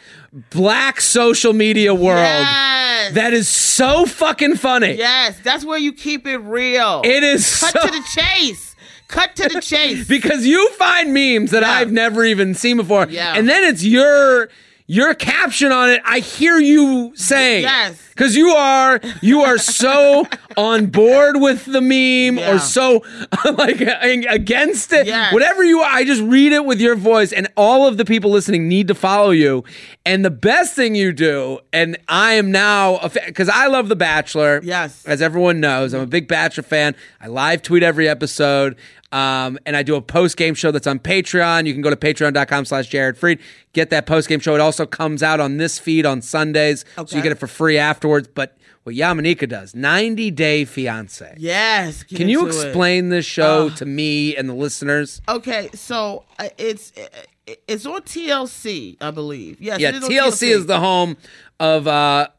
black 0.51 1.01
social 1.01 1.53
media 1.53 1.93
world 1.93 2.19
Yes. 2.19 3.13
that 3.13 3.33
is 3.33 3.47
so 3.49 4.05
fucking 4.05 4.55
funny. 4.57 4.93
Yes. 4.93 5.39
That's 5.43 5.65
where 5.65 5.77
you 5.79 5.91
keep 5.93 6.27
it 6.27 6.37
real. 6.37 7.01
It 7.03 7.23
is 7.23 7.59
Cut 7.59 7.73
so, 7.73 7.85
to 7.87 7.91
the 7.91 8.03
chase. 8.15 8.75
Cut 9.07 9.35
to 9.37 9.49
the 9.49 9.59
chase. 9.61 10.07
because 10.07 10.45
you 10.45 10.69
find 10.73 11.13
memes 11.13 11.51
that 11.51 11.63
Yeah. 11.63 11.71
I've 11.71 11.91
never 11.91 12.23
even 12.23 12.53
seen 12.53 12.77
before, 12.77 13.07
Yeah. 13.09 13.33
and 13.35 13.49
then 13.49 13.63
it's 13.63 13.83
your 13.83 14.49
your 14.91 15.13
caption 15.13 15.71
on 15.71 15.91
it. 15.91 16.01
I 16.03 16.17
hear 16.17 16.57
you 16.57 17.11
saying, 17.15 17.61
Yes. 17.61 18.01
because 18.09 18.35
you 18.35 18.49
are 18.49 18.99
you 19.21 19.41
are 19.41 19.59
so 19.59 20.25
on 20.57 20.87
board 20.87 21.39
with 21.39 21.63
the 21.65 21.79
meme 21.79 22.39
Yeah. 22.39 22.55
or 22.55 22.57
so 22.59 23.03
like 23.45 23.81
against 23.81 24.91
it. 24.91 25.05
Yes. 25.05 25.31
Whatever 25.31 25.63
you 25.63 25.81
are, 25.81 25.89
I 25.91 26.05
just 26.05 26.23
read 26.23 26.53
it 26.53 26.65
with 26.65 26.81
your 26.81 26.95
voice, 26.95 27.31
and 27.31 27.47
all 27.55 27.87
of 27.87 27.97
the 27.97 28.03
people 28.05 28.31
listening 28.31 28.67
need 28.67 28.87
to 28.87 28.95
follow 28.95 29.29
you. 29.29 29.63
And 30.07 30.25
the 30.25 30.31
best 30.31 30.75
thing 30.75 30.95
you 30.95 31.13
do, 31.13 31.59
and 31.71 31.95
I 32.07 32.33
am 32.33 32.49
now 32.51 32.99
because 33.27 33.47
I 33.47 33.67
love 33.67 33.89
The 33.89 33.95
Bachelor. 33.95 34.59
Yes. 34.63 35.05
as 35.05 35.21
everyone 35.21 35.59
knows, 35.59 35.93
I'm 35.93 36.01
a 36.01 36.07
big 36.07 36.27
Bachelor 36.27 36.63
fan. 36.63 36.95
I 37.21 37.27
live 37.27 37.61
tweet 37.61 37.83
every 37.83 38.09
episode. 38.09 38.75
Um, 39.11 39.57
and 39.65 39.75
I 39.75 39.83
do 39.83 39.95
a 39.95 40.01
post 40.01 40.37
game 40.37 40.53
show 40.53 40.71
that's 40.71 40.87
on 40.87 40.99
Patreon. 40.99 41.65
You 41.65 41.73
can 41.73 41.81
go 41.81 41.89
to 41.89 41.95
patreon.com 41.95 42.65
slash 42.65 42.87
Jared 42.87 43.17
Freid. 43.17 43.39
Get 43.73 43.89
that 43.89 44.05
post 44.05 44.29
game 44.29 44.39
show. 44.39 44.53
It 44.55 44.61
also 44.61 44.85
comes 44.85 45.23
out 45.23 45.39
on 45.39 45.57
this 45.57 45.79
feed 45.79 46.05
on 46.05 46.21
Sundays. 46.21 46.85
So 46.95 47.17
you 47.17 47.23
get 47.23 47.31
it 47.31 47.39
for 47.39 47.47
free 47.47 47.77
afterwards. 47.77 48.27
But 48.27 48.55
what 48.83 48.95
Yamaneika 48.95 49.47
does, 49.47 49.75
90 49.75 50.31
Day 50.31 50.65
Fiance. 50.65 51.35
yes. 51.37 52.03
Can 52.03 52.29
you 52.29 52.45
into 52.45 52.59
it. 52.59 52.65
explain 52.65 53.09
this 53.09 53.25
show 53.25 53.69
to 53.69 53.85
me 53.85 54.35
and 54.35 54.47
the 54.47 54.53
listeners? 54.53 55.21
Okay, 55.27 55.69
so 55.73 56.23
uh, 56.37 56.49
it's 56.57 56.93
uh, 56.97 57.53
it's 57.67 57.85
on 57.85 58.01
TLC, 58.01 58.97
I 59.01 59.11
believe. 59.11 59.61
Yes, 59.61 59.79
Yeah, 59.79 59.89
on 59.89 60.01
TLC 60.01 60.49
is 60.49 60.65
the 60.65 60.79
home 60.79 61.17
of 61.59 61.87
uh, 61.87 62.29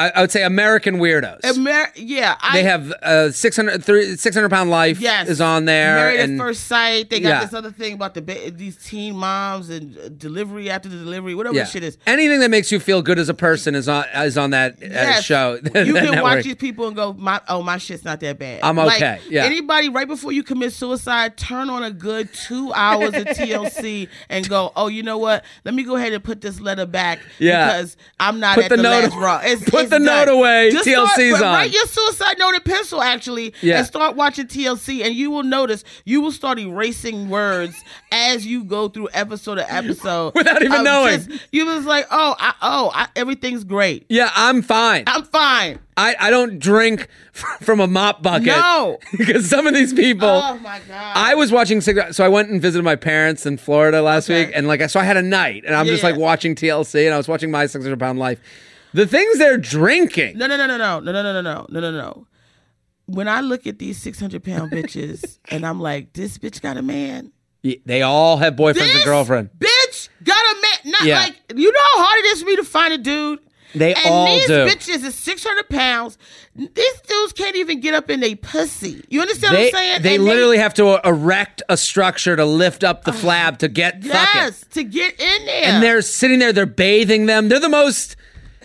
I, 0.00 0.10
I 0.16 0.20
would 0.22 0.30
say 0.30 0.42
American 0.42 0.96
weirdos. 0.96 1.44
Amer- 1.44 1.92
yeah, 1.96 2.36
I, 2.40 2.56
they 2.56 2.62
have 2.64 2.90
uh, 3.02 3.30
600, 3.30 3.84
three- 3.84 4.16
600 4.16 4.48
pound 4.48 4.70
life 4.70 4.98
Yes, 5.00 5.28
is 5.28 5.40
on 5.40 5.64
there. 5.66 5.94
Married 5.96 6.20
and 6.20 6.40
at 6.40 6.44
first 6.44 6.66
sight. 6.66 7.10
They 7.10 7.20
got 7.20 7.28
Yeah. 7.28 7.40
this 7.44 7.52
other 7.54 7.70
thing 7.70 7.92
about 7.94 8.14
the 8.14 8.22
ba- 8.22 8.50
these 8.50 8.76
teen 8.76 9.16
moms 9.16 9.68
and 9.70 9.96
uh, 9.98 10.08
delivery 10.08 10.70
after 10.70 10.88
the 10.88 10.96
delivery, 10.96 11.34
whatever 11.34 11.56
yeah. 11.56 11.64
shit 11.64 11.82
is. 11.84 11.98
Anything 12.06 12.40
that 12.40 12.50
makes 12.50 12.72
you 12.72 12.80
feel 12.80 13.02
good 13.02 13.18
as 13.18 13.28
a 13.28 13.34
person 13.34 13.74
is 13.74 13.88
on 13.88 14.04
is 14.16 14.38
on 14.38 14.50
that 14.50 14.82
uh, 14.82 15.20
show. 15.20 15.54
you 15.56 15.60
that 15.62 15.72
can 15.72 15.94
network. 15.94 16.22
watch 16.22 16.44
these 16.44 16.54
people 16.56 16.86
and 16.86 16.96
go, 16.96 17.12
my 17.12 17.40
oh 17.48 17.62
my 17.62 17.76
shit's 17.78 18.04
not 18.04 18.20
that 18.20 18.38
bad. 18.38 18.60
I'm 18.62 18.76
Like, 18.76 18.96
okay, 19.02 19.20
yeah. 19.28 19.44
Anybody 19.44 19.88
right 19.90 20.08
before 20.08 20.32
you 20.32 20.42
commit 20.42 20.72
suicide, 20.72 21.36
turn 21.36 21.68
on 21.68 21.82
a 21.82 21.90
good 21.90 22.32
two 22.32 22.72
hours 22.72 23.14
of 23.14 23.26
TLC 23.26 24.08
and 24.30 24.48
go, 24.48 24.72
oh, 24.76 24.86
you 24.88 25.02
know 25.02 25.18
what? 25.18 25.44
Let 25.64 25.74
me 25.74 25.82
go 25.82 25.96
ahead 25.96 26.12
and 26.12 26.22
put 26.24 26.40
this 26.40 26.60
letter 26.60 26.86
back 26.86 27.18
Yeah. 27.38 27.66
because 27.66 27.96
I'm 28.18 28.40
not 28.40 28.54
Put 28.54 28.64
at 28.64 28.70
the 28.70 28.76
the, 28.76 28.82
note- 28.82 29.02
last 29.04 29.16
raw. 29.16 29.40
It's, 29.42 29.62
put 29.70 29.89
the 29.90 29.98
note 29.98 30.28
away. 30.28 30.70
Just 30.70 30.86
TLC's 30.88 31.36
start, 31.36 31.42
on. 31.42 31.54
Write 31.54 31.72
your 31.72 31.86
suicide 31.86 32.36
note 32.38 32.54
in 32.54 32.60
pencil, 32.60 33.02
actually, 33.02 33.52
Yeah. 33.60 33.78
and 33.78 33.86
start 33.86 34.16
watching 34.16 34.46
TLC, 34.46 35.04
and 35.04 35.14
you 35.14 35.30
will 35.30 35.42
notice 35.42 35.84
you 36.04 36.20
will 36.20 36.32
start 36.32 36.58
erasing 36.58 37.28
words 37.28 37.74
as 38.12 38.46
you 38.46 38.64
go 38.64 38.88
through 38.88 39.08
episode 39.12 39.56
to 39.56 39.72
episode 39.72 40.34
Without 40.34 40.62
even 40.62 40.82
knowing. 40.84 41.16
just- 41.26 41.30
you 41.52 41.66
was 41.66 41.84
like, 41.84 42.06
oh, 42.10 42.34
I, 42.38 42.54
oh, 42.62 42.90
I, 42.94 43.08
everything's 43.16 43.64
great. 43.64 44.06
Yeah, 44.08 44.30
I'm 44.34 44.62
fine. 44.62 45.04
I'm 45.06 45.24
fine. 45.24 45.78
I, 45.96 46.16
I 46.18 46.30
don't 46.30 46.58
drink 46.58 47.08
from 47.32 47.78
a 47.80 47.86
mop 47.86 48.22
bucket. 48.22 48.46
No. 48.46 48.98
because 49.18 49.50
some 49.50 49.66
of 49.66 49.74
these 49.74 49.92
people. 49.92 50.28
Oh 50.28 50.58
my 50.58 50.80
god. 50.88 51.12
I 51.16 51.34
was 51.34 51.52
watching 51.52 51.80
so 51.82 52.24
I 52.24 52.28
went 52.28 52.48
and 52.48 52.62
visited 52.62 52.84
my 52.84 52.96
parents 52.96 53.44
in 53.44 53.58
Florida 53.58 54.00
last 54.00 54.30
Okay. 54.30 54.46
week, 54.46 54.52
and 54.56 54.66
like 54.66 54.88
so 54.88 54.98
I 54.98 55.04
had 55.04 55.18
a 55.18 55.22
night, 55.22 55.64
and 55.66 55.74
I'm 55.74 55.84
just 55.86 56.02
like 56.02 56.16
watching 56.16 56.54
TLC, 56.54 57.04
and 57.04 57.12
I 57.12 57.18
was 57.18 57.28
watching 57.28 57.50
My 57.50 57.66
600 57.66 57.98
Pound 57.98 58.18
Life. 58.18 58.40
The 58.92 59.06
things 59.06 59.38
they're 59.38 59.56
drinking. 59.58 60.36
no, 60.38 60.46
no, 60.46 60.56
no, 60.56 60.66
no, 60.66 60.76
no, 60.76 61.00
no, 61.00 61.12
no, 61.12 61.22
no, 61.22 61.42
no, 61.42 61.66
no, 61.68 61.80
no, 61.80 61.90
no. 61.90 62.26
When 63.06 63.26
I 63.28 63.40
look 63.40 63.66
at 63.66 63.78
these 63.78 64.00
six 64.00 64.20
hundred 64.20 64.44
pound 64.44 64.70
bitches, 64.72 65.38
and 65.48 65.66
I'm 65.66 65.80
like, 65.80 66.12
this 66.12 66.38
bitch 66.38 66.60
got 66.60 66.76
a 66.76 66.82
man. 66.82 67.32
Y- 67.64 67.76
They 67.84 68.02
all 68.02 68.36
have 68.38 68.54
boyfriends 68.54 68.74
This 68.74 68.94
and 68.96 69.04
girlfriend. 69.04 69.50
bitch 69.58 70.08
got 70.24 70.36
a 70.44 70.60
man. 70.60 70.92
Not 70.92 71.02
Yeah. 71.04 71.18
like 71.20 71.36
you 71.54 71.70
know 71.72 71.80
how 71.96 72.04
hard 72.04 72.18
it 72.24 72.26
is 72.28 72.42
for 72.42 72.46
me 72.48 72.56
to 72.56 72.64
find 72.64 72.92
a 72.94 72.98
dude. 72.98 73.40
They 73.72 73.94
all 73.94 74.00
and 74.04 74.14
all 74.14 74.26
these 74.26 74.46
do. 74.48 74.66
bitches 74.66 75.04
is 75.04 75.14
six 75.14 75.44
hundred 75.44 75.68
pounds. 75.68 76.18
These 76.56 77.00
dudes 77.06 77.32
can't 77.32 77.54
even 77.56 77.78
get 77.80 77.94
up 77.94 78.10
in 78.10 78.18
their 78.20 78.34
pussy. 78.34 79.04
You 79.08 79.20
understand 79.20 79.54
They, 79.56 79.66
what 79.66 79.74
I'm 79.74 79.78
saying? 79.78 80.02
they 80.02 80.14
And 80.16 80.24
literally 80.24 80.58
have 80.58 80.74
to 80.74 80.86
uh, 80.88 81.00
erect 81.04 81.62
a 81.68 81.76
structure 81.76 82.34
to 82.34 82.44
lift 82.44 82.82
up 82.82 83.04
the 83.04 83.12
flab 83.12 83.58
to 83.58 83.68
get 83.68 84.02
fucking. 84.02 84.08
yes 84.10 84.64
to 84.72 84.82
get 84.82 85.20
in 85.20 85.46
there. 85.46 85.64
And 85.66 85.82
they're 85.82 86.02
sitting 86.02 86.40
there, 86.40 86.52
they're 86.52 86.66
bathing 86.66 87.26
them. 87.26 87.48
They're 87.48 87.60
the 87.60 87.68
most. 87.68 88.16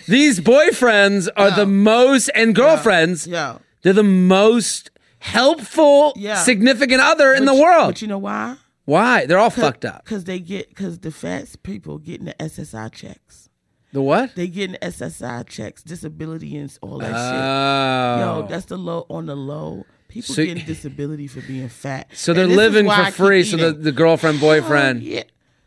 These 0.07 0.40
boyfriends 0.40 1.27
are 1.36 1.52
the 1.52 1.65
most, 1.65 2.30
and 2.36 2.53
girlfriends. 2.56 3.27
yeah. 3.27 3.57
They're 3.82 3.94
the 3.94 4.03
most 4.03 4.90
helpful, 5.19 6.14
Yeah. 6.15 6.36
significant 6.44 7.02
other 7.02 7.34
in 7.34 7.45
the 7.45 7.52
But- 7.53 7.61
world. 7.61 7.88
But 7.94 8.02
you 8.02 8.07
know 8.07 8.18
why? 8.18 8.56
Why? 8.86 9.26
They're 9.26 9.40
all 9.40 9.49
fucked 9.49 9.84
up. 9.86 10.03
Because 10.03 10.26
they 10.26 10.40
get 10.40 10.69
because 10.69 10.99
the 10.99 11.11
fat 11.11 11.56
people 11.64 11.98
getting 11.98 12.26
the 12.26 12.40
SSI 12.41 12.90
checks. 12.90 13.49
The 13.94 14.02
what? 14.02 14.36
They 14.36 14.48
getting 14.48 14.76
SSI 14.82 15.44
checks, 15.48 15.82
disability 15.82 16.56
and 16.57 16.76
all 16.82 16.99
that 16.99 17.07
shit. 17.07 18.26
Oh. 18.26 18.41
Yo, 18.41 18.48
that's 18.48 18.65
the 18.65 18.77
low 18.77 19.06
on 19.10 19.26
the 19.26 19.36
low. 19.36 19.86
People 20.07 20.36
So- 20.36 20.45
getting 20.45 20.65
disability 20.65 21.27
for 21.27 21.41
being 21.41 21.68
fat. 21.69 22.07
so 22.14 22.34
they're 22.34 22.45
living 22.48 22.90
for 22.90 23.11
free. 23.11 23.44
So 23.44 23.57
the, 23.57 23.72
the 23.73 23.91
girlfriend, 23.91 24.40
boyfriend. 24.40 25.02
Oh, 25.02 25.06
yeah. 25.06 25.23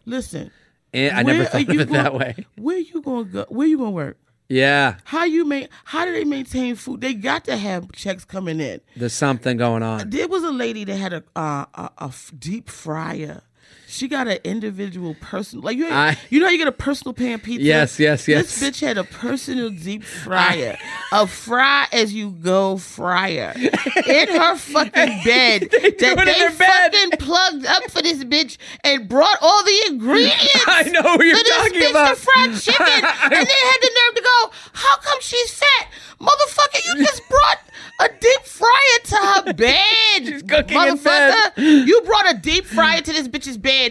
Listen. 0.07 0.51
Eh, 0.95 1.11
I 1.13 1.23
never 1.23 1.45
thought 1.45 1.63
of 1.69 1.75
you 1.75 1.81
it 1.81 1.91
that 1.91 2.15
way. 2.15 2.35
Where 2.57 2.79
you 2.79 3.03
gonna 3.03 3.25
go? 3.25 3.47
Where 3.49 3.67
you 3.67 3.77
gonna 3.79 3.91
work? 3.91 4.17
Yeah. 4.49 4.97
How 5.05 5.25
you 5.25 5.45
make? 5.45 5.69
How 5.85 6.07
do 6.07 6.13
they 6.13 6.25
maintain 6.25 6.75
food? 6.75 7.03
They 7.03 7.13
got 7.15 7.45
to 7.45 7.57
have 7.57 7.93
checks 7.93 8.25
coming 8.25 8.61
in. 8.61 8.81
There's 8.97 9.13
something 9.13 9.59
going 9.59 9.83
on. 9.83 10.09
There 10.09 10.27
was 10.27 10.43
a 10.43 10.51
lady 10.51 10.85
that 10.85 10.97
had 10.97 11.13
a 11.13 11.25
uh, 11.37 11.67
a, 11.75 11.91
a 11.99 12.13
deep 12.39 12.71
fryer. 12.71 13.43
She 13.91 14.07
got 14.07 14.29
an 14.29 14.39
individual 14.45 15.17
personal, 15.19 15.65
like 15.65 15.79
you. 15.79 15.89
I- 15.89 16.19
you 16.29 16.41
know, 16.41 16.47
how 16.47 16.53
you 16.53 16.59
get 16.59 16.69
a 16.69 16.73
personal 16.73 17.15
pan 17.15 17.39
pizza. 17.41 17.65
Yes, 17.65 17.99
yes, 17.99 18.29
yes. 18.29 18.59
This 18.61 18.63
bitch 18.63 18.87
had 18.87 18.99
a 18.99 19.05
personal 19.05 19.71
deep 19.71 20.05
fryer, 20.05 20.77
a 21.11 21.27
fry 21.27 21.87
as 21.91 22.13
you 22.13 22.31
go 22.31 22.77
fryer 22.77 23.55
in 23.57 24.29
her 24.29 24.57
fucking 24.57 24.93
bed 25.25 25.61
do 25.63 25.69
that 25.71 26.01
they 26.01 26.39
their 26.39 26.51
bed. 26.51 26.93
fucking 26.93 27.11
plugged 27.19 27.65
up 27.65 27.91
for 27.91 28.03
this 28.03 28.23
bitch 28.25 28.59
and 28.85 29.09
brought 29.09 29.39
all 29.41 29.65
the 29.65 29.83
ingredients. 29.87 30.65
I 30.67 30.83
know 30.93 31.03
who 31.17 31.25
you're 31.25 31.37
for 31.39 31.45
this 31.45 31.57
talking 31.57 31.81
bitch 31.81 31.91
about. 31.91 32.09
to 32.11 32.15
fried 32.17 32.55
chicken, 32.61 32.85
and 33.23 33.33
they 33.33 33.39
had 33.39 33.79
the 33.81 33.91
nerve 33.95 34.15
to 34.17 34.23
go, 34.23 34.51
"How 34.75 34.97
come 34.99 35.19
she's 35.23 35.53
fat, 35.55 35.89
motherfucker? 36.21 36.81
You 36.95 37.05
just 37.07 37.27
brought 37.29 37.59
a 38.01 38.09
deep 38.21 38.43
fryer 38.45 38.99
to 39.05 39.17
her 39.17 39.53
bed, 39.55 39.83
She's 40.23 40.43
cooking 40.43 40.77
in 40.81 40.99
motherfucker. 40.99 41.87
You 41.87 42.01
brought 42.03 42.31
a 42.35 42.39
deep 42.39 42.65
fryer 42.67 43.01
to 43.01 43.13
this 43.13 43.27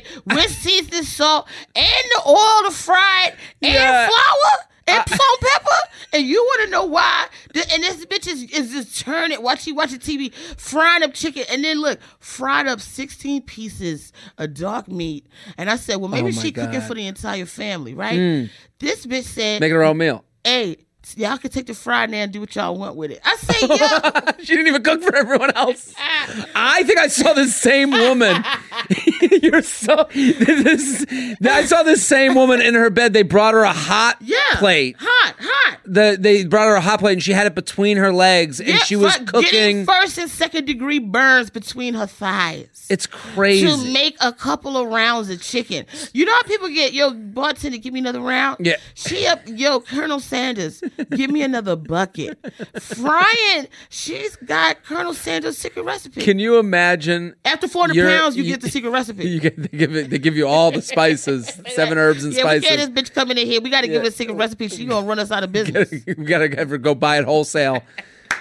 bed 0.04 0.22
with 0.26 0.50
seasoning 0.52 1.04
salt 1.04 1.48
and 1.76 1.86
the 1.86 2.22
oil 2.28 2.70
to 2.70 2.72
fry 2.72 3.28
it 3.28 3.36
and 3.62 3.74
Yeah. 3.74 4.08
flour." 4.08 4.64
And 4.90 5.04
salt 5.10 5.42
pepper, 5.42 5.76
and 6.14 6.26
you 6.26 6.42
want 6.42 6.62
to 6.64 6.70
know 6.72 6.86
why? 6.86 7.26
The- 7.54 7.74
And 7.74 7.84
this 7.84 8.06
bitch 8.06 8.26
is, 8.26 8.44
is 8.44 8.72
just 8.72 8.98
turning, 9.06 9.42
watch 9.44 9.64
she 9.64 9.74
watching 9.74 10.00
TV, 10.00 10.34
frying 10.58 11.04
up 11.04 11.14
chicken, 11.14 11.44
and 11.52 11.62
then 11.62 11.82
look, 11.82 12.00
fried 12.22 12.68
up 12.68 12.80
sixteen 12.80 13.42
pieces 13.42 14.14
of 14.38 14.54
dark 14.54 14.88
meat. 14.88 15.28
And 15.58 15.70
I 15.70 15.76
said, 15.76 15.98
well, 15.98 16.08
maybe 16.08 16.30
Oh 16.30 16.32
she 16.32 16.54
cooking 16.54 16.72
God. 16.72 16.84
Mm. 16.84 16.88
for 16.88 16.96
the 16.96 17.06
entire 17.06 17.46
family, 17.46 17.94
right? 17.96 18.50
This 18.80 19.06
bitch 19.06 19.26
said, 19.26 19.60
Make 19.60 19.74
her 19.74 19.84
own 19.84 19.98
meal. 19.98 20.24
hey, 20.46 20.78
y'all 21.16 21.38
can 21.38 21.50
take 21.52 21.68
the 21.68 21.74
fried 21.74 22.10
now 22.10 22.18
and 22.18 22.32
do 22.32 22.40
what 22.40 22.56
y'all 22.56 22.76
want 22.76 22.96
with 22.96 23.12
it. 23.12 23.22
I 23.24 23.36
say, 23.38 23.68
yeah. 23.70 24.32
she 24.40 24.56
didn't 24.56 24.68
even 24.68 24.84
cook 24.84 25.02
for 25.02 25.16
everyone 25.16 25.52
else. 25.52 25.94
Ah. 25.98 26.46
I 26.56 26.84
think 26.84 27.00
I 27.00 27.08
saw 27.08 27.34
the 27.34 27.46
same 27.46 27.92
woman. 27.92 28.44
You're 29.42 29.62
so 29.62 30.08
this. 30.14 31.06
I 31.44 31.64
saw 31.66 31.84
the 31.84 31.98
same 31.98 32.36
woman 32.36 32.62
in 32.62 32.74
her 32.74 32.90
bed. 32.90 33.14
They 33.14 33.24
brought 33.24 33.54
her 33.54 33.64
a 33.64 33.74
hot 33.74 34.18
yeah. 34.22 34.38
plate. 34.54 34.96
Hot, 35.00 35.36
hot. 35.40 35.80
The 35.86 36.18
they 36.20 36.46
brought 36.46 36.68
her 36.68 36.76
a 36.76 36.82
hot 36.82 37.00
plate 37.00 37.14
and 37.14 37.24
she 37.24 37.32
had 37.32 37.48
it 37.48 37.56
between 37.56 37.98
her 37.98 38.12
legs 38.12 38.60
and 38.60 38.80
she 38.82 38.96
was 38.96 39.16
cooking. 39.26 39.86
first 39.86 40.18
and 40.18 40.30
second 40.30 40.66
degree 40.66 41.00
burns 41.00 41.50
between 41.50 41.94
her 41.94 42.08
thighs. 42.08 42.88
It's 42.90 43.06
crazy. 43.06 43.68
to 43.68 43.92
make 43.92 44.16
a 44.22 44.32
couple 44.32 44.78
of 44.78 44.88
rounds 44.88 45.30
of 45.30 45.42
chicken. 45.42 45.86
You 46.14 46.26
know 46.26 46.34
how 46.34 46.44
people 46.44 46.70
get, 46.70 46.94
yo, 46.94 47.14
bartender, 47.14 47.78
give 47.78 47.94
me 47.94 48.00
another 48.00 48.22
round? 48.22 48.66
Yeah. 48.66 48.76
She 48.94 49.26
up, 49.28 49.42
yo, 49.46 49.82
Colonel 49.82 50.20
Sanders, 50.20 50.82
give 51.12 51.30
me 51.32 51.42
another 51.44 51.76
bucket. 51.76 52.38
Frying, 52.82 53.68
she's 53.90 54.36
got 54.38 54.84
Colonel 54.84 55.14
Sanders' 55.14 55.58
secret 55.58 55.84
recipe. 55.84 56.22
Can 56.22 56.40
you 56.40 56.58
imagine? 56.60 57.36
After 57.46 57.68
400 57.68 57.96
pounds, 58.08 58.36
you, 58.38 58.44
you- 58.44 58.54
get 58.54 58.62
the 58.62 58.70
secret 58.70 58.90
recipe. 58.92 59.28
You 59.38 59.40
get, 59.40 59.58
they 59.72 59.78
give 59.78 59.96
it, 59.96 60.10
they 60.10 60.18
give 60.20 60.36
you 60.36 60.48
all 60.48 60.72
the 60.72 60.82
spices, 60.82 61.48
seven 61.70 61.98
herbs 61.98 62.24
and 62.24 62.34
yeah, 62.34 62.42
spices. 62.42 62.68
can't 62.70 62.94
this 62.96 63.04
bitch 63.10 63.14
coming 63.14 63.38
in 63.38 63.46
here. 63.46 63.62
We 63.62 63.70
got 63.70 63.82
to 63.82 63.88
give 63.88 64.02
her 64.02 64.08
a 64.08 64.12
secret 64.12 64.36
recipe. 64.36 64.68
She 64.68 64.86
gonna 64.86 65.06
run 65.06 65.20
us 65.20 65.32
out 65.32 65.44
of 65.44 65.52
business. 65.52 65.92
we 65.92 66.14
gotta 66.26 66.56
have 66.56 66.70
her 66.70 66.78
go 66.78 66.96
buy 66.96 67.20
it 67.20 67.26
wholesale. 67.26 67.84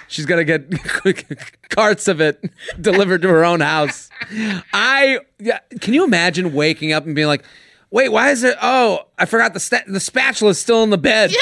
She's 0.07 0.25
gotta 0.25 0.43
get 0.45 0.71
carts 1.69 2.07
of 2.07 2.21
it 2.21 2.43
delivered 2.79 3.21
to 3.23 3.27
her 3.29 3.43
own 3.43 3.59
house. 3.59 4.09
I 4.73 5.19
yeah, 5.39 5.59
can 5.81 5.93
you 5.93 6.03
imagine 6.03 6.53
waking 6.53 6.93
up 6.93 7.05
and 7.05 7.13
being 7.15 7.27
like, 7.27 7.43
"Wait, 7.91 8.09
why 8.09 8.31
is 8.31 8.43
it? 8.43 8.55
Oh, 8.61 9.01
I 9.17 9.25
forgot 9.25 9.53
the 9.53 9.59
sta- 9.59 9.83
the 9.87 9.99
spatula's 9.99 10.59
still 10.59 10.83
in 10.83 10.89
the 10.89 10.97
bed." 10.97 11.31
yes. 11.31 11.41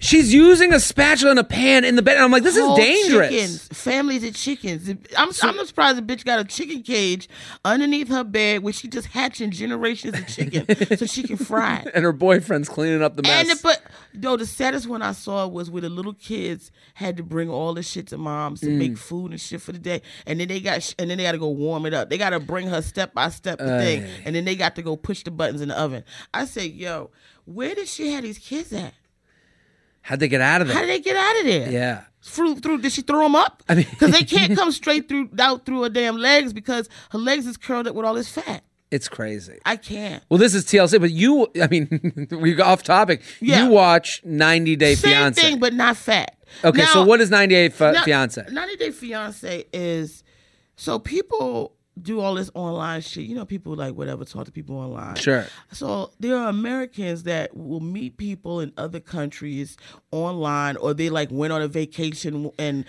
She's 0.00 0.32
using 0.32 0.72
a 0.72 0.80
spatula 0.80 1.30
and 1.32 1.40
a 1.40 1.44
pan 1.44 1.84
in 1.84 1.96
the 1.96 2.02
bed, 2.02 2.16
and 2.16 2.24
I'm 2.24 2.30
like, 2.30 2.42
"This 2.42 2.56
Whole 2.58 2.76
is 2.76 2.84
dangerous." 2.84 3.30
Chickens, 3.30 3.68
families 3.68 4.24
of 4.24 4.34
chickens. 4.34 4.88
I'm, 4.88 4.98
I'm 5.42 5.66
surprised 5.66 5.98
the 5.98 6.02
bitch 6.02 6.24
got 6.24 6.38
a 6.38 6.44
chicken 6.44 6.82
cage 6.82 7.28
underneath 7.64 8.08
her 8.08 8.24
bed 8.24 8.62
where 8.62 8.72
she 8.72 8.88
just 8.88 9.08
hatching 9.08 9.50
generations 9.50 10.18
of 10.18 10.26
chicken 10.28 10.96
so 10.96 11.06
she 11.06 11.22
can 11.22 11.36
fry 11.36 11.78
it. 11.78 11.90
And 11.94 12.04
her 12.04 12.12
boyfriend's 12.12 12.68
cleaning 12.68 13.02
up 13.02 13.16
the 13.16 13.22
mess. 13.22 13.48
And 13.48 13.48
the, 13.50 13.60
but 13.62 13.82
though 14.12 14.36
the 14.36 14.46
saddest 14.46 14.86
one 14.88 15.02
I 15.02 15.12
saw 15.12 15.46
was 15.46 15.70
where 15.70 15.82
the 15.82 15.88
little 15.88 16.12
kids 16.14 16.70
had 16.94 17.16
to 17.16 17.22
bring 17.22 17.48
all 17.48 17.72
the 17.74 17.82
shit 17.82 18.08
to 18.08 18.18
moms 18.18 18.60
to 18.60 18.66
Mm. 18.66 18.78
make 18.78 18.98
food 18.98 19.30
and 19.30 19.40
shit 19.40 19.62
for 19.62 19.72
the 19.72 19.78
day, 19.78 20.02
and 20.26 20.38
then 20.40 20.48
they 20.48 20.60
got 20.60 20.94
and 20.98 21.08
then 21.10 21.18
they 21.18 21.24
got 21.24 21.32
to 21.32 21.38
go 21.38 21.48
warm 21.48 21.86
it 21.86 21.94
up. 21.94 22.10
They 22.10 22.18
got 22.18 22.30
to 22.30 22.40
bring 22.40 22.66
her 22.68 22.82
step 22.82 23.14
by 23.14 23.30
step 23.30 23.58
the 23.58 23.78
thing, 23.78 24.06
and 24.24 24.34
then 24.36 24.44
they 24.44 24.56
got 24.56 24.76
to 24.76 24.82
go 24.82 24.96
push 24.96 25.22
the 25.22 25.30
buttons 25.30 25.60
in 25.60 25.68
the 25.68 25.78
oven. 25.78 26.04
I 26.34 26.44
said, 26.44 26.72
yo, 26.72 27.10
where 27.44 27.74
did 27.74 27.88
she 27.88 28.12
have 28.12 28.22
these 28.22 28.38
kids 28.38 28.72
at? 28.72 28.92
How'd 30.06 30.20
they 30.20 30.28
get 30.28 30.40
out 30.40 30.60
of 30.62 30.68
there? 30.68 30.74
How 30.76 30.82
did 30.82 30.90
they 30.90 31.00
get 31.00 31.16
out 31.16 31.38
of 31.40 31.44
there? 31.46 31.70
Yeah. 31.70 32.02
Through, 32.22 32.56
through, 32.56 32.80
did 32.80 32.92
she 32.92 33.02
throw 33.02 33.22
them 33.22 33.34
up? 33.34 33.62
I 33.68 33.74
mean- 33.74 33.86
because 33.90 34.12
they 34.12 34.22
can't 34.36 34.56
come 34.56 34.70
straight 34.72 35.08
through 35.08 35.30
out 35.38 35.66
through 35.66 35.82
her 35.82 35.88
damn 35.88 36.16
legs 36.16 36.52
because 36.52 36.88
her 37.10 37.18
legs 37.18 37.46
is 37.46 37.56
curled 37.56 37.86
up 37.88 37.94
with 37.94 38.06
all 38.06 38.14
this 38.14 38.28
fat. 38.28 38.62
It's 38.90 39.08
crazy. 39.08 39.58
I 39.64 39.74
can't. 39.76 40.22
Well, 40.28 40.38
this 40.38 40.54
is 40.54 40.64
TLC, 40.64 41.00
but 41.00 41.10
you, 41.10 41.48
I 41.60 41.66
mean, 41.66 42.28
we 42.40 42.54
got 42.54 42.68
off 42.68 42.82
topic. 42.84 43.20
Yeah. 43.40 43.64
You 43.64 43.70
watch 43.70 44.22
90 44.24 44.76
Day 44.76 44.94
Same 44.94 45.10
Fiance. 45.10 45.40
thing, 45.42 45.58
but 45.58 45.74
not 45.74 45.96
fat. 45.96 46.36
okay, 46.62 46.84
so 46.86 47.04
what 47.04 47.20
is 47.20 47.28
90 47.28 47.52
Day 47.54 47.68
Fi- 47.68 47.90
Now, 47.92 48.04
Fiance? 48.04 48.44
90 48.50 48.76
Day 48.76 48.90
Fiance 48.92 49.64
is 49.72 50.22
so 50.76 51.00
people 51.00 51.75
do 52.00 52.20
all 52.20 52.34
this 52.34 52.50
online 52.54 53.00
shit. 53.00 53.24
You 53.24 53.34
know, 53.34 53.44
people 53.46 53.74
like 53.74 53.94
whatever 53.94 54.24
talk 54.24 54.44
to 54.46 54.52
people 54.52 54.76
online. 54.76 55.14
Sure. 55.16 55.46
So 55.72 56.10
there 56.20 56.36
are 56.36 56.48
Americans 56.48 57.22
that 57.22 57.56
will 57.56 57.80
meet 57.80 58.16
people 58.18 58.60
in 58.60 58.72
other 58.76 59.00
countries 59.00 59.76
online, 60.10 60.76
or 60.76 60.92
they 60.94 61.08
like 61.08 61.28
went 61.30 61.52
on 61.52 61.62
a 61.62 61.68
vacation 61.68 62.50
and 62.58 62.84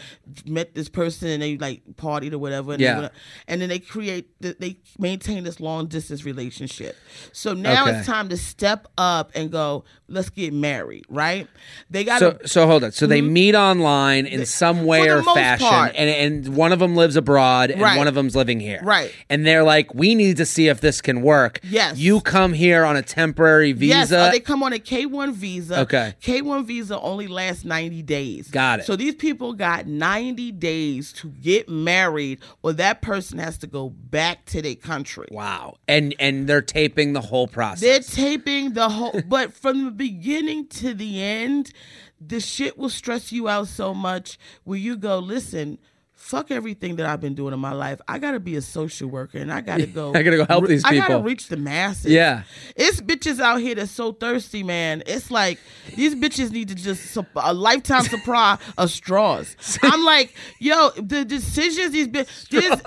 met 0.46 0.76
this 0.76 0.90
person 0.90 1.30
and 1.30 1.42
they 1.42 1.58
like 1.58 1.84
partied 1.96 2.34
or 2.34 2.38
whatever. 2.38 2.74
And 2.74 2.82
Yeah. 2.82 3.10
and 3.48 3.62
then 3.62 3.70
they 3.70 3.80
create, 3.80 4.30
they 4.42 4.78
maintain 5.00 5.44
this 5.44 5.60
long 5.60 5.88
distance 5.88 6.26
relationship. 6.26 6.96
So 7.32 7.54
now 7.54 7.84
Okay. 7.88 7.98
it's 8.00 8.08
time 8.08 8.28
to 8.30 8.38
step 8.38 8.88
up 8.98 9.32
and 9.36 9.52
go. 9.52 9.86
Let's 10.10 10.30
get 10.30 10.54
married, 10.54 11.04
right? 11.10 11.48
They 11.90 12.06
got 12.06 12.20
So 12.20 12.38
so 12.46 12.66
hold 12.66 12.84
on. 12.86 12.92
So 12.94 13.08
they 13.08 13.22
meet 13.22 13.56
online 13.56 14.26
in 14.26 14.46
some 14.46 14.86
way 14.86 15.02
Mm-hmm. 15.08 15.28
or 15.28 15.34
fashion, 15.34 15.68
part. 15.68 15.92
and 15.96 16.10
and 16.10 16.56
one 16.56 16.72
of 16.72 16.80
them 16.80 16.96
lives 16.96 17.16
abroad, 17.18 17.72
and 17.72 17.82
Right. 17.82 17.98
one 17.98 18.08
of 18.08 18.16
them's 18.16 18.36
living 18.36 18.60
here. 18.62 18.80
Right. 18.84 18.97
And 19.30 19.46
they're 19.46 19.64
like, 19.64 19.94
we 19.94 20.16
need 20.16 20.38
to 20.38 20.46
see 20.46 20.68
if 20.68 20.82
this 20.82 21.02
can 21.02 21.22
work. 21.22 21.60
Yes. 21.64 21.98
You 21.98 22.22
come 22.22 22.54
here 22.54 22.84
on 22.84 22.96
a 22.96 23.02
temporary 23.02 23.72
visa. 23.74 23.96
Yes, 23.96 24.12
uh, 24.12 24.32
they 24.32 24.40
come 24.40 24.64
on 24.64 24.74
a 24.74 24.80
K 24.80 25.06
one 25.06 25.34
visa. 25.34 25.82
Okay. 25.82 26.16
K 26.22 26.42
one 26.42 26.66
visa 26.66 27.00
only 27.00 27.28
lasts 27.28 27.66
ninety 27.66 28.02
days. 28.02 28.50
Got 28.50 28.80
it. 28.80 28.86
So 28.86 28.96
these 28.96 29.16
people 29.16 29.54
got 29.54 29.88
ninety 29.88 30.52
days 30.52 31.12
to 31.14 31.30
get 31.30 31.70
married, 31.70 32.40
or 32.64 32.74
that 32.74 33.02
person 33.02 33.38
has 33.40 33.58
to 33.60 33.68
go 33.68 33.90
back 33.90 34.46
to 34.46 34.62
their 34.62 34.76
country. 34.76 35.28
wow. 35.32 35.76
And 35.88 36.16
and 36.20 36.48
they're 36.48 36.62
taping 36.62 37.14
the 37.14 37.22
whole 37.22 37.48
process. 37.48 37.82
They're 37.82 38.00
taping 38.28 38.74
the 38.74 38.90
whole, 38.90 39.22
but 39.28 39.54
from 39.54 39.86
the 39.86 39.92
beginning 39.92 40.68
to 40.68 40.94
the 40.94 41.22
end, 41.22 41.72
the 42.20 42.40
shit 42.40 42.78
will 42.78 42.90
stress 42.90 43.32
you 43.32 43.48
out 43.48 43.68
so 43.68 43.94
much 43.94 44.38
where 44.64 44.80
you 44.80 44.96
go, 44.98 45.20
listen, 45.20 45.78
fuck 46.18 46.50
everything 46.52 46.96
that 46.98 47.06
I've 47.06 47.22
been 47.22 47.36
doing 47.36 47.54
in 47.54 47.60
my 47.60 47.72
life. 47.72 48.02
I 48.08 48.18
gotta 48.20 48.40
be 48.40 48.56
a 48.56 48.62
social 48.62 49.08
worker 49.08 49.38
and 49.38 49.54
I 49.54 49.62
gotta 49.62 49.86
go. 50.00 50.14
I 50.14 50.24
gotta 50.24 50.38
go 50.38 50.46
help 50.46 50.68
these 50.68 50.84
people. 50.84 51.04
I 51.04 51.08
gotta 51.08 51.24
reach 51.24 51.48
the 51.48 51.58
masses. 51.58 52.12
Yeah. 52.12 52.44
it's 52.76 53.00
bitches 53.00 53.40
out 53.40 53.62
here 53.62 53.76
that's 53.76 53.92
so 53.92 54.12
thirsty, 54.12 54.64
man. 54.64 55.04
It's 55.06 55.32
like 55.32 55.60
these 55.96 56.16
bitches 56.16 56.52
need 56.52 56.68
to 56.70 56.76
just 56.76 57.12
sup- 57.12 57.28
a 57.36 57.54
lifetime 57.54 58.04
supply 58.16 58.58
of 58.78 58.90
straws. 58.92 59.56
I'm 59.84 60.04
like, 60.04 60.36
yo, 60.60 60.90
the 60.98 61.24
decisions 61.24 61.94
these 61.94 62.08
bitches. 62.08 62.50
This 62.50 62.82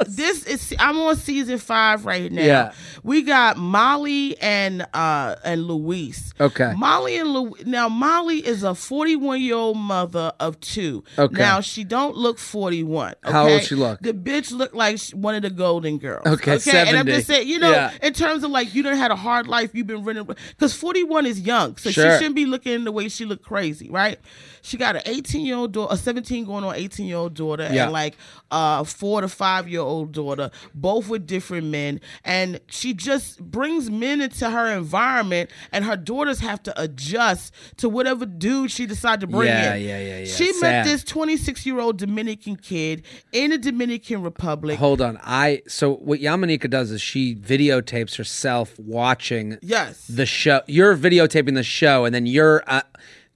this 0.44 0.44
is. 0.46 0.74
I'm 0.78 0.98
on 0.98 1.16
season 1.16 1.58
five 1.58 2.04
right 2.04 2.30
now. 2.30 2.42
Yeah. 2.42 2.72
We 3.02 3.22
got 3.22 3.56
Molly 3.56 4.36
and 4.42 4.86
uh 4.92 5.36
and 5.44 5.64
Luis. 5.64 6.34
Okay. 6.40 6.74
Molly 6.76 7.16
and 7.16 7.28
Lu- 7.32 7.54
now 7.64 7.88
Molly 7.88 8.44
is 8.44 8.64
a 8.64 8.74
41 8.74 9.40
year 9.40 9.54
old 9.54 9.76
mother 9.76 10.32
of 10.40 10.58
two. 10.60 11.04
Okay. 11.18 11.36
Now 11.38 11.60
she 11.60 11.84
don't 11.84 12.16
look 12.16 12.38
41. 12.38 13.14
How 13.22 13.48
old 13.48 13.62
she 13.64 13.74
look? 13.74 14.00
The 14.00 14.14
bitch 14.14 14.50
looked 14.50 14.74
like 14.74 14.98
one 15.10 15.34
of 15.34 15.42
the 15.42 15.50
Golden 15.50 15.98
Girls. 15.98 16.26
Okay, 16.26 16.58
seventy. 16.58 16.88
And 16.88 16.98
I'm 16.98 17.06
just 17.06 17.26
saying, 17.26 17.46
you 17.48 17.58
know, 17.58 17.70
Yeah. 17.70 17.92
in 18.02 18.14
terms 18.14 18.44
of 18.44 18.50
like 18.50 18.74
you 18.74 18.82
done 18.82 18.96
had 18.96 19.10
a 19.10 19.16
hard 19.16 19.46
life, 19.46 19.70
you've 19.74 19.86
been 19.86 20.04
running 20.04 20.24
because 20.24 20.72
41 20.74 21.26
is 21.26 21.40
young, 21.40 21.76
so 21.76 21.90
Sure. 21.90 22.12
she 22.12 22.16
shouldn't 22.18 22.34
be 22.34 22.46
looking 22.46 22.84
the 22.84 22.92
way 22.92 23.08
she 23.10 23.26
looked 23.26 23.44
crazy, 23.44 23.90
right? 23.90 24.18
She 24.62 24.76
got 24.76 24.96
an 24.96 25.02
18 25.06 25.44
year 25.46 25.56
old 25.56 25.72
daughter, 25.72 25.94
a 25.94 25.96
17 25.96 26.44
going 26.44 26.64
on 26.64 26.74
18 26.74 27.06
year 27.06 27.16
old 27.16 27.34
daughter, 27.34 27.68
Yeah. 27.72 27.84
and 27.84 27.92
like 27.92 28.16
a 28.50 28.84
four 28.84 29.20
to 29.20 29.28
five 29.28 29.68
year 29.68 29.80
old 29.80 30.12
daughter, 30.12 30.50
both 30.74 31.08
with 31.08 31.26
different 31.26 31.66
men, 31.68 32.00
and 32.24 32.60
she 32.68 32.92
just 32.94 33.40
brings 33.40 33.90
men 33.90 34.20
into 34.20 34.50
her 34.50 34.66
environment, 34.66 35.50
and 35.72 35.84
her 35.84 35.96
daughters 35.96 36.40
have 36.40 36.62
to 36.64 36.80
adjust 36.82 37.52
to 37.78 37.88
whatever 37.88 38.26
dude 38.26 38.70
she 38.70 38.86
decide 38.86 39.20
to 39.20 39.26
bring 39.26 39.48
Yeah, 39.48 39.74
in. 39.74 39.82
yeah, 39.84 39.98
yeah, 40.00 40.18
yeah. 40.20 40.24
She 40.24 40.52
Sad. 40.52 40.60
met 40.62 40.84
this 40.84 41.04
26 41.04 41.64
year 41.66 41.78
old 41.80 41.98
Dominican 41.98 42.56
kid 42.56 43.02
in 43.32 43.50
the 43.50 43.58
Dominican 43.58 44.22
Republic. 44.22 44.78
Hold 44.78 45.00
on. 45.00 45.18
I 45.22 45.62
so 45.68 45.94
what 45.94 46.20
Yamaneika 46.20 46.68
does 46.68 46.90
is 46.90 47.00
she 47.00 47.34
videotapes 47.34 48.16
herself 48.16 48.78
watching 48.78 49.58
Yes. 49.62 50.06
the 50.06 50.26
show. 50.26 50.60
You're 50.66 50.96
videotaping 50.96 51.54
the 51.54 51.62
show, 51.62 52.04
and 52.04 52.14
then 52.14 52.26
you're 52.26 52.62
uh, 52.66 52.82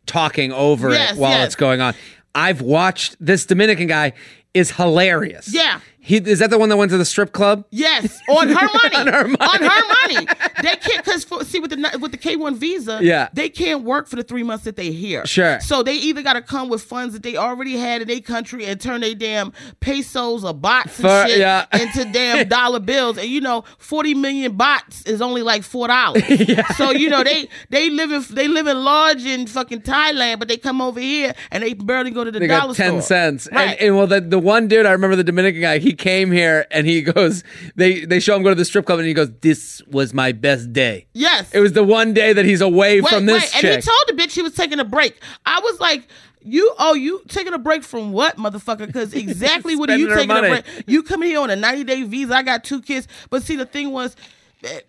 talking 0.06 0.52
over 0.52 0.90
Yes, 0.90 1.12
it 1.12 1.18
while 1.18 1.30
yes. 1.32 1.46
it's 1.46 1.56
going 1.56 1.80
on. 1.80 1.94
I've 2.34 2.60
watched 2.60 3.16
this 3.20 3.46
Dominican 3.46 3.86
guy 3.86 4.12
is 4.54 4.70
hilarious. 4.72 5.52
Yeah. 5.52 5.80
He 6.04 6.18
is 6.18 6.38
that 6.40 6.50
the 6.50 6.58
one 6.58 6.68
that 6.68 6.76
went 6.76 6.90
to 6.90 6.98
the 6.98 7.04
strip 7.04 7.32
club? 7.32 7.64
Yes, 7.70 8.20
on 8.28 8.48
her 8.48 8.54
money. 8.54 8.96
On 8.96 9.06
her 9.06 9.24
money. 9.28 9.36
On 9.40 9.62
her 9.62 9.82
money. 10.12 10.26
They 10.62 10.76
can't 10.76 11.04
because 11.04 11.26
see 11.48 11.60
with 11.60 11.70
the 11.70 11.98
with 12.00 12.10
the 12.12 12.16
K 12.18 12.36
one 12.36 12.54
visa, 12.56 12.98
Yeah. 13.02 13.28
they 13.32 13.48
can't 13.48 13.82
work 13.84 14.06
for 14.06 14.16
the 14.16 14.22
three 14.22 14.42
months 14.42 14.64
that 14.64 14.76
they 14.76 14.92
here. 14.92 15.26
Sure. 15.26 15.58
So 15.60 15.82
they 15.82 15.94
either 15.94 16.22
got 16.22 16.34
to 16.34 16.42
come 16.42 16.68
with 16.68 16.82
funds 16.82 17.14
that 17.14 17.22
they 17.22 17.36
already 17.36 17.76
had 17.76 18.02
in 18.02 18.08
their 18.08 18.20
country 18.20 18.64
and 18.66 18.80
turn 18.80 19.00
their 19.00 19.14
damn 19.14 19.52
pesos 19.80 20.44
or 20.44 20.54
bots 20.54 21.00
and 21.00 21.28
shit 21.30 21.38
yeah. 21.38 21.66
into 21.72 22.04
damn 22.12 22.48
dollar 22.48 22.80
bills. 22.80 23.18
And 23.18 23.28
you 23.28 23.40
know, 23.40 23.64
forty 23.78 24.14
million 24.14 24.56
bots 24.56 25.02
is 25.02 25.20
only 25.22 25.42
like 25.42 25.62
four 25.62 25.88
dollars. 25.88 26.22
So 26.76 26.90
you 26.90 27.08
know 27.08 27.22
they 27.24 27.48
they 27.70 27.88
live 27.90 28.10
in 28.12 28.24
they 28.34 28.48
live 28.48 28.66
in 28.66 28.82
large 28.84 29.24
in 29.24 29.46
fucking 29.46 29.82
Thailand, 29.82 30.38
but 30.38 30.48
they 30.48 30.56
come 30.56 30.80
over 30.80 31.00
here 31.00 31.34
and 31.50 31.62
they 31.62 31.74
barely 31.74 32.10
go 32.10 32.24
to 32.24 32.30
the 32.30 32.38
They 32.40 32.46
dollar 32.46 32.68
got 32.68 32.76
ten 32.76 32.90
store. 32.92 33.02
cents. 33.02 33.48
Right. 33.52 33.70
And, 33.72 33.80
and 33.80 33.96
well, 33.96 34.06
the, 34.06 34.20
the 34.20 34.38
one 34.38 34.68
dude 34.68 34.86
I 34.86 34.92
remember, 34.92 35.16
the 35.16 35.24
Dominican 35.24 35.60
guy, 35.60 35.78
he 35.78 35.93
came 35.94 36.30
here 36.30 36.66
and 36.70 36.86
he 36.86 37.02
goes, 37.14 37.44
they 37.76 38.04
they 38.04 38.20
show 38.20 38.36
him 38.36 38.42
go 38.42 38.50
to 38.50 38.54
the 38.54 38.64
strip 38.64 38.86
club 38.86 38.98
and 38.98 39.08
he 39.08 39.14
goes, 39.14 39.30
"This 39.40 39.82
was 39.86 40.12
my 40.14 40.32
best 40.32 40.72
day." 40.72 41.06
yes. 41.12 41.52
It 41.52 41.60
was 41.60 41.72
the 41.72 41.84
one 41.84 42.12
day 42.14 42.32
that 42.32 42.44
he's 42.44 42.60
away 42.60 43.00
Wait, 43.00 43.12
from 43.12 43.26
this 43.26 43.42
wait, 43.42 43.50
chick. 43.50 43.64
and 43.64 43.82
he 43.82 43.88
told 43.88 44.04
the 44.08 44.14
bitch 44.14 44.32
he 44.32 44.42
was 44.42 44.54
taking 44.54 44.78
a 44.78 44.84
break. 44.84 45.20
I 45.46 45.60
was 45.60 45.80
like, 45.80 46.08
"You, 46.42 46.74
oh, 46.78 46.94
you 46.94 47.22
taking 47.28 47.52
a 47.54 47.58
break 47.58 47.82
from 47.82 48.12
what, 48.12 48.36
motherfucker? 48.36 48.86
Because 48.86 49.14
exactly 49.24 49.76
what 49.76 49.90
are 49.90 49.96
you 49.96 50.14
taking 50.14 50.30
a 50.30 50.40
break? 50.40 50.64
You 50.86 51.02
coming 51.02 51.28
here 51.30 51.40
on 51.40 51.50
a 51.50 51.56
ninety 51.56 51.84
day 51.84 52.02
visa? 52.02 52.34
I 52.34 52.42
got 52.42 52.64
two 52.64 52.80
kids, 52.82 53.08
but 53.30 53.42
see, 53.42 53.56
the 53.56 53.66
thing 53.66 53.90
was, 53.92 54.16
eh, 54.62 54.80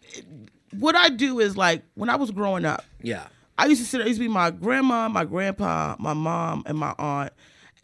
what 0.72 0.96
I 0.96 1.10
do 1.10 1.40
is 1.40 1.56
like 1.58 1.84
when 1.96 2.10
I 2.10 2.16
was 2.16 2.32
growing 2.32 2.66
up, 2.66 2.84
yeah. 3.02 3.28
I 3.58 3.68
used 3.68 3.82
to 3.82 3.88
sit. 3.88 4.00
There, 4.00 4.06
it 4.06 4.10
used 4.10 4.20
to 4.20 4.26
be 4.26 4.34
my 4.34 4.52
grandma, 4.52 5.08
my 5.08 5.24
grandpa, 5.24 5.96
my 6.00 6.14
mom, 6.14 6.64
and 6.66 6.78
my 6.78 6.94
aunt. 7.00 7.32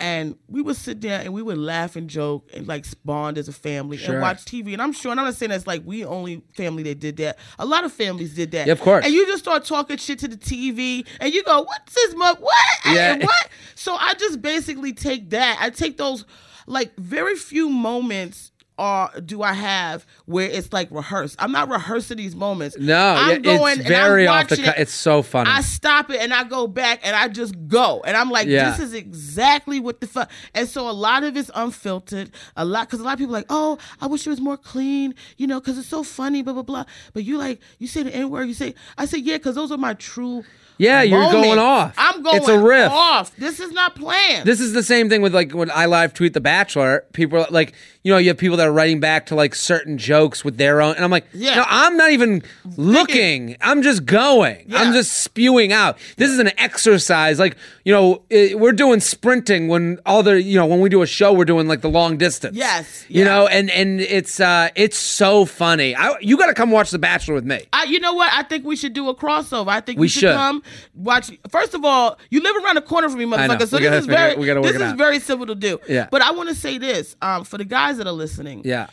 And 0.01 0.35
we 0.47 0.63
would 0.63 0.75
sit 0.77 0.99
there 0.99 1.19
and 1.21 1.31
we 1.31 1.43
would 1.43 1.59
laugh 1.59 1.95
and 1.95 2.09
joke 2.09 2.49
and 2.55 2.67
like 2.67 2.85
bond 3.05 3.37
as 3.37 3.47
a 3.47 3.53
family 3.53 3.97
Sure. 3.97 4.15
and 4.15 4.21
watch 4.23 4.43
TV. 4.45 4.73
And 4.73 4.81
I'm 4.81 4.93
sure, 4.93 5.11
and 5.11 5.19
I'm 5.19 5.27
not 5.27 5.35
saying 5.35 5.51
that's 5.51 5.67
like 5.67 5.83
we 5.85 6.03
only 6.03 6.41
family 6.55 6.81
that 6.83 6.99
did 6.99 7.17
that. 7.17 7.37
A 7.59 7.65
lot 7.65 7.83
of 7.83 7.91
families 7.93 8.33
did 8.33 8.49
that. 8.51 8.65
Yeah, 8.65 8.73
of 8.73 8.81
course. 8.81 9.05
And 9.05 9.13
you 9.13 9.27
just 9.27 9.43
start 9.43 9.63
talking 9.63 9.97
shit 9.97 10.17
to 10.19 10.27
the 10.27 10.37
TV 10.37 11.05
and 11.19 11.31
you 11.31 11.43
go, 11.43 11.61
"What's 11.61 11.93
this? 11.93 12.15
Mo- 12.15 12.35
what? 12.39 12.55
Yeah. 12.87 13.13
And 13.13 13.23
what?" 13.23 13.49
So 13.75 13.95
I 13.95 14.15
just 14.15 14.41
basically 14.41 14.91
take 14.93 15.29
that. 15.29 15.57
I 15.61 15.69
take 15.69 15.97
those 15.97 16.25
like 16.65 16.95
very 16.97 17.35
few 17.35 17.69
moments. 17.69 18.50
Or 18.81 19.11
do 19.21 19.43
I 19.43 19.53
have 19.53 20.07
where 20.25 20.49
it's 20.49 20.73
like 20.73 20.89
rehearsed? 20.89 21.35
I'm 21.37 21.51
not 21.51 21.69
rehearsing 21.69 22.17
these 22.17 22.35
moments. 22.35 22.75
No, 22.79 22.97
I'm 23.15 23.43
going 23.43 23.77
it's 23.79 23.87
very 23.87 24.25
off 24.25 24.47
the 24.47 24.57
cut. 24.57 24.75
it. 24.75 24.81
It's 24.81 24.91
so 24.91 25.21
funny. 25.21 25.51
I 25.51 25.61
stop 25.61 26.09
it 26.09 26.19
and 26.19 26.33
I 26.33 26.45
go 26.45 26.65
back 26.65 27.01
and 27.03 27.15
I 27.15 27.27
just 27.27 27.53
go 27.67 28.01
and 28.03 28.17
I'm 28.17 28.31
like, 28.31 28.47
Yeah. 28.47 28.71
this 28.71 28.79
is 28.79 28.95
exactly 28.95 29.79
what 29.79 30.01
the 30.01 30.07
fuck. 30.07 30.31
And 30.55 30.67
so 30.67 30.89
a 30.89 30.91
lot 30.91 31.23
of 31.23 31.37
it's 31.37 31.51
unfiltered. 31.53 32.31
A 32.57 32.65
lot 32.65 32.87
because 32.87 32.99
a 32.99 33.03
lot 33.03 33.13
of 33.13 33.19
people 33.19 33.35
are 33.35 33.39
like, 33.39 33.45
oh, 33.51 33.77
I 34.01 34.07
wish 34.07 34.25
it 34.25 34.31
was 34.31 34.41
more 34.41 34.57
clean, 34.57 35.13
you 35.37 35.45
know, 35.45 35.59
because 35.59 35.77
it's 35.77 35.87
so 35.87 36.01
funny, 36.01 36.41
blah 36.41 36.53
blah 36.53 36.63
blah. 36.63 36.85
But 37.13 37.23
you 37.23 37.37
like, 37.37 37.59
you 37.77 37.85
say 37.85 38.01
the 38.01 38.15
n 38.15 38.31
word, 38.31 38.45
you 38.47 38.55
say, 38.55 38.73
I 38.97 39.05
say 39.05 39.19
yeah, 39.19 39.37
because 39.37 39.53
those 39.53 39.71
are 39.71 39.77
my 39.77 39.93
true. 39.93 40.43
Yeah, 40.81 41.01
you're 41.03 41.31
going 41.31 41.59
off. 41.59 41.93
I'm 41.97 42.21
going 42.23 42.37
It's 42.37 42.47
a 42.47 42.57
riff. 42.59 42.91
off. 42.91 43.35
This 43.35 43.59
is 43.59 43.71
not 43.71 43.95
planned. 43.95 44.45
This 44.47 44.59
is 44.59 44.73
the 44.73 44.83
same 44.83 45.09
thing 45.09 45.21
with 45.21 45.33
like 45.33 45.51
when 45.53 45.69
I 45.71 45.85
live 45.85 46.13
tweet 46.13 46.33
The 46.33 46.41
Bachelor. 46.41 47.05
People 47.13 47.39
are 47.39 47.47
like, 47.51 47.73
you 48.03 48.11
know, 48.11 48.17
you 48.17 48.29
have 48.29 48.37
people 48.37 48.57
that 48.57 48.67
are 48.67 48.71
writing 48.73 48.99
back 48.99 49.27
to 49.27 49.35
like 49.35 49.53
certain 49.53 49.97
jokes 49.97 50.43
with 50.43 50.57
their 50.57 50.81
own, 50.81 50.95
and 50.95 51.03
I'm 51.05 51.11
like, 51.11 51.25
Yeah. 51.33 51.55
no, 51.55 51.65
I'm 51.67 51.97
not 51.97 52.11
even 52.11 52.41
looking. 52.77 53.57
I'm 53.61 53.81
just 53.83 54.05
going. 54.05 54.65
I'm 54.73 54.93
just 54.93 55.13
spewing 55.21 55.71
out. 55.71 55.97
This 56.17 56.29
is 56.31 56.39
an 56.39 56.51
exercise. 56.57 57.37
Like, 57.39 57.57
you 57.85 57.93
know, 57.93 58.23
eh, 58.31 58.53
we're 58.55 58.71
doing 58.71 58.99
sprinting 58.99 59.67
when 59.67 59.99
all 60.05 60.23
the, 60.23 60.41
you 60.41 60.57
know, 60.57 60.65
when 60.65 60.79
we 60.81 60.89
do 60.89 61.01
a 61.01 61.07
show, 61.07 61.31
we're 61.31 61.45
doing 61.45 61.67
like 61.67 61.81
the 61.81 61.89
long 61.89 62.17
distance. 62.17 62.57
Yes, 62.57 63.05
you 63.07 63.19
yeah. 63.23 63.25
know, 63.25 63.47
and 63.47 63.69
and 63.69 64.01
it's 64.01 64.39
uh 64.39 64.69
it's 64.75 64.97
so 64.97 65.45
funny. 65.45 65.95
I, 65.95 66.15
you 66.21 66.37
got 66.37 66.47
to 66.47 66.53
come 66.53 66.71
watch 66.71 66.91
The 66.91 66.99
Bachelor 66.99 67.35
with 67.35 67.45
me. 67.45 67.61
I, 67.73 67.83
you 67.83 67.99
know 67.99 68.13
what? 68.13 68.31
I 68.33 68.43
think 68.43 68.65
we 68.65 68.75
should 68.75 68.93
do 68.93 69.09
a 69.09 69.15
crossover. 69.15 69.67
I 69.69 69.79
think 69.81 69.97
We 69.99 70.05
we, 70.05 70.07
should, 70.07 70.21
should. 70.21 70.33
come 70.35 70.63
watch. 70.93 71.31
First 71.49 71.73
of 71.73 71.85
all, 71.85 72.19
you 72.29 72.41
live 72.41 72.55
around 72.63 72.75
the 72.75 72.81
corner 72.81 73.09
from 73.09 73.19
me, 73.19 73.25
motherfucker. 73.25 73.67
So 73.67 73.77
this 73.77 73.93
is 73.93 74.05
very, 74.05 74.35
we 74.35 74.45
this 74.45 74.71
it 74.71 74.75
is 74.75 74.81
out. 74.81 74.97
very 74.97 75.19
simple 75.19 75.45
to 75.47 75.55
do. 75.55 75.79
Yeah. 75.87 76.07
But 76.11 76.21
I 76.21 76.31
want 76.31 76.49
to 76.49 76.55
say 76.55 76.77
this 76.77 77.15
um, 77.21 77.43
for 77.43 77.57
the 77.57 77.65
guys 77.65 77.97
that 77.97 78.07
are 78.07 78.13
listening. 78.13 78.61
Yeah. 78.65 78.87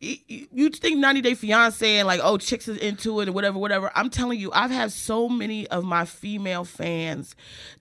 You 0.00 0.70
think 0.70 0.98
90 0.98 1.22
Day 1.22 1.34
Fiance 1.34 1.98
and 1.98 2.06
like, 2.06 2.20
oh, 2.22 2.38
chicks 2.38 2.68
is 2.68 2.78
into 2.78 3.20
it 3.20 3.28
or 3.28 3.32
whatever, 3.32 3.58
whatever. 3.58 3.90
I'm 3.96 4.10
telling 4.10 4.38
you, 4.38 4.52
I've 4.52 4.70
had 4.70 4.92
so 4.92 5.28
many 5.28 5.66
of 5.68 5.82
my 5.82 6.04
female 6.04 6.64
fans 6.64 7.34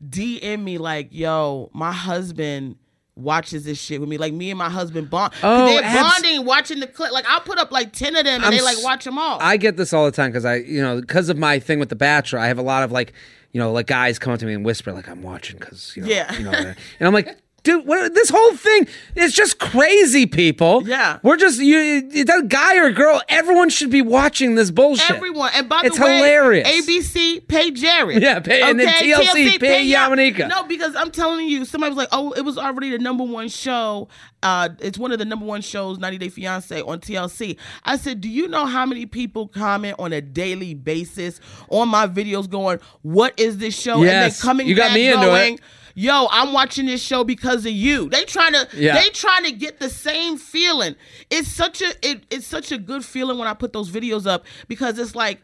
DM 0.04 0.64
me 0.64 0.80
like, 0.80 1.10
yo, 1.12 1.70
my 1.74 1.92
husband 1.92 2.78
watches 3.18 3.66
this 3.66 3.78
shit 3.80 4.00
with 4.00 4.10
me. 4.10 4.18
Like 4.18 4.34
me 4.34 4.52
and 4.52 4.58
my 4.58 4.70
husband 4.70 5.10
bond. 5.10 5.34
Oh, 5.44 5.66
they're 5.68 5.84
abs- 5.84 6.22
bonding, 6.22 6.46
watching 6.46 6.80
the 6.80 6.88
clip. 6.88 7.12
Like 7.12 7.26
I'll 7.28 7.42
put 7.42 7.58
up 7.60 7.72
like 7.72 7.94
10 7.94 8.16
of 8.16 8.24
them 8.26 8.36
and 8.36 8.46
I'm 8.46 8.52
they 8.52 8.62
like 8.62 8.82
watch 8.84 9.04
them 9.04 9.18
all. 9.18 9.40
I 9.42 9.58
get 9.58 9.78
this 9.78 9.94
all 9.94 10.06
the 10.06 10.12
time 10.12 10.32
because 10.32 10.46
I, 10.46 10.56
you 10.56 10.82
know, 10.82 11.02
because 11.02 11.30
of 11.30 11.38
my 11.38 11.60
thing 11.60 11.80
with 11.80 11.90
The 11.90 11.96
Bachelor, 11.96 12.40
I 12.40 12.48
have 12.48 12.58
a 12.58 12.64
lot 12.64 12.84
of 12.84 12.92
like, 12.92 13.14
you 13.52 13.60
know, 13.62 13.72
like 13.72 13.88
guys 13.88 14.20
come 14.20 14.34
up 14.34 14.40
to 14.40 14.46
me 14.46 14.54
and 14.54 14.66
whisper 14.66 14.92
like 14.92 15.08
I'm 15.10 15.22
watching 15.22 15.58
because, 15.58 15.94
you 15.96 16.04
know, 16.04 16.10
Yeah. 16.10 16.34
you 16.38 16.44
know, 16.44 16.52
and 16.52 16.76
I'm 17.08 17.14
like, 17.14 17.38
dude, 17.68 17.86
what, 17.86 18.14
this 18.14 18.30
whole 18.30 18.56
thing 18.56 18.88
is 19.16 19.34
just 19.34 19.60
crazy, 19.60 20.26
people. 20.26 20.88
Yeah. 20.88 21.20
we're 21.22 21.36
just 21.38 21.60
you. 21.60 22.24
That 22.26 22.48
guy 22.48 22.78
or 22.78 22.92
girl, 22.92 23.22
everyone 23.28 23.70
should 23.70 23.92
be 23.92 24.02
watching 24.02 24.56
this 24.56 24.72
bullshit. 24.72 25.12
Everyone, 25.12 25.52
and 25.54 25.68
by 25.68 25.82
it's 25.84 25.98
the 25.98 26.06
way, 26.06 26.18
hilarious. 26.18 26.68
ABC 26.68 27.46
pay 27.48 27.72
Jared. 27.72 28.22
Yeah, 28.22 28.40
pay- 28.40 28.62
and 28.62 28.80
then 28.80 28.88
TLC 28.88 29.60
pay 29.60 29.84
Ya- 29.84 30.10
Yamaneika. 30.10 30.48
No, 30.48 30.64
because 30.64 30.96
I'm 30.96 31.12
telling 31.12 31.48
you, 31.48 31.66
somebody 31.66 31.90
was 31.90 31.98
like, 31.98 32.10
"Oh, 32.12 32.32
it 32.32 32.42
was 32.42 32.58
already 32.58 32.92
the 32.92 33.00
number 33.00 33.24
one 33.24 33.50
show. 33.50 34.08
Uh, 34.42 34.70
it's 34.80 34.98
one 34.98 35.12
of 35.12 35.20
the 35.20 35.26
number 35.26 35.46
one 35.46 35.62
shows, 35.62 35.98
90 35.98 36.18
Day 36.18 36.30
Fiance 36.30 36.82
on 36.82 37.00
TLC." 37.00 37.58
I 37.84 37.98
said, 37.98 38.22
"Do 38.22 38.30
you 38.30 38.48
know 38.48 38.66
how 38.66 38.86
many 38.86 39.06
people 39.06 39.48
comment 39.50 39.96
on 40.00 40.14
a 40.14 40.22
daily 40.22 40.74
basis 40.74 41.42
on 41.70 41.90
my 41.90 42.08
videos, 42.08 42.50
going, 42.50 42.80
"What 43.02 43.34
is 43.38 43.58
this 43.58 43.78
show?" 43.78 44.02
Yes, 44.04 44.14
and 44.14 44.32
then 44.34 44.40
coming 44.42 44.68
you 44.68 44.76
got 44.76 44.88
back 44.88 44.96
me 44.96 45.08
into 45.10 45.36
it. 45.36 45.60
Yo, 46.00 46.28
I'm 46.30 46.54
watching 46.54 46.86
this 46.86 47.02
show 47.02 47.24
because 47.24 47.66
of 47.66 47.72
you. 47.72 48.08
They 48.08 48.24
trying 48.24 48.54
to 48.54 48.68
Yeah. 48.76 49.02
they 49.02 49.10
trying 49.10 49.46
to 49.46 49.52
get 49.52 49.80
the 49.80 49.90
same 49.90 50.38
feeling. 50.38 50.96
It's 51.32 51.48
such 51.48 51.82
a 51.82 51.92
it, 52.08 52.22
it's 52.30 52.46
such 52.46 52.72
a 52.72 52.78
good 52.78 53.04
feeling 53.04 53.40
when 53.40 53.48
I 53.48 53.56
put 53.56 53.74
those 53.74 53.90
videos 53.90 54.28
up 54.28 54.46
because 54.68 55.00
it's 55.00 55.16
like 55.16 55.42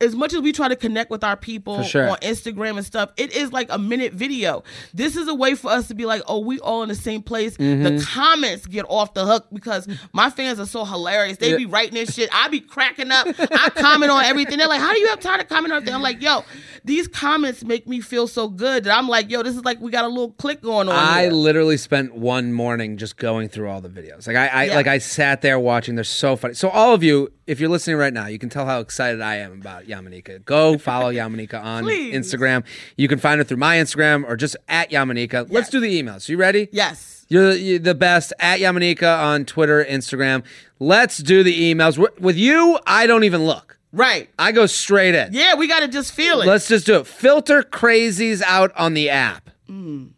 as 0.00 0.14
much 0.14 0.32
as 0.32 0.40
we 0.40 0.52
try 0.52 0.68
to 0.68 0.76
connect 0.76 1.10
with 1.10 1.24
our 1.24 1.36
people 1.36 1.82
sure. 1.82 2.10
on 2.10 2.16
Instagram 2.18 2.76
and 2.76 2.86
stuff, 2.86 3.10
it 3.16 3.32
is 3.34 3.52
like 3.52 3.66
a 3.70 3.78
minute 3.78 4.12
video. 4.12 4.62
This 4.94 5.16
is 5.16 5.28
a 5.28 5.34
way 5.34 5.54
for 5.54 5.70
us 5.70 5.88
to 5.88 5.94
be 5.94 6.06
like, 6.06 6.22
oh, 6.28 6.38
we 6.38 6.60
all 6.60 6.82
in 6.82 6.88
the 6.88 6.94
same 6.94 7.22
place. 7.22 7.56
Mm-hmm. 7.56 7.96
The 7.96 8.04
comments 8.04 8.66
get 8.66 8.84
off 8.88 9.14
the 9.14 9.26
hook 9.26 9.46
because 9.52 9.88
my 10.12 10.30
fans 10.30 10.60
are 10.60 10.66
so 10.66 10.84
hilarious. 10.84 11.38
They 11.38 11.56
be 11.56 11.66
writing 11.66 11.94
this 11.94 12.14
shit. 12.14 12.30
I 12.32 12.48
be 12.48 12.60
cracking 12.60 13.10
up. 13.10 13.26
I 13.38 13.70
comment 13.74 14.10
on 14.12 14.24
everything. 14.24 14.58
They're 14.58 14.68
like, 14.68 14.80
how 14.80 14.92
do 14.92 15.00
you 15.00 15.08
have 15.08 15.20
time 15.20 15.40
to 15.40 15.44
comment 15.44 15.72
on 15.72 15.78
everything? 15.78 15.94
I'm 15.94 16.02
like, 16.02 16.22
yo, 16.22 16.44
these 16.84 17.08
comments 17.08 17.64
make 17.64 17.86
me 17.88 18.00
feel 18.00 18.26
so 18.28 18.48
good 18.48 18.84
that 18.84 18.96
I'm 18.96 19.08
like, 19.08 19.30
yo, 19.30 19.42
this 19.42 19.56
is 19.56 19.64
like 19.64 19.80
we 19.80 19.90
got 19.90 20.04
a 20.04 20.08
little 20.08 20.32
click 20.32 20.62
going 20.62 20.88
on. 20.88 20.94
I 20.94 21.22
here. 21.22 21.32
literally 21.32 21.76
spent 21.76 22.14
one 22.14 22.52
morning 22.52 22.96
just 22.96 23.16
going 23.16 23.48
through 23.48 23.68
all 23.68 23.80
the 23.80 23.88
videos. 23.88 24.26
Like 24.26 24.36
I, 24.36 24.46
I 24.46 24.64
Yeah. 24.64 24.76
like 24.76 24.86
I 24.86 24.98
sat 24.98 25.42
there 25.42 25.58
watching. 25.58 25.96
They're 25.96 26.04
so 26.04 26.36
funny. 26.36 26.54
So 26.54 26.68
all 26.68 26.94
of 26.94 27.02
you, 27.02 27.32
if 27.48 27.58
you're 27.60 27.70
listening 27.70 27.96
right 27.96 28.12
now, 28.12 28.26
you 28.26 28.38
can 28.38 28.50
tell 28.50 28.66
how 28.66 28.80
excited 28.80 29.20
I 29.22 29.36
am 29.36 29.52
about 29.52 29.86
Yamaneika. 29.86 30.44
Go 30.44 30.76
follow 30.90 31.10
Yamaneika 31.10 31.60
on 31.62 31.84
Please. 31.84 32.14
Instagram. 32.14 32.62
You 32.96 33.08
can 33.08 33.18
find 33.18 33.38
her 33.38 33.44
through 33.44 33.56
my 33.56 33.76
Instagram 33.76 34.24
or 34.28 34.36
just 34.36 34.54
at 34.68 34.90
Yamaneika. 34.90 35.50
Let's 35.50 35.70
do 35.70 35.80
the 35.80 36.00
emails. 36.00 36.28
You 36.28 36.36
ready? 36.36 36.68
yes. 36.70 37.14
You're, 37.30 37.52
you're 37.52 37.78
the 37.78 37.94
best 37.94 38.32
at 38.38 38.58
Yamaneika 38.58 39.18
on 39.22 39.44
Twitter, 39.44 39.84
Instagram. 39.84 40.44
Let's 40.78 41.18
do 41.18 41.42
the 41.42 41.74
emails. 41.74 41.98
With 42.18 42.36
you, 42.36 42.78
I 42.86 43.06
don't 43.06 43.24
even 43.24 43.44
look. 43.44 43.78
Right. 43.92 44.30
I 44.38 44.52
go 44.52 44.64
straight 44.64 45.14
in. 45.14 45.34
Yeah, 45.34 45.54
we 45.54 45.66
got 45.68 45.80
to 45.80 45.88
just 45.88 46.12
feel 46.12 46.40
it. 46.40 46.46
Let's 46.46 46.68
just 46.68 46.86
do 46.86 47.00
it. 47.00 47.06
Filter 47.06 47.62
crazies 47.62 48.40
out 48.42 48.72
on 48.76 48.94
the 48.94 49.10
app. 49.10 49.50
Mm. 49.68 50.12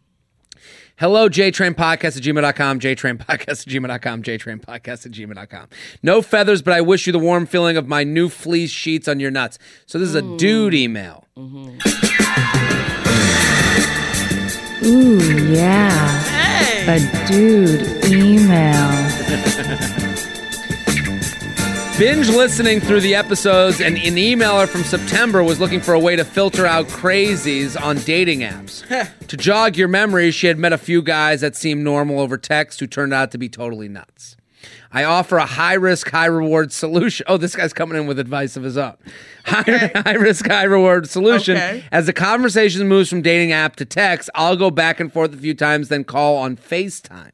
Hello, 1.01 1.27
JTrain 1.27 1.73
Podcast 1.73 2.15
at 2.15 2.21
gmail.com, 2.21 2.79
JTrainPodcast 2.79 3.27
at 3.27 3.73
gmail.com, 3.73 4.21
JTrainPodcast 4.21 5.07
at 5.07 5.11
gmail.com. 5.11 5.67
No 6.03 6.21
feathers, 6.21 6.61
but 6.61 6.75
I 6.75 6.81
wish 6.81 7.07
you 7.07 7.11
the 7.11 7.17
warm 7.17 7.47
feeling 7.47 7.75
of 7.75 7.87
my 7.87 8.03
new 8.03 8.29
fleece 8.29 8.69
sheets 8.69 9.07
on 9.07 9.19
your 9.19 9.31
nuts. 9.31 9.57
So 9.87 9.97
this 9.97 10.07
is 10.07 10.13
a 10.13 10.21
dude 10.37 10.75
email. 10.75 11.25
Ooh, 11.35 11.71
yeah. 15.51 16.21
hey. 16.21 16.85
A 16.85 17.27
dude 17.27 18.05
email. 18.05 19.97
Binge 22.01 22.29
listening 22.29 22.79
through 22.79 23.01
the 23.01 23.13
episodes, 23.13 23.79
and 23.79 23.95
an 23.95 24.15
emailer 24.15 24.67
from 24.67 24.83
September 24.83 25.43
was 25.43 25.59
looking 25.59 25.79
for 25.79 25.93
a 25.93 25.99
way 25.99 26.15
to 26.15 26.25
filter 26.25 26.65
out 26.65 26.87
crazies 26.87 27.79
on 27.79 27.97
dating 27.97 28.39
apps. 28.39 28.83
to 29.27 29.37
jog 29.37 29.77
your 29.77 29.87
memory, 29.87 30.31
she 30.31 30.47
had 30.47 30.57
met 30.57 30.73
a 30.73 30.79
few 30.79 31.03
guys 31.03 31.41
that 31.41 31.55
seemed 31.55 31.83
normal 31.83 32.19
over 32.19 32.39
text 32.39 32.79
who 32.79 32.87
turned 32.87 33.13
out 33.13 33.29
to 33.29 33.37
be 33.37 33.47
totally 33.47 33.87
nuts. 33.87 34.35
I 34.91 35.03
offer 35.03 35.37
a 35.37 35.45
high 35.45 35.75
risk, 35.75 36.09
high 36.09 36.25
reward 36.25 36.71
solution. 36.71 37.23
Oh, 37.29 37.37
this 37.37 37.55
guy's 37.55 37.71
coming 37.71 37.99
in 37.99 38.07
with 38.07 38.17
advice 38.17 38.57
of 38.57 38.63
his 38.63 38.79
own. 38.79 38.97
High, 39.45 39.91
high 40.03 40.15
risk, 40.15 40.47
high 40.47 40.63
reward 40.63 41.07
solution. 41.07 41.55
Okay. 41.55 41.83
As 41.91 42.07
the 42.07 42.13
conversation 42.13 42.87
moves 42.87 43.11
from 43.11 43.21
dating 43.21 43.51
app 43.51 43.75
to 43.75 43.85
text, 43.85 44.27
I'll 44.33 44.57
go 44.57 44.71
back 44.71 44.99
and 44.99 45.13
forth 45.13 45.35
a 45.35 45.37
few 45.37 45.53
times, 45.53 45.89
then 45.89 46.03
call 46.03 46.37
on 46.37 46.57
FaceTime. 46.57 47.29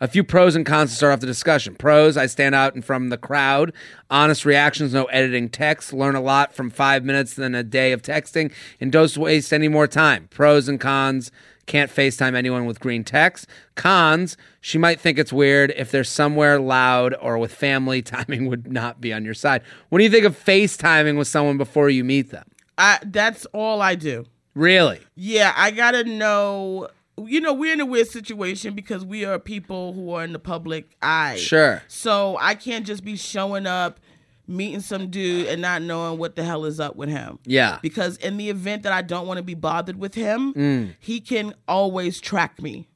A 0.00 0.08
few 0.08 0.24
pros 0.24 0.54
and 0.54 0.66
cons 0.66 0.90
to 0.90 0.96
start 0.96 1.12
off 1.12 1.20
the 1.20 1.26
discussion. 1.26 1.74
Pros, 1.74 2.16
I 2.16 2.26
stand 2.26 2.54
out 2.54 2.74
and 2.74 2.84
from 2.84 3.08
the 3.08 3.18
crowd. 3.18 3.72
Honest 4.10 4.44
reactions, 4.44 4.92
no 4.92 5.04
editing 5.06 5.48
text. 5.48 5.92
Learn 5.92 6.14
a 6.14 6.20
lot 6.20 6.54
from 6.54 6.70
five 6.70 7.04
minutes 7.04 7.34
than 7.34 7.54
a 7.54 7.62
day 7.62 7.92
of 7.92 8.02
texting 8.02 8.52
and 8.80 8.92
don't 8.92 9.16
waste 9.16 9.52
any 9.52 9.68
more 9.68 9.86
time. 9.86 10.28
Pros 10.30 10.68
and 10.68 10.80
cons, 10.80 11.30
can't 11.66 11.90
FaceTime 11.90 12.34
anyone 12.34 12.66
with 12.66 12.80
green 12.80 13.04
text. 13.04 13.46
Cons, 13.74 14.36
she 14.60 14.78
might 14.78 15.00
think 15.00 15.18
it's 15.18 15.32
weird 15.32 15.72
if 15.76 15.90
they're 15.90 16.04
somewhere 16.04 16.58
loud 16.58 17.14
or 17.20 17.38
with 17.38 17.54
family, 17.54 18.02
timing 18.02 18.46
would 18.46 18.70
not 18.70 19.00
be 19.00 19.12
on 19.12 19.24
your 19.24 19.34
side. 19.34 19.62
What 19.88 19.98
do 19.98 20.04
you 20.04 20.10
think 20.10 20.24
of 20.24 20.36
FaceTiming 20.36 21.16
with 21.16 21.28
someone 21.28 21.58
before 21.58 21.88
you 21.88 22.04
meet 22.04 22.30
them? 22.30 22.44
I, 22.76 22.98
that's 23.04 23.46
all 23.46 23.80
I 23.80 23.94
do. 23.94 24.24
Really? 24.54 25.00
Yeah, 25.14 25.52
I 25.56 25.70
gotta 25.70 26.04
know. 26.04 26.88
You 27.18 27.40
know, 27.40 27.52
we're 27.52 27.72
in 27.74 27.80
a 27.80 27.86
weird 27.86 28.08
situation 28.08 28.74
because 28.74 29.04
we 29.04 29.24
are 29.24 29.38
people 29.38 29.92
who 29.92 30.12
are 30.12 30.24
in 30.24 30.32
the 30.32 30.38
public 30.38 30.96
eye. 31.02 31.36
Sure. 31.36 31.82
So 31.86 32.38
I 32.40 32.54
can't 32.54 32.86
just 32.86 33.04
be 33.04 33.16
showing 33.16 33.66
up, 33.66 34.00
meeting 34.48 34.80
some 34.80 35.08
dude, 35.10 35.46
and 35.46 35.60
not 35.60 35.82
knowing 35.82 36.18
what 36.18 36.36
the 36.36 36.42
hell 36.44 36.64
is 36.64 36.80
up 36.80 36.96
with 36.96 37.10
him. 37.10 37.38
Yeah. 37.44 37.78
Because 37.82 38.16
in 38.16 38.38
the 38.38 38.48
event 38.48 38.82
that 38.84 38.92
I 38.92 39.02
don't 39.02 39.26
want 39.26 39.36
to 39.38 39.42
be 39.42 39.54
bothered 39.54 39.98
with 39.98 40.14
him, 40.14 40.54
Mm. 40.54 40.94
he 40.98 41.20
can 41.20 41.54
always 41.68 42.18
track 42.20 42.60
me. 42.62 42.88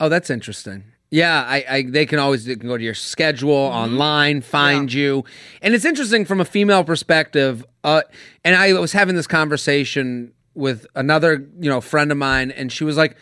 Oh, 0.00 0.08
that's 0.08 0.30
interesting. 0.30 0.84
Yeah, 1.10 1.42
I, 1.46 1.64
I 1.68 1.82
they 1.88 2.06
can 2.06 2.18
always 2.18 2.44
they 2.44 2.56
can 2.56 2.68
go 2.68 2.76
to 2.76 2.82
your 2.82 2.94
schedule 2.94 3.68
Mm-hmm. 3.68 3.76
online, 3.76 4.40
find 4.42 4.92
you, 4.92 5.24
and 5.62 5.72
it's 5.74 5.84
interesting 5.84 6.24
from 6.24 6.40
a 6.40 6.44
female 6.44 6.82
perspective. 6.82 7.64
Uh, 7.84 8.02
and 8.44 8.56
I 8.56 8.72
was 8.72 8.92
having 8.92 9.14
this 9.14 9.26
conversation 9.28 10.32
with 10.54 10.86
another 10.94 11.46
you 11.58 11.68
know 11.68 11.80
friend 11.80 12.10
of 12.10 12.18
mine, 12.18 12.50
and 12.50 12.70
she 12.72 12.84
was 12.84 12.96
like, 12.96 13.16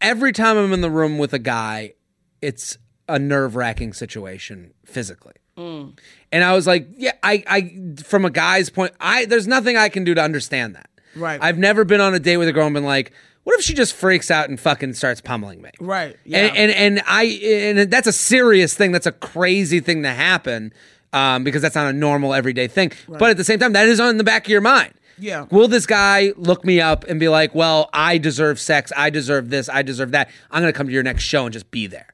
every 0.00 0.32
time 0.32 0.56
I'm 0.56 0.72
in 0.72 0.80
the 0.80 0.90
room 0.90 1.18
with 1.18 1.32
a 1.32 1.38
guy, 1.38 1.94
it's 2.40 2.78
a 3.08 3.18
nerve 3.18 3.56
wracking 3.56 3.92
situation 3.92 4.72
physically. 4.84 5.34
Mm. 5.56 5.98
And 6.32 6.44
I 6.44 6.54
was 6.54 6.66
like, 6.66 6.88
yeah, 6.96 7.12
I, 7.22 7.42
I, 7.46 7.96
from 8.02 8.24
a 8.24 8.30
guy's 8.30 8.68
point, 8.68 8.92
I, 9.00 9.24
there's 9.24 9.46
nothing 9.46 9.76
I 9.76 9.88
can 9.88 10.04
do 10.04 10.14
to 10.14 10.20
understand 10.20 10.74
that. 10.74 10.90
Right. 11.14 11.42
I've 11.42 11.56
never 11.56 11.84
been 11.84 12.00
on 12.00 12.14
a 12.14 12.18
date 12.18 12.36
with 12.36 12.48
a 12.48 12.52
girl 12.52 12.66
and 12.66 12.74
been 12.74 12.84
like, 12.84 13.12
what 13.44 13.58
if 13.58 13.64
she 13.64 13.74
just 13.74 13.94
freaks 13.94 14.30
out 14.30 14.48
and 14.48 14.58
fucking 14.58 14.94
starts 14.94 15.20
pummeling 15.20 15.62
me? 15.62 15.70
Right. 15.80 16.16
Yeah. 16.24 16.38
And, 16.38 16.56
and 16.56 16.70
and 16.72 17.02
I 17.06 17.24
and 17.24 17.90
that's 17.90 18.08
a 18.08 18.12
serious 18.12 18.74
thing. 18.74 18.90
That's 18.90 19.06
a 19.06 19.12
crazy 19.12 19.78
thing 19.78 20.02
to 20.02 20.10
happen 20.10 20.72
um, 21.12 21.44
because 21.44 21.62
that's 21.62 21.76
not 21.76 21.86
a 21.86 21.92
normal 21.92 22.34
everyday 22.34 22.66
thing. 22.66 22.90
But 23.08 23.30
at 23.30 23.36
the 23.36 23.44
same 23.44 23.60
time, 23.60 23.72
that 23.74 23.86
is 23.86 24.00
on 24.00 24.16
the 24.16 24.24
back 24.24 24.46
of 24.46 24.50
your 24.50 24.60
mind. 24.60 24.94
Yeah. 25.18 25.46
Will 25.50 25.68
this 25.68 25.86
guy 25.86 26.32
look 26.36 26.64
me 26.64 26.80
up 26.80 27.04
and 27.04 27.18
be 27.20 27.28
like, 27.28 27.54
"Well, 27.54 27.88
I 27.92 28.18
deserve 28.18 28.60
sex. 28.60 28.92
I 28.96 29.10
deserve 29.10 29.50
this. 29.50 29.68
I 29.68 29.82
deserve 29.82 30.10
that. 30.12 30.28
I'm 30.50 30.62
gonna 30.62 30.72
come 30.72 30.86
to 30.86 30.92
your 30.92 31.02
next 31.02 31.22
show 31.24 31.44
and 31.44 31.52
just 31.52 31.70
be 31.70 31.86
there." 31.86 32.08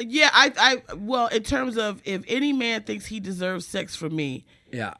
yeah, 0.00 0.28
I, 0.32 0.52
I, 0.88 0.94
well, 0.96 1.28
in 1.28 1.42
terms 1.44 1.78
of 1.78 2.02
if 2.04 2.22
any 2.28 2.52
man 2.52 2.82
thinks 2.82 3.06
he 3.06 3.20
deserves 3.20 3.64
sex 3.66 3.94
from 3.96 4.14
me, 4.16 4.44
Yeah. 4.72 4.94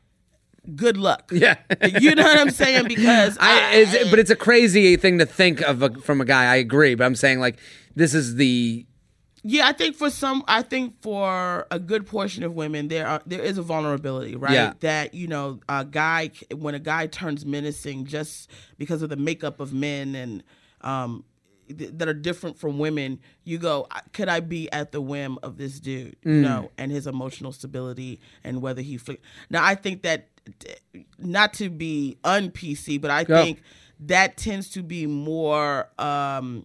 good 0.76 0.96
luck. 0.96 1.30
Yeah. 1.32 1.56
you 2.00 2.14
know 2.14 2.22
what 2.22 2.38
I'm 2.38 2.50
saying? 2.50 2.86
Because 2.86 3.36
I, 3.40 3.74
it's, 3.74 4.08
but 4.10 4.18
it's 4.20 4.30
a 4.30 4.36
crazy 4.36 4.96
thing 4.96 5.18
to 5.18 5.26
think 5.26 5.60
of 5.62 5.82
a, 5.82 5.90
from 5.90 6.20
a 6.20 6.24
guy. 6.24 6.44
I 6.44 6.56
agree, 6.56 6.94
but 6.94 7.04
I'm 7.04 7.16
saying 7.16 7.40
like 7.40 7.58
this 7.96 8.14
is 8.14 8.36
the 8.36 8.86
Yeah, 9.46 9.66
I 9.68 9.72
think 9.72 9.94
for 9.94 10.08
some, 10.08 10.42
I 10.48 10.62
think 10.62 11.02
for 11.02 11.66
a 11.70 11.78
good 11.78 12.06
portion 12.06 12.42
of 12.44 12.54
women, 12.54 12.88
there 12.88 13.06
are 13.06 13.20
there 13.26 13.42
is 13.42 13.58
a 13.58 13.62
vulnerability, 13.62 14.34
right? 14.36 14.54
Yeah. 14.54 14.72
That 14.80 15.12
you 15.14 15.28
know, 15.28 15.60
a 15.68 15.84
guy 15.84 16.30
when 16.54 16.74
a 16.74 16.78
guy 16.78 17.06
turns 17.08 17.44
menacing 17.44 18.06
just 18.06 18.50
because 18.78 19.02
of 19.02 19.10
the 19.10 19.16
makeup 19.16 19.60
of 19.60 19.72
men 19.74 20.14
and 20.14 20.42
um 20.80 21.24
th- 21.68 21.90
that 21.94 22.08
are 22.08 22.14
different 22.14 22.58
from 22.58 22.78
women, 22.78 23.20
you 23.44 23.58
go, 23.58 23.86
could 24.14 24.28
I 24.30 24.40
be 24.40 24.70
at 24.72 24.92
the 24.92 25.00
whim 25.02 25.38
of 25.42 25.58
this 25.58 25.78
dude? 25.78 26.16
You 26.24 26.30
know, 26.40 26.70
and 26.78 26.90
his 26.90 27.06
emotional 27.06 27.52
stability 27.52 28.20
and 28.44 28.62
whether 28.62 28.80
he. 28.82 28.96
Fl- 28.96 29.12
now, 29.50 29.62
I 29.62 29.74
think 29.74 30.02
that 30.02 30.28
not 31.18 31.52
to 31.54 31.68
be 31.68 32.16
un 32.24 32.50
PC, 32.50 32.98
but 33.00 33.10
I 33.10 33.24
think 33.44 33.62
that 34.00 34.36
tends 34.38 34.70
to 34.70 34.82
be 34.82 35.06
more. 35.06 35.90
um 35.98 36.64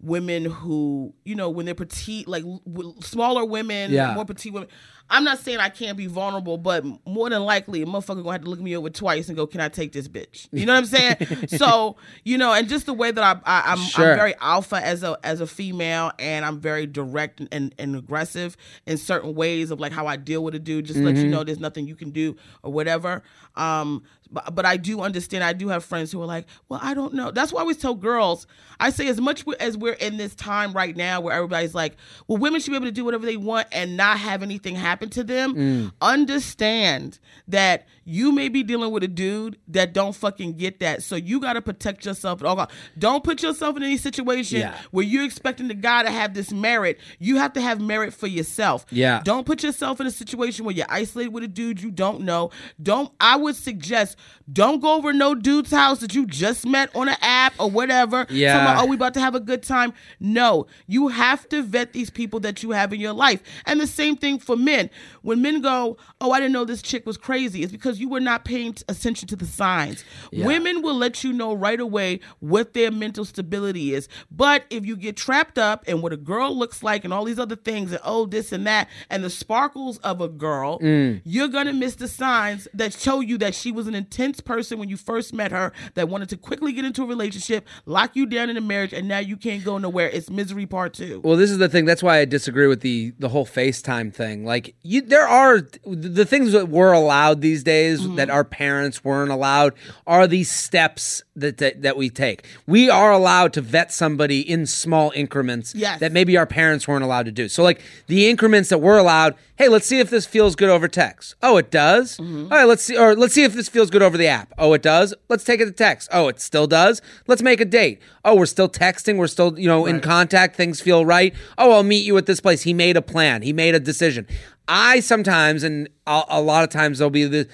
women 0.00 0.44
who 0.44 1.14
you 1.24 1.34
know 1.34 1.48
when 1.48 1.64
they're 1.64 1.74
petite 1.74 2.28
like 2.28 2.44
w- 2.44 2.94
smaller 3.00 3.44
women 3.44 3.90
Yeah. 3.90 4.12
more 4.14 4.24
petite 4.26 4.52
women. 4.52 4.68
I'm 5.08 5.22
not 5.24 5.38
saying 5.38 5.58
i 5.58 5.68
can't 5.68 5.96
be 5.96 6.06
vulnerable 6.06 6.58
but 6.58 6.84
more 7.06 7.30
than 7.30 7.44
likely 7.44 7.80
a 7.80 7.86
motherfucker 7.86 8.16
gonna 8.24 8.32
have 8.32 8.42
to 8.42 8.50
look 8.50 8.60
me 8.60 8.76
over 8.76 8.90
twice 8.90 9.28
and 9.28 9.36
go 9.36 9.46
can 9.46 9.60
i 9.62 9.68
take 9.68 9.92
this 9.92 10.06
bitch? 10.08 10.48
You 10.52 10.66
know 10.66 10.74
what 10.74 10.78
i'm 10.80 10.84
saying? 10.84 11.16
So 11.48 11.96
you 12.24 12.36
know 12.36 12.52
and 12.52 12.68
just 12.68 12.84
the 12.86 12.92
way 12.92 13.10
that 13.10 13.22
i, 13.24 13.40
I 13.46 13.72
i'm 13.72 13.78
Sure. 13.78 14.10
i'm 14.12 14.18
very 14.18 14.34
alpha 14.40 14.76
as 14.84 15.02
a 15.02 15.16
as 15.24 15.40
a 15.40 15.46
female 15.46 16.12
and 16.18 16.44
i'm 16.44 16.58
very 16.60 16.86
direct 16.86 17.40
and, 17.40 17.48
and, 17.52 17.74
and 17.78 17.96
aggressive 17.96 18.56
in 18.84 18.98
certain 18.98 19.34
ways 19.34 19.70
of 19.70 19.80
like 19.80 19.92
how 19.92 20.06
i 20.06 20.16
deal 20.16 20.44
with 20.44 20.54
a 20.54 20.58
dude 20.58 20.84
just 20.86 20.98
to 20.98 21.04
let 21.06 21.16
you 21.16 21.28
know 21.28 21.42
there's 21.42 21.60
nothing 21.60 21.86
you 21.86 21.96
can 21.96 22.10
do 22.10 22.36
or 22.62 22.70
whatever. 22.72 23.22
Um 23.54 24.02
but, 24.30 24.54
but 24.54 24.64
I 24.66 24.76
do 24.76 25.00
understand. 25.00 25.44
I 25.44 25.52
do 25.52 25.68
have 25.68 25.84
friends 25.84 26.12
who 26.12 26.20
are 26.22 26.26
like, 26.26 26.46
"Well, 26.68 26.80
I 26.82 26.94
don't 26.94 27.14
know." 27.14 27.30
That's 27.30 27.52
why 27.52 27.60
I 27.60 27.62
always 27.62 27.76
tell 27.76 27.94
girls. 27.94 28.46
I 28.78 28.90
say 28.90 29.08
as 29.08 29.20
much 29.20 29.44
as 29.58 29.76
we're 29.76 29.94
in 29.94 30.16
this 30.16 30.34
time 30.34 30.72
right 30.72 30.96
now 30.96 31.20
where 31.20 31.34
everybody's 31.34 31.74
like, 31.74 31.96
well, 32.26 32.38
women 32.38 32.60
should 32.60 32.70
be 32.70 32.76
able 32.76 32.86
to 32.86 32.92
do 32.92 33.04
whatever 33.04 33.24
they 33.24 33.36
want 33.36 33.68
and 33.72 33.96
not 33.96 34.18
have 34.18 34.42
anything 34.42 34.74
happen 34.74 35.08
to 35.10 35.24
them. 35.24 35.54
Mm. 35.54 35.92
Understand 36.00 37.18
that 37.48 37.86
you 38.08 38.30
may 38.32 38.48
be 38.48 38.62
dealing 38.62 38.92
with 38.92 39.02
a 39.02 39.08
dude 39.08 39.58
that 39.68 39.92
don't 39.92 40.14
fucking 40.14 40.56
get 40.56 40.78
that. 40.80 41.02
So 41.02 41.16
you 41.16 41.40
got 41.40 41.54
to 41.54 41.60
protect 41.60 42.06
yourself 42.06 42.40
at 42.40 42.46
all 42.46 42.54
costs. 42.56 42.74
Don't 42.96 43.24
put 43.24 43.42
yourself 43.42 43.76
in 43.76 43.82
any 43.82 43.96
situation 43.98 44.60
Yeah. 44.60 44.74
where 44.92 45.04
you're 45.04 45.24
expecting 45.24 45.66
the 45.68 45.74
guy 45.74 46.04
to 46.04 46.10
have 46.10 46.32
this 46.32 46.52
merit. 46.52 46.98
You 47.18 47.36
have 47.38 47.52
to 47.54 47.60
have 47.60 47.80
merit 47.80 48.14
for 48.14 48.28
yourself. 48.28 48.86
Yeah. 48.90 49.20
Don't 49.24 49.44
put 49.44 49.62
yourself 49.64 50.00
in 50.00 50.06
a 50.06 50.10
situation 50.12 50.64
where 50.64 50.74
you're 50.74 50.86
isolated 50.88 51.30
with 51.34 51.42
a 51.42 51.48
dude 51.48 51.82
you 51.82 51.90
don't 51.90 52.20
know. 52.20 52.50
Don't 52.82 53.12
I 53.20 53.34
would 53.36 53.56
suggest 53.56 54.16
don't 54.52 54.80
go 54.80 54.94
over 54.94 55.12
no 55.12 55.34
dude's 55.34 55.72
house 55.72 55.98
that 55.98 56.14
you 56.14 56.24
just 56.26 56.64
met 56.64 56.94
on 56.94 57.08
an 57.08 57.16
app 57.20 57.54
or 57.58 57.68
whatever. 57.68 58.24
Yeah. 58.30 58.62
About, 58.62 58.84
oh, 58.84 58.86
we 58.86 58.94
about 58.94 59.14
to 59.14 59.20
have 59.20 59.34
a 59.34 59.40
good 59.40 59.64
time. 59.64 59.92
No. 60.20 60.68
You 60.86 61.08
have 61.08 61.48
to 61.48 61.62
vet 61.62 61.92
these 61.92 62.10
people 62.10 62.38
that 62.40 62.62
you 62.62 62.70
have 62.70 62.92
in 62.92 63.00
your 63.00 63.12
life. 63.12 63.42
And 63.64 63.80
the 63.80 63.86
same 63.88 64.16
thing 64.16 64.38
for 64.38 64.56
men. 64.56 64.90
When 65.22 65.42
men 65.42 65.60
go, 65.60 65.96
Oh, 66.20 66.30
I 66.30 66.38
didn't 66.38 66.52
know 66.52 66.64
this 66.64 66.82
chick 66.82 67.04
was 67.04 67.16
crazy, 67.16 67.62
it's 67.64 67.72
because 67.72 67.95
you 68.00 68.08
were 68.08 68.20
not 68.20 68.44
paying 68.44 68.74
attention 68.88 69.28
to 69.28 69.36
the 69.36 69.46
signs. 69.46 70.04
Women 70.32 70.82
will 70.82 70.96
let 70.96 71.24
you 71.24 71.32
know 71.32 71.54
right 71.54 71.80
away 71.80 72.20
what 72.40 72.74
their 72.74 72.90
mental 72.90 73.24
stability 73.24 73.94
is. 73.94 74.08
But 74.30 74.64
if 74.70 74.86
you 74.86 74.96
get 74.96 75.16
trapped 75.16 75.58
up 75.58 75.84
and 75.86 76.02
what 76.02 76.12
a 76.12 76.16
girl 76.16 76.56
looks 76.56 76.82
like 76.82 77.04
and 77.04 77.12
all 77.12 77.24
these 77.24 77.38
other 77.38 77.56
things 77.56 77.92
and 77.92 78.00
oh 78.04 78.26
this 78.26 78.52
and 78.52 78.66
that 78.66 78.88
and 79.10 79.24
the 79.24 79.30
sparkles 79.30 79.98
of 79.98 80.20
a 80.20 80.28
girl, 80.28 80.78
mm. 80.80 81.20
you're 81.24 81.48
gonna 81.48 81.72
miss 81.72 81.96
the 81.96 82.08
signs 82.08 82.68
that 82.74 82.92
show 82.92 83.20
you 83.20 83.38
that 83.38 83.54
she 83.54 83.72
was 83.72 83.86
an 83.86 83.94
intense 83.94 84.40
person 84.40 84.78
when 84.78 84.88
you 84.88 84.96
first 84.96 85.32
met 85.32 85.52
her 85.52 85.72
that 85.94 86.08
wanted 86.08 86.28
to 86.28 86.36
quickly 86.36 86.72
get 86.72 86.84
into 86.84 87.02
a 87.02 87.06
relationship, 87.06 87.66
lock 87.86 88.16
you 88.16 88.26
down 88.26 88.50
in 88.50 88.56
a 88.56 88.60
marriage, 88.60 88.92
and 88.92 89.08
now 89.08 89.18
you 89.18 89.36
can't 89.36 89.64
go 89.64 89.78
nowhere. 89.78 90.08
It's 90.08 90.30
misery 90.30 90.66
part 90.66 90.94
two. 90.94 91.20
Well, 91.24 91.36
this 91.36 91.50
is 91.50 91.58
the 91.58 91.68
thing. 91.68 91.84
That's 91.84 92.02
why 92.02 92.18
I 92.18 92.24
disagree 92.24 92.66
with 92.66 92.80
the 92.80 93.12
the 93.18 93.28
whole 93.28 93.46
FaceTime 93.46 94.12
thing. 94.12 94.44
Like, 94.44 94.74
you, 94.82 95.02
there 95.02 95.26
are 95.26 95.60
the 95.84 96.24
things 96.24 96.52
that 96.52 96.68
we're 96.68 96.92
allowed 96.92 97.40
these 97.40 97.62
days 97.62 97.76
Mm-hmm. 98.02 98.16
that 98.16 98.30
our 98.30 98.44
parents 98.44 99.04
weren't 99.04 99.30
allowed. 99.30 99.72
Are 100.06 100.26
these 100.26 100.50
steps 100.50 101.22
that, 101.34 101.58
that 101.58 101.82
that 101.82 101.96
we 101.96 102.10
take? 102.10 102.44
We 102.66 102.90
are 102.90 103.12
allowed 103.12 103.52
to 103.54 103.60
vet 103.60 103.92
somebody 103.92 104.40
in 104.40 104.66
small 104.66 105.12
increments 105.14 105.74
Yes. 105.74 106.00
that 106.00 106.12
maybe 106.12 106.36
our 106.36 106.46
parents 106.46 106.86
weren't 106.88 107.04
allowed 107.04 107.26
to 107.26 107.32
do. 107.32 107.48
So, 107.48 107.62
like 107.62 107.80
the 108.06 108.28
increments 108.28 108.68
that 108.70 108.78
we're 108.78 108.98
allowed. 108.98 109.34
Hey, 109.58 109.68
let's 109.68 109.86
see 109.86 110.00
if 110.00 110.10
this 110.10 110.26
feels 110.26 110.54
good 110.54 110.68
over 110.68 110.86
text. 110.86 111.34
Oh, 111.42 111.56
it 111.56 111.70
does. 111.70 112.18
Mm-hmm. 112.18 112.52
All 112.52 112.58
right, 112.58 112.64
let's 112.64 112.82
see. 112.82 112.94
Or 112.98 113.16
let's 113.16 113.32
see 113.32 113.42
if 113.42 113.54
this 113.54 113.70
feels 113.70 113.88
good 113.88 114.02
over 114.02 114.18
the 114.18 114.26
app. 114.26 114.52
Oh, 114.58 114.74
it 114.74 114.82
does. 114.82 115.14
Let's 115.30 115.44
take 115.44 115.60
it 115.62 115.64
to 115.64 115.70
text. 115.72 116.10
Oh, 116.12 116.28
it 116.28 116.40
still 116.40 116.66
does. 116.66 117.00
Let's 117.26 117.40
make 117.40 117.58
a 117.62 117.64
date. 117.64 118.02
Oh, 118.22 118.34
we're 118.34 118.44
still 118.44 118.68
texting. 118.68 119.16
We're 119.16 119.28
still 119.28 119.58
you 119.58 119.66
know 119.66 119.86
in 119.86 120.00
contact. 120.00 120.56
Things 120.56 120.82
feel 120.82 121.06
right. 121.06 121.34
Oh, 121.56 121.72
I'll 121.72 121.82
meet 121.84 122.04
you 122.04 122.18
at 122.18 122.26
this 122.26 122.38
place. 122.38 122.62
He 122.64 122.74
made 122.74 122.98
a 122.98 123.02
plan. 123.02 123.40
He 123.40 123.54
made 123.54 123.74
a 123.74 123.80
decision. 123.80 124.26
I 124.68 125.00
sometimes, 125.00 125.62
and 125.62 125.88
a, 126.06 126.22
a 126.28 126.42
lot 126.42 126.62
of 126.62 126.68
times, 126.68 126.98
there'll 126.98 127.08
be 127.10 127.24
the. 127.24 127.48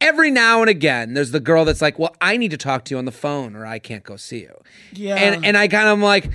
Every 0.00 0.30
now 0.30 0.60
and 0.60 0.68
again, 0.68 1.14
there's 1.14 1.30
the 1.30 1.40
girl 1.40 1.64
that's 1.64 1.80
like, 1.80 1.98
"Well, 1.98 2.14
I 2.20 2.36
need 2.36 2.50
to 2.50 2.56
talk 2.58 2.84
to 2.86 2.94
you 2.94 2.98
on 2.98 3.04
the 3.06 3.12
phone, 3.12 3.56
or 3.56 3.64
I 3.64 3.78
can't 3.78 4.04
go 4.04 4.16
see 4.16 4.40
you." 4.40 4.54
Yeah. 4.92 5.16
and 5.16 5.44
and 5.46 5.56
I 5.56 5.66
kind 5.68 5.86
of 5.88 5.92
am 5.92 6.02
like, 6.02 6.30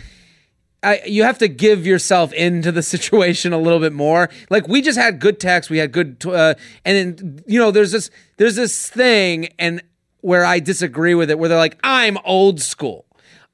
I, 0.81 1.02
you 1.06 1.23
have 1.23 1.38
to 1.40 1.48
give 1.48 1.86
yourself 1.86 2.34
into 2.34 2.72
the 2.72 2.81
situation 2.95 3.53
a 3.53 3.60
little 3.60 3.80
bit 3.80 3.94
more. 3.94 4.30
Like 4.49 4.68
we 4.68 4.81
just 4.81 4.98
had 4.98 5.19
good 5.19 5.40
text, 5.40 5.69
we 5.69 5.77
had 5.77 5.91
good, 5.91 6.26
uh, 6.26 6.56
and 6.86 6.98
then 7.22 7.44
you 7.45 7.60
know, 7.60 7.69
there's 7.69 7.91
this, 7.91 8.10
there's 8.38 8.56
this 8.56 8.90
thing, 8.90 9.49
and 9.60 9.84
where 10.22 10.45
I 10.45 10.60
disagree 10.60 11.14
with 11.15 11.30
it, 11.30 11.38
where 11.38 11.48
they're 11.49 11.57
like, 11.57 11.77
I'm 11.84 12.18
old 12.26 12.60
school. 12.61 13.06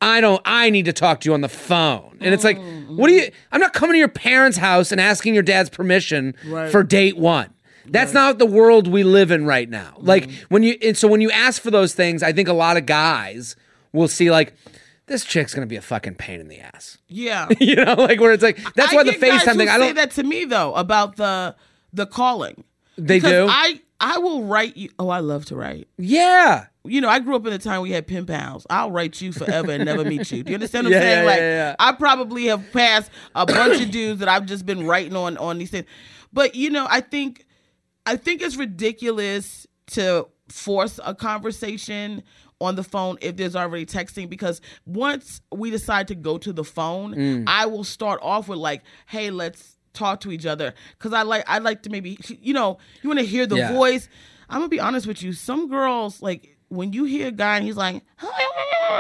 I 0.02 0.22
don't. 0.22 0.42
I 0.46 0.70
need 0.70 0.86
to 0.86 0.94
talk 0.94 1.22
to 1.22 1.30
you 1.30 1.34
on 1.34 1.42
the 1.42 1.50
phone, 1.50 2.18
and 2.22 2.34
it's 2.34 2.44
like, 2.44 2.60
what 2.88 3.08
do 3.08 3.14
you? 3.14 3.32
I'm 3.52 3.60
not 3.62 3.74
coming 3.74 3.94
to 3.96 3.98
your 4.00 4.08
parents' 4.08 4.58
house 4.58 4.92
and 4.92 5.02
asking 5.02 5.34
your 5.34 5.44
dad's 5.44 5.70
permission 5.70 6.36
Right. 6.46 6.70
for 6.72 6.84
date 6.84 7.18
one. 7.18 7.50
That's 7.88 8.14
not 8.14 8.38
the 8.40 8.46
world 8.46 8.88
we 8.88 9.04
live 9.04 9.32
in 9.32 9.46
right 9.46 9.70
now. 9.70 9.94
Mm-hmm. 9.98 10.06
Like 10.08 10.30
when 10.50 10.64
you, 10.64 10.78
and 10.82 10.98
so 10.98 11.08
when 11.08 11.22
you 11.22 11.32
ask 11.32 11.62
for 11.62 11.72
those 11.72 11.94
things, 11.94 12.24
I 12.24 12.32
think 12.34 12.48
a 12.48 12.54
lot 12.54 12.78
of 12.78 12.86
guys 12.86 13.56
will 13.94 14.08
see 14.08 14.32
like, 14.32 14.54
this 15.08 15.24
chick's 15.24 15.54
gonna 15.54 15.68
be 15.68 15.76
a 15.76 15.82
fucking 15.82 16.16
pain 16.16 16.40
in 16.40 16.48
the 16.48 16.60
ass. 16.60 16.98
Yeah. 17.08 17.48
you 17.60 17.76
know, 17.76 17.94
like 17.94 18.20
where 18.20 18.32
it's 18.34 18.42
like 18.44 18.58
that's 18.74 18.92
I 18.92 18.96
why 18.96 19.04
the 19.04 19.12
FaceTime 19.12 19.56
thing. 19.58 19.70
I 19.70 19.78
don't. 19.78 19.90
Say 19.90 19.94
that 19.94 20.12
to 20.12 20.24
me 20.24 20.46
though 20.46 20.74
about 20.74 21.16
the 21.18 21.56
the 21.94 22.06
calling. 22.08 22.64
They 22.98 23.18
Because 23.20 23.32
do? 23.32 23.48
I 23.50 23.82
I 24.00 24.18
will 24.18 24.44
write 24.46 24.76
you. 24.78 24.90
Oh, 25.00 25.10
I 25.10 25.20
love 25.20 25.46
to 25.46 25.56
write. 25.56 25.88
yeah, 25.98 26.66
You 26.84 27.00
know, 27.02 27.08
I 27.08 27.20
grew 27.20 27.36
up 27.36 27.46
in 27.46 27.54
a 27.54 27.58
time 27.60 27.82
we 27.82 27.92
had 27.92 28.08
pen 28.08 28.26
pals. 28.26 28.66
I'll 28.70 28.92
write 28.92 29.22
you 29.22 29.32
forever 29.32 29.72
and 29.72 29.86
never 29.86 30.04
meet 30.04 30.30
you. 30.32 30.44
Do 30.44 30.52
you 30.52 30.56
understand 30.56 30.86
what 30.88 30.92
Yeah, 30.92 30.98
I'm 30.98 31.04
saying? 31.04 31.24
yeah, 31.24 31.30
like, 31.32 31.40
yeah, 31.40 31.52
yeah. 31.70 31.76
I 31.80 31.92
probably 31.94 32.46
have 32.48 32.72
passed 32.74 33.10
a 33.36 33.46
bunch 33.46 33.82
of 33.82 33.92
dudes 33.92 34.20
that 34.20 34.28
I've 34.28 34.46
just 34.46 34.66
been 34.66 34.86
writing 34.88 35.16
on 35.16 35.38
on 35.38 35.58
these 35.60 35.70
things. 35.70 35.86
But 36.34 36.56
you 36.56 36.70
know, 36.72 36.88
I 36.90 37.00
think 37.02 37.46
I 38.06 38.16
think 38.18 38.42
it's 38.42 38.56
ridiculous 38.56 39.68
to 39.88 40.28
force 40.50 41.00
a 41.04 41.14
conversation 41.16 42.24
on 42.62 42.76
the 42.76 42.84
phone 42.84 43.18
if 43.22 43.36
there's 43.36 43.56
already 43.56 43.86
texting 43.86 44.30
because 44.30 44.62
once 44.86 45.42
we 45.52 45.70
decide 45.72 46.08
to 46.08 46.16
go 46.16 46.38
to 46.38 46.54
the 46.54 46.64
phone, 46.64 47.14
Mm. 47.16 47.44
I 47.48 47.66
will 47.66 47.84
start 47.84 48.20
off 48.24 48.48
with 48.48 48.60
like, 48.60 48.84
"Hey, 49.08 49.30
let's 49.30 49.78
talk 49.94 50.22
to 50.22 50.32
each 50.32 50.46
other." 50.46 50.74
Cuz 51.00 51.12
I 51.14 51.24
like 51.24 51.44
I 51.48 51.58
like 51.60 51.84
to 51.84 51.90
maybe 51.90 52.18
you 52.42 52.54
know, 52.54 52.78
you 53.02 53.10
want 53.10 53.20
to 53.20 53.26
hear 53.26 53.46
the 53.46 53.58
Yeah. 53.58 53.74
voice. 53.74 54.08
I'm 54.50 54.60
going 54.60 54.70
to 54.70 54.76
be 54.76 54.80
honest 54.80 55.08
with 55.08 55.24
you. 55.24 55.34
Some 55.34 55.68
girls 55.68 56.22
like 56.22 56.55
when 56.76 56.94
you 56.94 57.06
hear 57.06 57.28
a 57.28 57.32
guy 57.32 57.58
and 57.58 57.66
he's 57.66 57.78
like, 57.78 58.04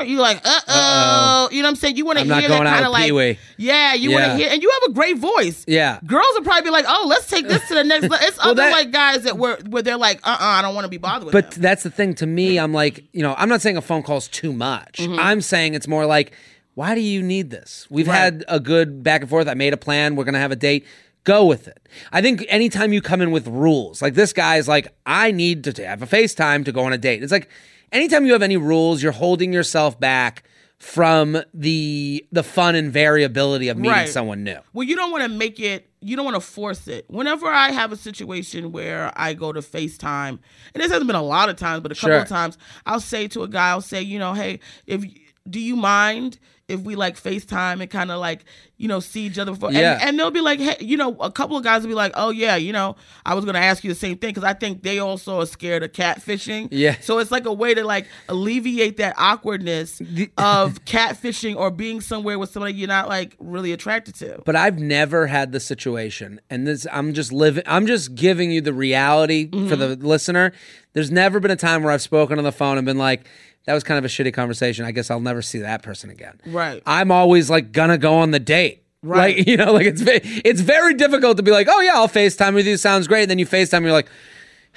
you're 0.05 0.19
like, 0.19 0.41
uh 0.43 0.59
oh, 0.67 1.49
you 1.51 1.61
know 1.61 1.67
what 1.67 1.69
I'm 1.71 1.75
saying? 1.75 1.95
You 1.97 2.05
want 2.05 2.19
to 2.19 2.25
hear 2.25 2.49
that 2.49 2.63
kind 2.63 2.85
of 2.85 2.91
like, 2.91 3.05
Pee-wee. 3.05 3.37
yeah, 3.57 3.93
you 3.93 4.11
want 4.11 4.25
to 4.25 4.35
hear, 4.35 4.49
and 4.51 4.61
you 4.61 4.69
have 4.69 4.91
a 4.91 4.93
great 4.93 5.17
voice. 5.17 5.63
Yeah. 5.67 5.99
girls 6.05 6.25
will 6.33 6.43
probably 6.43 6.63
be 6.63 6.69
like, 6.71 6.85
oh, 6.87 7.05
let's 7.07 7.27
take 7.27 7.47
this 7.47 7.65
to 7.69 7.75
the 7.75 7.83
next. 7.83 8.03
level. 8.03 8.17
It's 8.21 8.37
other 8.39 8.55
that- 8.55 8.71
like 8.71 8.91
guys 8.91 9.23
that 9.23 9.37
were 9.37 9.57
where 9.69 9.81
they're 9.83 9.97
like, 9.97 10.19
uh, 10.23 10.31
uh 10.31 10.37
I 10.39 10.61
don't 10.61 10.75
want 10.75 10.85
to 10.85 10.89
be 10.89 10.97
bothered 10.97 11.25
with. 11.25 11.31
But 11.33 11.51
them. 11.51 11.61
that's 11.61 11.83
the 11.83 11.89
thing. 11.91 12.13
To 12.15 12.25
me, 12.25 12.57
I'm 12.59 12.73
like, 12.73 13.05
you 13.13 13.21
know, 13.21 13.35
I'm 13.37 13.49
not 13.49 13.61
saying 13.61 13.77
a 13.77 13.81
phone 13.81 14.03
call's 14.03 14.27
too 14.27 14.51
much. 14.53 14.97
Mm-hmm. 14.97 15.19
I'm 15.19 15.41
saying 15.41 15.75
it's 15.75 15.87
more 15.87 16.05
like, 16.05 16.33
why 16.73 16.93
do 16.93 17.01
you 17.01 17.21
need 17.23 17.49
this? 17.51 17.87
We've 17.89 18.07
Right. 18.07 18.15
had 18.15 18.43
a 18.49 18.59
good 18.59 19.01
back 19.01 19.21
and 19.21 19.29
forth. 19.29 19.47
I 19.47 19.53
made 19.53 19.73
a 19.73 19.77
plan. 19.77 20.15
We're 20.15 20.25
gonna 20.25 20.39
have 20.39 20.51
a 20.51 20.57
date. 20.57 20.85
Go 21.25 21.45
with 21.45 21.67
it. 21.67 21.89
I 22.13 22.21
think 22.21 22.45
anytime 22.47 22.93
you 22.93 23.01
come 23.01 23.21
in 23.21 23.31
with 23.31 23.47
rules, 23.47 24.01
like 24.01 24.13
this 24.13 24.31
guy 24.31 24.55
is 24.57 24.67
like, 24.67 24.87
I 25.05 25.31
need 25.31 25.63
to 25.65 25.85
have 25.85 26.01
a 26.01 26.07
FaceTime 26.07 26.63
to 26.65 26.71
go 26.71 26.81
on 26.85 26.93
a 26.93 26.97
date. 26.97 27.21
It's 27.23 27.31
like, 27.31 27.49
anytime 27.91 28.25
you 28.25 28.31
have 28.33 28.41
any 28.43 28.57
rules, 28.57 29.03
you're 29.03 29.11
holding 29.11 29.51
yourself 29.51 29.99
back 29.99 30.43
from 30.77 31.37
the 31.53 32.25
the 32.31 32.43
fun 32.43 32.75
and 32.75 32.91
variability 32.91 33.69
of 33.69 33.77
meeting 33.77 33.91
Right. 33.91 34.09
someone 34.09 34.43
new. 34.43 34.59
Well, 34.73 34.85
you 34.87 34.95
don't 34.95 35.09
want 35.11 35.23
to 35.23 35.29
make 35.29 35.59
it. 35.59 35.89
You 36.01 36.15
don't 36.15 36.25
want 36.25 36.35
to 36.35 36.41
force 36.41 36.87
it. 36.87 37.05
Whenever 37.07 37.47
I 37.47 37.71
have 37.71 37.91
a 37.91 37.95
situation 37.97 38.71
where 38.71 39.11
I 39.15 39.33
go 39.33 39.51
to 39.51 39.61
FaceTime, 39.61 40.37
and 40.73 40.83
this 40.83 40.91
hasn't 40.91 41.07
been 41.07 41.15
a 41.15 41.23
lot 41.23 41.49
of 41.49 41.55
times, 41.55 41.81
but 41.81 41.91
a 41.91 41.95
couple 41.95 42.09
Sure. 42.09 42.19
of 42.21 42.27
times, 42.27 42.57
I'll 42.85 42.99
say 42.99 43.27
to 43.29 43.41
a 43.43 43.47
guy, 43.47 43.69
I'll 43.69 43.81
say, 43.81 44.01
you 44.01 44.19
know, 44.19 44.33
hey, 44.33 44.59
if 44.85 45.03
do 45.49 45.59
you 45.59 45.75
mind 45.75 46.37
if 46.67 46.81
we 46.81 46.95
like 46.95 47.21
FaceTime 47.21 47.81
and 47.81 47.89
kind 47.89 48.11
of 48.11 48.19
like 48.19 48.43
you 48.77 48.87
know 48.87 48.99
see 48.99 49.21
each 49.21 49.37
other 49.37 49.51
before? 49.51 49.71
Yeah. 49.71 49.93
And, 49.93 50.01
and 50.03 50.19
they'll 50.19 50.31
be 50.31 50.41
like, 50.41 50.59
hey, 50.59 50.77
you 50.79 50.97
know, 50.97 51.15
a 51.19 51.31
couple 51.31 51.57
of 51.57 51.63
guys 51.63 51.81
will 51.81 51.89
be 51.89 51.95
like, 51.95 52.11
oh 52.15 52.29
yeah, 52.29 52.55
you 52.55 52.73
know, 52.73 52.95
I 53.25 53.33
was 53.33 53.45
gonna 53.45 53.59
ask 53.59 53.83
you 53.83 53.89
the 53.91 53.99
same 53.99 54.17
thing 54.17 54.29
because 54.29 54.43
I 54.43 54.53
think 54.53 54.83
they 54.83 54.99
also 54.99 55.41
are 55.41 55.45
scared 55.45 55.83
of 55.83 55.91
catfishing. 55.91 56.69
Yeah. 56.71 56.99
So 57.01 57.19
it's 57.19 57.31
like 57.31 57.45
a 57.45 57.53
way 57.53 57.73
to 57.73 57.83
like 57.83 58.07
alleviate 58.29 58.97
that 58.97 59.15
awkwardness 59.17 59.99
of 60.37 60.83
catfishing 60.85 61.55
or 61.55 61.71
being 61.71 62.01
somewhere 62.01 62.39
with 62.39 62.49
somebody 62.51 62.73
you're 62.73 62.87
not 62.87 63.07
like 63.07 63.35
really 63.39 63.71
attracted 63.71 64.15
to. 64.15 64.41
but 64.45 64.55
I've 64.55 64.79
never 64.79 65.27
had 65.27 65.51
the 65.51 65.59
situation, 65.59 66.41
and 66.49 66.67
this 66.67 66.87
I'm 66.91 67.13
just 67.13 67.31
living. 67.31 67.63
I'm 67.67 67.85
just 67.85 68.15
giving 68.15 68.51
you 68.51 68.61
the 68.61 68.73
reality 68.73 69.49
for 69.49 69.57
mm-hmm. 69.57 69.79
the 69.79 69.95
listener. 69.95 70.51
There's 70.93 71.11
never 71.11 71.39
been 71.39 71.51
a 71.51 71.57
time 71.57 71.83
where 71.83 71.91
I've 71.91 72.01
spoken 72.01 72.37
on 72.37 72.45
the 72.45 72.53
phone 72.53 72.77
and 72.77 72.85
been 72.85 72.97
like, 72.97 73.27
"That 73.65 73.73
was 73.73 73.83
kind 73.83 73.97
of 73.97 74.05
a 74.05 74.07
shitty 74.07 74.33
conversation. 74.33 74.85
I 74.85 74.91
guess 74.91 75.09
I'll 75.11 75.19
never 75.19 75.41
see 75.41 75.59
that 75.59 75.83
person 75.83 76.09
again." 76.09 76.39
Right. 76.45 76.81
I'm 76.85 77.11
always 77.11 77.49
like 77.49 77.71
gonna 77.71 77.97
go 77.97 78.15
on 78.15 78.31
the 78.31 78.39
date. 78.39 78.83
Right. 79.03 79.37
Like 79.37 79.47
you 79.47 79.57
know, 79.57 79.73
like 79.73 79.85
it's 79.87 80.01
it's 80.05 80.61
very 80.61 80.93
difficult 80.95 81.37
to 81.37 81.43
be 81.43 81.51
like, 81.51 81.67
"Oh 81.69 81.81
yeah, 81.81 81.93
I'll 81.95 82.07
Facetime 82.07 82.53
with 82.55 82.65
you. 82.67 82.77
Sounds 82.77 83.07
great." 83.07 83.23
And 83.23 83.31
then 83.31 83.39
you 83.39 83.45
Facetime, 83.45 83.81
you're 83.81 83.91
like. 83.91 84.09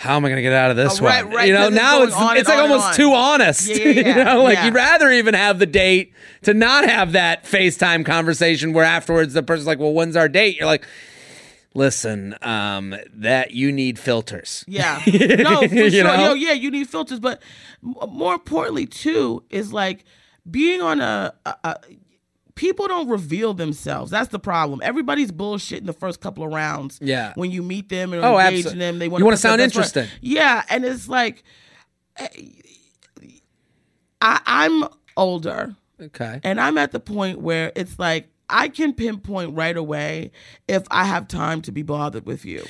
How 0.00 0.14
am 0.14 0.24
I 0.24 0.28
gonna 0.28 0.42
get 0.42 0.52
out 0.52 0.70
of 0.70 0.76
this 0.76 1.00
Oh, 1.00 1.04
right, 1.06 1.24
one? 1.24 1.34
right, 1.34 1.48
you 1.48 1.52
know, 1.54 1.66
it's 1.66 1.74
now 1.74 2.02
it's 2.04 2.14
it's 2.38 2.48
like 2.48 2.58
almost 2.60 2.94
too 2.94 3.12
honest. 3.14 3.68
Yeah, 3.68 3.76
yeah, 3.78 3.90
yeah, 4.00 4.18
you 4.18 4.24
know, 4.24 4.42
like 4.44 4.62
you'd 4.62 4.72
rather 4.72 5.10
even 5.10 5.34
have 5.34 5.58
the 5.58 5.66
date 5.66 6.12
to 6.42 6.54
not 6.54 6.88
have 6.88 7.10
that 7.14 7.42
FaceTime 7.42 8.06
conversation 8.06 8.72
where 8.72 8.84
afterwards 8.84 9.34
the 9.34 9.42
person's 9.42 9.66
like, 9.66 9.80
"Well, 9.80 9.92
when's 9.92 10.14
our 10.14 10.28
date?" 10.28 10.56
You're 10.56 10.66
like, 10.66 10.86
"Listen, 11.74 12.34
um, 12.42 12.94
that 13.14 13.52
you 13.52 13.70
need 13.72 13.98
filters." 13.98 14.64
Yeah. 14.66 15.02
No, 15.06 15.60
for 15.68 15.90
sure. 15.90 16.04
know? 16.04 16.28
Yo, 16.28 16.34
yeah, 16.34 16.52
you 16.52 16.70
need 16.70 16.88
filters, 16.88 17.20
but 17.20 17.42
m- 17.84 17.94
more 18.10 18.34
importantly 18.34 18.86
too 18.86 19.44
is 19.50 19.72
like 19.72 20.04
being 20.50 20.80
on 20.80 21.00
a, 21.00 21.34
a, 21.46 21.54
a 21.64 21.76
people 22.54 22.88
don't 22.88 23.08
reveal 23.08 23.54
themselves. 23.54 24.10
That's 24.10 24.30
the 24.30 24.38
problem. 24.40 24.80
Everybody's 24.82 25.30
bullshit 25.30 25.78
in 25.78 25.86
the 25.86 25.92
first 25.92 26.20
couple 26.20 26.42
of 26.44 26.52
rounds. 26.52 26.98
Yeah. 27.00 27.32
When 27.36 27.50
you 27.52 27.62
meet 27.62 27.88
them 27.88 28.12
and 28.12 28.24
Oh, 28.24 28.38
engage 28.38 28.64
abso- 28.64 28.72
in 28.72 28.78
them, 28.78 28.98
they 28.98 29.08
want 29.08 29.20
You 29.20 29.24
wanna 29.26 29.36
sound 29.36 29.60
interesting. 29.60 30.08
Yeah, 30.20 30.64
and 30.68 30.84
it's 30.84 31.08
like 31.08 31.44
I, 34.20 34.40
I'm 34.46 34.84
older. 35.16 35.74
Okay. 36.00 36.40
And 36.44 36.60
I'm 36.60 36.78
at 36.78 36.92
the 36.92 37.00
point 37.00 37.40
where 37.40 37.72
it's 37.76 37.98
like 37.98 38.28
I 38.48 38.68
can 38.68 38.94
pinpoint 38.94 39.54
right 39.54 39.76
away 39.76 40.30
if 40.66 40.84
I 40.90 41.04
have 41.04 41.28
time 41.28 41.62
to 41.62 41.72
be 41.72 41.82
bothered 41.82 42.26
with 42.26 42.44
you. 42.44 42.64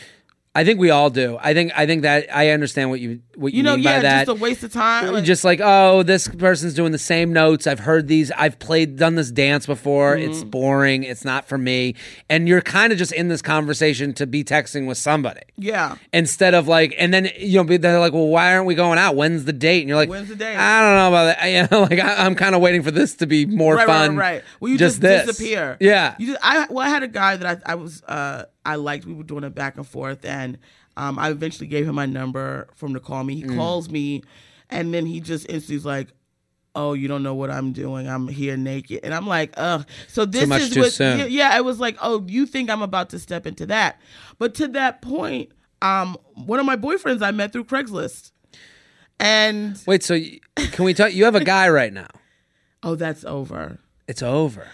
I 0.58 0.64
think 0.64 0.80
we 0.80 0.90
all 0.90 1.08
do. 1.08 1.38
I 1.40 1.54
think 1.54 1.70
I 1.76 1.86
think 1.86 2.02
that 2.02 2.26
I 2.34 2.50
understand 2.50 2.90
what 2.90 2.98
you 2.98 3.20
what 3.36 3.52
you, 3.52 3.58
You 3.58 3.62
know, 3.62 3.76
mean 3.76 3.84
yeah, 3.84 3.98
by 3.98 4.02
that. 4.02 4.26
just 4.26 4.40
a 4.40 4.42
waste 4.42 4.64
of 4.64 4.72
time. 4.72 5.12
Like, 5.12 5.22
just 5.22 5.44
like 5.44 5.60
oh 5.62 6.02
this 6.02 6.26
person's 6.26 6.74
doing 6.74 6.90
the 6.90 6.98
same 6.98 7.32
notes 7.32 7.68
i've 7.68 7.78
heard 7.78 8.08
these 8.08 8.32
i've 8.32 8.58
played 8.58 8.96
done 8.96 9.14
this 9.14 9.30
dance 9.30 9.66
before 9.66 10.16
it's 10.16 10.38
Mm-hmm. 10.40 10.50
boring 10.50 11.02
it's 11.04 11.24
not 11.24 11.46
for 11.48 11.56
me 11.58 11.94
and 12.28 12.48
you're 12.48 12.60
kind 12.60 12.92
of 12.92 12.98
just 12.98 13.12
in 13.12 13.28
this 13.28 13.40
conversation 13.40 14.12
to 14.14 14.26
be 14.26 14.42
texting 14.42 14.86
with 14.88 14.98
somebody 14.98 15.42
yeah. 15.56 15.94
instead 16.12 16.54
of 16.54 16.66
like 16.66 16.94
and 16.98 17.14
then 17.14 17.30
you 17.38 17.62
know 17.62 17.76
they're 17.78 18.00
like 18.00 18.12
well 18.12 18.26
why 18.26 18.52
aren't 18.52 18.66
we 18.66 18.74
going 18.74 18.98
out 18.98 19.14
when's 19.14 19.44
the 19.44 19.52
date 19.52 19.80
and 19.82 19.88
you're 19.88 19.96
like 19.96 20.08
When's 20.08 20.28
the 20.28 20.34
date? 20.36 20.56
i 20.56 20.80
don't 20.80 20.96
know 20.96 21.08
about 21.08 21.24
that 21.36 21.46
you 21.52 21.68
know 21.70 21.82
like 21.88 22.00
I, 22.00 22.24
i'm 22.26 22.34
kind 22.34 22.54
of 22.56 22.60
waiting 22.60 22.82
for 22.82 22.90
this 22.90 23.14
to 23.16 23.26
be 23.26 23.46
more 23.46 23.76
right, 23.76 23.86
fun 23.86 24.16
Right, 24.16 24.34
right, 24.34 24.44
Well, 24.58 24.72
you 24.72 24.78
just, 24.78 25.00
just, 25.00 25.26
disappear. 25.26 25.76
yeah 25.80 26.16
You 26.18 26.28
just, 26.28 26.40
I 26.42 26.66
well, 26.70 26.84
I 26.84 26.88
had 26.88 27.02
a 27.04 27.08
guy 27.08 27.36
that 27.36 27.62
I, 27.66 27.72
I 27.72 27.74
was 27.76 28.02
uh 28.04 28.44
I 28.72 28.76
liked. 28.76 29.04
We 29.06 29.14
were 29.14 29.24
doing 29.24 29.44
it 29.44 29.54
back 29.54 29.76
and 29.76 29.86
forth, 29.86 30.24
and 30.24 30.58
um 30.96 31.18
I 31.18 31.30
eventually 31.30 31.66
gave 31.66 31.88
him 31.88 31.94
my 31.94 32.06
number 32.06 32.68
for 32.74 32.86
him 32.86 32.94
to 32.94 33.00
call 33.00 33.24
me. 33.24 33.34
He 33.36 33.42
Mm. 33.44 33.56
calls 33.56 33.88
me, 33.90 34.22
and 34.70 34.92
then 34.94 35.06
he 35.06 35.20
just 35.20 35.46
instantly's 35.48 35.84
like. 35.84 36.08
Oh, 36.74 36.92
you 36.92 37.08
don't 37.08 37.24
know 37.24 37.34
what 37.34 37.50
I'm 37.50 37.72
doing. 37.72 38.06
I'm 38.08 38.28
here 38.28 38.56
naked, 38.56 39.00
and 39.02 39.12
I'm 39.12 39.26
like, 39.26 39.52
ugh. 39.56 39.84
So 40.06 40.24
this 40.24 40.46
much 40.46 40.60
is 40.62 40.70
too 40.70 40.80
what, 40.82 40.92
soon. 40.92 41.18
Yeah, 41.18 41.24
yeah, 41.24 41.56
it 41.56 41.64
was 41.64 41.80
like, 41.80 41.96
oh, 42.00 42.24
you 42.28 42.46
think 42.46 42.70
I'm 42.70 42.82
about 42.82 43.08
to 43.10 43.18
step 43.18 43.46
into 43.46 43.66
that? 43.66 43.98
But 44.38 44.54
to 44.56 44.68
that 44.68 45.02
point, 45.02 45.50
um, 45.82 46.16
one 46.34 46.60
of 46.60 46.66
my 46.66 46.76
boyfriends 46.76 47.20
I 47.20 47.32
met 47.32 47.52
through 47.52 47.64
Craigslist, 47.64 48.30
and 49.18 49.82
wait 49.86 50.04
so 50.04 50.20
can 50.72 50.84
we 50.84 50.94
talk 50.94 51.12
you 51.12 51.24
have 51.24 51.34
a 51.34 51.42
guy 51.42 51.68
right 51.68 51.92
now 51.92 52.06
oh, 52.84 52.94
that's 52.94 53.24
over. 53.24 53.78
it's 54.06 54.22
over 54.22 54.68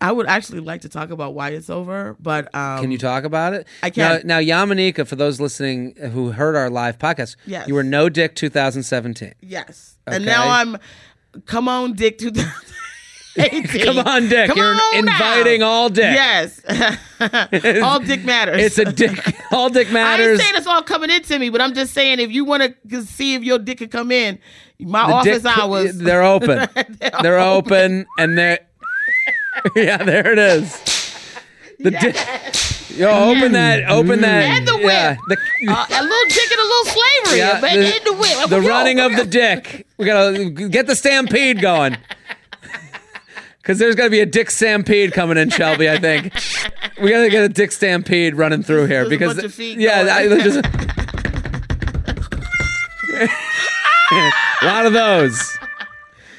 I 0.00 0.12
would 0.12 0.26
actually 0.26 0.60
like 0.60 0.82
to 0.82 0.88
talk 0.88 1.10
about 1.10 1.34
why 1.34 1.50
it's 1.50 1.68
over, 1.68 2.16
but 2.20 2.54
um, 2.54 2.80
Can 2.80 2.90
you 2.92 2.98
talk 2.98 3.24
about 3.24 3.52
it? 3.54 3.66
I 3.82 3.90
can. 3.90 4.20
Now, 4.24 4.38
now 4.40 4.64
Yamaneika, 4.64 5.06
for 5.06 5.16
those 5.16 5.40
listening 5.40 5.96
who 5.96 6.30
heard 6.30 6.54
our 6.54 6.70
live 6.70 6.98
podcast, 6.98 7.34
Yes. 7.46 7.66
you 7.66 7.74
were 7.74 7.82
no 7.82 8.08
dick 8.08 8.36
2017. 8.36 9.34
Yes. 9.40 9.96
And 10.06 10.24
now 10.24 10.48
I'm, 10.48 10.76
come 11.46 11.68
on, 11.68 11.94
Dick 11.94 12.18
2018. 12.18 12.84
Come 13.84 13.98
on, 14.06 14.28
Dick. 14.28 14.48
Come 14.48 14.56
You're 14.58 14.66
on 14.66 14.76
now. 15.04 15.12
inviting 15.12 15.62
all 15.62 15.88
dick. 15.88 16.02
Yes. 16.12 16.60
all 17.82 18.00
Dick 18.00 18.24
matters. 18.24 18.60
It's 18.60 18.78
a 18.78 18.84
dick. 18.86 19.16
All 19.52 19.68
dick 19.70 19.90
matters. 19.92 20.26
I 20.26 20.30
ain't 20.32 20.40
saying 20.40 20.54
it's 20.56 20.66
all 20.66 20.82
coming 20.82 21.08
into 21.08 21.38
me, 21.38 21.48
but 21.48 21.60
I'm 21.60 21.72
just 21.72 21.94
saying 21.94 22.18
if 22.20 22.30
you 22.32 22.44
want 22.44 22.74
to 22.90 23.02
see 23.02 23.34
if 23.34 23.42
your 23.44 23.58
dick 23.58 23.78
can 23.78 23.88
come 23.88 24.10
in, 24.12 24.38
my 24.80 25.06
The 25.06 25.12
office 25.14 25.42
dick- 25.42 25.58
hours. 25.58 25.96
They're 25.98 26.22
open. 26.22 26.68
they're 27.22 27.38
open, 27.38 28.06
and 28.18 28.36
they're. 28.36 28.58
yeah, 29.76 29.98
there 29.98 30.32
it 30.32 30.38
is. 30.38 30.82
The 31.78 31.90
dick. 31.92 32.16
Yo, 32.98 33.08
open 33.08 33.52
that. 33.52 33.88
Open 33.88 34.20
that. 34.22 34.42
And 34.44 34.66
the 34.66 34.74
whip. 34.76 34.86
Yeah, 34.86 35.16
the, 35.28 35.36
uh, 35.68 35.86
a 35.88 36.02
little 36.02 36.28
dick 36.28 36.50
and 36.50 36.60
a 36.60 36.64
little 36.64 36.84
slavery. 36.84 37.38
Yeah, 37.38 37.60
but 37.60 37.72
the- 37.72 38.00
the 38.04 38.12
whip. 38.14 38.48
the 38.50 38.60
running 38.60 38.98
of 38.98 39.14
the 39.14 39.24
dick. 39.24 39.86
We 39.96 40.04
gotta 40.06 40.50
get 40.50 40.86
the 40.86 40.96
stampede 40.96 41.60
going. 41.60 41.96
Because 43.60 43.78
there's 43.78 43.94
gotta 43.96 44.08
be 44.08 44.20
a 44.20 44.26
dick 44.26 44.50
stampede 44.50 45.12
coming 45.12 45.36
in, 45.36 45.50
Shelby. 45.50 45.90
I 45.90 45.98
think 45.98 46.32
we 47.02 47.10
gotta 47.10 47.28
get 47.28 47.44
a 47.44 47.50
dick 47.50 47.70
stampede 47.70 48.34
running 48.34 48.62
through 48.62 48.86
here 48.86 49.00
There's 49.00 49.10
because 49.10 49.34
bunch 49.34 49.44
of 49.44 49.52
feet 49.52 49.78
yeah. 49.78 50.08
I, 50.10 50.26
just 50.38 50.56
a 54.62 54.64
lot 54.64 54.86
of 54.86 54.94
those. 54.94 55.58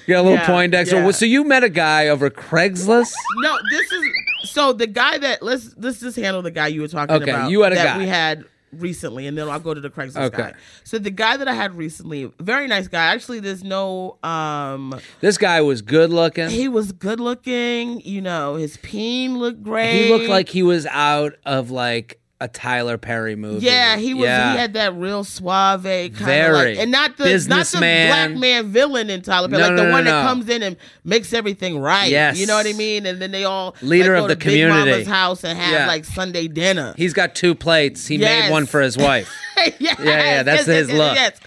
You 0.09 0.15
got 0.15 0.21
a 0.21 0.23
little 0.23 0.39
Yeah, 0.39 0.47
Poindexter. 0.47 0.95
yeah. 0.95 1.11
So 1.11 1.25
you 1.25 1.43
met 1.43 1.63
a 1.63 1.69
guy 1.69 2.07
over 2.07 2.31
Craigslist. 2.31 3.11
No, 3.43 3.59
this 3.69 3.91
is 3.91 4.03
so 4.49 4.73
the 4.73 4.87
guy 4.87 5.19
that 5.19 5.43
let's 5.43 5.75
let's 5.77 5.99
just 5.99 6.17
handle 6.17 6.41
the 6.41 6.49
guy 6.49 6.65
you 6.65 6.81
were 6.81 6.87
talking 6.87 7.15
Okay, 7.15 7.29
about. 7.29 7.51
you 7.51 7.61
had 7.61 7.73
a 7.73 7.75
that 7.75 7.83
guy. 7.83 7.97
we 7.99 8.07
had 8.07 8.45
recently, 8.71 9.27
and 9.27 9.37
then 9.37 9.47
I'll 9.47 9.59
go 9.59 9.71
to 9.75 9.79
the 9.81 9.89
Craigslist 9.91 10.17
Okay. 10.33 10.37
guy. 10.37 10.53
So 10.83 10.97
the 10.97 11.11
guy 11.11 11.37
that 11.37 11.47
I 11.47 11.53
had 11.53 11.75
recently, 11.75 12.31
very 12.39 12.65
nice 12.65 12.87
guy. 12.87 13.13
Actually, 13.13 13.39
there's 13.41 13.63
no 13.63 14.17
um 14.23 14.99
This 15.21 15.37
guy 15.37 15.61
was 15.61 15.83
good 15.83 16.09
looking. 16.09 16.49
he 16.49 16.67
was 16.67 16.91
good 16.91 17.19
looking, 17.19 18.01
you 18.01 18.21
know, 18.21 18.55
his 18.55 18.77
peen 18.77 19.37
looked 19.37 19.61
great. 19.61 19.91
He 19.91 20.09
looked 20.09 20.27
like 20.27 20.49
he 20.49 20.63
was 20.63 20.87
out 20.87 21.35
of 21.45 21.69
like 21.69 22.18
a 22.41 22.47
Tyler 22.47 22.97
Perry 22.97 23.35
movie. 23.35 23.65
yeah, 23.65 23.97
he 23.97 24.13
was. 24.13 24.23
Yeah. 24.23 24.53
He 24.53 24.57
had 24.59 24.73
that 24.73 24.95
real 24.95 25.23
suave 25.25 25.83
kind 25.83 26.13
of 26.19 26.53
like, 26.53 26.77
and 26.77 26.89
not 26.89 27.17
the 27.17 27.45
not 27.49 27.65
the 27.65 27.79
black 27.79 28.31
man 28.31 28.67
villain 28.69 29.09
in 29.09 29.21
Tyler 29.21 29.49
Perry, 29.49 29.61
No, 29.61 29.67
like 29.67 29.75
no, 29.75 29.83
the 29.83 29.89
no, 29.89 29.91
one 29.93 30.03
that 30.05 30.25
comes 30.25 30.47
in 30.47 30.63
and 30.63 30.77
makes 31.03 31.33
everything 31.33 31.77
right. 31.79 32.09
Yes. 32.09 32.39
you 32.39 32.47
know 32.47 32.55
what 32.55 32.65
I 32.65 32.71
mean. 32.73 33.05
And 33.05 33.21
then 33.21 33.31
they 33.31 33.43
all 33.43 33.75
Leader 33.81 34.13
like, 34.13 34.19
of 34.19 34.23
go 34.23 34.27
the 34.29 34.35
to 34.35 34.39
Big 34.39 34.43
community. 34.61 34.91
Mama's 34.91 35.07
house 35.07 35.43
and 35.43 35.59
have 35.59 35.71
Yeah. 35.73 35.87
like 35.87 36.05
Sunday 36.05 36.47
dinner. 36.47 36.93
He's 36.95 37.13
got 37.13 37.35
two 37.35 37.55
plates. 37.55 38.07
He 38.07 38.15
Yes. 38.15 38.45
made 38.45 38.51
one 38.53 38.65
for 38.65 38.79
his 38.81 38.97
wife. 38.97 39.29
yes, 39.57 39.75
Yeah, 39.79 39.95
yeah, 39.99 40.43
that's 40.43 40.65
yes, 40.65 40.77
his 40.77 40.87
yes, 40.91 40.97
look. 40.97 41.15
Yes. 41.15 41.39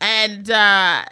And 0.00 0.50
uh, 0.50 1.04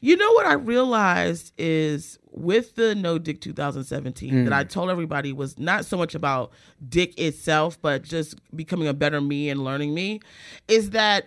you 0.00 0.16
know 0.16 0.32
what 0.32 0.46
I 0.46 0.54
realized 0.54 1.52
is 1.56 2.15
with 2.36 2.74
the 2.76 2.94
No 2.94 3.18
Dick 3.18 3.40
2017 3.40 4.44
that 4.44 4.52
I 4.52 4.64
Mm. 4.64 4.68
told 4.68 4.90
everybody 4.90 5.32
was 5.32 5.58
not 5.58 5.84
so 5.84 5.96
much 5.96 6.14
about 6.14 6.52
dick 6.88 7.18
itself, 7.18 7.80
but 7.80 8.02
just 8.02 8.36
becoming 8.54 8.86
a 8.88 8.94
better 8.94 9.20
me 9.20 9.48
and 9.48 9.64
learning 9.64 9.94
me, 9.94 10.20
is 10.68 10.90
that, 10.90 11.26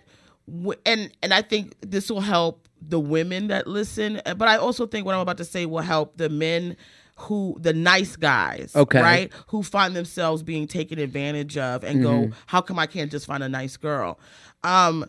and 0.85 1.11
and 1.21 1.33
I 1.33 1.41
think 1.41 1.75
this 1.81 2.09
will 2.09 2.21
help 2.21 2.67
the 2.81 2.99
women 2.99 3.47
that 3.47 3.67
listen, 3.67 4.21
but 4.37 4.43
I 4.47 4.55
also 4.57 4.85
think 4.87 5.05
what 5.05 5.15
I'm 5.15 5.21
about 5.21 5.37
to 5.37 5.45
say 5.45 5.65
will 5.65 5.81
help 5.81 6.15
the 6.17 6.29
men 6.29 6.77
who 7.23 7.57
the 7.59 7.73
nice 7.73 8.15
guys 8.15 8.71
Okay. 8.77 9.01
right 9.01 9.33
who 9.47 9.61
find 9.61 9.93
themselves 9.93 10.41
being 10.41 10.65
taken 10.67 10.97
advantage 10.99 11.57
of 11.57 11.83
and 11.83 11.99
Mm-hmm. 11.99 12.29
go 12.29 12.35
how 12.45 12.61
come 12.61 12.79
i 12.79 12.85
can't 12.87 13.11
just 13.11 13.25
find 13.25 13.43
a 13.43 13.49
nice 13.49 13.75
girl 13.75 14.17
um 14.63 15.03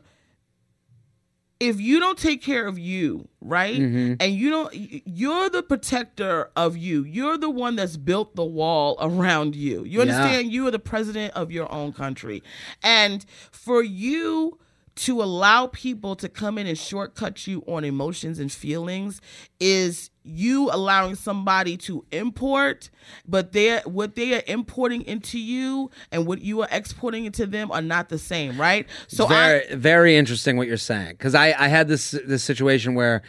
if 1.61 1.81
you 1.81 2.01
don't 2.01 2.19
take 2.19 2.43
care 2.43 2.67
of 2.67 2.79
you 2.79 3.29
right? 3.41 3.79
Mm-hmm. 3.79 4.15
and 4.21 4.35
you 4.35 4.51
don't 4.51 4.73
you're 4.75 5.49
the 5.51 5.63
protector 5.63 6.51
of 6.57 6.77
you. 6.77 7.05
You're 7.05 7.39
the 7.39 7.51
one 7.51 7.77
that's 7.77 7.97
built 7.97 8.37
the 8.37 8.45
wall 8.45 8.97
around 9.01 9.57
you. 9.57 9.85
You 9.85 10.01
understand? 10.01 10.53
You 10.53 10.67
are 10.67 10.71
the 10.71 10.79
president 10.79 11.35
of 11.35 11.51
your 11.51 11.71
own 11.73 11.93
country. 11.93 12.43
And 12.83 13.25
for 13.51 13.83
you 13.83 14.59
to 14.97 15.23
allow 15.23 15.69
people 15.69 16.17
to 16.17 16.29
come 16.29 16.59
in 16.59 16.67
and 16.67 16.77
shortcut 16.77 17.47
you 17.47 17.63
on 17.67 17.85
emotions 17.85 18.39
and 18.39 18.53
feelings 18.53 19.21
is 19.59 20.10
you 20.23 20.71
allowing 20.71 21.15
somebody 21.15 21.77
to 21.77 22.05
import 22.13 22.91
but 23.27 23.53
they're 23.53 23.81
what 23.83 24.15
they 24.15 24.35
are 24.35 24.43
importing 24.47 25.03
into 25.03 25.39
you 25.39 25.91
and 26.13 26.27
what 26.27 26.41
you 26.43 26.61
are 26.61 26.69
exporting 26.71 27.25
into 27.25 27.47
them 27.47 27.71
are 27.71 27.83
not 27.83 28.09
the 28.09 28.19
same 28.19 28.61
right 28.61 28.87
so 29.09 29.27
very 29.27 29.69
I, 29.71 29.75
very 29.75 30.17
interesting 30.17 30.57
what 30.57 30.67
you're 30.67 30.77
saying 30.77 31.13
because 31.13 31.35
I 31.35 31.55
I 31.59 31.69
had 31.69 31.89
this 31.89 32.11
this 32.11 32.45
situation 32.45 32.95
where 32.95 33.23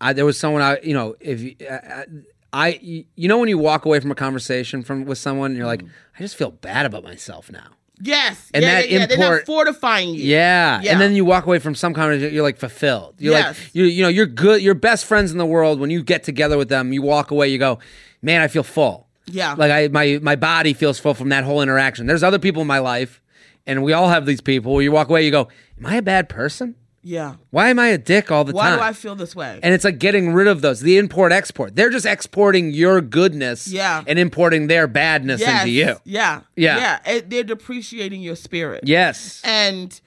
I, 0.00 0.12
there 0.12 0.26
was 0.26 0.38
someone 0.38 0.62
I 0.62 0.78
you 0.82 0.94
know 0.94 1.16
if 1.20 1.60
uh, 1.62 2.04
I 2.52 2.78
you 2.82 3.28
know 3.28 3.38
when 3.38 3.48
you 3.48 3.58
walk 3.58 3.84
away 3.84 4.00
from 4.00 4.10
a 4.10 4.14
conversation 4.14 4.82
from 4.82 5.04
with 5.04 5.18
someone 5.18 5.52
and 5.52 5.58
you're 5.58 5.66
like 5.66 5.82
I 6.18 6.22
just 6.22 6.36
feel 6.36 6.50
bad 6.50 6.86
about 6.86 7.04
myself 7.04 7.50
now. 7.50 7.75
Yes 8.02 8.50
And 8.54 8.62
yeah, 8.62 8.72
that 8.82 8.90
yeah, 8.90 9.06
they're 9.06 9.18
not 9.18 9.24
import- 9.26 9.46
fortifying 9.46 10.10
you 10.10 10.22
Yeah. 10.22 10.80
Yeah. 10.82 10.92
and 10.92 11.00
then 11.00 11.14
you 11.16 11.24
walk 11.24 11.46
away 11.46 11.58
from 11.58 11.74
some 11.74 11.94
conversation, 11.94 12.34
you're 12.34 12.42
like 12.42 12.58
fulfilled. 12.58 13.14
You're 13.18 13.32
Yes. 13.34 13.58
like 13.58 13.74
you 13.74 13.84
you 13.84 14.02
know 14.02 14.08
you're 14.08 14.26
good. 14.26 14.60
Your 14.62 14.74
best 14.74 15.04
friends 15.06 15.32
in 15.32 15.38
the 15.38 15.46
world. 15.46 15.80
When 15.80 15.90
you 15.90 16.02
get 16.02 16.22
together 16.24 16.56
with 16.58 16.68
them, 16.68 16.92
you 16.92 17.02
walk 17.02 17.30
away. 17.30 17.48
You 17.48 17.58
go, 17.58 17.78
man, 18.22 18.40
I 18.42 18.48
feel 18.48 18.62
full. 18.62 19.06
Yeah. 19.26 19.54
like 19.58 19.70
I 19.72 19.88
my 19.88 20.18
my 20.22 20.36
body 20.36 20.72
feels 20.74 20.98
full 20.98 21.14
from 21.14 21.30
that 21.30 21.44
whole 21.44 21.60
interaction. 21.62 22.06
There's 22.06 22.22
other 22.22 22.38
people 22.38 22.62
in 22.62 22.68
my 22.68 22.78
life, 22.78 23.20
and 23.66 23.82
we 23.82 23.92
all 23.92 24.08
have 24.08 24.24
these 24.26 24.40
people 24.40 24.72
where 24.74 24.82
you 24.82 24.92
walk 24.92 25.08
away, 25.08 25.24
you 25.24 25.30
go, 25.30 25.48
am 25.78 25.86
I 25.86 25.96
a 25.96 26.02
bad 26.02 26.28
person? 26.28 26.76
Yeah 27.08 27.36
Why 27.50 27.68
am 27.70 27.78
I 27.78 27.88
a 27.88 27.98
dick 27.98 28.30
all 28.32 28.42
the 28.44 28.52
why 28.52 28.70
time? 28.70 28.78
Why 28.80 28.86
do 28.86 28.90
i 28.90 28.92
feel 28.92 29.14
this 29.14 29.36
way 29.36 29.60
and 29.62 29.72
it's 29.72 29.84
like 29.84 29.98
getting 29.98 30.32
rid 30.32 30.48
of 30.48 30.60
those. 30.60 30.80
The 30.80 30.98
import 30.98 31.30
export. 31.30 31.76
They're 31.76 31.90
just 31.90 32.04
exporting 32.06 32.70
your 32.72 33.00
goodness, 33.00 33.68
Yeah. 33.68 34.02
and 34.08 34.18
importing 34.18 34.66
their 34.66 34.86
badness 34.88 35.40
yes, 35.40 35.60
into 35.62 35.70
you. 35.70 35.96
yeah 36.04 36.40
Yeah. 36.56 36.78
yeah 37.04 37.12
It- 37.14 37.30
they're 37.30 37.44
depreciating 37.44 38.22
your 38.22 38.34
spirit 38.36 38.80
Yes. 38.84 39.40
and 39.44 40.00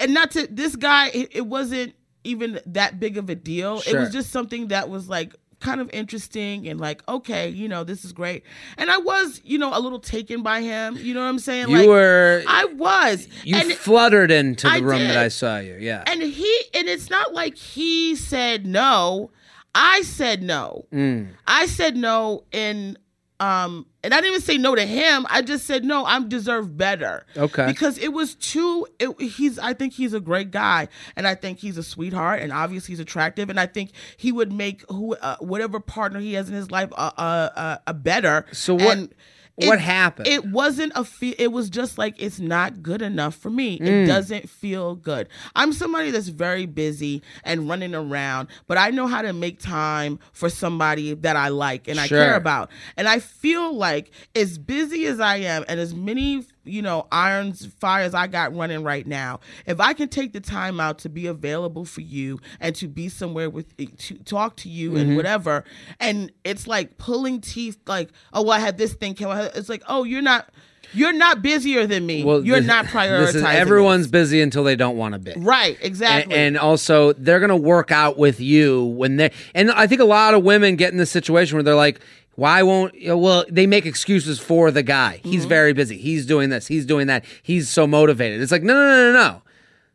and 0.00 0.14
not 0.14 0.30
to 0.32 0.46
this 0.50 0.76
guy 0.76 1.08
it, 1.08 1.28
it 1.32 1.46
wasn't 1.46 1.94
even 2.22 2.60
that 2.66 2.98
big 3.00 3.18
of 3.18 3.28
a 3.28 3.34
deal 3.34 3.82
it 3.86 3.94
was 3.94 4.10
just 4.10 4.30
something 4.30 4.68
that 4.68 4.88
was 4.88 5.08
like 5.08 5.34
kind 5.64 5.80
of 5.80 5.88
interesting 5.92 6.68
and 6.68 6.78
like 6.80 7.02
okay 7.08 7.48
you 7.48 7.66
know 7.68 7.82
this 7.84 8.04
is 8.04 8.12
great 8.12 8.44
and 8.76 8.90
i 8.90 8.98
was 8.98 9.40
you 9.44 9.56
know 9.58 9.70
a 9.76 9.80
little 9.80 9.98
taken 9.98 10.42
by 10.42 10.60
him 10.60 10.96
you 10.98 11.14
know 11.14 11.20
what 11.20 11.26
i'm 11.26 11.38
saying 11.38 11.68
You 11.70 11.78
like 11.78 11.88
were 11.88 12.42
i 12.46 12.66
was 12.66 13.26
you 13.44 13.56
and 13.56 13.72
fluttered 13.72 14.30
into 14.30 14.66
the 14.68 14.72
I 14.74 14.78
room 14.78 14.98
that. 15.00 15.16
I 15.16 15.28
saw 15.28 15.58
you. 15.58 15.76
Yeah. 15.80 16.04
and 16.06 16.22
he 16.22 16.54
and 16.74 16.86
it's 16.88 17.08
not 17.10 17.32
like 17.32 17.56
he 17.56 18.14
said 18.14 18.66
no 18.66 19.30
i 19.74 20.02
said 20.02 20.42
no 20.42 20.84
Mm. 20.92 21.28
i 21.46 21.66
said 21.66 21.96
no 21.96 22.44
in 22.52 22.98
um 23.40 23.86
and 24.04 24.12
I 24.14 24.18
didn't 24.18 24.30
even 24.34 24.40
say 24.42 24.58
no 24.58 24.74
to 24.74 24.84
him. 24.86 25.26
I 25.30 25.42
just 25.42 25.66
said 25.66 25.84
no, 25.84 26.04
I 26.04 26.20
deserve 26.26 26.76
better. 26.76 27.26
Okay. 27.36 27.66
Because 27.66 27.98
it 27.98 28.12
was 28.12 28.34
too 28.34 28.86
it, 29.00 29.20
he's 29.20 29.58
I 29.58 29.72
think 29.74 29.92
he's 29.94 30.12
a 30.14 30.20
great 30.20 30.50
guy 30.50 30.88
and 31.16 31.26
I 31.26 31.34
think 31.34 31.58
he's 31.58 31.76
a 31.78 31.82
sweetheart 31.82 32.40
and 32.40 32.52
obviously 32.52 32.92
he's 32.92 33.00
attractive 33.00 33.50
and 33.50 33.58
I 33.58 33.66
think 33.66 33.90
he 34.16 34.30
would 34.30 34.52
make 34.52 34.84
who 34.88 35.14
uh, 35.16 35.36
whatever 35.40 35.80
partner 35.80 36.20
he 36.20 36.34
has 36.34 36.48
in 36.48 36.54
his 36.54 36.70
life 36.70 36.90
a 36.92 37.02
a, 37.16 37.22
a, 37.56 37.80
a 37.88 37.94
better. 37.94 38.46
So 38.52 38.74
what- 38.74 38.98
And 38.98 39.14
what 39.56 39.80
happened? 39.80 40.26
It 40.26 40.46
wasn't 40.46 40.92
a 40.96 41.04
fe- 41.04 41.36
it 41.38 41.52
was 41.52 41.70
just 41.70 41.96
like 41.96 42.14
it's 42.18 42.40
not 42.40 42.82
good 42.82 43.02
enough 43.02 43.36
for 43.36 43.50
me. 43.50 43.78
Mm. 43.78 43.86
It 43.86 44.06
doesn't 44.06 44.48
feel 44.48 44.96
good. 44.96 45.28
I'm 45.54 45.72
somebody 45.72 46.10
that's 46.10 46.28
very 46.28 46.66
busy 46.66 47.22
and 47.44 47.68
running 47.68 47.94
around, 47.94 48.48
but 48.66 48.78
I 48.78 48.90
know 48.90 49.06
how 49.06 49.22
to 49.22 49.32
make 49.32 49.60
time 49.60 50.18
for 50.32 50.48
somebody 50.48 51.14
that 51.14 51.36
I 51.36 51.48
like 51.48 51.88
and 51.88 52.00
I 52.00 52.08
care 52.08 52.34
about. 52.34 52.70
And 52.96 53.08
I 53.08 53.20
feel 53.20 53.74
like 53.74 54.10
as 54.34 54.58
busy 54.58 55.06
as 55.06 55.20
I 55.20 55.36
am 55.36 55.64
and 55.68 55.78
as 55.78 55.94
many, 55.94 56.44
you 56.64 56.82
know, 56.82 57.06
irons 57.12 57.66
fires 57.78 58.14
I 58.14 58.26
got 58.26 58.54
running 58.54 58.82
right 58.82 59.06
now, 59.06 59.40
if 59.66 59.80
I 59.80 59.92
can 59.92 60.08
take 60.08 60.32
the 60.32 60.40
time 60.40 60.80
out 60.80 60.98
to 61.00 61.08
be 61.08 61.26
available 61.26 61.84
for 61.84 62.00
you 62.00 62.40
and 62.60 62.74
to 62.76 62.88
be 62.88 63.08
somewhere 63.08 63.50
with 63.50 63.76
to 63.76 64.14
talk 64.24 64.56
to 64.56 64.68
you 64.68 64.90
Mm-hmm. 64.90 64.96
and 64.98 65.16
whatever, 65.16 65.64
and 66.00 66.30
it's 66.44 66.66
like 66.66 66.98
pulling 66.98 67.40
teeth 67.40 67.78
like, 67.86 68.10
oh 68.32 68.42
well, 68.42 68.52
I 68.52 68.58
had 68.60 68.78
this 68.78 68.94
thing 68.94 69.14
come 69.14 69.30
out. 69.30 69.56
It's 69.56 69.68
like, 69.68 69.82
oh, 69.88 70.04
you're 70.04 70.22
not 70.22 70.48
you're 70.92 71.12
not 71.12 71.42
busier 71.42 71.86
than 71.88 72.06
me. 72.06 72.22
Well, 72.22 72.44
you're 72.44 72.58
this- 72.60 72.66
not 72.66 72.84
prioritizing. 72.86 73.18
This 73.26 73.34
is, 73.36 73.42
this. 73.42 73.50
everyone's 73.50 74.06
busy 74.06 74.40
until 74.40 74.62
they 74.62 74.76
don't 74.76 74.96
want 74.96 75.14
to 75.14 75.18
be. 75.18 75.32
right, 75.38 75.76
And, 75.78 75.84
exactly. 75.84 76.34
and 76.36 76.56
also, 76.56 77.12
they're 77.14 77.40
going 77.40 77.48
to 77.48 77.56
work 77.56 77.90
out 77.90 78.16
with 78.16 78.38
you 78.40 78.84
when 78.84 79.16
they. 79.16 79.32
And 79.56 79.72
I 79.72 79.86
think 79.88 80.00
a 80.00 80.04
lot 80.04 80.34
of 80.34 80.44
women 80.44 80.76
get 80.76 80.92
in 80.92 80.98
this 80.98 81.10
situation 81.10 81.56
where 81.56 81.64
they're 81.64 81.74
like, 81.74 82.00
"Why 82.36 82.62
won't?" 82.62 82.94
You 82.94 83.08
know, 83.08 83.18
well, 83.18 83.44
they 83.50 83.66
make 83.66 83.86
excuses 83.86 84.38
for 84.38 84.70
the 84.70 84.82
guy. 84.82 85.16
Mm-hmm. 85.18 85.30
He's 85.30 85.44
very 85.44 85.72
busy. 85.72 85.96
He's 85.98 86.26
doing 86.26 86.50
this. 86.50 86.66
He's 86.66 86.86
doing 86.86 87.06
that. 87.08 87.24
He's 87.42 87.68
so 87.68 87.86
motivated. 87.86 88.40
It's 88.40 88.52
like, 88.52 88.62
no, 88.62 88.74
no, 88.74 88.80
no, 88.86 89.12
no, 89.12 89.12
no. 89.12 89.42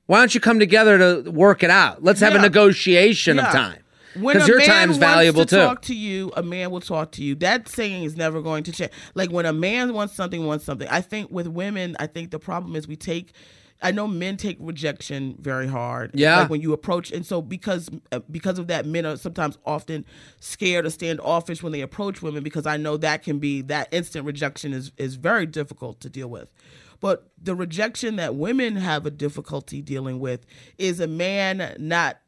Why 0.05 0.19
don't 0.19 0.33
you 0.33 0.41
come 0.41 0.59
together 0.59 0.97
to 1.23 1.29
work 1.29 1.61
it 1.63 1.69
out? 1.69 2.03
Let's 2.03 2.19
have 2.21 2.33
a 2.33 2.37
Yeah. 2.37 2.41
negotiation 2.41 3.37
of 3.37 3.45
time 3.45 3.77
because 4.15 4.47
your 4.47 4.59
time's 4.61 4.97
wants 4.97 4.97
valuable 4.97 5.45
to 5.45 5.55
too. 5.55 5.61
Talk 5.61 5.81
to 5.83 5.93
you, 5.95 6.31
a 6.35 6.41
man 6.41 6.71
will 6.71 6.81
talk 6.81 7.11
to 7.13 7.23
you. 7.23 7.35
That 7.35 7.69
saying 7.69 8.03
is 8.03 8.17
never 8.17 8.41
going 8.41 8.63
to 8.63 8.71
change. 8.71 8.91
Like 9.13 9.31
when 9.31 9.45
a 9.45 9.53
man 9.53 9.93
wants 9.93 10.15
something, 10.15 10.45
wants 10.47 10.65
something. 10.65 10.87
I 10.89 11.01
think 11.01 11.29
with 11.29 11.47
women, 11.47 11.95
I 11.99 12.07
think 12.07 12.31
the 12.31 12.39
problem 12.39 12.75
is 12.75 12.87
we 12.87 12.95
take. 12.95 13.33
I 13.81 13.91
know 13.91 14.07
men 14.07 14.35
take 14.35 14.57
rejection 14.59 15.37
very 15.39 15.67
hard. 15.67 16.11
Yeah. 16.13 16.39
like 16.41 16.49
when 16.49 16.59
you 16.61 16.73
approach, 16.73 17.11
and 17.11 17.25
so 17.25 17.41
because 17.41 17.89
uh, 18.11 18.19
because 18.29 18.59
of 18.59 18.67
that, 18.67 18.85
men 18.85 19.05
are 19.05 19.15
sometimes 19.15 19.57
often 19.65 20.05
scared 20.41 20.85
or 20.85 20.89
standoffish 20.89 21.63
when 21.63 21.71
they 21.71 21.81
approach 21.81 22.21
women 22.21 22.43
because 22.43 22.65
I 22.65 22.75
know 22.77 22.97
that 22.97 23.23
can 23.23 23.39
be 23.39 23.61
that 23.63 23.87
instant 23.91 24.25
rejection 24.25 24.73
is 24.73 24.91
is 24.97 25.15
very 25.15 25.45
difficult 25.45 26.01
to 26.01 26.09
deal 26.09 26.27
with. 26.29 26.51
But 26.99 27.29
the 27.41 27.55
rejection 27.55 28.17
that 28.17 28.35
women 28.35 28.75
have 28.75 29.05
a 29.05 29.11
difficulty 29.11 29.81
dealing 29.81 30.19
with 30.19 30.45
is 30.77 30.99
a 30.99 31.07
man 31.07 31.73
not 31.79 32.19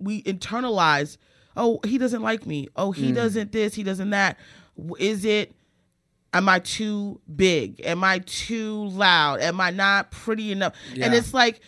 we 0.00 0.22
internalize 0.24 1.16
oh 1.56 1.80
he 1.84 1.98
doesn't 1.98 2.22
like 2.22 2.46
me 2.46 2.68
oh 2.76 2.90
Mm. 2.92 2.94
he 2.96 3.12
doesn't 3.12 3.52
this 3.52 3.74
he 3.74 3.82
doesn't 3.84 4.10
that. 4.10 4.36
Is 4.98 5.24
it 5.24 5.52
am 6.32 6.48
i 6.48 6.58
too 6.60 7.20
big? 7.34 7.80
Am 7.84 8.04
i 8.04 8.18
too 8.20 8.84
loud? 8.86 9.40
Am 9.40 9.60
i 9.60 9.70
not 9.70 10.10
pretty 10.10 10.52
enough? 10.52 10.74
And 11.00 11.14
it's 11.14 11.34
like 11.34 11.60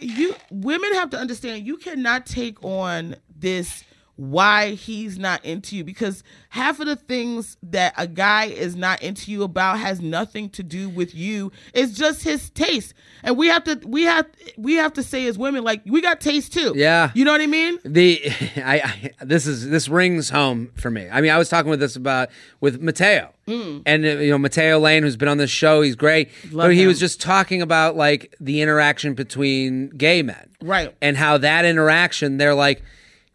you 0.00 0.34
women 0.50 0.92
have 0.94 1.10
to 1.10 1.18
understand 1.18 1.66
you 1.66 1.76
cannot 1.76 2.26
take 2.26 2.62
on 2.64 3.16
this 3.34 3.84
why 4.16 4.70
he's 4.70 5.18
not 5.18 5.44
into 5.44 5.76
you 5.76 5.84
because 5.84 6.24
half 6.48 6.80
of 6.80 6.86
the 6.86 6.96
things 6.96 7.56
that 7.62 7.92
a 7.98 8.06
guy 8.06 8.46
is 8.46 8.74
not 8.74 9.02
into 9.02 9.30
you 9.30 9.42
about 9.42 9.78
has 9.78 10.00
nothing 10.00 10.48
to 10.48 10.62
do 10.62 10.88
with 10.88 11.14
you 11.14 11.52
it's 11.74 11.92
just 11.92 12.22
his 12.24 12.48
taste 12.50 12.94
and 13.22 13.36
we 13.36 13.46
have 13.48 13.62
to 13.62 13.78
we 13.86 14.04
have 14.04 14.26
we 14.56 14.74
have 14.74 14.92
to 14.94 15.02
say 15.02 15.26
as 15.26 15.36
women 15.36 15.62
like 15.62 15.82
we 15.84 16.00
got 16.00 16.18
taste 16.18 16.52
too 16.54 16.72
Yeah. 16.74 17.10
you 17.14 17.26
know 17.26 17.32
what 17.32 17.42
i 17.42 17.46
mean 17.46 17.78
the 17.84 18.22
I, 18.56 18.80
I 18.80 19.10
this 19.24 19.46
is 19.46 19.68
this 19.68 19.86
rings 19.88 20.30
home 20.30 20.70
for 20.76 20.90
me. 20.90 21.08
I 21.10 21.20
mean, 21.20 21.30
I 21.30 21.38
was 21.38 21.48
talking 21.48 21.70
with 21.70 21.80
this 21.80 21.94
about 21.96 22.30
with 22.60 22.80
Mateo, 22.80 23.32
and 23.46 23.86
uh, 23.86 24.08
you 24.08 24.30
know 24.30 24.38
Mateo 24.38 24.78
Lane, 24.78 25.02
who's 25.02 25.16
been 25.16 25.28
on 25.28 25.38
this 25.38 25.50
show. 25.50 25.82
He's 25.82 25.94
great, 25.96 26.30
Love 26.52 26.68
but 26.68 26.74
he 26.74 26.82
him. 26.82 26.88
was 26.88 26.98
just 26.98 27.20
talking 27.20 27.62
about 27.62 27.96
like 27.96 28.34
the 28.40 28.60
interaction 28.62 29.14
between 29.14 29.88
gay 29.90 30.22
men, 30.22 30.48
Right. 30.62 30.94
And 31.00 31.16
how 31.16 31.38
that 31.38 31.64
interaction, 31.64 32.36
they're 32.38 32.54
like, 32.54 32.82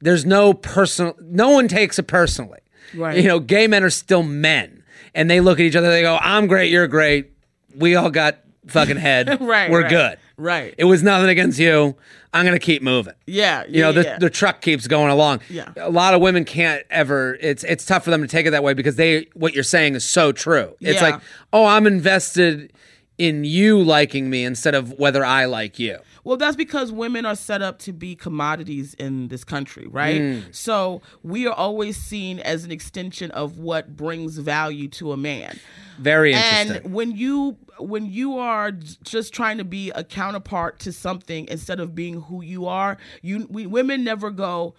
there's 0.01 0.25
no 0.25 0.53
personal, 0.53 1.15
no 1.21 1.49
one 1.49 1.67
takes 1.67 1.97
it 1.99 2.03
personally, 2.07 2.59
Right. 2.93 3.17
You 3.17 3.27
know, 3.27 3.39
gay 3.39 3.67
men 3.67 3.83
are 3.83 3.89
still 3.89 4.23
men, 4.23 4.83
and 5.15 5.29
they 5.29 5.39
look 5.39 5.59
at 5.59 5.63
each 5.65 5.75
other. 5.75 5.89
They 5.89 6.01
go, 6.01 6.17
"I'm 6.21 6.47
great, 6.47 6.71
you're 6.71 6.87
great. 6.87 7.31
We 7.75 7.95
all 7.95 8.09
got 8.09 8.39
fucking 8.67 8.97
head. 8.97 9.27
Right, 9.41 9.71
We're 9.71 9.81
right, 9.83 9.89
good. 9.89 10.17
right. 10.37 10.75
It 10.77 10.83
was 10.83 11.01
nothing 11.01 11.29
against 11.29 11.57
you. 11.59 11.95
I'm 12.33 12.45
gonna 12.45 12.59
keep 12.59 12.81
moving." 12.81 13.13
yeah 13.27 13.63
you 13.67 13.81
know 13.81 13.91
the, 13.91 14.03
yeah. 14.03 14.17
the 14.19 14.29
truck 14.29 14.61
keeps 14.61 14.87
going 14.87 15.09
along 15.11 15.39
Yeah. 15.49 15.71
a 15.77 15.89
lot 15.89 16.13
of 16.13 16.21
women 16.21 16.43
can't 16.45 16.83
ever 16.89 17.37
it's 17.41 17.63
it's 17.65 17.85
tough 17.85 18.03
for 18.05 18.09
them 18.09 18.21
to 18.21 18.27
take 18.27 18.45
it 18.45 18.51
that 18.51 18.63
way 18.63 18.73
because 18.73 18.95
they 18.95 19.27
what 19.33 19.53
you're 19.53 19.63
saying 19.63 19.95
is 19.95 20.03
so 20.05 20.31
true 20.31 20.75
it's 20.81 21.01
Yeah. 21.01 21.11
like 21.11 21.21
oh 21.53 21.65
i'm 21.65 21.85
invested 21.87 22.71
in 23.17 23.43
you 23.43 23.81
liking 23.81 24.29
me 24.29 24.43
instead 24.45 24.75
of 24.75 24.93
whether 24.99 25.23
i 25.25 25.45
like 25.45 25.77
you 25.79 25.99
Well, 26.23 26.37
that's 26.37 26.55
because 26.55 26.91
women 26.91 27.25
are 27.25 27.35
set 27.35 27.61
up 27.61 27.79
to 27.79 27.93
be 27.93 28.15
commodities 28.15 28.93
in 28.95 29.27
this 29.29 29.43
country, 29.43 29.87
right? 29.87 30.21
Mm. 30.21 30.55
So 30.55 31.01
we 31.23 31.47
are 31.47 31.53
always 31.53 31.97
seen 31.97 32.39
as 32.39 32.63
an 32.63 32.71
extension 32.71 33.31
of 33.31 33.57
what 33.57 33.95
brings 33.95 34.37
value 34.37 34.87
to 34.89 35.11
a 35.13 35.17
man. 35.17 35.59
very 35.99 36.33
interesting 36.33 36.83
And 36.85 36.93
when 36.93 37.11
you 37.17 37.57
when 37.79 38.05
you 38.05 38.37
are 38.37 38.71
just 38.71 39.33
trying 39.33 39.57
to 39.57 39.63
be 39.63 39.89
a 39.91 40.03
counterpart 40.03 40.77
to 40.81 40.91
something 40.93 41.47
instead 41.47 41.79
of 41.79 41.95
being 41.95 42.21
who 42.21 42.43
you 42.43 42.67
are, 42.67 42.97
you 43.23 43.47
we, 43.49 43.65
women 43.65 44.03
never 44.03 44.29
go. 44.29 44.75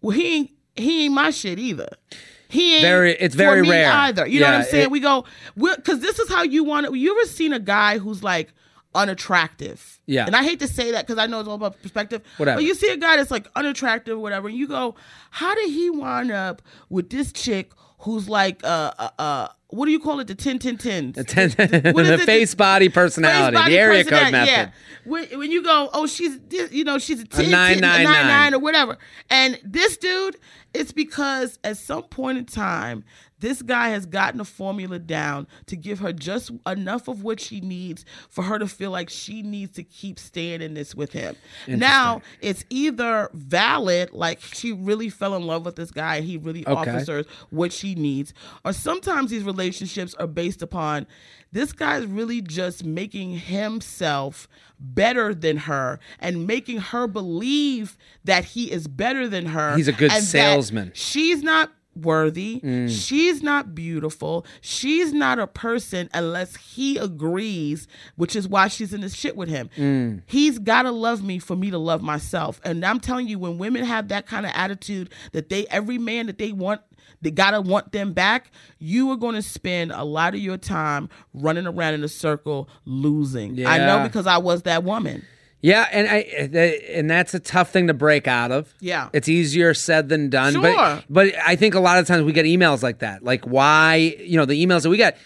Well, 0.00 0.16
he 0.16 0.36
ain't 0.36 0.50
he 0.76 1.04
ain't 1.04 1.14
my 1.14 1.30
shit 1.30 1.58
either. 1.58 1.88
He 2.48 2.74
ain't 2.76 2.82
Very- 2.82 3.12
it's 3.14 3.34
for 3.34 3.38
very 3.38 3.62
me 3.62 3.70
rare. 3.70 3.90
either. 3.92 4.26
You 4.26 4.40
know 4.40 4.46
what 4.46 4.54
I'm 4.56 4.64
saying? 4.64 4.84
it- 4.84 4.90
we 4.90 5.00
go 5.00 5.24
because 5.56 6.00
this 6.00 6.18
is 6.18 6.28
how 6.28 6.42
you 6.42 6.64
want 6.64 6.86
it. 6.86 6.94
You 6.94 7.16
ever 7.18 7.28
seen 7.28 7.52
a 7.52 7.60
guy 7.60 7.98
who's 7.98 8.22
like 8.22 8.52
unattractive? 8.94 10.00
Yeah. 10.06 10.26
And 10.26 10.36
I 10.36 10.42
hate 10.42 10.60
to 10.60 10.68
say 10.68 10.92
that 10.92 11.06
because 11.06 11.22
I 11.22 11.26
know 11.26 11.40
it's 11.40 11.48
all 11.48 11.54
about 11.56 11.80
perspective. 11.82 12.22
Whatever. 12.36 12.58
But 12.58 12.64
you 12.64 12.74
see 12.74 12.90
a 12.90 12.96
guy 12.96 13.16
that's 13.16 13.30
like 13.30 13.48
unattractive, 13.56 14.18
whatever, 14.18 14.48
and 14.48 14.56
you 14.56 14.68
go, 14.68 14.94
how 15.30 15.54
did 15.54 15.70
he 15.70 15.90
wind 15.90 16.30
up 16.30 16.62
with 16.88 17.10
this 17.10 17.32
chick 17.32 17.72
who's 17.98 18.28
like 18.28 18.62
uh 18.64 18.92
uh. 18.98 19.10
uh 19.18 19.48
what 19.68 19.86
do 19.86 19.90
you 19.90 19.98
call 19.98 20.20
it? 20.20 20.28
The 20.28 20.36
10 20.36 20.60
10 20.60 20.78
10. 20.78 21.12
the, 21.12 21.24
ten- 21.24 21.50
What 21.94 22.04
is 22.04 22.08
the 22.16 22.22
it? 22.22 22.26
face 22.26 22.54
body 22.54 22.88
personality 22.88 23.56
Face 23.56 23.62
body 23.64 23.72
the 23.72 23.78
area 23.80 24.04
code 24.04 24.12
personality, 24.12 24.32
method 24.52 24.72
Yeah. 25.04 25.10
When, 25.10 25.38
when 25.40 25.50
you 25.50 25.64
go, 25.64 25.90
oh, 25.92 26.06
she's 26.06 26.38
you 26.70 26.84
know 26.84 26.98
she's 26.98 27.20
a 27.20 27.24
10, 27.26 27.46
10, 27.46 27.50
nine, 27.50 27.78
a 27.78 27.80
nine, 27.80 28.04
nine, 28.04 28.12
nine. 28.12 28.26
nine 28.28 28.54
or 28.54 28.60
whatever, 28.60 28.98
and 29.30 29.58
this 29.64 29.96
dude, 29.96 30.36
it's 30.72 30.92
because 30.92 31.58
at 31.64 31.76
some 31.76 32.04
point 32.04 32.38
in 32.38 32.44
time, 32.44 33.02
this 33.44 33.60
guy 33.60 33.90
has 33.90 34.06
gotten 34.06 34.40
a 34.40 34.44
formula 34.44 34.98
down 34.98 35.46
to 35.66 35.76
give 35.76 35.98
her 35.98 36.14
just 36.14 36.50
enough 36.66 37.08
of 37.08 37.22
what 37.22 37.38
she 37.38 37.60
needs 37.60 38.06
for 38.30 38.42
her 38.42 38.58
to 38.58 38.66
feel 38.66 38.90
like 38.90 39.10
she 39.10 39.42
needs 39.42 39.72
to 39.72 39.82
keep 39.82 40.18
staying 40.18 40.62
in 40.62 40.72
this 40.72 40.94
with 40.94 41.12
him. 41.12 41.36
Now 41.68 42.22
it's 42.40 42.64
either 42.70 43.28
valid, 43.34 44.14
like 44.14 44.40
she 44.40 44.72
really 44.72 45.10
fell 45.10 45.34
in 45.36 45.46
love 45.46 45.66
with 45.66 45.76
this 45.76 45.90
guy, 45.90 46.22
he 46.22 46.38
really 46.38 46.66
Okay. 46.66 46.72
offers 46.90 47.08
her 47.08 47.24
what 47.50 47.70
she 47.70 47.94
needs, 47.94 48.32
or 48.64 48.72
sometimes 48.72 49.30
these 49.30 49.42
relationships 49.44 50.14
are 50.14 50.26
based 50.26 50.62
upon 50.62 51.06
this 51.52 51.72
guy's 51.74 52.06
really 52.06 52.40
just 52.40 52.82
making 52.82 53.36
himself 53.38 54.48
better 54.80 55.34
than 55.34 55.58
her 55.58 56.00
and 56.18 56.46
making 56.46 56.78
her 56.78 57.06
believe 57.06 57.98
that 58.24 58.44
he 58.44 58.72
is 58.72 58.88
better 58.88 59.28
than 59.28 59.44
her. 59.46 59.76
He's 59.76 59.88
a 59.88 59.92
good 59.92 60.10
and 60.12 60.24
salesman. 60.24 60.92
She's 60.94 61.42
not 61.42 61.70
worthy. 61.96 62.60
Mm. 62.60 62.90
She's 62.90 63.42
not 63.42 63.74
beautiful. 63.74 64.46
She's 64.60 65.12
not 65.12 65.38
a 65.38 65.46
person 65.46 66.08
unless 66.12 66.56
he 66.56 66.96
agrees, 66.96 67.88
which 68.16 68.36
is 68.36 68.48
why 68.48 68.68
she's 68.68 68.92
in 68.92 69.00
this 69.00 69.14
shit 69.14 69.36
with 69.36 69.48
him. 69.48 69.70
Mm. 69.76 70.22
He's 70.26 70.58
got 70.58 70.82
to 70.82 70.90
love 70.90 71.22
me 71.22 71.38
for 71.38 71.56
me 71.56 71.70
to 71.70 71.78
love 71.78 72.02
myself. 72.02 72.60
And 72.64 72.84
I'm 72.84 73.00
telling 73.00 73.28
you, 73.28 73.38
when 73.38 73.58
women 73.58 73.84
have 73.84 74.08
that 74.08 74.26
kind 74.26 74.46
of 74.46 74.52
attitude 74.54 75.10
that 75.32 75.48
they, 75.48 75.66
every 75.68 75.98
man 75.98 76.26
that 76.26 76.38
they 76.38 76.52
want, 76.52 76.80
they 77.22 77.30
gotta 77.30 77.60
want 77.60 77.92
them 77.92 78.12
back, 78.12 78.50
you 78.78 79.10
are 79.10 79.16
going 79.16 79.34
to 79.34 79.42
spend 79.42 79.92
a 79.92 80.04
lot 80.04 80.34
of 80.34 80.40
your 80.40 80.58
time 80.58 81.08
running 81.32 81.66
around 81.66 81.94
in 81.94 82.04
a 82.04 82.08
circle 82.08 82.68
losing. 82.84 83.64
I 83.66 83.78
know 83.78 84.02
because 84.02 84.26
I 84.26 84.38
was 84.38 84.62
that 84.62 84.84
woman. 84.84 85.24
Yeah, 85.64 85.88
and 85.90 86.06
I 86.06 86.56
and 86.92 87.08
that's 87.08 87.32
a 87.32 87.40
tough 87.40 87.70
thing 87.70 87.86
to 87.86 87.94
break 87.94 88.28
out 88.28 88.52
of. 88.52 88.74
Yeah. 88.80 89.08
it's 89.14 89.30
easier 89.30 89.72
said 89.72 90.10
than 90.10 90.28
done. 90.28 90.52
Sure. 90.52 90.62
But 90.62 91.04
but 91.08 91.34
I 91.42 91.56
think 91.56 91.74
a 91.74 91.80
lot 91.80 91.98
of 91.98 92.06
times 92.06 92.22
we 92.22 92.34
get 92.34 92.44
emails 92.44 92.82
like 92.82 92.98
that, 92.98 93.24
like 93.24 93.46
why 93.46 94.14
you 94.20 94.36
know 94.36 94.44
the 94.44 94.62
emails 94.62 94.82
that 94.82 94.90
we 94.90 94.98
get. 94.98 95.16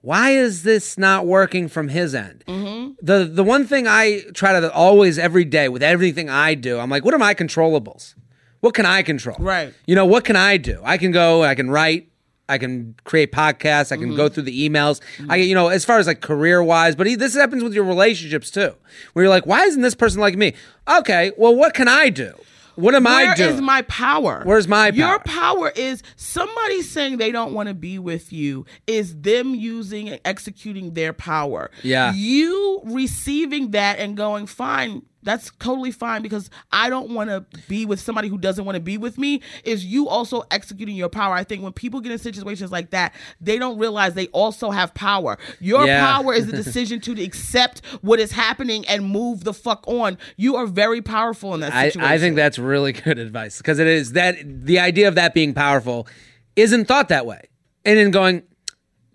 Why 0.00 0.30
is 0.30 0.62
this 0.62 0.98
not 0.98 1.26
working 1.26 1.66
from 1.66 1.88
his 1.88 2.14
end? 2.14 2.44
Mm-hmm. 2.46 2.92
The 3.02 3.24
the 3.24 3.42
one 3.42 3.66
thing 3.66 3.88
I 3.88 4.22
try 4.34 4.60
to 4.60 4.72
always 4.72 5.18
every 5.18 5.44
day 5.44 5.68
with 5.68 5.82
everything 5.82 6.30
I 6.30 6.54
do, 6.54 6.78
I'm 6.78 6.90
like, 6.90 7.04
what 7.04 7.12
are 7.12 7.18
my 7.18 7.34
controllables? 7.34 8.14
What 8.60 8.74
can 8.74 8.86
I 8.86 9.02
control? 9.02 9.38
Right. 9.40 9.74
You 9.84 9.96
know, 9.96 10.06
what 10.06 10.24
can 10.24 10.36
I 10.36 10.58
do? 10.58 10.80
I 10.84 10.98
can 10.98 11.10
go. 11.10 11.42
I 11.42 11.56
can 11.56 11.70
write. 11.70 12.08
I 12.48 12.58
can 12.58 12.94
create 13.04 13.30
podcasts. 13.32 13.92
I 13.92 13.96
can 13.96 14.08
Mm-hmm. 14.08 14.16
go 14.16 14.28
through 14.28 14.44
the 14.44 14.68
emails. 14.68 15.00
I, 15.28 15.36
you 15.36 15.54
know, 15.54 15.68
as 15.68 15.84
far 15.84 15.98
as 15.98 16.06
like 16.06 16.20
career 16.20 16.62
wise, 16.62 16.96
but 16.96 17.06
he, 17.06 17.14
this 17.14 17.34
happens 17.34 17.62
with 17.62 17.74
your 17.74 17.84
relationships 17.84 18.50
too, 18.50 18.74
where 19.12 19.24
you're 19.24 19.30
like, 19.30 19.46
why 19.46 19.64
isn't 19.64 19.82
this 19.82 19.94
person 19.94 20.20
like 20.20 20.36
me? 20.36 20.54
Okay, 20.88 21.32
well, 21.36 21.54
what 21.54 21.74
can 21.74 21.88
I 21.88 22.08
do? 22.08 22.32
What 22.76 22.94
am 22.94 23.08
I 23.08 23.24
Where 23.24 23.34
doing? 23.34 23.54
is 23.56 23.60
my 23.60 23.82
power? 23.82 24.42
Where's 24.44 24.68
my 24.68 24.92
power? 24.92 24.96
Your 24.98 25.18
power 25.18 25.72
is 25.74 26.00
somebody 26.14 26.80
saying 26.82 27.16
they 27.16 27.32
don't 27.32 27.52
want 27.52 27.68
to 27.68 27.74
be 27.74 27.98
with 27.98 28.32
you 28.32 28.66
is 28.86 29.20
them 29.20 29.56
using 29.56 30.08
and 30.08 30.20
executing 30.24 30.94
their 30.94 31.12
power. 31.12 31.72
Yeah. 31.82 32.12
You 32.14 32.80
receiving 32.84 33.72
that 33.72 33.98
and 33.98 34.16
going, 34.16 34.46
fine, 34.46 35.02
that's 35.28 35.52
totally 35.58 35.90
fine 35.90 36.22
because 36.22 36.48
I 36.72 36.88
don't 36.88 37.10
want 37.10 37.28
to 37.28 37.44
be 37.68 37.84
with 37.84 38.00
somebody 38.00 38.28
who 38.28 38.38
doesn't 38.38 38.64
want 38.64 38.76
to 38.76 38.80
be 38.80 38.96
with 38.96 39.18
me. 39.18 39.42
Is 39.62 39.84
you 39.84 40.08
also 40.08 40.44
executing 40.50 40.96
your 40.96 41.10
power? 41.10 41.34
I 41.34 41.44
think 41.44 41.62
when 41.62 41.72
people 41.72 42.00
get 42.00 42.12
in 42.12 42.18
situations 42.18 42.72
like 42.72 42.90
that, 42.90 43.14
they 43.40 43.58
don't 43.58 43.78
realize 43.78 44.14
they 44.14 44.28
also 44.28 44.70
have 44.70 44.94
power. 44.94 45.36
Your 45.60 45.86
Yeah. 45.86 46.00
power 46.04 46.32
is 46.32 46.46
the 46.46 46.52
decision 46.64 47.00
to 47.02 47.22
accept 47.22 47.84
what 48.00 48.18
is 48.20 48.32
happening 48.32 48.86
and 48.88 49.04
move 49.04 49.44
the 49.44 49.52
fuck 49.52 49.86
on. 49.86 50.16
You 50.38 50.56
are 50.56 50.66
very 50.66 51.02
powerful 51.02 51.52
in 51.52 51.60
that 51.60 51.74
I, 51.74 51.88
situation. 51.90 52.10
I 52.10 52.18
think 52.18 52.36
that's 52.36 52.58
really 52.58 52.92
good 53.04 53.18
advice 53.18 53.58
because 53.58 53.78
it 53.78 53.86
is 53.86 54.12
that 54.12 54.36
the 54.42 54.78
idea 54.78 55.08
of 55.08 55.14
that 55.16 55.34
being 55.34 55.52
powerful 55.52 56.08
isn't 56.56 56.86
thought 56.86 57.10
that 57.10 57.26
way. 57.26 57.42
And 57.84 57.98
then 57.98 58.10
going, 58.10 58.42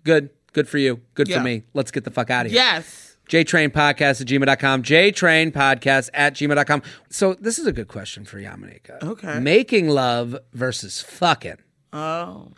good, 0.04 0.30
good 0.52 0.68
for 0.68 0.78
you, 0.78 1.00
good 1.14 1.28
Yeah. 1.28 1.38
for 1.38 1.44
me. 1.44 1.64
Let's 1.74 1.90
get 1.90 2.04
the 2.04 2.10
fuck 2.10 2.30
out 2.30 2.46
of 2.46 2.52
here. 2.52 2.60
Yes. 2.60 3.03
JTrain 3.28 3.70
Podcast 3.70 4.20
at 4.20 4.26
gmail.com. 4.26 4.82
JTrain 4.82 5.52
Podcast 5.52 6.10
at 6.14 6.34
gmail.com. 6.34 6.82
So 7.10 7.34
this 7.34 7.58
is 7.58 7.66
a 7.66 7.72
good 7.72 7.88
question 7.88 8.24
for 8.24 8.38
Yamaneika. 8.38 9.02
Okay. 9.02 9.40
Making 9.40 9.88
love 9.88 10.36
versus 10.52 11.00
fucking. 11.00 11.58
Oh. 11.92 12.52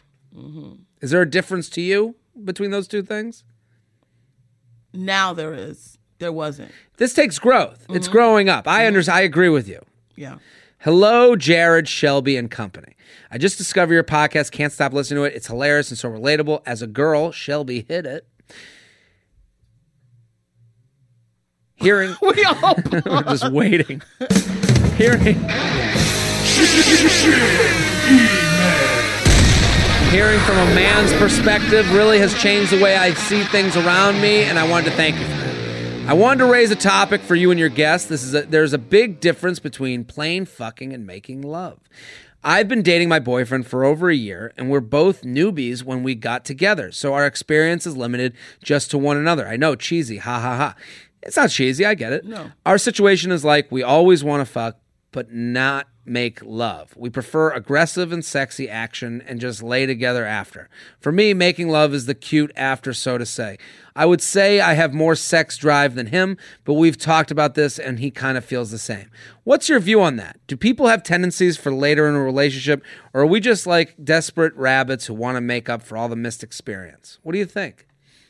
Is 1.01 1.11
there 1.11 1.23
a 1.23 1.31
difference 1.31 1.69
to 1.71 1.81
you 1.81 2.17
between 2.45 2.71
those 2.71 2.89
two 2.89 3.03
things? 3.03 3.45
Now 4.93 5.33
there 5.33 5.55
is. 5.55 5.99
There 6.19 6.33
wasn't. 6.33 6.73
This 6.97 7.15
takes 7.15 7.39
growth. 7.39 7.83
Mm-hmm. 7.85 7.97
It's 7.97 8.09
growing 8.09 8.49
up. 8.49 8.67
I 8.67 8.87
under, 8.87 9.03
I 9.11 9.21
agree 9.21 9.51
with 9.51 9.69
you. 9.69 9.85
Yeah. 10.17 10.39
Hello, 10.79 11.37
Jared, 11.37 11.89
Shelby, 11.89 12.37
and 12.37 12.51
company. 12.51 12.95
I 13.31 13.39
just 13.39 13.59
discovered 13.59 13.95
your 13.95 14.05
podcast. 14.05 14.51
Can't 14.53 14.73
stop 14.73 14.93
listening 14.93 15.23
to 15.23 15.25
it. 15.25 15.35
It's 15.35 15.47
hilarious 15.47 15.91
and 15.91 15.99
so 15.99 16.11
relatable. 16.11 16.63
As 16.65 16.81
a 16.81 16.87
girl, 16.87 17.33
Shelby 17.33 17.85
hit 17.87 18.07
it. 18.07 18.27
Hearing, 21.77 22.17
We 22.23 22.45
all 22.45 22.75
we're 22.93 23.23
just 23.23 23.51
waiting. 23.53 24.03
Hearing, 24.97 25.21
hearing 30.11 30.41
from 30.41 30.57
a 30.57 30.75
man's 30.75 31.13
perspective 31.15 31.93
really 31.93 32.19
has 32.19 32.35
changed 32.41 32.73
the 32.73 32.83
way 32.83 32.97
I 32.97 33.13
see 33.13 33.45
things 33.45 33.77
around 33.77 34.21
me, 34.23 34.45
and 34.45 34.59
I 34.59 34.67
wanted 34.67 34.91
to 34.91 34.97
thank 34.97 35.19
you 35.19 35.25
for 35.25 35.31
that. 35.31 36.09
I 36.09 36.15
wanted 36.15 36.39
to 36.39 36.51
raise 36.51 36.71
a 36.71 36.77
topic 36.77 37.21
for 37.21 37.35
you 37.35 37.51
and 37.51 37.61
your 37.61 37.69
guests. 37.69 38.09
This 38.09 38.23
is 38.23 38.35
a, 38.35 38.43
there's 38.43 38.73
a 38.73 38.79
big 38.79 39.21
difference 39.21 39.59
between 39.59 40.05
plain 40.05 40.47
fucking 40.47 40.95
and 40.95 41.07
making 41.07 41.43
love. 41.43 41.79
I've 42.43 42.69
been 42.69 42.83
dating 42.83 43.09
my 43.09 43.19
boyfriend 43.19 43.67
for 43.67 43.85
over 43.85 44.09
a 44.09 44.15
year, 44.15 44.53
and 44.57 44.71
we're 44.71 44.79
both 44.81 45.23
newbies 45.23 45.83
when 45.83 46.05
we 46.05 46.15
got 46.15 46.45
together, 46.45 46.93
so 46.93 47.13
our 47.13 47.27
experience 47.27 47.87
is 47.87 47.97
limited 47.97 48.35
just 48.63 48.91
to 48.93 48.99
one 48.99 49.17
another. 49.17 49.49
I 49.49 49.57
know, 49.57 49.75
cheesy, 49.75 50.19
ha 50.19 50.41
ha 50.41 50.57
ha. 50.57 50.75
It's 51.27 51.37
not 51.37 51.51
cheesy, 51.51 51.85
I 51.85 51.95
get 51.95 52.13
it. 52.13 52.25
No. 52.25 52.53
Our 52.65 52.79
situation 52.79 53.33
is 53.33 53.45
like 53.45 53.71
we 53.71 53.83
always 53.83 54.23
want 54.25 54.41
to 54.41 54.51
fuck, 54.51 54.79
but 55.13 55.33
not 55.33 55.89
make 56.05 56.41
love. 56.45 56.95
We 56.97 57.11
prefer 57.11 57.51
aggressive 57.51 58.13
and 58.13 58.25
sexy 58.25 58.69
action 58.69 59.23
and 59.27 59.41
just 59.41 59.61
lay 59.61 59.87
together 59.87 60.25
after. 60.25 60.69
For 61.01 61.11
me, 61.11 61.35
making 61.35 61.69
love 61.69 61.93
is 61.93 62.07
the 62.07 62.15
cute 62.15 62.53
after, 62.55 62.93
so 62.93 63.19
to 63.19 63.27
say. 63.27 63.59
I 63.97 64.07
would 64.07 64.23
say 64.23 64.61
I 64.61 64.75
have 64.75 64.95
more 64.95 65.17
sex 65.17 65.57
drive 65.57 65.97
than 65.97 66.09
him, 66.09 66.37
but 66.65 66.75
we've 66.75 66.97
talked 66.97 67.33
about 67.33 67.55
this 67.55 67.79
and 67.79 67.99
he 67.99 68.13
kind 68.13 68.39
of 68.39 68.45
feels 68.45 68.71
the 68.71 68.79
same. 68.79 69.11
What's 69.43 69.69
your 69.69 69.81
view 69.81 70.01
on 70.01 70.17
that? 70.17 70.39
Do 70.47 70.57
people 70.57 70.87
have 70.87 71.03
tendencies 71.03 71.57
for 71.57 71.73
later 71.73 72.09
in 72.09 72.15
a 72.15 72.23
relationship, 72.23 72.85
or 73.13 73.23
are 73.23 73.27
we 73.27 73.41
just 73.41 73.67
like 73.67 73.97
desperate 74.05 74.55
rabbits 74.55 75.07
who 75.07 75.15
want 75.15 75.37
to 75.37 75.41
make 75.41 75.69
up 75.69 75.83
for 75.83 75.97
all 75.97 76.09
the 76.09 76.15
missed 76.15 76.45
experience? 76.45 77.19
What 77.23 77.33
do 77.33 77.39
you 77.39 77.47
think? 77.47 77.89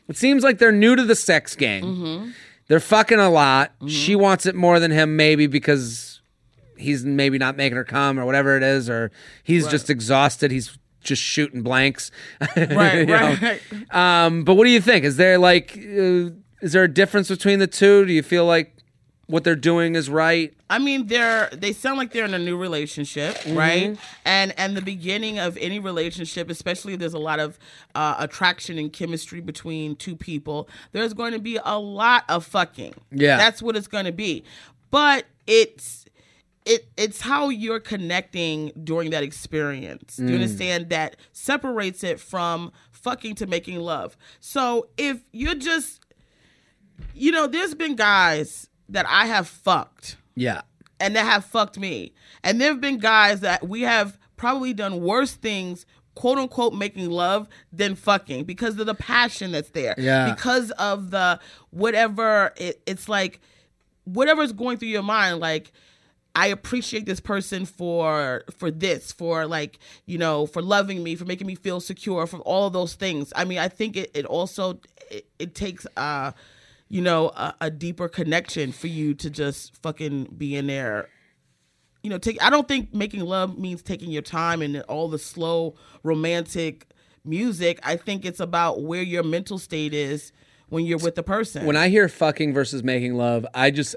It 0.09 0.17
seems 0.17 0.45
like 0.45 0.59
they're 0.59 0.73
new 0.73 0.95
to 0.97 1.05
the 1.05 1.17
sex 1.17 1.57
game. 1.57 2.33
They're 2.69 2.81
fucking 2.81 3.19
a 3.19 3.31
lot. 3.31 3.73
She 3.87 4.17
wants 4.17 4.47
it 4.47 4.55
more 4.55 4.81
than 4.81 4.91
him, 4.91 5.17
maybe 5.17 5.47
because 5.47 6.21
he's 6.77 7.05
maybe 7.05 7.39
not 7.39 7.57
making 7.57 7.77
her 7.77 7.85
come 7.85 8.19
or 8.19 8.27
whatever 8.27 8.57
it 8.57 8.63
is, 8.63 8.91
or 8.91 9.11
he's 9.45 9.67
just 9.69 9.89
exhausted. 9.89 10.51
He's 10.51 10.77
just 11.01 11.23
shooting 11.23 11.63
blanks. 11.63 12.11
Right, 12.57 13.09
right. 13.09 13.61
Um, 13.95 14.45
but 14.45 14.55
what 14.55 14.65
do 14.65 14.71
you 14.71 14.81
think? 14.81 15.05
Is 15.05 15.17
there 15.17 15.39
like, 15.39 15.77
uh, 15.77 16.31
is 16.61 16.73
there 16.73 16.85
a 16.85 16.89
difference 16.93 17.29
between 17.29 17.59
the 17.61 17.67
two? 17.67 18.05
Do 18.05 18.13
you 18.13 18.23
feel 18.23 18.45
like 18.47 18.76
what 19.29 19.43
they're 19.43 19.57
doing 19.57 19.97
is 19.97 20.09
right? 20.09 20.55
I 20.71 20.79
mean, 20.79 21.09
they're 21.09 21.49
they 21.53 21.73
sound 21.73 21.99
like 21.99 22.13
they're 22.13 22.25
in 22.25 22.35
a 22.35 22.39
new 22.39 22.57
relationship, 22.57 23.35
Mm-hmm. 23.39 23.57
right? 23.59 23.99
And 24.25 24.55
and 24.59 24.77
the 24.77 24.83
beginning 24.83 25.39
of 25.39 25.57
any 25.61 25.79
relationship, 25.81 26.49
especially 26.51 26.93
if 26.95 27.01
there's 27.01 27.15
a 27.15 27.19
lot 27.19 27.41
of 27.41 27.59
uh, 27.95 28.17
attraction 28.19 28.79
and 28.79 28.93
chemistry 28.93 29.41
between 29.41 29.97
two 29.97 30.15
people, 30.17 30.69
there's 30.93 31.13
going 31.15 31.33
to 31.33 31.39
be 31.41 31.59
a 31.65 31.79
lot 31.79 32.25
of 32.29 32.45
fucking. 32.47 32.95
Yeah. 33.11 33.37
that's 33.37 33.61
what 33.63 33.77
it's 33.77 33.89
going 33.89 34.05
to 34.05 34.13
be. 34.13 34.45
But 34.91 35.27
it's 35.47 36.05
it 36.65 36.87
it's 36.97 37.21
how 37.21 37.49
you're 37.49 37.81
connecting 37.81 38.71
during 38.85 39.11
that 39.11 39.23
experience. 39.25 40.19
Mm. 40.21 40.27
Do 40.27 40.33
you 40.35 40.39
understand 40.41 40.89
that 40.91 41.17
separates 41.33 42.05
it 42.05 42.21
from 42.21 42.73
fucking 42.93 43.35
to 43.37 43.47
making 43.47 43.81
love? 43.81 44.17
So 44.41 44.89
if 44.97 45.25
you're 45.33 45.55
just 45.57 46.01
you 47.15 47.31
know, 47.31 47.47
there's 47.47 47.75
been 47.75 47.95
guys 47.97 48.69
that 48.89 49.07
I 49.09 49.27
have 49.27 49.49
fucked 49.49 50.17
Yeah. 50.35 50.63
and 51.01 51.15
that 51.17 51.25
have 51.25 51.45
fucked 51.45 51.79
me. 51.79 52.13
And 52.43 52.61
there 52.61 52.69
have 52.69 52.81
been 52.81 52.99
guys 52.99 53.41
that 53.41 53.67
we 53.69 53.83
have 53.83 54.19
probably 54.37 54.73
done 54.73 55.01
worse 55.01 55.33
things, 55.33 55.87
quote 56.15 56.39
unquote, 56.39 56.75
making 56.75 57.11
love 57.11 57.49
than 57.73 57.95
fucking 57.95 58.45
because 58.45 58.79
of 58.79 58.87
the 58.87 58.95
passion 58.95 59.53
that's 59.53 59.71
there. 59.71 59.95
Yeah. 59.99 60.33
Because 60.35 60.71
of 60.73 61.11
the 61.11 61.41
whatever 61.71 62.53
it, 62.57 62.81
it's 62.87 63.09
like, 63.09 63.41
whatever's 64.05 64.53
going 64.53 64.79
through 64.79 64.89
your 64.89 65.03
mind, 65.03 65.41
like, 65.41 65.73
I 66.35 66.49
appreciate 66.49 67.07
this 67.07 67.19
person 67.19 67.65
for 67.65 68.45
for 68.59 68.71
this, 68.71 69.11
for 69.11 69.47
like, 69.47 69.79
you 70.05 70.19
know, 70.19 70.45
for 70.47 70.61
loving 70.61 71.03
me, 71.03 71.17
for 71.17 71.25
making 71.25 71.47
me 71.47 71.55
feel 71.55 71.81
secure, 71.81 72.27
for 72.27 72.41
all 72.41 72.67
of 72.67 72.75
those 72.75 72.93
things. 72.95 73.33
I 73.35 73.47
mean, 73.47 73.57
I 73.59 73.69
think 73.69 73.97
it, 73.97 74.11
it 74.15 74.27
also 74.27 74.79
it, 75.11 75.27
it 75.39 75.55
takes 75.55 75.87
uh 75.97 76.33
you 76.89 77.01
know, 77.03 77.29
a, 77.31 77.55
a 77.63 77.71
deeper 77.71 78.09
connection 78.09 78.73
for 78.73 78.87
you 78.87 79.15
to 79.15 79.31
just 79.31 79.77
fucking 79.83 80.35
be 80.37 80.55
in 80.57 80.67
there. 80.67 81.09
You 82.03 82.11
know, 82.11 82.19
take. 82.19 82.41
I 82.43 82.51
don't 82.51 82.69
think 82.69 82.95
making 82.95 83.21
love 83.23 83.59
means 83.59 83.83
taking 83.83 84.11
your 84.11 84.23
time 84.23 84.63
and 84.63 84.81
all 84.83 85.09
the 85.09 85.19
slow 85.19 85.75
romantic 86.05 86.87
music. 87.25 87.81
I 87.83 87.97
think 87.97 88.25
it's 88.25 88.39
about 88.41 88.83
where 88.83 89.03
your 89.03 89.25
mental 89.25 89.59
state 89.59 89.93
is 89.93 90.31
when 90.69 90.85
you're 90.85 90.99
with 90.99 91.17
the 91.17 91.23
person. 91.25 91.67
When 91.67 91.77
I 91.77 91.89
hear 91.89 92.09
fucking 92.09 92.55
versus 92.55 92.85
making 92.85 93.15
love, 93.17 93.45
I 93.55 93.73
just 93.73 93.97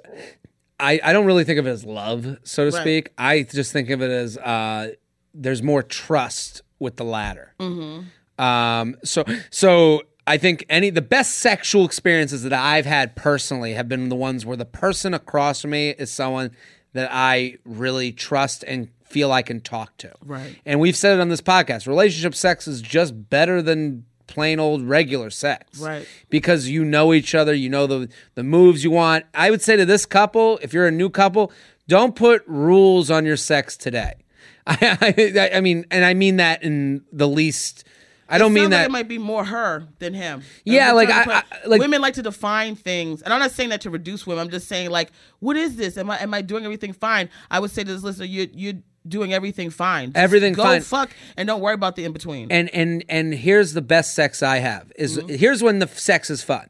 I, 0.79 0.99
I 1.03 1.13
don't 1.13 1.25
really 1.25 1.43
think 1.43 1.59
of 1.59 1.67
it 1.67 1.71
as 1.71 1.85
love, 1.85 2.37
so 2.43 2.69
to 2.69 2.75
Right. 2.75 2.81
speak. 2.81 3.11
I 3.17 3.43
just 3.43 3.71
think 3.73 3.89
of 3.91 4.01
it 4.01 4.09
as 4.09 4.37
uh, 4.39 4.91
there's 5.35 5.61
more 5.61 5.83
trust 5.83 6.63
with 6.79 6.95
the 6.95 7.03
latter. 7.03 7.53
Mm-hmm. 7.59 8.43
Um, 8.43 8.95
so 9.03 9.23
so 9.51 10.01
I 10.29 10.37
think 10.37 10.63
any 10.69 10.91
the 10.91 11.01
best 11.01 11.39
sexual 11.39 11.85
experiences 11.85 12.43
that 12.43 12.53
I've 12.53 12.85
had 12.85 13.15
personally 13.15 13.73
have 13.73 13.89
been 13.89 14.09
the 14.09 14.15
ones 14.15 14.45
where 14.45 14.55
the 14.55 14.63
person 14.63 15.15
across 15.15 15.61
from 15.63 15.71
me 15.71 15.89
is 15.89 16.11
someone 16.11 16.51
that 16.93 17.09
I 17.11 17.57
really 17.65 18.11
trust 18.11 18.63
and 18.67 18.89
feel 19.05 19.31
I 19.31 19.41
can 19.41 19.59
talk 19.59 19.97
to. 19.97 20.13
Right. 20.23 20.55
And 20.67 20.79
we've 20.79 20.95
said 20.95 21.17
it 21.17 21.19
on 21.19 21.29
this 21.29 21.41
podcast. 21.41 21.87
Relationship 21.87 22.35
sex 22.35 22.67
is 22.67 22.79
just 22.79 23.31
better 23.31 23.63
than 23.63 24.05
plain 24.27 24.59
old 24.59 24.83
regular 24.83 25.31
sex. 25.31 25.79
Right. 25.79 26.07
Because 26.29 26.69
you 26.69 26.85
know 26.85 27.11
each 27.11 27.33
other, 27.33 27.55
you 27.55 27.69
know 27.69 27.87
the 27.87 28.07
the 28.35 28.43
moves 28.43 28.83
you 28.83 28.91
want. 28.91 29.25
I 29.33 29.49
would 29.49 29.63
say 29.63 29.77
to 29.77 29.85
this 29.85 30.05
couple, 30.05 30.59
if 30.61 30.73
you're 30.73 30.85
a 30.85 30.91
new 30.91 31.09
couple, 31.09 31.51
don't 31.87 32.15
put 32.15 32.43
rules 32.45 33.09
on 33.09 33.25
your 33.25 33.37
sex 33.37 33.75
today. 33.75 34.13
I, 34.67 35.15
I, 35.17 35.49
I 35.55 35.61
mean, 35.61 35.87
and 35.89 36.05
I 36.05 36.13
mean 36.13 36.35
that 36.35 36.61
in 36.61 37.03
the 37.11 37.27
least. 37.27 37.83
I 38.31 38.37
don't 38.37 38.53
mean 38.53 38.65
Sounds 38.65 38.71
like 38.73 38.79
that. 38.81 38.85
it 38.85 38.91
might 38.91 39.07
be 39.07 39.17
more 39.17 39.43
her 39.43 39.87
than 39.99 40.13
him. 40.13 40.43
Yeah, 40.63 40.91
like, 40.91 41.09
I- 41.09 41.39
I- 41.39 41.43
like- 41.67 41.81
women 41.81 41.99
like 42.01 42.13
to 42.13 42.21
define 42.21 42.75
things, 42.75 43.21
and 43.23 43.33
I'm 43.33 43.39
not 43.39 43.51
saying 43.51 43.69
that 43.69 43.81
to 43.81 43.89
reduce 43.89 44.27
women. 44.27 44.43
I'm 44.45 44.51
just 44.51 44.67
saying 44.67 44.89
like, 44.91 45.11
what 45.39 45.57
is 45.57 45.75
this? 45.77 45.97
Am 45.97 46.09
I 46.09 46.19
am 46.21 46.33
I 46.33 46.41
doing 46.41 46.63
everything 46.63 46.93
fine? 46.93 47.29
I 47.49 47.59
would 47.59 47.71
say 47.71 47.83
to 47.83 47.91
this 47.91 48.03
listener, 48.03 48.25
you 48.25 48.47
you're 48.53 48.73
doing 49.07 49.33
everything 49.33 49.69
fine. 49.71 50.09
Just 50.09 50.17
Everything 50.17 50.53
go 50.53 50.63
fine. 50.63 50.81
fuck 50.81 51.09
and 51.37 51.47
don't 51.47 51.61
worry 51.61 51.73
about 51.73 51.95
the 51.95 52.05
in 52.05 52.11
between. 52.13 52.51
and 52.51 52.69
and 52.69 53.03
and 53.09 53.33
here's 53.33 53.73
the 53.73 53.81
best 53.81 54.13
sex 54.13 54.43
I 54.43 54.57
have 54.57 54.91
is 54.95 55.17
Mm-hmm. 55.17 55.35
here's 55.35 55.63
when 55.63 55.79
the 55.79 55.87
sex 55.87 56.29
is 56.29 56.43
fun. 56.43 56.69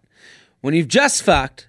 When 0.61 0.73
you've 0.73 0.87
just 0.87 1.23
fucked 1.23 1.67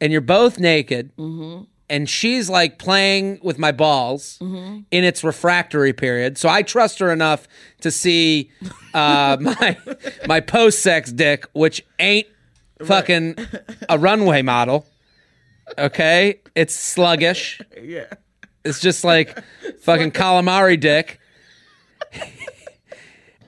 and 0.00 0.10
you're 0.10 0.20
both 0.22 0.58
naked 0.58 1.14
Mm-hmm. 1.16 1.64
And 1.90 2.08
she's 2.08 2.48
like 2.50 2.78
playing 2.78 3.38
with 3.42 3.58
my 3.58 3.72
balls 3.72 4.38
Mm-hmm. 4.40 4.80
in 4.90 5.04
its 5.04 5.24
refractory 5.24 5.92
period. 5.92 6.36
So 6.38 6.48
I 6.48 6.62
trust 6.62 6.98
her 6.98 7.10
enough 7.12 7.48
to 7.80 7.90
see 7.90 8.50
uh, 8.94 9.36
my 9.40 9.76
my 10.26 10.40
post 10.40 10.82
sex 10.82 11.10
dick, 11.12 11.46
which 11.52 11.84
ain't 11.98 12.26
fucking 12.84 13.36
a 13.88 13.98
runway 13.98 14.42
model. 14.42 14.86
Okay, 15.76 16.40
it's 16.54 16.74
sluggish. 16.74 17.60
Yeah. 17.82 18.06
It's 18.64 18.80
just 18.80 19.02
like 19.04 19.38
fucking 19.80 20.10
calamari 20.20 20.78
dick. 20.78 21.20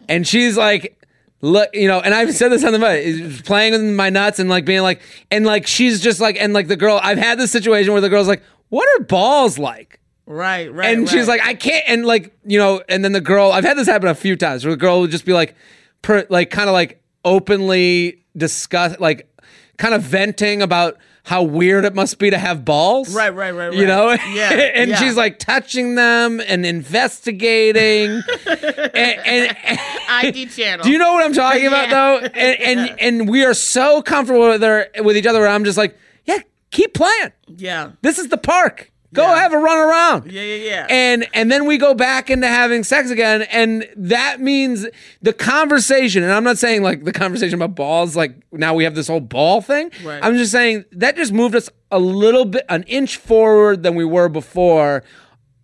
and 0.08 0.26
she's 0.26 0.56
like, 0.56 0.96
look, 1.40 1.70
you 1.74 1.88
know, 1.88 2.00
and 2.00 2.14
I've 2.14 2.34
said 2.34 2.50
this 2.50 2.64
on 2.64 2.72
the 2.72 2.78
mic, 2.78 3.44
playing 3.44 3.72
with 3.72 3.82
my 3.82 4.10
nuts 4.10 4.38
and 4.38 4.48
like 4.50 4.64
being 4.64 4.82
like, 4.82 5.00
and 5.30 5.46
like 5.46 5.66
she's 5.66 6.00
just 6.00 6.20
like, 6.20 6.36
and 6.40 6.52
like 6.52 6.68
the 6.68 6.76
girl, 6.76 7.00
I've 7.02 7.18
had 7.18 7.38
this 7.38 7.50
situation 7.50 7.92
where 7.92 8.00
the 8.00 8.08
girl's 8.08 8.28
like, 8.28 8.42
what 8.68 8.88
are 8.96 9.04
balls 9.04 9.58
like? 9.58 10.00
Right, 10.26 10.72
right. 10.72 10.96
And 10.96 11.08
she's 11.08 11.26
like, 11.26 11.40
I 11.42 11.54
can't, 11.54 11.84
and 11.88 12.06
like, 12.06 12.32
you 12.44 12.58
know, 12.58 12.82
and 12.88 13.04
then 13.04 13.12
the 13.12 13.20
girl, 13.20 13.50
I've 13.50 13.64
had 13.64 13.76
this 13.76 13.88
happen 13.88 14.08
a 14.08 14.14
few 14.14 14.36
times 14.36 14.64
where 14.64 14.72
the 14.72 14.78
girl 14.78 15.00
would 15.00 15.10
just 15.10 15.24
be 15.24 15.32
like, 15.32 15.56
per, 16.02 16.24
like, 16.30 16.50
kind 16.50 16.68
of 16.68 16.72
like 16.72 17.02
openly 17.24 18.24
discuss, 18.36 18.98
like, 19.00 19.28
kind 19.76 19.92
of 19.92 20.02
venting 20.02 20.62
about 20.62 20.98
how 21.22 21.42
weird 21.42 21.84
it 21.84 21.94
must 21.94 22.18
be 22.18 22.30
to 22.30 22.38
have 22.38 22.64
balls. 22.64 23.14
Right, 23.14 23.34
right, 23.34 23.52
right, 23.52 23.72
You 23.72 23.86
know? 23.86 24.10
Yeah, 24.10 24.52
and 24.74 24.90
yeah. 24.90 24.96
she's 24.96 25.16
like 25.16 25.38
touching 25.38 25.94
them 25.94 26.40
and 26.40 26.64
investigating. 26.64 28.22
and, 28.46 29.56
and, 29.56 29.80
ID 30.08 30.46
channel. 30.46 30.82
do 30.84 30.90
you 30.90 30.98
know 30.98 31.12
what 31.12 31.24
I'm 31.24 31.32
talking 31.32 31.66
about 31.66 31.90
though? 31.90 32.26
And, 32.26 32.78
and 32.80 33.00
and 33.00 33.28
we 33.28 33.44
are 33.44 33.54
so 33.54 34.02
comfortable 34.02 34.48
with 34.48 34.62
her 34.62 34.88
with 35.00 35.16
each 35.16 35.26
other 35.26 35.40
where 35.40 35.48
I'm 35.48 35.64
just 35.64 35.78
like, 35.78 35.96
yeah, 36.24 36.38
keep 36.70 36.94
playing. 36.94 37.32
Yeah. 37.48 37.92
This 38.02 38.18
is 38.18 38.28
the 38.28 38.38
park. 38.38 38.89
Go 39.12 39.22
Yeah. 39.24 39.40
have 39.40 39.52
a 39.52 39.58
run 39.58 39.76
around. 39.78 40.30
Yeah, 40.30 40.42
yeah, 40.42 40.64
yeah. 40.70 40.86
And 40.88 41.26
and 41.34 41.50
then 41.50 41.66
we 41.66 41.78
go 41.78 41.94
back 41.94 42.30
into 42.30 42.46
having 42.46 42.84
sex 42.84 43.10
again, 43.10 43.42
and 43.42 43.88
that 43.96 44.40
means 44.40 44.86
the 45.20 45.32
conversation. 45.32 46.22
And 46.22 46.30
I'm 46.32 46.44
not 46.44 46.58
saying 46.58 46.82
like 46.84 47.04
the 47.04 47.12
conversation 47.12 47.54
about 47.60 47.74
balls. 47.74 48.14
Like 48.14 48.36
now 48.52 48.74
we 48.74 48.84
have 48.84 48.94
this 48.94 49.08
whole 49.08 49.18
ball 49.20 49.60
thing. 49.62 49.90
Right. 50.04 50.20
I'm 50.22 50.36
just 50.36 50.52
saying 50.52 50.84
that 50.92 51.16
just 51.16 51.32
moved 51.32 51.56
us 51.56 51.68
a 51.90 51.98
little 51.98 52.44
bit, 52.44 52.64
an 52.68 52.84
inch 52.84 53.16
forward 53.16 53.82
than 53.82 53.96
we 53.96 54.04
were 54.04 54.28
before 54.28 55.02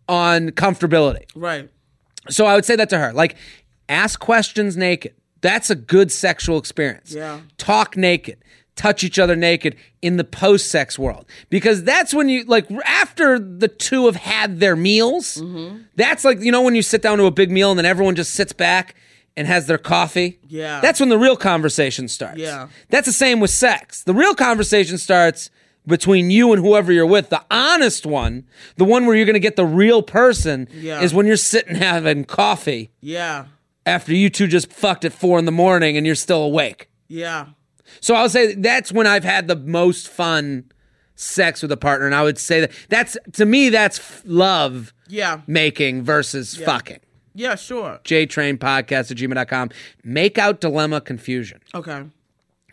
on 0.08 0.50
comfortability. 0.50 1.24
right. 1.34 1.68
So 2.28 2.46
I 2.46 2.56
would 2.56 2.64
say 2.64 2.74
that 2.74 2.88
to 2.90 2.98
her. 2.98 3.12
Like, 3.12 3.36
ask 3.88 4.18
questions 4.18 4.76
naked. 4.76 5.14
That's 5.42 5.70
a 5.70 5.76
good 5.76 6.10
sexual 6.10 6.58
experience. 6.58 7.12
Yeah. 7.12 7.40
Talk 7.58 7.96
naked. 7.96 8.38
Touch 8.76 9.02
each 9.02 9.18
other 9.18 9.34
naked 9.34 9.74
in 10.02 10.18
the 10.18 10.24
post 10.24 10.70
sex 10.70 10.98
world. 10.98 11.24
Because 11.48 11.82
that's 11.82 12.12
when 12.12 12.28
you, 12.28 12.44
like, 12.44 12.70
after 12.84 13.38
the 13.38 13.68
two 13.68 14.04
have 14.06 14.16
had 14.16 14.60
their 14.60 14.76
meals, 14.76 15.36
Mm-hmm. 15.38 15.78
that's 15.96 16.24
like, 16.24 16.40
you 16.40 16.52
know, 16.52 16.60
when 16.62 16.74
you 16.74 16.82
sit 16.82 17.00
down 17.02 17.16
to 17.18 17.24
a 17.24 17.30
big 17.30 17.50
meal 17.50 17.70
and 17.70 17.78
then 17.78 17.86
everyone 17.86 18.14
just 18.16 18.34
sits 18.34 18.52
back 18.52 18.94
and 19.34 19.46
has 19.46 19.66
their 19.66 19.78
coffee? 19.78 20.38
Yeah. 20.46 20.80
That's 20.80 21.00
when 21.00 21.08
the 21.08 21.18
real 21.18 21.36
conversation 21.36 22.06
starts. 22.08 22.38
Yeah. 22.38 22.68
That's 22.90 23.06
the 23.06 23.12
same 23.12 23.40
with 23.40 23.50
sex. 23.50 24.02
The 24.04 24.14
real 24.14 24.34
conversation 24.34 24.98
starts 24.98 25.48
between 25.86 26.30
you 26.30 26.52
and 26.52 26.62
whoever 26.62 26.92
you're 26.92 27.06
with. 27.06 27.30
The 27.30 27.42
honest 27.50 28.04
one, 28.04 28.44
the 28.76 28.84
one 28.84 29.06
where 29.06 29.14
you're 29.16 29.24
going 29.26 29.34
to 29.34 29.40
get 29.40 29.56
the 29.56 29.64
real 29.64 30.02
person, 30.02 30.68
Yeah. 30.74 31.00
is 31.00 31.14
when 31.14 31.26
you're 31.26 31.36
sitting 31.36 31.76
having 31.76 32.24
coffee 32.24 32.90
Yeah. 33.00 33.46
after 33.86 34.12
you 34.14 34.28
two 34.28 34.48
just 34.48 34.70
fucked 34.72 35.04
at 35.06 35.12
four 35.14 35.38
in 35.38 35.44
the 35.46 35.52
morning 35.52 35.96
and 35.96 36.04
you're 36.04 36.14
still 36.14 36.42
awake. 36.42 36.88
Yeah. 37.08 37.46
So 38.00 38.14
I'll 38.14 38.28
say 38.28 38.54
that's 38.54 38.92
when 38.92 39.06
I've 39.06 39.24
had 39.24 39.48
the 39.48 39.56
most 39.56 40.08
fun 40.08 40.64
sex 41.14 41.62
with 41.62 41.72
a 41.72 41.76
partner. 41.76 42.06
And 42.06 42.14
I 42.14 42.22
would 42.22 42.38
say 42.38 42.60
that 42.60 42.70
that's, 42.88 43.16
to 43.32 43.44
me, 43.46 43.68
that's 43.70 43.98
f- 43.98 44.22
love 44.26 44.92
Yeah. 45.08 45.40
making 45.46 46.02
versus 46.02 46.56
fucking. 46.56 47.00
Yeah, 47.34 47.54
sure. 47.54 48.00
JTrain 48.04 48.58
podcast 48.58 49.10
at 49.10 49.16
gmail.com. 49.18 49.70
Make 50.04 50.38
out 50.38 50.60
dilemma 50.60 51.00
confusion. 51.00 51.60
Okay. 51.74 52.04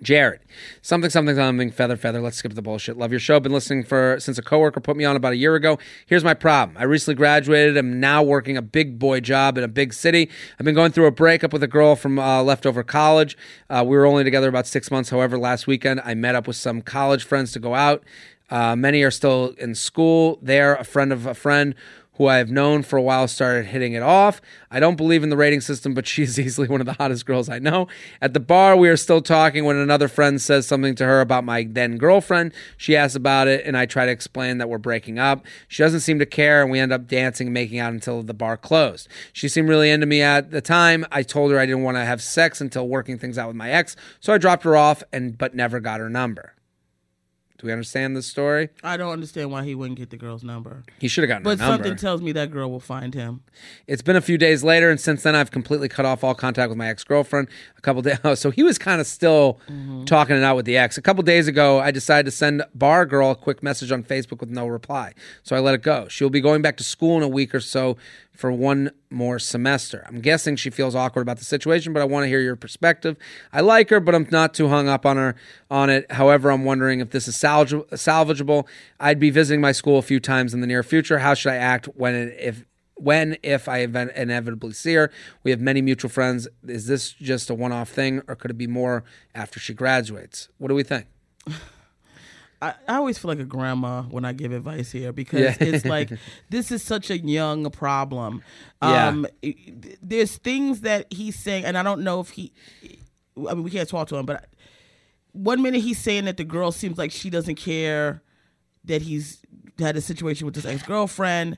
Jared, 0.04 0.42
something, 0.82 1.10
something, 1.10 1.36
something, 1.36 1.72
feather, 1.72 1.98
feather. 1.98 2.22
Let's 2.22 2.38
skip 2.38 2.54
the 2.54 2.62
bullshit. 2.62 2.98
Love 2.98 3.12
your 3.12 3.20
show. 3.20 3.40
Been 3.40 3.52
listening 3.52 3.84
for 3.84 4.18
since 4.20 4.38
a 4.38 4.42
coworker 4.42 4.80
put 4.80 4.98
me 4.98 5.06
on 5.06 5.16
about 5.16 5.34
a 5.34 5.38
year 5.38 5.56
ago. 5.56 5.80
Here's 6.06 6.24
my 6.24 6.34
problem. 6.34 6.78
I 6.78 6.84
recently 6.84 7.16
graduated. 7.16 7.78
I'm 7.78 8.00
now 8.00 8.22
working 8.22 8.58
a 8.58 8.62
big 8.62 9.00
boy 9.00 9.22
job 9.22 9.58
in 9.58 9.64
a 9.64 9.68
big 9.68 9.94
city. 9.94 10.30
I've 10.60 10.66
been 10.66 10.76
going 10.76 10.92
through 10.92 11.08
a 11.08 11.12
breakup 11.12 11.54
with 11.54 11.64
a 11.64 11.68
girl 11.68 11.96
from 11.96 12.20
uh, 12.20 12.44
leftover 12.44 12.84
college. 12.84 13.38
Uh, 13.70 13.84
we 13.86 13.98
were 13.98 14.06
only 14.06 14.24
together 14.24 14.50
about 14.50 14.68
six 14.68 14.92
months. 14.92 15.10
However, 15.10 15.38
last 15.38 15.66
weekend 15.66 16.02
I 16.04 16.14
met 16.14 16.36
up 16.36 16.48
with 16.48 16.58
some 16.58 16.82
college 16.82 17.24
friends 17.24 17.52
to 17.54 17.60
go 17.60 17.74
out. 17.74 18.04
Uh, 18.50 18.76
many 18.76 19.02
are 19.02 19.12
still 19.12 19.56
in 19.58 19.74
school. 19.74 20.38
There, 20.42 20.76
a 20.76 20.84
friend 20.84 21.12
of 21.12 21.26
a 21.26 21.34
friend 21.34 21.74
who 22.16 22.28
I 22.28 22.38
have 22.38 22.52
known 22.52 22.84
for 22.84 22.98
a 22.98 23.02
while 23.02 23.28
started 23.28 23.66
hitting 23.66 23.94
it 23.94 24.04
off. 24.04 24.42
I 24.70 24.80
don't 24.80 24.96
believe 24.96 25.24
in 25.24 25.30
the 25.30 25.38
rating 25.38 25.62
system, 25.62 25.94
but 25.94 26.06
she's 26.14 26.40
easily 26.40 26.68
one 26.68 26.80
of 26.80 26.86
the 26.86 26.94
hottest 26.94 27.26
girls 27.26 27.50
I 27.50 27.60
know. 27.60 27.88
At 28.22 28.34
the 28.34 28.40
bar, 28.40 28.76
we 28.76 28.90
are 28.90 28.98
still 28.98 29.22
talking 29.22 29.66
when 29.66 29.76
another 29.76 30.08
friend 30.08 30.42
says 30.42 30.68
something 30.68 30.96
to 30.96 31.06
her 31.06 31.22
about 31.22 31.44
my 31.44 31.68
then 31.70 31.98
girlfriend. 31.98 32.54
She 32.78 32.96
asks 32.96 33.16
about 33.16 33.48
it, 33.48 33.66
and 33.66 33.78
I 33.78 33.86
try 33.86 34.06
to 34.06 34.12
explain 34.12 34.60
that 34.60 34.70
we're 34.70 34.78
breaking 34.78 35.20
up. 35.20 35.46
She 35.68 35.84
doesn't 35.84 36.02
seem 36.02 36.20
to 36.20 36.26
care, 36.26 36.62
and 36.62 36.72
we 36.72 36.80
end 36.80 36.94
up 36.94 37.08
dancing 37.08 37.48
and 37.48 37.54
making 37.54 37.80
out 37.80 37.94
until 37.94 38.22
the 38.22 38.34
bar 38.34 38.58
closed. 38.58 39.08
She 39.32 39.48
seemed 39.48 39.70
really 39.70 39.90
into 39.90 40.06
me 40.06 40.22
at 40.22 40.52
the 40.52 40.62
time. 40.62 41.06
I 41.12 41.24
told 41.24 41.52
her 41.52 41.60
I 41.60 41.66
didn't 41.66 41.84
want 41.84 41.98
to 41.98 42.06
have 42.06 42.22
sex 42.22 42.62
until 42.62 42.88
working 42.88 43.18
things 43.18 43.38
out 43.38 43.48
with 43.48 43.56
my 43.56 43.72
ex, 43.72 43.96
so 44.20 44.34
I 44.34 44.38
dropped 44.38 44.64
her 44.64 44.76
off 44.76 45.04
and 45.12 45.38
but 45.38 45.56
never 45.56 45.80
got 45.80 46.00
her 46.00 46.10
number. 46.10 46.54
Do 47.64 47.68
we 47.68 47.72
understand 47.72 48.14
this 48.18 48.28
story? 48.28 48.72
I 48.84 48.98
don't 48.98 49.14
understand 49.14 49.50
why 49.50 49.64
he 49.64 49.74
wouldn't 49.74 49.98
get 49.98 50.10
the 50.10 50.18
girl's 50.18 50.44
number. 50.44 50.84
He 51.00 51.08
should 51.08 51.24
have 51.24 51.30
gotten 51.30 51.44
But 51.44 51.60
her 51.60 51.66
number. 51.66 51.84
something 51.86 51.96
tells 51.98 52.22
me 52.22 52.34
that 52.34 52.52
girl 52.52 52.70
will 52.70 52.82
find 52.82 53.14
him. 53.14 53.40
It's 53.88 54.02
been 54.02 54.18
a 54.18 54.22
few 54.22 54.38
days 54.38 54.66
later, 54.66 54.90
and 54.90 55.00
since 55.00 55.24
then 55.24 55.34
I've 55.34 55.50
completely 55.50 55.88
cut 55.88 56.06
off 56.06 56.26
all 56.26 56.36
contact 56.36 56.68
with 56.68 56.78
my 56.78 56.90
ex 56.90 57.06
girlfriend. 57.06 57.48
A 57.78 57.82
couple 57.82 58.02
days, 58.02 58.20
oh, 58.26 58.36
so 58.36 58.52
he 58.52 58.64
was 58.64 58.78
kind 58.78 59.00
of 59.00 59.08
still 59.08 59.62
mm-hmm. 59.70 60.04
talking 60.04 60.36
it 60.36 60.44
out 60.44 60.58
with 60.58 60.66
the 60.66 60.76
ex. 60.76 60.98
A 60.98 61.02
couple 61.02 61.24
days 61.24 61.48
ago, 61.48 61.80
I 61.80 61.92
decided 61.92 62.26
to 62.26 62.32
send 62.32 62.66
Bar 62.76 63.06
Girl 63.06 63.32
a 63.32 63.36
quick 63.36 63.64
message 63.64 63.94
on 63.94 64.04
Facebook 64.04 64.42
with 64.42 64.50
no 64.50 64.68
reply, 64.68 65.14
so 65.42 65.56
I 65.56 65.60
let 65.60 65.74
it 65.74 65.84
go. 65.84 66.10
She'll 66.10 66.30
be 66.30 66.42
going 66.42 66.62
back 66.62 66.76
to 66.76 66.84
school 66.84 67.16
in 67.16 67.24
a 67.24 67.30
week 67.30 67.56
or 67.56 67.62
so 67.62 67.96
for 68.34 68.52
one 68.52 68.92
more 69.10 69.40
semester. 69.40 70.04
I'm 70.08 70.20
guessing 70.20 70.56
she 70.56 70.70
feels 70.70 70.96
awkward 70.96 71.22
about 71.22 71.38
the 71.38 71.46
situation, 71.46 71.94
but 71.94 72.02
I 72.02 72.06
want 72.06 72.24
to 72.24 72.28
hear 72.28 72.42
your 72.42 72.56
perspective. 72.56 73.16
I 73.52 73.62
like 73.62 73.90
her, 73.90 74.00
but 74.00 74.16
I'm 74.16 74.28
not 74.32 74.54
too 74.54 74.70
hung 74.70 74.88
up 74.88 75.06
on 75.06 75.18
her 75.18 75.36
on 75.70 75.90
it. 75.90 76.12
However, 76.12 76.52
I'm 76.52 76.66
wondering 76.66 77.00
if 77.00 77.12
this 77.12 77.28
is 77.28 77.36
salvage- 77.36 77.88
salvageable. 77.92 78.68
I'd 79.00 79.20
be 79.20 79.30
visiting 79.30 79.62
my 79.62 79.72
school 79.72 79.98
a 80.00 80.02
few 80.02 80.20
times 80.20 80.54
in 80.54 80.62
the 80.62 80.68
near 80.68 80.84
future. 80.84 81.20
How 81.20 81.34
should 81.36 81.52
I 81.52 81.58
act 81.58 81.86
when 81.96 82.16
it, 82.16 82.36
if 82.40 82.66
when 82.96 83.38
if 83.44 83.68
I 83.68 83.80
event- 83.80 84.12
inevitably 84.16 84.74
see 84.74 84.94
her. 84.94 85.12
We 85.44 85.52
have 85.52 85.60
many 85.60 85.82
mutual 85.82 86.10
friends. 86.10 86.48
Is 86.68 86.88
this 86.88 87.12
just 87.12 87.50
a 87.50 87.54
one-off 87.54 87.90
thing, 87.90 88.22
or 88.28 88.36
could 88.36 88.52
it 88.52 88.58
be 88.58 88.68
more 88.68 89.04
after 89.36 89.60
she 89.60 89.74
graduates? 89.74 90.50
What 90.58 90.70
do 90.70 90.76
we 90.76 90.84
think? 90.84 91.08
I, 92.64 92.74
I 92.88 92.96
always 92.96 93.18
feel 93.18 93.30
like 93.30 93.40
a 93.40 93.46
grandma 93.46 94.04
when 94.04 94.26
I 94.26 94.34
give 94.34 94.52
advice 94.52 94.92
here 94.92 95.12
because 95.12 95.40
Yeah. 95.42 95.56
it's 95.60 95.86
like 95.86 96.10
this 96.50 96.72
is 96.72 96.82
such 96.84 97.10
a 97.10 97.18
young 97.18 97.70
problem. 97.72 98.42
Yeah. 98.82 99.08
Um, 99.08 99.28
it- 99.42 100.00
there's 100.02 100.38
things 100.38 100.82
that 100.82 101.08
he's 101.12 101.38
saying, 101.38 101.66
and 101.66 101.78
I 101.78 101.84
don't 101.84 102.02
know 102.04 102.20
if 102.20 102.30
he. 102.32 102.52
I 103.38 103.54
mean, 103.54 103.64
we 103.64 103.72
can't 103.72 103.90
talk 103.90 104.08
to 104.10 104.16
him, 104.16 104.26
but 104.26 104.46
one 105.32 105.62
minute 105.62 105.82
he's 105.82 105.98
saying 105.98 106.26
that 106.26 106.38
the 106.38 106.44
girl 106.44 106.72
seems 106.72 106.98
like 106.98 107.12
she 107.12 107.30
doesn't 107.30 107.56
care 107.56 108.22
that 108.86 109.02
he's 109.02 109.42
had 109.80 109.96
a 109.98 110.02
situation 110.02 110.46
with 110.46 110.56
his 110.56 110.66
ex 110.66 110.84
girlfriend. 110.84 111.58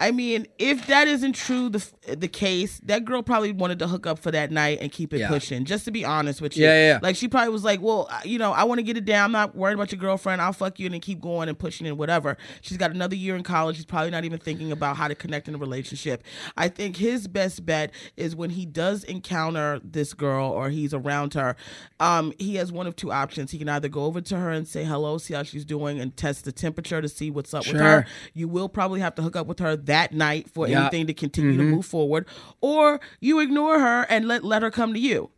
I 0.00 0.10
mean, 0.10 0.46
if 0.58 0.86
that 0.88 1.06
isn't 1.06 1.34
true, 1.34 1.68
the 1.68 1.86
the 2.16 2.26
case, 2.28 2.80
that 2.84 3.04
girl 3.04 3.22
probably 3.22 3.52
wanted 3.52 3.78
to 3.78 3.86
hook 3.86 4.06
up 4.06 4.18
for 4.18 4.30
that 4.32 4.50
night 4.50 4.78
and 4.80 4.90
keep 4.90 5.14
it 5.14 5.18
Yeah. 5.20 5.28
pushing. 5.28 5.64
Just 5.64 5.84
to 5.84 5.92
be 5.92 6.04
honest 6.04 6.40
with 6.40 6.56
you, 6.56 6.64
Yeah, 6.64 6.74
yeah, 6.74 6.88
yeah. 6.94 6.98
Like 7.00 7.14
she 7.14 7.28
probably 7.28 7.50
was 7.50 7.62
like, 7.62 7.80
"Well, 7.80 8.10
you 8.24 8.38
know, 8.38 8.50
I 8.52 8.64
want 8.64 8.78
to 8.78 8.82
get 8.82 8.96
it 8.96 9.04
down. 9.04 9.26
I'm 9.26 9.32
not 9.32 9.54
worried 9.54 9.74
about 9.74 9.92
your 9.92 10.00
girlfriend. 10.00 10.42
I'll 10.42 10.52
fuck 10.52 10.80
you 10.80 10.86
and 10.86 10.94
then 10.94 11.00
keep 11.00 11.20
going 11.20 11.48
and 11.48 11.56
pushing 11.58 11.86
and 11.86 11.96
whatever." 11.96 12.36
She's 12.62 12.76
got 12.76 12.90
another 12.90 13.14
year 13.14 13.36
in 13.36 13.42
college. 13.44 13.76
She's 13.76 13.84
probably 13.84 14.10
not 14.10 14.24
even 14.24 14.38
thinking 14.40 14.72
about 14.72 14.96
how 14.96 15.06
to 15.06 15.14
connect 15.14 15.46
in 15.46 15.54
a 15.54 15.58
relationship. 15.58 16.24
I 16.56 16.68
think 16.68 16.96
his 16.96 17.28
best 17.28 17.64
bet 17.64 17.92
is 18.16 18.34
when 18.34 18.50
he 18.50 18.66
does 18.66 19.04
encounter 19.04 19.80
this 19.84 20.14
girl 20.14 20.50
or 20.50 20.70
he's 20.70 20.92
around 20.92 21.34
her. 21.34 21.54
Um, 22.00 22.32
he 22.38 22.56
has 22.56 22.72
one 22.72 22.86
of 22.88 22.96
two 22.96 23.12
options. 23.12 23.52
He 23.52 23.58
can 23.58 23.68
either 23.68 23.88
go 23.88 24.04
over 24.04 24.20
to 24.20 24.36
her 24.38 24.50
and 24.50 24.66
say 24.66 24.82
hello, 24.84 25.18
see 25.18 25.34
how 25.34 25.44
she's 25.44 25.64
doing, 25.64 26.00
and 26.00 26.16
test 26.16 26.44
the 26.44 26.52
temperature 26.52 27.00
to 27.00 27.08
see 27.08 27.30
what's 27.30 27.54
up 27.54 27.66
with 27.68 27.76
her. 27.76 28.04
You 28.34 28.48
will 28.48 28.68
probably 28.68 28.98
have 29.00 29.14
to 29.14 29.22
hook 29.22 29.36
up 29.36 29.46
with 29.46 29.60
her 29.60 29.76
that 29.86 30.12
night 30.12 30.48
for 30.50 30.68
Yeah. 30.68 30.82
anything 30.82 31.06
to 31.08 31.14
continue 31.14 31.52
Mm-hmm. 31.52 31.70
to 31.70 31.76
move 31.76 31.86
forward, 31.86 32.26
or 32.60 33.00
you 33.20 33.40
ignore 33.40 33.78
her 33.80 34.02
and 34.08 34.26
let 34.28 34.44
let 34.44 34.62
her 34.62 34.70
come 34.70 34.92
to 34.94 35.00
you. 35.00 35.30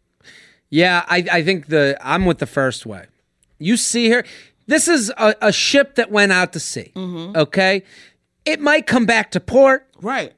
Yeah, 0.71 1.05
I, 1.09 1.25
I 1.31 1.43
think 1.43 1.67
the 1.69 1.97
I'm 2.01 2.25
with 2.27 2.39
the 2.39 2.47
first 2.47 2.85
way. 2.87 3.07
You 3.59 3.77
see 3.77 4.11
her. 4.11 4.25
This 4.67 4.89
is 4.89 5.11
a, 5.19 5.35
a 5.43 5.53
ship 5.53 5.95
that 5.97 6.11
went 6.11 6.33
out 6.33 6.53
to 6.55 6.61
sea. 6.61 6.91
Okay, 6.97 7.83
it 8.45 8.61
might 8.61 8.87
come 8.87 9.07
back 9.07 9.31
to 9.33 9.41
port, 9.41 9.87
Right. 10.01 10.33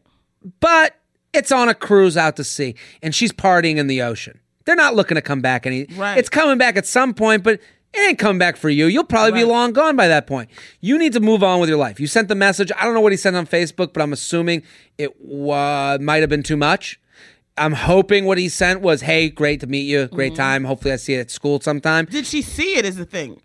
but 0.61 0.97
it's 1.33 1.53
on 1.53 1.69
a 1.69 1.74
cruise 1.74 2.16
out 2.16 2.37
to 2.37 2.45
sea, 2.45 2.74
and 3.03 3.15
she's 3.15 3.33
partying 3.33 3.77
in 3.77 3.87
the 3.87 4.03
ocean. 4.03 4.41
They're 4.65 4.74
not 4.77 4.97
looking 4.97 5.15
to 5.15 5.23
come 5.23 5.41
back 5.43 5.65
any. 5.66 5.87
Right. 5.97 6.19
It's 6.19 6.28
coming 6.28 6.59
back 6.59 6.77
at 6.77 6.87
some 6.87 7.15
point, 7.15 7.45
but 7.45 7.61
it 7.97 8.09
ain't 8.10 8.18
coming 8.18 8.39
back 8.39 8.56
for 8.56 8.68
you. 8.68 8.86
You'll 8.86 9.05
probably 9.05 9.32
be 9.32 9.44
long 9.44 9.73
gone 9.73 9.97
by 9.97 10.09
that 10.09 10.27
point. 10.27 10.51
You 10.81 10.98
need 10.98 11.12
to 11.14 11.20
move 11.20 11.43
on 11.43 11.60
with 11.60 11.68
your 11.68 11.78
life. 11.78 11.98
You 11.98 12.06
sent 12.06 12.28
the 12.28 12.35
message. 12.35 12.70
I 12.77 12.85
don't 12.85 12.94
know 12.94 13.01
what 13.01 13.12
he 13.12 13.16
sent 13.18 13.36
on 13.36 13.47
Facebook, 13.47 13.93
but 13.93 14.02
I'm 14.02 14.12
assuming 14.12 14.62
it 14.98 15.10
uh, 15.51 15.98
might 16.01 16.18
have 16.23 16.28
been 16.31 16.43
too 16.43 16.56
much. 16.56 17.01
I'm 17.59 17.73
hoping 17.73 18.27
what 18.27 18.36
he 18.36 18.48
sent 18.51 18.82
was, 18.82 19.01
"Hey, 19.01 19.31
great 19.31 19.60
to 19.60 19.66
meet 19.66 19.82
you. 19.86 20.09
Great 20.09 20.32
Mm-hmm. 20.32 20.43
time. 20.43 20.64
Hopefully, 20.64 20.93
I 20.93 20.97
see 20.97 21.14
you 21.14 21.20
at 21.20 21.31
school 21.31 21.59
sometime." 21.60 22.05
Did 22.05 22.27
she 22.27 22.43
see 22.43 22.77
it? 22.77 22.85
Is 22.85 22.97
the 22.97 23.06
thing. 23.06 23.40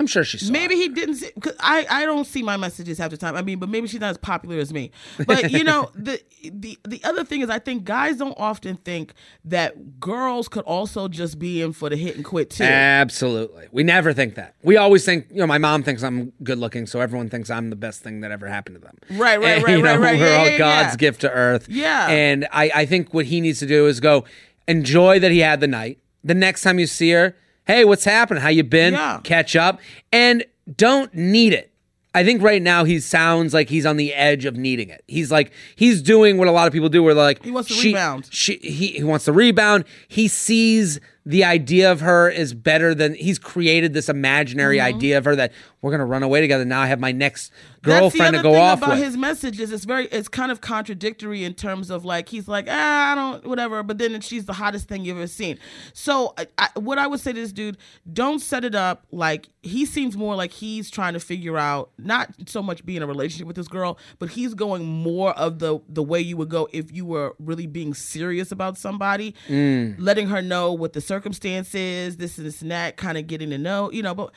I'm 0.00 0.08
sure 0.08 0.24
she 0.24 0.38
saw. 0.38 0.50
Maybe 0.52 0.74
it. 0.74 0.78
he 0.78 0.88
didn't 0.88 1.14
see. 1.14 1.30
Cause 1.40 1.54
I 1.60 1.86
I 1.88 2.04
don't 2.04 2.24
see 2.26 2.42
my 2.42 2.56
messages 2.56 2.98
half 2.98 3.10
the 3.12 3.16
time. 3.16 3.36
I 3.36 3.42
mean, 3.42 3.60
but 3.60 3.68
maybe 3.68 3.86
she's 3.86 4.00
not 4.00 4.10
as 4.10 4.18
popular 4.18 4.58
as 4.58 4.72
me. 4.72 4.90
But 5.24 5.52
you 5.52 5.62
know, 5.62 5.90
the 5.94 6.20
the 6.42 6.76
the 6.84 7.00
other 7.04 7.24
thing 7.24 7.42
is, 7.42 7.48
I 7.48 7.60
think 7.60 7.84
guys 7.84 8.16
don't 8.16 8.34
often 8.36 8.76
think 8.76 9.14
that 9.44 10.00
girls 10.00 10.48
could 10.48 10.64
also 10.64 11.06
just 11.06 11.38
be 11.38 11.62
in 11.62 11.72
for 11.72 11.88
the 11.90 11.96
hit 11.96 12.16
and 12.16 12.24
quit 12.24 12.50
too. 12.50 12.64
Absolutely. 12.64 13.68
We 13.70 13.84
never 13.84 14.12
think 14.12 14.34
that. 14.34 14.54
We 14.62 14.76
always 14.76 15.04
think, 15.04 15.26
you 15.30 15.36
know, 15.36 15.46
my 15.46 15.58
mom 15.58 15.82
thinks 15.84 16.02
I'm 16.02 16.32
good 16.42 16.58
looking, 16.58 16.86
so 16.86 17.00
everyone 17.00 17.28
thinks 17.28 17.48
I'm 17.50 17.70
the 17.70 17.76
best 17.76 18.02
thing 18.02 18.20
that 18.22 18.30
ever 18.32 18.48
happened 18.48 18.76
to 18.76 18.80
them. 18.80 18.96
Right, 19.10 19.38
right, 19.38 19.56
And, 19.58 19.64
right, 19.64 19.76
you 19.76 19.82
know, 19.82 19.92
right, 19.92 20.00
right. 20.00 20.18
We're 20.20 20.26
Yeah, 20.26 20.36
all 20.38 20.46
yeah, 20.50 20.58
God's 20.58 20.92
yeah. 20.94 20.96
gift 20.96 21.20
to 21.20 21.30
earth. 21.30 21.68
Yeah. 21.68 22.08
And 22.08 22.46
I, 22.52 22.70
I 22.74 22.86
think 22.86 23.14
what 23.14 23.26
he 23.26 23.40
needs 23.40 23.60
to 23.60 23.66
do 23.66 23.86
is 23.86 24.00
go 24.00 24.24
enjoy 24.66 25.18
that 25.20 25.30
he 25.30 25.38
had 25.40 25.60
the 25.60 25.68
night. 25.68 25.98
The 26.24 26.34
next 26.34 26.62
time 26.62 26.78
you 26.78 26.86
see 26.86 27.10
her, 27.10 27.36
hey, 27.66 27.84
what's 27.84 28.04
happening? 28.04 28.42
How 28.42 28.48
you 28.50 28.64
been? 28.64 28.94
Yeah. 28.94 29.20
Catch 29.24 29.56
up. 29.56 29.80
And 30.12 30.44
don't 30.76 31.12
need 31.14 31.52
it. 31.52 31.70
I 32.16 32.22
think 32.24 32.42
right 32.42 32.62
now 32.62 32.84
he 32.84 33.00
sounds 33.00 33.52
like 33.52 33.68
he's 33.68 33.84
on 33.84 33.96
the 33.96 34.14
edge 34.14 34.44
of 34.44 34.56
needing 34.56 34.88
it. 34.88 35.02
He's 35.08 35.32
like 35.32 35.50
he's 35.74 36.00
doing 36.00 36.36
what 36.38 36.46
a 36.46 36.52
lot 36.52 36.68
of 36.68 36.72
people 36.72 36.88
do, 36.88 37.02
where 37.02 37.12
like 37.12 37.42
He 37.44 37.50
wants 37.50 37.68
to 37.70 37.74
she- 37.74 37.88
rebound. 37.88 38.28
She 38.30 38.56
he, 38.58 38.86
he 38.88 39.02
wants 39.02 39.24
to 39.24 39.32
rebound. 39.32 39.84
He 40.06 40.28
sees 40.28 41.00
the 41.26 41.42
idea 41.42 41.90
of 41.90 42.02
her 42.02 42.28
is 42.30 42.54
better 42.54 42.94
than 42.94 43.14
he's 43.14 43.40
created 43.40 43.94
this 43.94 44.08
imaginary 44.08 44.76
Mm-hmm. 44.78 44.96
idea 44.96 45.18
of 45.18 45.24
her 45.24 45.34
that 45.34 45.52
we're 45.84 45.90
gonna 45.90 46.06
run 46.06 46.22
away 46.22 46.40
together. 46.40 46.64
Now 46.64 46.80
I 46.80 46.86
have 46.86 46.98
my 46.98 47.12
next 47.12 47.52
girlfriend 47.82 48.34
to 48.36 48.42
go 48.42 48.52
thing 48.52 48.60
off 48.62 48.78
about 48.78 48.90
with. 48.92 49.00
his 49.00 49.18
messages. 49.18 49.70
It's 49.70 49.84
very, 49.84 50.06
it's 50.06 50.28
kind 50.28 50.50
of 50.50 50.62
contradictory 50.62 51.44
in 51.44 51.52
terms 51.52 51.90
of 51.90 52.06
like 52.06 52.30
he's 52.30 52.48
like, 52.48 52.66
ah, 52.70 53.12
I 53.12 53.14
don't, 53.14 53.46
whatever. 53.46 53.82
But 53.82 53.98
then 53.98 54.18
she's 54.22 54.46
the 54.46 54.54
hottest 54.54 54.88
thing 54.88 55.04
you've 55.04 55.18
ever 55.18 55.26
seen. 55.26 55.58
So, 55.92 56.34
I, 56.56 56.68
what 56.76 56.98
I 56.98 57.06
would 57.06 57.20
say 57.20 57.34
to 57.34 57.38
this 57.40 57.52
dude, 57.52 57.76
don't 58.10 58.38
set 58.38 58.64
it 58.64 58.74
up 58.74 59.04
like 59.12 59.50
he 59.60 59.84
seems 59.84 60.16
more 60.16 60.34
like 60.34 60.52
he's 60.52 60.90
trying 60.90 61.12
to 61.12 61.20
figure 61.20 61.58
out 61.58 61.90
not 61.98 62.30
so 62.46 62.62
much 62.62 62.86
being 62.86 62.96
in 62.96 63.02
a 63.02 63.06
relationship 63.06 63.46
with 63.46 63.56
this 63.56 63.68
girl, 63.68 63.98
but 64.18 64.30
he's 64.30 64.54
going 64.54 64.86
more 64.86 65.32
of 65.32 65.58
the 65.58 65.80
the 65.90 66.02
way 66.02 66.18
you 66.18 66.38
would 66.38 66.48
go 66.48 66.66
if 66.72 66.90
you 66.92 67.04
were 67.04 67.36
really 67.38 67.66
being 67.66 67.92
serious 67.92 68.50
about 68.50 68.78
somebody, 68.78 69.34
Mm. 69.50 69.96
letting 69.98 70.28
her 70.28 70.40
know 70.40 70.72
what 70.72 70.94
the 70.94 71.02
circumstances, 71.02 72.16
this 72.16 72.38
and 72.38 72.46
this 72.46 72.62
and 72.62 72.70
that, 72.70 72.96
kind 72.96 73.18
of 73.18 73.26
getting 73.26 73.50
to 73.50 73.58
know, 73.58 73.90
you 73.92 74.02
know, 74.02 74.14
but 74.14 74.32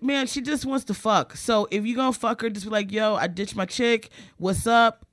man, 0.00 0.26
she 0.26 0.40
just 0.40 0.64
wants 0.64 0.84
to 0.86 0.94
fuck. 0.94 1.36
So 1.36 1.68
if 1.70 1.86
you 1.86 1.96
gonna 1.96 2.12
fuck 2.12 2.42
her, 2.42 2.50
just 2.50 2.66
be 2.66 2.70
like, 2.70 2.92
yo, 2.92 3.14
I 3.14 3.26
ditched 3.26 3.56
my 3.56 3.66
chick. 3.66 4.10
What's 4.38 4.66
up? 4.66 5.06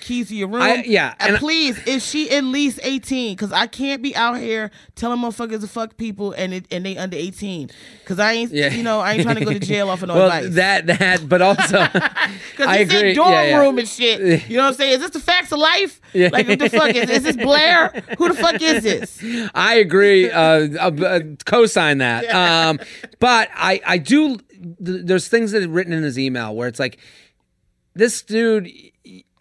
Keys 0.00 0.28
to 0.28 0.36
your 0.36 0.48
room. 0.48 0.62
I- 0.62 0.84
yeah, 0.86 1.14
And, 1.18 1.36
please, 1.38 1.78
is 1.86 2.06
she 2.06 2.30
at 2.30 2.44
least 2.44 2.78
18? 2.82 3.34
Because 3.34 3.50
I 3.52 3.66
can't 3.66 4.00
be 4.00 4.14
out 4.14 4.38
here 4.38 4.70
telling 4.94 5.18
motherfuckers 5.20 5.60
to 5.60 5.66
fuck 5.66 5.96
people 5.96 6.32
and 6.32 6.54
it, 6.54 6.66
and 6.70 6.86
they 6.86 6.96
under 6.96 7.16
18. 7.16 7.70
Because 8.00 8.18
I 8.20 8.32
ain't, 8.32 8.52
Yeah. 8.52 8.72
you 8.72 8.82
know, 8.84 9.00
I 9.00 9.14
ain't 9.14 9.22
trying 9.24 9.36
to 9.36 9.44
go 9.44 9.52
to 9.52 9.58
jail 9.72 9.90
off 9.90 10.02
of 10.02 10.08
no 10.08 10.14
well, 10.14 10.30
advice. 10.30 10.54
that 10.54 10.86
that, 10.86 11.28
but 11.28 11.42
also 11.42 11.84
Because 11.92 12.66
I 12.66 12.76
he 12.78 12.82
agree. 12.84 12.96
said 13.00 13.16
dorm 13.16 13.32
Yeah, 13.32 13.42
yeah. 13.42 13.58
room 13.60 13.78
and 13.78 13.88
shit. 13.88 14.48
You 14.48 14.56
know 14.56 14.62
what 14.62 14.68
I'm 14.68 14.74
saying? 14.74 14.92
Is 14.94 15.00
this 15.00 15.10
the 15.10 15.20
facts 15.20 15.50
of 15.52 15.58
life? 15.58 16.00
Yeah. 16.12 16.28
Like, 16.32 16.46
what 16.48 16.58
the 16.60 16.70
fuck 16.70 16.94
is, 16.94 17.10
is 17.10 17.22
this 17.24 17.36
Blair? 17.36 17.88
Who 18.18 18.28
the 18.28 18.34
fuck 18.34 18.62
is 18.62 18.82
this? 18.84 19.22
I 19.54 19.74
agree. 19.74 20.30
Uh, 20.30 20.68
uh, 20.80 20.90
uh, 21.04 21.20
co-sign 21.44 21.98
that. 21.98 22.24
Um, 22.32 22.78
but 23.18 23.48
I, 23.52 23.80
I 23.84 23.98
do. 23.98 24.36
Th- 24.38 25.02
there's 25.04 25.28
things 25.28 25.50
that 25.52 25.62
are 25.64 25.68
written 25.68 25.92
in 25.92 26.02
his 26.04 26.18
email 26.18 26.54
where 26.54 26.68
it's 26.68 26.78
like, 26.78 26.98
this 27.94 28.22
dude. 28.22 28.70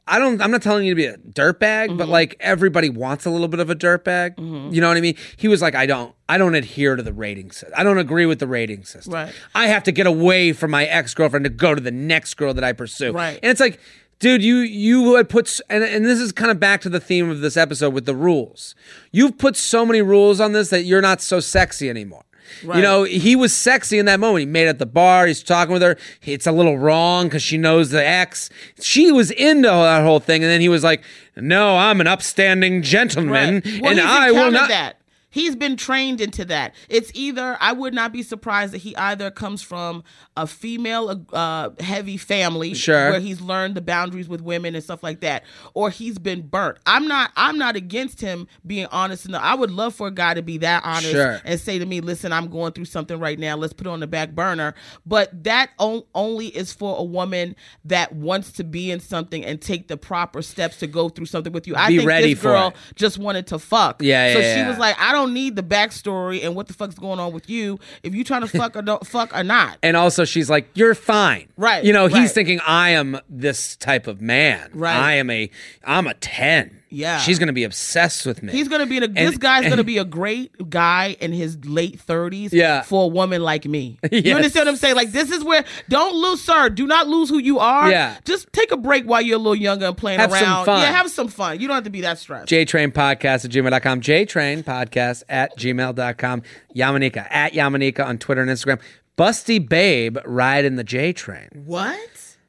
I 0.07 0.19
don't. 0.19 0.39
I'm 0.41 0.51
not 0.51 0.61
telling 0.61 0.85
you 0.85 0.91
to 0.91 0.95
be 0.95 1.05
a 1.05 1.17
dirtbag, 1.17 1.87
Mm-hmm. 1.87 1.97
but 1.97 2.07
like 2.07 2.35
everybody 2.39 2.89
wants 2.89 3.25
a 3.25 3.29
little 3.31 3.47
bit 3.47 3.59
of 3.59 3.69
a 3.69 3.75
dirtbag. 3.75 4.37
You 4.73 4.79
know 4.81 4.87
what 4.87 4.97
I 4.97 5.01
mean? 5.01 5.15
He 5.37 5.47
was 5.47 5.61
like, 5.61 5.73
I 5.75 5.85
don't. 5.85 6.13
I 6.29 6.37
don't 6.37 6.53
adhere 6.55 6.95
to 6.95 7.01
the 7.03 7.13
rating 7.13 7.51
system. 7.51 7.73
I 7.75 7.83
don't 7.83 7.97
agree 7.97 8.25
with 8.25 8.39
the 8.39 8.47
rating 8.47 8.83
system. 8.83 9.13
Right. 9.13 9.33
I 9.55 9.67
have 9.67 9.83
to 9.83 9.91
get 9.91 10.05
away 10.07 10.53
from 10.53 10.71
my 10.71 10.85
ex 10.85 11.13
girlfriend 11.13 11.45
to 11.45 11.49
go 11.49 11.73
to 11.73 11.81
the 11.81 11.91
next 11.91 12.35
girl 12.35 12.53
that 12.53 12.63
I 12.63 12.71
pursue. 12.73 13.11
Right. 13.13 13.39
And 13.41 13.49
it's 13.51 13.59
like, 13.59 13.79
dude, 14.19 14.43
you 14.43 14.57
you 14.57 15.15
had 15.15 15.27
put 15.27 15.59
and 15.69 15.83
and 15.83 16.05
this 16.05 16.19
is 16.19 16.31
kind 16.31 16.51
of 16.51 16.59
back 16.59 16.81
to 16.81 16.89
the 16.89 16.99
theme 16.99 17.29
of 17.31 17.41
this 17.41 17.57
episode 17.57 17.93
with 17.93 18.05
the 18.05 18.15
rules. 18.15 18.75
You've 19.11 19.37
put 19.39 19.55
so 19.55 19.85
many 19.85 20.01
rules 20.03 20.39
on 20.39 20.51
this 20.51 20.69
that 20.69 20.83
you're 20.83 21.01
not 21.01 21.21
so 21.21 21.39
sexy 21.39 21.89
anymore. 21.89 22.25
You 22.63 22.81
know, 22.81 23.03
he 23.03 23.35
was 23.35 23.53
sexy 23.53 23.99
in 23.99 24.05
that 24.05 24.19
moment. 24.19 24.39
He 24.41 24.45
made 24.45 24.63
it 24.65 24.69
at 24.69 24.79
the 24.79 24.85
bar. 24.85 25.27
He's 25.27 25.43
talking 25.43 25.73
with 25.73 25.81
her. 25.81 25.97
It's 26.23 26.47
a 26.47 26.51
little 26.51 26.77
wrong 26.77 27.27
because 27.27 27.43
she 27.43 27.57
knows 27.57 27.89
the 27.89 28.05
ex. 28.05 28.49
She 28.81 29.11
was 29.11 29.31
into 29.31 29.67
that 29.69 30.03
whole 30.03 30.19
thing, 30.19 30.43
and 30.43 30.51
then 30.51 30.61
he 30.61 30.69
was 30.69 30.83
like, 30.83 31.03
"No, 31.35 31.77
I'm 31.77 32.01
an 32.01 32.07
upstanding 32.07 32.81
gentleman, 32.81 33.61
Right. 33.65 33.81
Well, 33.81 33.91
and 33.91 34.01
I 34.01 34.31
will 34.31 34.51
not." 34.51 34.69
that. 34.69 34.97
He's 35.35 35.53
been 35.53 35.75
trained 35.75 36.21
into 36.21 36.45
that. 36.45 36.73
It's 36.87 37.11
either 37.13 37.57
I 37.59 37.73
would 37.73 37.93
not 37.93 38.13
be 38.13 38.23
surprised 38.23 38.71
that 38.73 38.77
he 38.77 38.95
either 38.95 39.29
comes 39.29 39.61
from 39.61 40.01
a 40.37 40.47
female 40.47 41.25
uh, 41.33 41.71
heavy 41.81 42.15
family 42.15 42.73
Sure. 42.73 43.11
where 43.11 43.19
he's 43.19 43.41
learned 43.41 43.75
the 43.75 43.81
boundaries 43.81 44.29
with 44.29 44.39
women 44.39 44.75
and 44.75 44.83
stuff 44.83 45.03
like 45.03 45.19
that, 45.19 45.43
or 45.73 45.89
he's 45.89 46.17
been 46.17 46.41
burnt. 46.47 46.77
I'm 46.85 47.09
not. 47.09 47.31
I'm 47.35 47.57
not 47.57 47.75
against 47.75 48.21
him 48.21 48.47
being 48.65 48.87
honest 48.93 49.25
enough. 49.25 49.43
I 49.43 49.55
would 49.55 49.71
love 49.71 49.93
for 49.93 50.07
a 50.07 50.11
guy 50.11 50.35
to 50.35 50.41
be 50.41 50.57
that 50.59 50.83
honest 50.85 51.11
Sure. 51.11 51.41
and 51.43 51.59
say 51.59 51.79
to 51.79 51.85
me, 51.85 51.99
"Listen, 51.99 52.31
I'm 52.31 52.47
going 52.47 52.71
through 52.71 52.85
something 52.85 53.19
right 53.19 53.37
now. 53.37 53.57
Let's 53.57 53.73
put 53.73 53.87
it 53.87 53.89
on 53.89 53.99
the 53.99 54.07
back 54.07 54.31
burner." 54.31 54.73
But 55.05 55.43
that 55.43 55.71
on- 55.79 56.03
only 56.15 56.47
is 56.47 56.71
for 56.71 56.97
a 56.97 57.03
woman 57.03 57.57
that 57.83 58.13
wants 58.15 58.53
to 58.53 58.63
be 58.63 58.89
in 58.89 59.01
something 59.01 59.43
and 59.43 59.61
take 59.61 59.89
the 59.89 59.97
proper 59.97 60.41
steps 60.41 60.77
to 60.77 60.87
go 60.87 61.09
through 61.09 61.25
something 61.25 61.51
with 61.51 61.67
you. 61.67 61.75
I 61.75 61.89
Be 61.89 61.97
think 61.97 62.07
ready 62.07 62.33
this 62.33 62.41
girl 62.41 62.73
just 62.95 63.17
wanted 63.17 63.47
to 63.47 63.59
fuck. 63.59 64.01
Yeah, 64.01 64.31
So 64.33 64.39
yeah, 64.39 64.53
she 64.53 64.59
yeah. 64.61 64.69
was 64.69 64.77
like, 64.77 64.95
I 64.97 65.11
don't 65.11 65.24
need 65.27 65.55
the 65.55 65.63
backstory 65.63 66.43
and 66.43 66.55
what 66.55 66.67
the 66.67 66.73
fuck's 66.73 66.95
going 66.95 67.19
on 67.19 67.33
with 67.33 67.49
you. 67.49 67.79
If 68.03 68.13
you 68.15 68.23
trying 68.23 68.41
to 68.41 68.47
fuck 68.47 68.75
or 68.75 68.81
don't 68.81 69.05
fuck 69.05 69.35
or 69.35 69.43
not. 69.43 69.77
And 69.83 69.95
also, 69.97 70.25
she's 70.25 70.49
like, 70.49 70.69
"You're 70.73 70.95
fine." 70.95 71.47
Right, 71.57 71.83
You 71.83 71.93
know, 71.93 72.07
he's 72.07 72.17
right. 72.17 72.31
thinking, 72.31 72.59
"I 72.65 72.91
am 72.91 73.19
this 73.29 73.75
type 73.75 74.07
of 74.07 74.21
man. 74.21 74.71
Right. 74.73 74.95
I 74.95 75.13
am 75.13 75.29
a. 75.29 75.49
I'm 75.83 76.07
a 76.07 76.13
ten. 76.15 76.81
Yeah. 76.95 77.19
She's 77.19 77.37
gonna 77.39 77.53
be 77.53 77.63
obsessed 77.65 78.25
with 78.25 78.41
me. 78.41 78.51
He's 78.51 78.67
gonna 78.67 78.85
be 78.85 78.97
in 78.97 79.03
a 79.03 79.07
this 79.07 79.37
guy's 79.37 79.65
and- 79.65 79.71
gonna 79.71 79.83
be 79.83 79.97
a 79.97 80.05
great 80.05 80.69
guy 80.69 81.17
in 81.19 81.31
his 81.33 81.57
late 81.65 81.99
thirties 81.99 82.53
Yeah. 82.53 82.81
for 82.83 83.03
a 83.03 83.07
woman 83.07 83.41
like 83.41 83.65
me. 83.65 83.99
Yes. 84.11 84.23
You 84.25 84.35
understand 84.35 84.65
what 84.67 84.71
I'm 84.71 84.77
saying? 84.77 84.95
Like 84.95 85.11
this 85.11 85.31
is 85.31 85.43
where 85.43 85.63
don't 85.89 86.15
lose 86.15 86.41
sir, 86.41 86.69
do 86.69 86.87
not 86.87 87.07
lose 87.07 87.29
who 87.29 87.37
you 87.39 87.59
are. 87.59 87.89
Yeah. 87.91 88.15
Just 88.25 88.51
take 88.53 88.71
a 88.71 88.77
break 88.77 89.05
while 89.05 89.21
you're 89.21 89.35
a 89.35 89.39
little 89.39 89.55
younger 89.55 89.87
and 89.87 89.97
playing 89.97 90.19
Have 90.19 90.31
some 90.31 90.41
around. 90.43 90.65
fun. 90.65 90.81
Yeah, 90.81 90.91
have 90.91 91.11
some 91.11 91.27
fun. 91.27 91.59
You 91.59 91.67
don't 91.67 91.75
have 91.75 91.83
to 91.83 91.89
be 91.89 92.01
that 92.01 92.17
stressed. 92.19 92.47
JTrain 92.49 92.91
podcast 92.93 93.45
at 93.45 93.51
gmail.com. 93.51 94.01
JTrain 94.01 94.63
podcast 94.63 95.23
at 95.29 95.57
gmail.com. 95.57 96.41
Yamaneika 96.75 97.27
at 97.29 97.53
Yamaneika 97.53 98.05
on 98.05 98.17
Twitter 98.17 98.41
and 98.41 98.49
Instagram. 98.49 98.79
Busty 99.17 99.65
Babe 99.67 100.17
ride 100.25 100.65
in 100.65 100.75
the 100.75 100.83
J 100.83 101.13
Train. 101.13 101.47
what? 101.65 101.97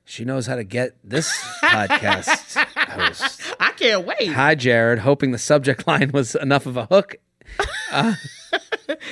She 0.09 0.25
knows 0.25 0.47
how 0.47 0.55
to 0.55 0.63
get 0.63 0.93
this 1.03 1.29
podcast 1.65 2.55
host. 2.77 3.43
I 3.59 3.73
can't 3.73 4.07
wait. 4.07 4.29
Hi, 4.29 4.55
Jared. 4.55 5.01
Hoping 5.01 5.33
the 5.33 5.39
subject 5.39 5.85
line 5.87 6.13
was 6.13 6.37
enough 6.37 6.65
of 6.67 6.77
a 6.77 6.87
hook. 6.87 7.17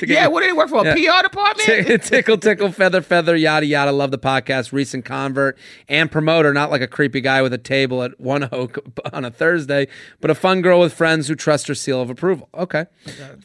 yeah, 0.02 0.26
what 0.28 0.40
did 0.40 0.46
he 0.48 0.52
work 0.52 0.68
for? 0.68 0.86
A 0.86 0.92
PR 0.92 1.22
department? 1.22 1.60
Tick- 1.60 2.02
tickle, 2.02 2.38
tickle, 2.38 2.70
feather, 2.72 3.00
feather, 3.00 3.34
yada, 3.36 3.66
yada. 3.66 3.92
Love 3.92 4.10
the 4.10 4.18
podcast. 4.18 4.72
Recent 4.72 5.04
convert 5.04 5.58
and 5.88 6.10
promoter, 6.10 6.52
not 6.52 6.70
like 6.70 6.80
a 6.80 6.86
creepy 6.86 7.20
guy 7.20 7.42
with 7.42 7.52
a 7.52 7.58
table 7.58 8.02
at 8.02 8.18
One 8.20 8.48
Oak 8.52 8.78
on 9.12 9.24
a 9.24 9.30
Thursday, 9.30 9.88
but 10.20 10.30
a 10.30 10.34
fun 10.34 10.62
girl 10.62 10.80
with 10.80 10.92
friends 10.92 11.28
who 11.28 11.34
trust 11.34 11.66
her 11.68 11.74
seal 11.74 12.00
of 12.00 12.10
approval. 12.10 12.48
Okay. 12.54 12.86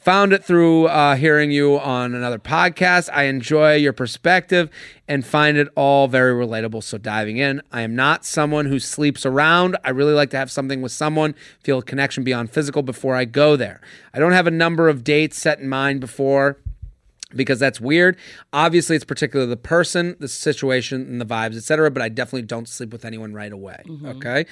Found 0.01 0.33
it 0.33 0.43
through 0.43 0.87
uh, 0.87 1.15
hearing 1.15 1.51
you 1.51 1.79
on 1.79 2.13
another 2.13 2.39
podcast. 2.39 3.09
I 3.13 3.23
enjoy 3.23 3.75
your 3.75 3.93
perspective 3.93 4.69
and 5.09 5.25
find 5.25 5.57
it 5.57 5.67
all 5.75 6.07
very 6.07 6.33
relatable. 6.33 6.83
So 6.83 6.99
diving 6.99 7.37
in, 7.37 7.63
I 7.71 7.81
am 7.81 7.95
not 7.95 8.23
someone 8.23 8.67
who 8.67 8.79
sleeps 8.79 9.25
around. 9.25 9.75
I 9.83 9.89
really 9.89 10.13
like 10.13 10.29
to 10.29 10.37
have 10.37 10.51
something 10.51 10.83
with 10.83 10.91
someone, 10.91 11.33
feel 11.63 11.79
a 11.79 11.83
connection 11.83 12.23
beyond 12.23 12.51
physical 12.51 12.83
before 12.83 13.15
I 13.15 13.25
go 13.25 13.55
there. 13.55 13.81
I 14.13 14.19
don't 14.19 14.33
have 14.33 14.45
a 14.45 14.51
number 14.51 14.87
of 14.87 15.03
dates 15.03 15.39
set 15.39 15.59
in 15.59 15.67
mind 15.67 15.99
before 15.99 16.59
because 17.35 17.57
that's 17.59 17.81
weird. 17.81 18.17
Obviously, 18.53 18.95
it's 18.95 19.03
particularly 19.03 19.49
the 19.49 19.57
person, 19.57 20.15
the 20.19 20.27
situation, 20.27 21.01
and 21.01 21.19
the 21.19 21.25
vibes, 21.25 21.57
etc. 21.57 21.89
But 21.89 22.03
I 22.03 22.09
definitely 22.09 22.43
don't 22.43 22.69
sleep 22.69 22.91
with 22.93 23.03
anyone 23.03 23.33
right 23.33 23.51
away. 23.51 23.81
Mm-hmm. 23.87 24.05
Okay. 24.05 24.45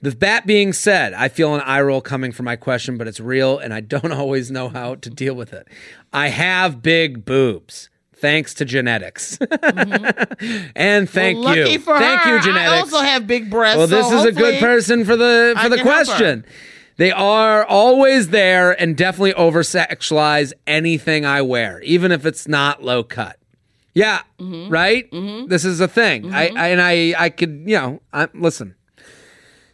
The 0.00 0.12
that 0.12 0.46
being 0.46 0.72
said, 0.72 1.12
I 1.12 1.26
feel 1.28 1.56
an 1.56 1.60
eye 1.62 1.80
roll 1.80 2.00
coming 2.00 2.30
from 2.30 2.44
my 2.44 2.54
question, 2.54 2.98
but 2.98 3.08
it's 3.08 3.18
real, 3.18 3.58
and 3.58 3.74
I 3.74 3.80
don't 3.80 4.12
always 4.12 4.48
know 4.48 4.68
how 4.68 4.94
to 4.94 5.10
deal 5.10 5.34
with 5.34 5.52
it. 5.52 5.66
I 6.12 6.28
have 6.28 6.82
big 6.82 7.24
boobs. 7.24 7.90
Thanks 8.20 8.54
to 8.54 8.64
genetics, 8.64 9.38
mm-hmm. 9.40 10.70
and 10.74 11.08
thank 11.08 11.38
Well, 11.44 11.56
you, 11.56 11.78
thank 11.78 12.22
her, 12.22 12.36
you, 12.36 12.42
genetics. 12.42 12.72
I 12.72 12.78
also 12.78 13.00
have 13.00 13.26
big 13.26 13.48
breasts. 13.48 13.78
Well, 13.78 13.86
this 13.86 14.08
so 14.08 14.18
is 14.18 14.24
a 14.24 14.32
good 14.32 14.58
person 14.58 15.04
for 15.04 15.16
the 15.16 15.52
for 15.54 15.66
I 15.66 15.68
the 15.68 15.76
can 15.76 15.86
help 15.86 15.98
her. 15.98 16.04
question. 16.04 16.44
They 16.96 17.12
are 17.12 17.64
always 17.64 18.30
there 18.30 18.72
and 18.72 18.96
definitely 18.96 19.34
over 19.34 19.62
sexualize 19.62 20.52
anything 20.66 21.24
I 21.24 21.42
wear, 21.42 21.80
even 21.82 22.10
if 22.10 22.26
it's 22.26 22.48
not 22.48 22.82
low 22.82 23.04
cut. 23.04 23.38
Yeah, 23.94 24.22
mm-hmm. 24.40 24.68
right. 24.68 25.08
Mm-hmm. 25.10 25.46
This 25.46 25.64
is 25.64 25.80
a 25.80 25.86
thing. 25.88 26.34
I, 26.34 26.48
I 26.48 26.68
and 26.68 26.80
I 26.82 27.14
I 27.16 27.30
could 27.30 27.62
you 27.66 27.76
know 27.76 28.02
I, 28.12 28.28
listen. 28.34 28.74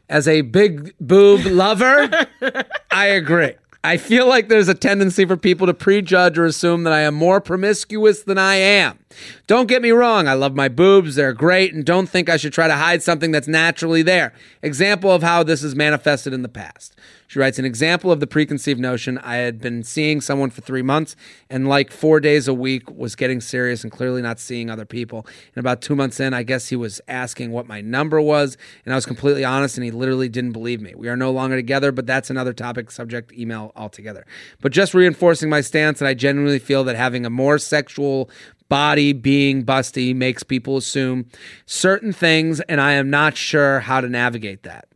As 0.06 0.28
a 0.28 0.42
big 0.42 0.94
boob 1.00 1.46
lover, 1.46 2.10
I 2.90 3.06
agree. 3.06 3.54
I 3.84 3.98
feel 3.98 4.26
like 4.26 4.48
there's 4.48 4.68
a 4.68 4.74
tendency 4.74 5.26
for 5.26 5.36
people 5.36 5.66
to 5.66 5.74
prejudge 5.74 6.38
or 6.38 6.46
assume 6.46 6.84
that 6.84 6.94
I 6.94 7.00
am 7.00 7.14
more 7.14 7.38
promiscuous 7.38 8.22
than 8.22 8.38
I 8.38 8.54
am. 8.54 8.98
Don't 9.46 9.68
get 9.68 9.82
me 9.82 9.90
wrong, 9.90 10.26
I 10.26 10.32
love 10.32 10.54
my 10.54 10.68
boobs, 10.68 11.16
they're 11.16 11.34
great, 11.34 11.74
and 11.74 11.84
don't 11.84 12.08
think 12.08 12.30
I 12.30 12.38
should 12.38 12.54
try 12.54 12.66
to 12.66 12.76
hide 12.76 13.02
something 13.02 13.30
that's 13.30 13.46
naturally 13.46 14.00
there. 14.00 14.32
Example 14.62 15.10
of 15.10 15.22
how 15.22 15.42
this 15.42 15.62
is 15.62 15.74
manifested 15.74 16.32
in 16.32 16.40
the 16.40 16.48
past. 16.48 16.96
She 17.26 17.38
writes 17.38 17.58
an 17.58 17.64
example 17.64 18.12
of 18.12 18.20
the 18.20 18.26
preconceived 18.26 18.80
notion. 18.80 19.18
I 19.18 19.36
had 19.36 19.60
been 19.60 19.82
seeing 19.82 20.20
someone 20.20 20.50
for 20.50 20.60
three 20.60 20.82
months 20.82 21.16
and 21.50 21.68
like 21.68 21.90
four 21.90 22.20
days 22.20 22.48
a 22.48 22.54
week 22.54 22.90
was 22.90 23.16
getting 23.16 23.40
serious 23.40 23.82
and 23.82 23.92
clearly 23.92 24.22
not 24.22 24.38
seeing 24.38 24.70
other 24.70 24.84
people. 24.84 25.26
And 25.54 25.60
about 25.60 25.82
two 25.82 25.96
months 25.96 26.20
in, 26.20 26.34
I 26.34 26.42
guess 26.42 26.68
he 26.68 26.76
was 26.76 27.00
asking 27.08 27.50
what 27.50 27.66
my 27.66 27.80
number 27.80 28.20
was, 28.20 28.56
and 28.84 28.92
I 28.92 28.96
was 28.96 29.06
completely 29.06 29.44
honest, 29.44 29.76
and 29.76 29.84
he 29.84 29.90
literally 29.90 30.28
didn't 30.28 30.52
believe 30.52 30.80
me. 30.80 30.94
We 30.94 31.08
are 31.08 31.16
no 31.16 31.30
longer 31.30 31.56
together, 31.56 31.92
but 31.92 32.06
that's 32.06 32.30
another 32.30 32.52
topic, 32.52 32.90
subject, 32.90 33.32
email 33.32 33.72
altogether. 33.76 34.26
But 34.60 34.72
just 34.72 34.94
reinforcing 34.94 35.48
my 35.48 35.60
stance 35.60 35.98
that 35.98 36.08
I 36.08 36.14
genuinely 36.14 36.58
feel 36.58 36.84
that 36.84 36.96
having 36.96 37.24
a 37.24 37.30
more 37.30 37.58
sexual 37.58 38.30
body 38.68 39.12
being 39.12 39.64
busty 39.64 40.14
makes 40.14 40.42
people 40.42 40.76
assume 40.76 41.28
certain 41.66 42.12
things, 42.12 42.60
and 42.60 42.80
I 42.80 42.92
am 42.92 43.10
not 43.10 43.36
sure 43.36 43.80
how 43.80 44.00
to 44.00 44.08
navigate 44.08 44.62
that. 44.64 44.88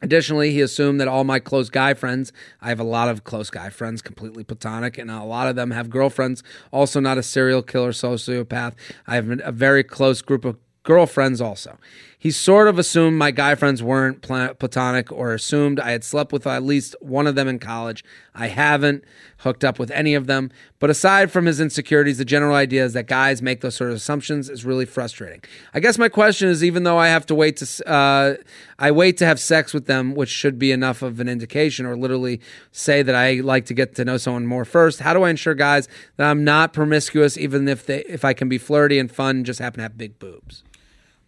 Additionally, 0.00 0.52
he 0.52 0.60
assumed 0.60 1.00
that 1.00 1.08
all 1.08 1.24
my 1.24 1.38
close 1.38 1.70
guy 1.70 1.94
friends, 1.94 2.32
I 2.60 2.68
have 2.68 2.78
a 2.78 2.84
lot 2.84 3.08
of 3.08 3.24
close 3.24 3.50
guy 3.50 3.70
friends, 3.70 4.00
completely 4.00 4.44
platonic, 4.44 4.96
and 4.96 5.10
a 5.10 5.24
lot 5.24 5.48
of 5.48 5.56
them 5.56 5.72
have 5.72 5.90
girlfriends, 5.90 6.42
also 6.70 7.00
not 7.00 7.18
a 7.18 7.22
serial 7.22 7.62
killer 7.62 7.92
sociopath. 7.92 8.74
I 9.06 9.16
have 9.16 9.28
a 9.42 9.52
very 9.52 9.82
close 9.82 10.22
group 10.22 10.44
of 10.44 10.56
girlfriends 10.84 11.40
also. 11.40 11.78
He 12.20 12.32
sort 12.32 12.66
of 12.66 12.80
assumed 12.80 13.16
my 13.16 13.30
guy 13.30 13.54
friends 13.54 13.80
weren't 13.80 14.22
platonic 14.22 15.12
or 15.12 15.32
assumed 15.32 15.78
I 15.78 15.92
had 15.92 16.02
slept 16.02 16.32
with 16.32 16.48
at 16.48 16.64
least 16.64 16.96
one 17.00 17.28
of 17.28 17.36
them 17.36 17.46
in 17.46 17.60
college. 17.60 18.04
I 18.34 18.48
haven't 18.48 19.04
hooked 19.38 19.62
up 19.62 19.78
with 19.78 19.92
any 19.92 20.14
of 20.14 20.26
them. 20.26 20.50
But 20.80 20.90
aside 20.90 21.30
from 21.30 21.46
his 21.46 21.60
insecurities, 21.60 22.18
the 22.18 22.24
general 22.24 22.56
idea 22.56 22.84
is 22.84 22.92
that 22.94 23.06
guys 23.06 23.40
make 23.40 23.60
those 23.60 23.76
sort 23.76 23.90
of 23.90 23.96
assumptions 23.96 24.50
is 24.50 24.64
really 24.64 24.84
frustrating. 24.84 25.42
I 25.74 25.78
guess 25.78 25.96
my 25.96 26.08
question 26.08 26.48
is 26.48 26.64
even 26.64 26.82
though 26.82 26.98
I 26.98 27.06
have 27.06 27.24
to 27.26 27.36
wait 27.36 27.56
to 27.58 27.88
uh, 27.88 28.34
I 28.80 28.90
wait 28.90 29.16
to 29.18 29.26
have 29.26 29.38
sex 29.38 29.72
with 29.72 29.86
them, 29.86 30.16
which 30.16 30.28
should 30.28 30.58
be 30.58 30.72
enough 30.72 31.02
of 31.02 31.20
an 31.20 31.28
indication 31.28 31.86
or 31.86 31.96
literally 31.96 32.40
say 32.72 33.02
that 33.02 33.14
I 33.14 33.34
like 33.34 33.66
to 33.66 33.74
get 33.74 33.94
to 33.94 34.04
know 34.04 34.16
someone 34.16 34.44
more 34.44 34.64
first, 34.64 34.98
how 34.98 35.14
do 35.14 35.22
I 35.22 35.30
ensure 35.30 35.54
guys 35.54 35.86
that 36.16 36.28
I'm 36.28 36.42
not 36.42 36.72
promiscuous 36.72 37.38
even 37.38 37.68
if 37.68 37.86
they 37.86 38.00
if 38.08 38.24
I 38.24 38.32
can 38.32 38.48
be 38.48 38.58
flirty 38.58 38.98
and 38.98 39.10
fun 39.10 39.36
and 39.36 39.46
just 39.46 39.60
happen 39.60 39.78
to 39.78 39.82
have 39.82 39.96
big 39.96 40.18
boobs? 40.18 40.64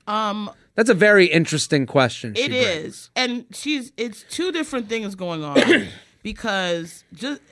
Um, 0.08 0.50
That's 0.81 0.89
a 0.89 0.94
very 0.94 1.27
interesting 1.27 1.85
question. 1.85 2.32
It 2.36 2.48
brings. 2.48 2.65
is, 2.65 3.11
and 3.15 3.44
she's 3.52 3.93
it's 3.98 4.23
two 4.31 4.51
different 4.51 4.89
things 4.89 5.15
going 5.15 5.44
on 5.44 5.59
because 6.23 7.05
just 7.12 7.43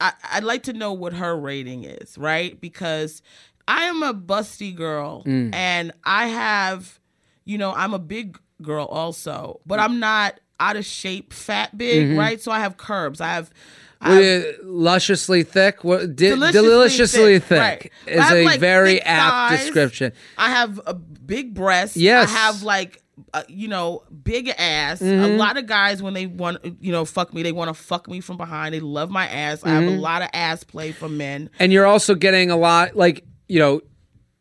I, 0.00 0.14
I'd 0.32 0.44
like 0.44 0.62
to 0.62 0.72
know 0.72 0.94
what 0.94 1.12
her 1.12 1.36
rating 1.36 1.84
is, 1.84 2.16
right? 2.16 2.58
Because 2.58 3.20
I 3.68 3.82
am 3.84 4.02
a 4.02 4.14
busty 4.14 4.74
girl, 4.74 5.22
Mm. 5.24 5.54
and 5.54 5.92
I 6.04 6.28
have, 6.28 6.98
you 7.44 7.58
know, 7.58 7.74
I'm 7.74 7.92
a 7.92 7.98
big 7.98 8.38
girl 8.62 8.86
also, 8.86 9.60
but 9.66 9.78
I'm 9.78 10.00
not 10.00 10.40
out 10.58 10.76
of 10.76 10.86
shape, 10.86 11.34
fat, 11.34 11.76
big, 11.76 12.08
Mm-hmm. 12.08 12.18
right? 12.18 12.40
So 12.40 12.50
I 12.52 12.60
have 12.60 12.78
curves. 12.78 13.20
I 13.20 13.34
have. 13.34 13.50
Lusciously 14.62 15.42
thick. 15.42 15.84
What 15.84 16.14
di- 16.16 16.28
deliciously, 16.30 16.68
deliciously, 16.68 17.38
thick, 17.38 17.58
right. 17.60 17.92
is 18.06 18.30
a 18.30 18.44
like, 18.44 18.60
very 18.60 19.00
apt 19.02 19.50
thighs. 19.54 19.60
description. 19.64 20.12
I 20.38 20.50
have 20.50 20.80
a 20.86 20.94
big 20.94 21.54
breast. 21.54 21.96
Yes. 21.96 22.28
I 22.28 22.32
have 22.32 22.62
like, 22.62 23.02
uh, 23.34 23.42
you 23.48 23.68
know, 23.68 24.02
big 24.22 24.48
ass. 24.58 25.00
A 25.00 25.04
Mm-hmm. 25.04 25.36
lot 25.38 25.56
of 25.56 25.66
guys, 25.66 26.02
when 26.02 26.14
they 26.14 26.26
want, 26.26 26.58
you 26.80 26.92
know, 26.92 27.04
fuck 27.04 27.32
me, 27.32 27.42
they 27.42 27.52
want 27.52 27.68
to 27.68 27.74
fuck 27.74 28.08
me 28.08 28.20
from 28.20 28.36
behind. 28.36 28.74
They 28.74 28.80
love 28.80 29.10
my 29.10 29.26
ass. 29.28 29.62
I 29.64 29.70
have 29.70 29.84
Mm-hmm. 29.84 29.98
a 29.98 30.00
lot 30.00 30.22
of 30.22 30.28
ass 30.32 30.64
play 30.64 30.92
from 30.92 31.16
men. 31.16 31.50
And 31.58 31.72
you're 31.72 31.86
also 31.86 32.14
getting 32.14 32.50
a 32.50 32.56
lot 32.56 32.96
like 32.96 33.24
you 33.48 33.58
know, 33.58 33.80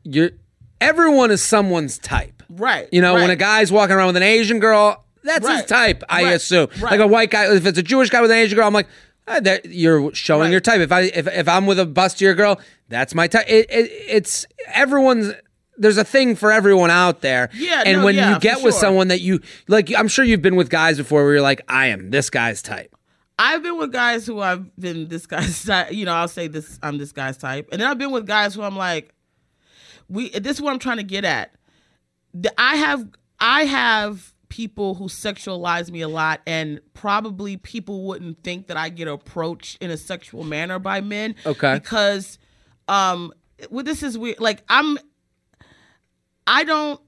you're 0.03 0.31
everyone 0.79 1.31
is 1.31 1.41
someone's 1.43 1.97
type. 1.99 2.41
Right. 2.49 2.87
You 2.91 3.01
know, 3.01 3.13
when 3.15 3.29
a 3.29 3.35
guy's 3.35 3.71
walking 3.71 3.95
around 3.95 4.07
with 4.07 4.17
an 4.17 4.23
Asian 4.23 4.59
girl, 4.59 5.03
that's 5.23 5.47
his 5.47 5.65
type. 5.65 6.03
I 6.09 6.23
Right. 6.23 6.31
assume. 6.33 6.69
Right. 6.79 6.91
Like 6.91 6.99
a 7.01 7.07
white 7.07 7.29
guy, 7.29 7.53
if 7.53 7.65
it's 7.65 7.77
a 7.77 7.83
Jewish 7.83 8.09
guy 8.09 8.21
with 8.21 8.31
an 8.31 8.37
Asian 8.37 8.55
girl, 8.57 8.67
I'm 8.67 8.73
like. 8.73 8.87
Ah, 9.31 9.39
that 9.41 9.65
you're 9.65 10.13
showing 10.13 10.41
Right. 10.43 10.51
your 10.51 10.59
type. 10.61 10.79
If 10.81 10.91
I 10.91 11.01
if, 11.01 11.27
if 11.27 11.47
I'm 11.47 11.65
with 11.65 11.79
a 11.79 11.85
bustier 11.85 12.35
girl, 12.35 12.59
that's 12.89 13.13
my 13.15 13.27
type. 13.27 13.45
It, 13.47 13.69
it, 13.69 13.91
it's 14.07 14.45
everyone's. 14.67 15.33
There's 15.77 15.97
a 15.97 16.03
thing 16.03 16.35
for 16.35 16.51
everyone 16.51 16.91
out 16.91 17.21
there. 17.21 17.49
Yeah, 17.53 17.81
And 17.85 17.99
no, 17.99 18.05
when 18.05 18.15
yeah, 18.15 18.33
you 18.33 18.39
get 18.39 18.57
with 18.61 18.73
sure. 18.75 18.81
someone 18.81 19.07
that 19.07 19.21
you 19.21 19.39
like, 19.67 19.91
I'm 19.97 20.07
sure 20.07 20.23
you've 20.23 20.41
been 20.41 20.55
with 20.55 20.69
guys 20.69 20.97
before 20.97 21.23
where 21.23 21.33
you're 21.33 21.41
like, 21.41 21.61
I 21.67 21.87
am 21.87 22.11
this 22.11 22.29
guy's 22.29 22.61
type. 22.61 22.95
I've 23.39 23.63
been 23.63 23.77
with 23.79 23.91
guys 23.91 24.27
who 24.27 24.39
I've 24.41 24.75
been 24.75 25.07
this 25.07 25.25
guy's 25.25 25.63
type. 25.65 25.91
You 25.91 26.05
know, 26.05 26.13
I'll 26.13 26.27
say 26.27 26.47
this. 26.47 26.77
I'm 26.83 26.99
this 26.99 27.11
guy's 27.11 27.37
type, 27.37 27.69
and 27.71 27.81
then 27.81 27.87
I've 27.89 27.97
been 27.97 28.11
with 28.11 28.27
guys 28.27 28.53
who 28.53 28.61
I'm 28.61 28.75
like, 28.77 29.13
we. 30.09 30.29
This 30.29 30.57
is 30.57 30.61
what 30.61 30.71
I'm 30.73 30.79
trying 30.79 30.97
to 30.97 31.03
get 31.03 31.25
at. 31.25 31.51
I 32.57 32.75
have 32.75 33.07
I 33.39 33.63
have 33.65 34.30
people 34.51 34.93
who 34.93 35.05
sexualize 35.05 35.89
me 35.89 36.01
a 36.01 36.09
lot, 36.09 36.41
and 36.45 36.81
probably 36.93 37.55
people 37.57 38.03
wouldn't 38.05 38.43
think 38.43 38.67
that 38.67 38.75
I 38.77 38.89
get 38.89 39.07
approached 39.07 39.81
in 39.81 39.89
a 39.89 39.97
sexual 39.97 40.43
manner 40.43 40.77
by 40.77 40.99
men. 41.01 41.35
Okay. 41.45 41.73
because 41.73 42.37
um, 42.87 43.33
well, 43.69 43.83
this 43.83 44.03
is 44.03 44.17
weird. 44.17 44.39
Like 44.39 44.63
I'm, 44.69 44.99
I 46.45 46.63
don't. 46.65 47.01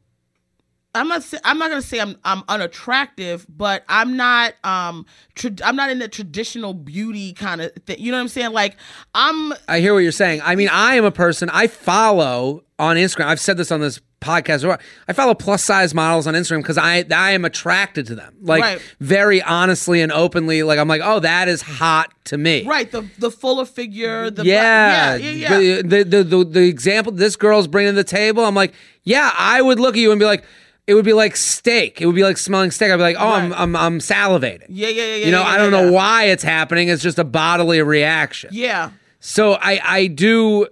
I'm 0.96 1.08
not. 1.08 1.24
I'm 1.44 1.58
not 1.58 1.70
gonna 1.70 1.82
say 1.82 2.00
I'm 2.00 2.16
I'm 2.24 2.44
unattractive, 2.48 3.46
but 3.50 3.84
I'm 3.90 4.16
not. 4.16 4.54
Um, 4.64 5.06
tra- 5.36 5.52
I'm 5.64 5.76
not 5.76 5.90
in 5.90 6.00
the 6.00 6.08
traditional 6.08 6.74
beauty 6.74 7.34
kind 7.34 7.62
of 7.62 7.72
thing. 7.86 7.98
You 8.00 8.12
know 8.12 8.18
what 8.18 8.22
I'm 8.22 8.28
saying? 8.28 8.52
Like 8.54 8.78
I'm. 9.16 9.54
I 9.68 9.80
hear 9.80 9.94
what 9.94 10.00
you're 10.00 10.12
saying. 10.12 10.42
I 10.44 10.56
mean, 10.56 10.70
I 10.72 10.96
am 10.96 11.06
a 11.06 11.12
person 11.12 11.50
I 11.52 11.68
follow 11.68 12.64
on 12.78 12.96
Instagram. 12.98 13.26
I've 13.26 13.40
said 13.40 13.58
this 13.58 13.72
on 13.72 13.80
this 13.80 14.00
podcast. 14.22 14.62
before. 14.62 14.80
I 15.08 15.14
follow 15.14 15.34
plus 15.34 15.64
size 15.64 15.94
models 15.94 16.28
on 16.28 16.34
Instagram 16.36 16.60
because 16.62 16.78
I 16.78 17.04
I 17.12 17.32
am 17.32 17.44
attracted 17.46 18.06
to 18.08 18.16
them. 18.16 18.36
Like 18.42 18.62
Right. 18.62 18.82
very 19.00 19.42
honestly 19.42 20.00
and 20.02 20.12
openly. 20.12 20.64
Like 20.64 20.80
I'm 20.80 20.88
like, 20.88 21.02
oh, 21.04 21.20
that 21.20 21.48
is 21.48 21.62
hot 21.62 22.12
to 22.26 22.38
me. 22.38 22.66
Right, 22.66 22.92
the 22.92 23.08
the 23.18 23.32
fuller 23.32 23.66
figure, 23.66 24.30
the 24.30 24.46
Yeah, 24.46 25.16
yeah, 25.16 25.30
yeah, 25.30 25.60
yeah. 25.60 25.82
The, 25.82 26.04
the, 26.04 26.24
the 26.24 26.46
the 26.46 26.68
example 26.68 27.12
this 27.12 27.36
girl's 27.36 27.68
bringing 27.68 27.94
to 27.94 27.96
the 27.96 28.04
table. 28.04 28.46
I'm 28.46 28.56
like, 28.56 28.74
yeah, 29.04 29.32
I 29.38 29.62
would 29.62 29.80
look 29.80 29.96
at 29.96 30.00
you 30.00 30.12
and 30.12 30.20
be 30.20 30.26
like, 30.26 30.44
it 30.86 30.96
would 30.96 31.06
be 31.06 31.14
like 31.14 31.36
steak. 31.36 32.02
It 32.02 32.06
would 32.06 32.16
be 32.16 32.24
like 32.24 32.38
smelling 32.38 32.72
steak. 32.72 32.92
I'd 32.92 32.98
be 32.98 33.04
like, 33.04 33.16
oh, 33.18 33.30
I'm, 33.30 33.54
I'm 33.54 33.76
I'm 33.76 34.00
salivating. 34.00 34.66
yeah, 34.70 34.90
yeah, 34.90 35.04
yeah, 35.04 35.16
yeah. 35.16 35.26
You 35.26 35.32
know, 35.32 35.42
yeah, 35.42 35.48
I 35.48 35.58
don't 35.58 35.72
yeah, 35.72 35.82
know 35.82 35.86
yeah. 35.86 35.92
why 35.92 36.24
it's 36.26 36.44
happening. 36.44 36.90
It's 36.90 37.02
just 37.02 37.20
a 37.20 37.24
bodily 37.24 37.82
reaction. 37.82 38.50
Yeah, 38.54 38.92
So 39.20 39.54
I 39.54 39.80
I 39.84 40.08
do 40.08 40.68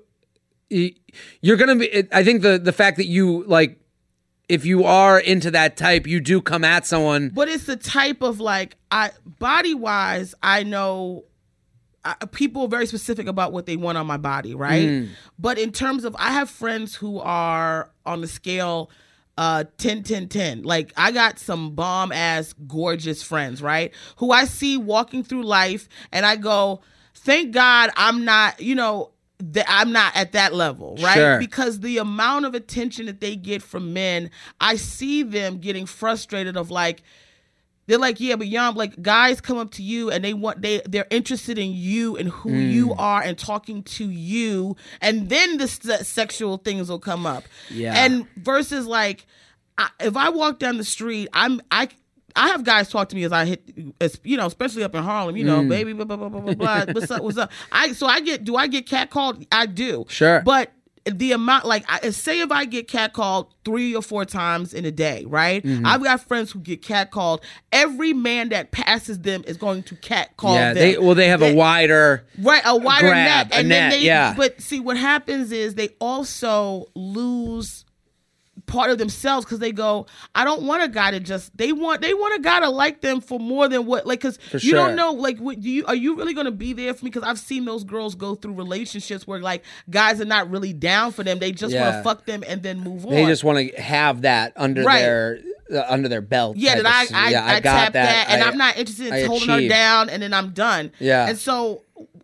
you're 1.41 1.57
going 1.57 1.67
to 1.67 1.75
be 1.75 2.07
I 2.11 2.23
think 2.23 2.41
the 2.41 2.57
the 2.57 2.71
fact 2.71 2.97
that 2.97 3.07
you 3.07 3.43
like 3.45 3.77
if 4.49 4.65
you 4.65 4.83
are 4.83 5.19
into 5.19 5.51
that 5.51 5.77
type, 5.77 6.07
you 6.07 6.19
do 6.19 6.41
come 6.41 6.63
at 6.63 6.85
someone 6.85 7.29
but 7.29 7.47
it's 7.47 7.65
the 7.65 7.77
type 7.77 8.21
of 8.21 8.39
like 8.39 8.75
I 8.91 9.11
body 9.25 9.73
wise, 9.73 10.35
I 10.43 10.63
know. 10.63 11.25
I, 12.03 12.15
people 12.31 12.63
are 12.63 12.67
very 12.67 12.87
specific 12.87 13.27
about 13.27 13.53
what 13.53 13.67
they 13.67 13.77
want 13.77 13.95
on 13.95 14.07
my 14.07 14.17
body, 14.17 14.55
right? 14.55 14.87
Mm. 14.87 15.09
But 15.37 15.59
in 15.59 15.71
terms 15.71 16.03
of, 16.03 16.15
I 16.17 16.31
have 16.31 16.49
friends 16.49 16.95
who 16.95 17.19
are 17.19 17.91
on 18.07 18.21
the 18.21 18.27
scale 18.27 18.89
uh 19.37 19.63
10 19.77 20.03
10 20.03 20.27
10 20.27 20.63
like 20.63 20.91
i 20.97 21.11
got 21.11 21.39
some 21.39 21.71
bomb 21.71 22.11
ass 22.11 22.53
gorgeous 22.67 23.23
friends 23.23 23.61
right? 23.61 23.93
Who 24.17 24.31
i 24.31 24.45
see 24.45 24.77
walking 24.77 25.23
through 25.23 25.43
life 25.43 25.87
and 26.11 26.25
i 26.25 26.35
go 26.35 26.81
thank 27.15 27.53
god 27.53 27.91
i'm 27.95 28.25
not 28.25 28.59
you 28.59 28.75
know 28.75 29.11
that 29.39 29.65
i'm 29.67 29.91
not 29.91 30.15
at 30.15 30.33
that 30.33 30.53
level 30.53 30.97
right? 31.01 31.15
Sure. 31.15 31.39
because 31.39 31.79
the 31.79 31.97
amount 31.97 32.45
of 32.45 32.53
attention 32.53 33.05
that 33.07 33.21
they 33.21 33.35
get 33.35 33.61
from 33.61 33.93
men 33.93 34.29
i 34.59 34.75
see 34.75 35.23
them 35.23 35.57
getting 35.57 35.85
frustrated 35.85 36.57
of 36.57 36.69
like 36.69 37.01
they're 37.87 37.97
like, 37.97 38.19
yeah, 38.19 38.35
but 38.35 38.47
young 38.47 38.75
like 38.75 39.01
guys 39.01 39.41
come 39.41 39.57
up 39.57 39.71
to 39.71 39.83
you 39.83 40.09
and 40.11 40.23
they 40.23 40.33
want 40.33 40.61
they 40.61 40.81
they're 40.87 41.07
interested 41.09 41.57
in 41.57 41.71
you 41.73 42.15
and 42.15 42.29
who 42.29 42.49
Mm. 42.51 42.71
you 42.71 42.93
are 42.93 43.21
and 43.21 43.37
talking 43.37 43.83
to 43.83 44.05
you, 44.09 44.75
and 45.01 45.29
then 45.29 45.57
the 45.57 45.67
se- 45.67 46.03
sexual 46.03 46.57
things 46.57 46.89
will 46.89 46.99
come 46.99 47.25
up. 47.25 47.43
Yeah. 47.69 47.93
And 47.95 48.27
versus 48.37 48.85
like, 48.85 49.25
I, 49.77 49.89
if 49.99 50.15
I 50.15 50.29
walk 50.29 50.59
down 50.59 50.77
the 50.77 50.85
street, 50.85 51.27
I'm 51.33 51.61
I. 51.71 51.89
I 52.33 52.47
have 52.47 52.63
guys 52.63 52.87
talk 52.89 53.09
to 53.09 53.15
me 53.17 53.25
as 53.25 53.33
I 53.33 53.43
hit, 53.43 53.61
as, 53.99 54.17
you 54.23 54.37
know, 54.37 54.45
especially 54.45 54.83
up 54.85 54.95
in 54.95 55.03
Harlem. 55.03 55.35
You 55.35 55.43
Mm. 55.43 55.47
know, 55.47 55.63
baby, 55.67 55.91
blah 55.91 56.05
blah 56.05 56.15
blah 56.15 56.29
blah 56.29 56.39
blah. 56.39 56.53
blah. 56.53 56.93
What's 56.93 57.11
up? 57.11 57.21
What's 57.23 57.37
up? 57.37 57.51
I 57.73 57.91
so 57.91 58.07
I 58.07 58.21
get. 58.21 58.45
Do 58.45 58.55
I 58.55 58.67
get 58.67 58.87
cat 58.87 59.09
called? 59.09 59.45
I 59.51 59.65
do. 59.65 60.05
Sure. 60.07 60.41
But 60.45 60.71
the 61.05 61.31
amount 61.31 61.65
like 61.65 61.83
I, 61.87 62.09
say 62.11 62.41
if 62.41 62.51
I 62.51 62.65
get 62.65 62.87
catcalled 62.87 63.47
three 63.65 63.95
or 63.95 64.01
four 64.01 64.25
times 64.25 64.73
in 64.73 64.85
a 64.85 64.91
day, 64.91 65.25
right? 65.25 65.63
Mm-hmm. 65.63 65.85
I've 65.85 66.03
got 66.03 66.21
friends 66.21 66.51
who 66.51 66.59
get 66.59 66.81
catcalled. 66.81 67.41
Every 67.71 68.13
man 68.13 68.49
that 68.49 68.71
passes 68.71 69.19
them 69.19 69.43
is 69.47 69.57
going 69.57 69.83
to 69.83 69.95
catcall 69.95 70.55
yeah, 70.55 70.73
them. 70.73 70.75
they 70.75 70.97
well 70.97 71.15
they 71.15 71.27
have 71.27 71.41
a 71.41 71.53
wider 71.53 72.25
Right, 72.37 72.61
a 72.65 72.77
wider 72.77 73.07
grab, 73.07 73.49
net, 73.49 73.59
and 73.59 73.69
net, 73.69 73.91
then 73.91 73.99
they. 73.99 74.05
yeah. 74.05 74.33
But 74.35 74.61
see, 74.61 74.79
what 74.79 74.97
happens 74.97 75.51
is 75.51 75.75
they 75.75 75.89
also 75.99 76.85
lose 76.95 77.85
part 78.65 78.89
of 78.91 78.97
themselves 78.97 79.45
because 79.45 79.59
they 79.59 79.71
go, 79.71 80.05
I 80.35 80.43
don't 80.43 80.63
want 80.63 80.83
a 80.83 80.87
guy 80.87 81.11
to 81.11 81.19
just. 81.19 81.55
They 81.57 81.71
want 81.71 82.01
they 82.01 82.13
want 82.13 82.35
a 82.35 82.41
guy 82.41 82.59
to 82.61 82.69
like 82.69 83.01
them 83.01 83.21
for 83.21 83.39
more 83.39 83.67
than 83.67 83.85
what 83.85 84.05
like 84.05 84.21
because 84.21 84.39
you 84.53 84.59
sure. 84.59 84.75
don't 84.87 84.95
know 84.95 85.11
like 85.13 85.37
what, 85.39 85.59
do 85.59 85.69
you 85.69 85.85
are 85.85 85.95
you 85.95 86.15
really 86.15 86.33
going 86.33 86.45
to 86.45 86.51
be 86.51 86.73
there 86.73 86.93
for 86.93 87.05
me? 87.05 87.11
Because 87.11 87.27
I've 87.27 87.39
seen 87.39 87.65
those 87.65 87.83
girls 87.83 88.15
go 88.15 88.35
through 88.35 88.53
relationships 88.53 89.25
where 89.25 89.39
like 89.39 89.63
guys 89.89 90.21
are 90.21 90.25
not 90.25 90.49
really 90.49 90.73
down 90.73 91.11
for 91.11 91.23
them. 91.23 91.39
They 91.39 91.51
just 91.51 91.75
want 91.75 91.95
to 91.95 92.03
fuck 92.03 92.25
them 92.25 92.43
and 92.47 92.61
then 92.63 92.79
move 92.79 93.05
on. 93.05 93.11
they 93.11 93.25
just 93.25 93.43
want 93.43 93.57
to 93.59 93.81
have 93.81 94.21
that 94.23 94.53
under 94.55 94.83
Right. 94.83 94.99
their 95.01 95.39
uh, 95.73 95.85
under 95.87 96.09
their 96.09 96.21
belt. 96.21 96.57
Yeah, 96.57 96.81
that 96.81 96.85
I 96.85 97.07
I, 97.13 97.29
yeah, 97.29 97.45
I, 97.45 97.59
got 97.59 97.83
tap 97.83 97.93
that, 97.93 98.29
and 98.29 98.43
I- 98.43 98.47
I'm 98.47 98.57
not 98.57 98.77
interested 98.77 99.07
in 99.07 99.13
I 99.13 99.23
holding 99.23 99.49
her 99.49 99.67
down, 99.67 100.09
and 100.09 100.21
then 100.21 100.33
I'm 100.33 100.51
done. 100.51 100.91
Yeah. 100.99 101.27
and 101.27 101.37
so 101.37 101.83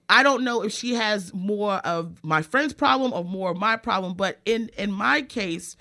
I 0.09 0.23
don't 0.23 0.43
know 0.43 0.63
if 0.63 0.71
she 0.71 0.95
has 0.95 1.33
more 1.33 1.75
of 1.75 2.23
my 2.23 2.41
friend's 2.41 2.73
problem 2.73 3.13
or 3.13 3.23
more 3.23 3.51
of 3.51 3.57
my 3.57 3.75
problem, 3.75 4.13
but 4.13 4.39
in 4.45 4.69
in 4.77 4.91
my 4.91 5.21
case. 5.21 5.77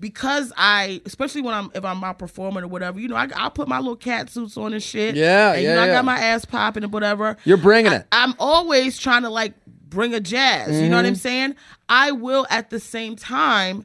Because 0.00 0.50
I, 0.56 1.02
especially 1.04 1.42
when 1.42 1.52
I'm 1.52 1.70
if 1.74 1.84
I'm 1.84 2.02
out 2.02 2.18
performing 2.18 2.64
or 2.64 2.68
whatever, 2.68 2.98
you 2.98 3.06
know, 3.06 3.16
I 3.16 3.28
I'll 3.36 3.50
put 3.50 3.68
my 3.68 3.78
little 3.78 3.96
cat 3.96 4.30
suits 4.30 4.56
on 4.56 4.72
and 4.72 4.82
shit. 4.82 5.14
Yeah, 5.14 5.52
and, 5.52 5.62
you 5.62 5.68
yeah, 5.68 5.74
know, 5.74 5.82
I 5.82 5.86
got 5.88 6.04
my 6.06 6.18
ass 6.18 6.46
popping 6.46 6.82
and 6.84 6.92
whatever. 6.92 7.36
You're 7.44 7.58
bringing 7.58 7.92
it. 7.92 8.06
I'm 8.10 8.34
always 8.38 8.98
trying 8.98 9.22
to 9.22 9.28
like 9.28 9.52
bring 9.66 10.14
a 10.14 10.20
jazz. 10.20 10.80
You 10.80 10.88
know 10.88 10.96
what 10.96 11.04
I'm 11.04 11.12
Mm-hmm. 11.12 11.18
saying? 11.18 11.54
I 11.88 12.12
will 12.12 12.46
at 12.48 12.70
the 12.70 12.80
same 12.80 13.14
time. 13.14 13.84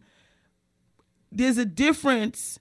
There's 1.31 1.57
a 1.57 1.65
difference. 1.65 2.59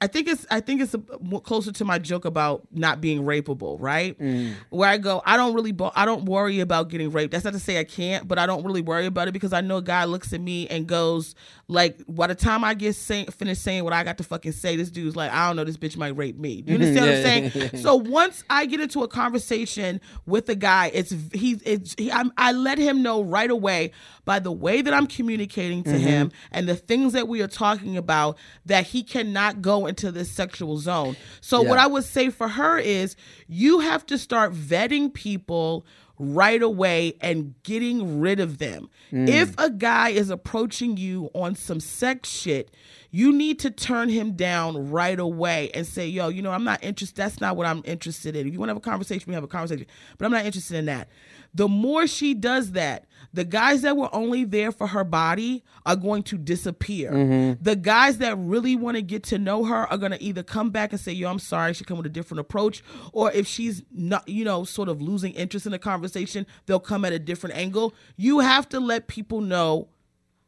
I 0.00 0.06
think 0.06 0.28
it's 0.28 0.44
I 0.50 0.60
think 0.60 0.82
it's 0.82 0.92
a, 0.92 1.00
more 1.20 1.40
closer 1.40 1.72
to 1.72 1.84
my 1.84 1.98
joke 1.98 2.24
about 2.24 2.66
not 2.72 3.00
being 3.00 3.22
rapeable, 3.22 3.76
right? 3.80 4.18
Mm. 4.18 4.54
Where 4.70 4.88
I 4.88 4.98
go, 4.98 5.22
I 5.24 5.36
don't 5.36 5.54
really 5.54 5.72
bo- 5.72 5.92
I 5.94 6.04
don't 6.04 6.24
worry 6.24 6.60
about 6.60 6.90
getting 6.90 7.10
raped. 7.10 7.32
That's 7.32 7.44
not 7.44 7.54
to 7.54 7.60
say 7.60 7.78
I 7.78 7.84
can't, 7.84 8.26
but 8.28 8.38
I 8.38 8.46
don't 8.46 8.64
really 8.64 8.82
worry 8.82 9.06
about 9.06 9.28
it 9.28 9.32
because 9.32 9.52
I 9.52 9.60
know 9.60 9.80
God 9.80 10.08
looks 10.08 10.32
at 10.32 10.40
me 10.40 10.66
and 10.68 10.86
goes 10.86 11.34
like, 11.68 12.02
by 12.06 12.26
the 12.26 12.34
time 12.34 12.64
I 12.64 12.74
get 12.74 12.94
say, 12.94 13.24
finished 13.26 13.62
saying 13.62 13.84
what 13.84 13.92
I 13.92 14.04
got 14.04 14.18
to 14.18 14.24
fucking 14.24 14.52
say, 14.52 14.76
this 14.76 14.90
dude's 14.90 15.16
like, 15.16 15.32
I 15.32 15.46
don't 15.46 15.56
know, 15.56 15.64
this 15.64 15.78
bitch 15.78 15.96
might 15.96 16.16
rape 16.16 16.36
me. 16.38 16.60
Do 16.60 16.72
you 16.72 16.78
understand 16.78 17.06
what 17.06 17.14
I'm 17.14 17.50
saying? 17.50 17.70
So 17.84 17.96
once 17.96 18.44
I 18.50 18.66
get 18.66 18.80
into 18.80 19.02
a 19.02 19.08
conversation 19.08 20.00
with 20.26 20.48
a 20.48 20.54
guy, 20.54 20.90
it's 20.92 21.14
he's 21.32 21.62
it's 21.62 21.94
he, 21.96 22.10
I'm, 22.10 22.32
I 22.36 22.52
let 22.52 22.78
him 22.78 23.02
know 23.02 23.22
right 23.22 23.50
away 23.50 23.92
by 24.24 24.38
the 24.38 24.52
way 24.52 24.82
that 24.82 24.92
I'm 24.92 25.06
communicating 25.06 25.82
to 25.84 25.98
him 25.98 26.32
and 26.50 26.68
the 26.68 26.76
things 26.76 27.12
that 27.12 27.28
we 27.28 27.42
are 27.42 27.48
talking 27.48 27.96
about 27.96 28.38
that 28.66 28.86
he 28.86 29.02
cannot 29.02 29.62
go 29.62 29.86
into 29.94 30.10
this 30.10 30.30
sexual 30.30 30.76
zone. 30.78 31.16
So 31.40 31.62
what 31.62 31.78
I 31.78 31.86
would 31.86 32.04
say 32.04 32.30
for 32.30 32.48
her 32.48 32.78
is 32.78 33.14
you 33.46 33.78
have 33.78 34.04
to 34.06 34.18
start 34.18 34.52
vetting 34.52 35.14
people 35.14 35.86
right 36.18 36.62
away 36.62 37.16
and 37.20 37.54
getting 37.62 38.20
rid 38.20 38.40
of 38.40 38.58
them. 38.58 38.88
Mm. 39.12 39.28
If 39.28 39.54
a 39.58 39.70
guy 39.70 40.10
is 40.10 40.30
approaching 40.30 40.96
you 40.96 41.30
on 41.34 41.54
some 41.54 41.80
sex 41.80 42.28
shit, 42.28 42.72
you 43.10 43.32
need 43.32 43.60
to 43.60 43.70
turn 43.70 44.08
him 44.08 44.32
down 44.32 44.90
right 44.90 45.18
away 45.18 45.70
and 45.74 45.86
say, 45.86 46.06
yo, 46.08 46.28
you 46.28 46.42
know, 46.42 46.50
I'm 46.50 46.64
not 46.64 46.82
interested. 46.82 47.16
That's 47.16 47.40
not 47.40 47.56
what 47.56 47.66
I'm 47.66 47.82
interested 47.84 48.34
in. 48.36 48.46
If 48.46 48.52
you 48.52 48.58
want 48.58 48.68
to 48.68 48.74
have 48.74 48.76
a 48.76 48.80
conversation, 48.80 49.24
we 49.28 49.34
have 49.34 49.44
a 49.44 49.48
conversation, 49.48 49.86
but 50.18 50.24
I'm 50.24 50.32
not 50.32 50.44
interested 50.44 50.76
in 50.76 50.86
that. 50.86 51.08
The 51.52 51.68
more 51.68 52.06
she 52.06 52.34
does 52.34 52.72
that, 52.72 53.06
the 53.34 53.44
guys 53.44 53.82
that 53.82 53.96
were 53.96 54.08
only 54.14 54.44
there 54.44 54.70
for 54.72 54.86
her 54.86 55.02
body 55.04 55.64
are 55.84 55.96
going 55.96 56.22
to 56.22 56.38
disappear. 56.38 57.56
The 57.60 57.74
guys 57.76 58.18
that 58.18 58.38
really 58.38 58.76
want 58.76 58.96
to 58.96 59.02
get 59.02 59.24
to 59.24 59.38
know 59.38 59.64
her 59.64 59.86
are 59.90 59.98
going 59.98 60.12
to 60.12 60.22
either 60.22 60.42
come 60.42 60.70
back 60.70 60.92
and 60.92 61.00
say, 61.00 61.12
yo, 61.12 61.28
I'm 61.28 61.40
sorry, 61.40 61.74
she 61.74 61.84
come 61.84 61.96
with 61.98 62.06
a 62.06 62.10
different 62.10 62.40
approach. 62.40 62.82
Or 63.12 63.32
if 63.32 63.46
she's 63.46 63.82
not, 63.92 64.26
you 64.28 64.44
know, 64.44 64.62
sort 64.64 64.88
of 64.88 65.02
losing 65.02 65.32
interest 65.32 65.66
in 65.66 65.72
the 65.72 65.78
conversation, 65.80 66.46
they'll 66.66 66.78
come 66.80 67.04
at 67.04 67.12
a 67.12 67.18
different 67.18 67.56
angle. 67.56 67.92
You 68.16 68.38
have 68.38 68.68
to 68.70 68.78
let 68.80 69.08
people 69.08 69.40
know 69.40 69.88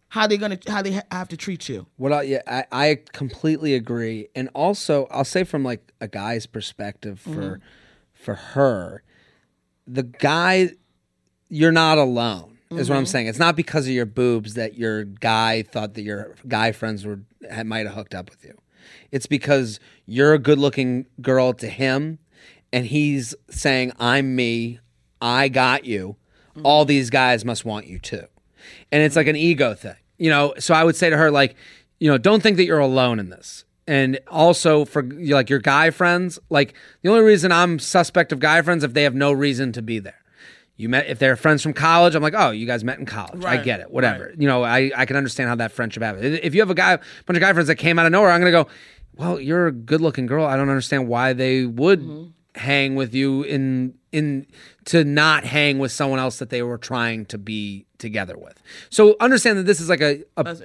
how 0.08 0.28
they're 0.28 0.38
gonna 0.38 0.58
how 0.68 0.82
they 0.82 0.92
ha- 0.92 1.02
have 1.10 1.28
to 1.30 1.36
treat 1.36 1.68
you. 1.68 1.86
What 1.96 2.12
I, 2.12 2.22
yeah, 2.22 2.42
I, 2.46 2.64
I 2.70 2.98
completely 3.12 3.74
agree, 3.74 4.28
and 4.36 4.48
also 4.54 5.08
I'll 5.10 5.24
say 5.24 5.42
from 5.42 5.64
like 5.64 5.92
a 6.00 6.06
guy's 6.06 6.46
perspective 6.46 7.18
for 7.18 7.30
Mm-hmm. 7.30 7.62
for 8.14 8.34
her, 8.34 9.02
the 9.88 10.04
guy, 10.04 10.70
you're 11.48 11.72
not 11.72 11.98
alone. 11.98 12.55
Is 12.70 12.76
Mm-hmm. 12.86 12.92
what 12.92 12.98
I'm 12.98 13.06
saying. 13.06 13.26
It's 13.28 13.38
not 13.38 13.54
because 13.56 13.86
of 13.86 13.92
your 13.92 14.06
boobs 14.06 14.54
that 14.54 14.74
your 14.76 15.04
guy 15.04 15.62
thought 15.62 15.94
that 15.94 16.02
your 16.02 16.34
guy 16.48 16.72
friends 16.72 17.06
were 17.06 17.20
might 17.64 17.86
have 17.86 17.94
hooked 17.94 18.14
up 18.14 18.28
with 18.28 18.44
you. 18.44 18.54
It's 19.12 19.26
because 19.26 19.78
you're 20.06 20.34
a 20.34 20.38
good 20.38 20.58
looking 20.58 21.06
girl 21.20 21.52
to 21.54 21.68
him, 21.68 22.18
and 22.72 22.86
he's 22.86 23.34
saying, 23.50 23.92
"I'm 24.00 24.34
me. 24.34 24.80
I 25.20 25.48
got 25.48 25.84
you. 25.84 26.16
All 26.64 26.84
these 26.84 27.10
guys 27.10 27.44
must 27.44 27.64
want 27.64 27.86
you 27.86 27.98
too." 27.98 28.24
and 28.90 29.00
it's 29.00 29.14
like 29.14 29.28
an 29.28 29.36
ego 29.36 29.74
thing 29.74 29.94
you 30.18 30.28
know 30.28 30.52
so 30.58 30.74
i 30.74 30.82
would 30.82 30.96
say 30.96 31.08
to 31.08 31.16
her 31.16 31.30
like 31.30 31.54
you 32.00 32.10
know 32.10 32.18
don't 32.18 32.42
think 32.42 32.56
that 32.56 32.64
you're 32.64 32.80
alone 32.80 33.20
in 33.20 33.30
this 33.30 33.64
and 33.86 34.18
also 34.26 34.84
for 34.84 35.04
like 35.04 35.48
your 35.48 35.60
guy 35.60 35.88
friends 35.90 36.36
like 36.50 36.74
the 37.02 37.08
only 37.08 37.22
reason 37.22 37.52
i'm 37.52 37.78
suspect 37.78 38.32
of 38.32 38.40
guy 38.40 38.60
friends 38.62 38.82
if 38.82 38.92
they 38.92 39.04
have 39.04 39.14
no 39.14 39.30
reason 39.30 39.70
to 39.70 39.80
be 39.80 40.00
there 40.00 40.20
you 40.76 40.88
met 40.88 41.06
if 41.06 41.18
they're 41.18 41.36
friends 41.36 41.62
from 41.62 41.72
college 41.72 42.14
i'm 42.14 42.22
like 42.22 42.34
oh 42.36 42.50
you 42.50 42.66
guys 42.66 42.84
met 42.84 42.98
in 42.98 43.06
college 43.06 43.44
i 43.44 43.56
get 43.56 43.80
it 43.80 43.90
whatever 43.90 44.32
you 44.38 44.46
know 44.46 44.62
I, 44.62 44.90
I 44.96 45.06
can 45.06 45.16
understand 45.16 45.48
how 45.48 45.54
that 45.56 45.72
friendship 45.72 46.02
happens 46.02 46.38
if 46.42 46.54
you 46.54 46.60
have 46.60 46.70
a 46.70 46.74
guy 46.74 46.92
a 46.92 46.98
bunch 47.26 47.36
of 47.36 47.40
guy 47.40 47.52
friends 47.52 47.68
that 47.68 47.76
came 47.76 47.98
out 47.98 48.06
of 48.06 48.12
nowhere 48.12 48.30
i'm 48.30 48.40
gonna 48.40 48.50
go 48.50 48.66
well 49.14 49.40
you're 49.40 49.66
a 49.68 49.72
good 49.72 50.00
looking 50.00 50.26
girl 50.26 50.44
i 50.44 50.56
don't 50.56 50.68
understand 50.68 51.08
why 51.08 51.32
they 51.32 51.64
would 51.64 52.00
Mm-hmm. 52.00 52.30
hang 52.60 52.94
with 52.94 53.14
you 53.14 53.42
in 53.42 53.94
in 54.12 54.46
to 54.86 55.04
not 55.04 55.44
hang 55.44 55.78
with 55.78 55.92
someone 55.92 56.18
else 56.18 56.38
that 56.38 56.48
they 56.50 56.62
were 56.62 56.78
trying 56.78 57.26
to 57.26 57.36
be 57.36 57.84
together 57.98 58.38
with. 58.38 58.62
So 58.88 59.14
understand 59.20 59.58
that 59.58 59.64
this 59.64 59.78
is 59.78 59.90
like 59.90 60.00
a 60.00 60.22
a, 60.38 60.56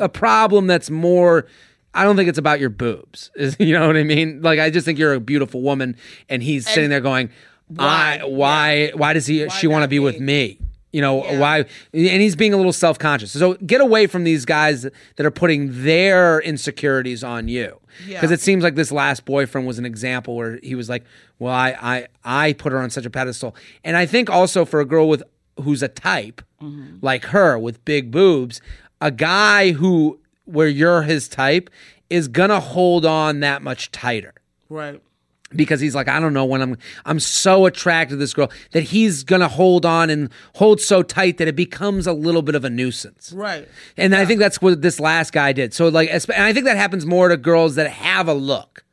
a 0.00 0.08
problem 0.08 0.68
that's 0.68 0.90
more 0.90 1.46
I 1.92 2.04
don't 2.04 2.14
think 2.14 2.28
it's 2.28 2.38
about 2.38 2.60
your 2.60 2.70
boobs. 2.70 3.32
Is 3.34 3.56
you 3.60 3.76
know 3.76 3.86
what 3.88 3.96
I 3.96 4.04
mean? 4.04 4.42
Like 4.42 4.60
I 4.60 4.70
just 4.70 4.84
think 4.84 4.96
you're 4.98 5.14
a 5.14 5.18
beautiful 5.18 5.60
woman 5.60 5.96
and 6.28 6.40
he's 6.40 6.68
sitting 6.68 6.88
there 6.90 7.00
going, 7.00 7.30
Why? 7.74 8.20
I 8.22 8.24
why 8.26 8.90
why 8.94 9.12
does 9.12 9.26
he 9.26 9.48
she 9.50 9.66
want 9.66 9.82
to 9.82 9.88
be 9.88 9.98
with 9.98 10.18
me? 10.20 10.26
me? 10.26 10.58
You 10.92 11.00
know, 11.00 11.24
Yeah. 11.24 11.38
why 11.38 11.56
and 11.92 12.22
he's 12.22 12.34
being 12.34 12.52
a 12.52 12.56
little 12.56 12.72
self-conscious. 12.72 13.30
So 13.30 13.54
get 13.64 13.80
away 13.80 14.06
from 14.08 14.24
these 14.24 14.44
guys 14.44 14.82
that 14.82 15.24
are 15.26 15.30
putting 15.30 15.84
their 15.84 16.40
insecurities 16.40 17.22
on 17.22 17.46
you. 17.46 17.78
Yeah. 18.06 18.16
Because 18.20 18.32
it 18.32 18.40
seems 18.40 18.64
like 18.64 18.74
this 18.74 18.90
last 18.90 19.24
boyfriend 19.24 19.66
was 19.68 19.78
an 19.78 19.84
example 19.84 20.34
where 20.34 20.58
he 20.64 20.74
was 20.74 20.88
like, 20.88 21.04
"Well, 21.38 21.54
I, 21.54 21.76
I, 21.80 22.06
I 22.48 22.52
put 22.54 22.72
her 22.72 22.78
on 22.80 22.90
such 22.90 23.06
a 23.06 23.10
pedestal," 23.10 23.54
and 23.84 23.96
I 23.96 24.04
think 24.06 24.28
also 24.30 24.64
for 24.64 24.80
a 24.80 24.84
girl 24.84 25.08
with 25.08 25.22
who's 25.62 25.82
a 25.82 25.88
type 25.88 26.42
Mm-hmm. 26.62 26.96
like 27.00 27.24
her 27.26 27.58
with 27.58 27.82
big 27.86 28.10
boobs, 28.10 28.60
a 29.00 29.10
guy 29.10 29.72
who 29.72 30.18
where 30.44 30.68
you're 30.68 31.02
his 31.02 31.26
type 31.28 31.70
is 32.10 32.28
gonna 32.28 32.60
hold 32.60 33.06
on 33.06 33.40
that 33.40 33.62
much 33.62 33.90
tighter 33.92 34.34
Right. 34.68 35.00
Because 35.54 35.80
he's 35.80 35.94
like, 35.94 36.08
I 36.08 36.20
don't 36.20 36.32
know 36.32 36.44
when 36.44 36.62
I'm 36.62 36.76
I'm 37.04 37.20
so 37.20 37.66
attracted 37.66 38.14
to 38.14 38.16
this 38.16 38.34
girl 38.34 38.50
that 38.72 38.82
he's 38.82 39.24
gonna 39.24 39.48
hold 39.48 39.84
on 39.84 40.10
and 40.10 40.30
hold 40.54 40.80
so 40.80 41.02
tight 41.02 41.38
that 41.38 41.48
it 41.48 41.56
becomes 41.56 42.06
a 42.06 42.12
little 42.12 42.42
bit 42.42 42.54
of 42.54 42.64
a 42.64 42.70
nuisance. 42.70 43.32
Right. 43.32 43.68
And 43.96 44.14
I 44.14 44.24
think 44.24 44.40
that's 44.40 44.62
what 44.62 44.82
this 44.82 45.00
last 45.00 45.32
guy 45.32 45.52
did. 45.52 45.74
So 45.74 45.88
like, 45.88 46.10
and 46.10 46.42
I 46.42 46.52
think 46.52 46.66
that 46.66 46.76
happens 46.76 47.04
more 47.04 47.28
to 47.28 47.36
girls 47.36 47.74
that 47.74 47.90
have 47.90 48.28
a 48.28 48.34
look. 48.34 48.84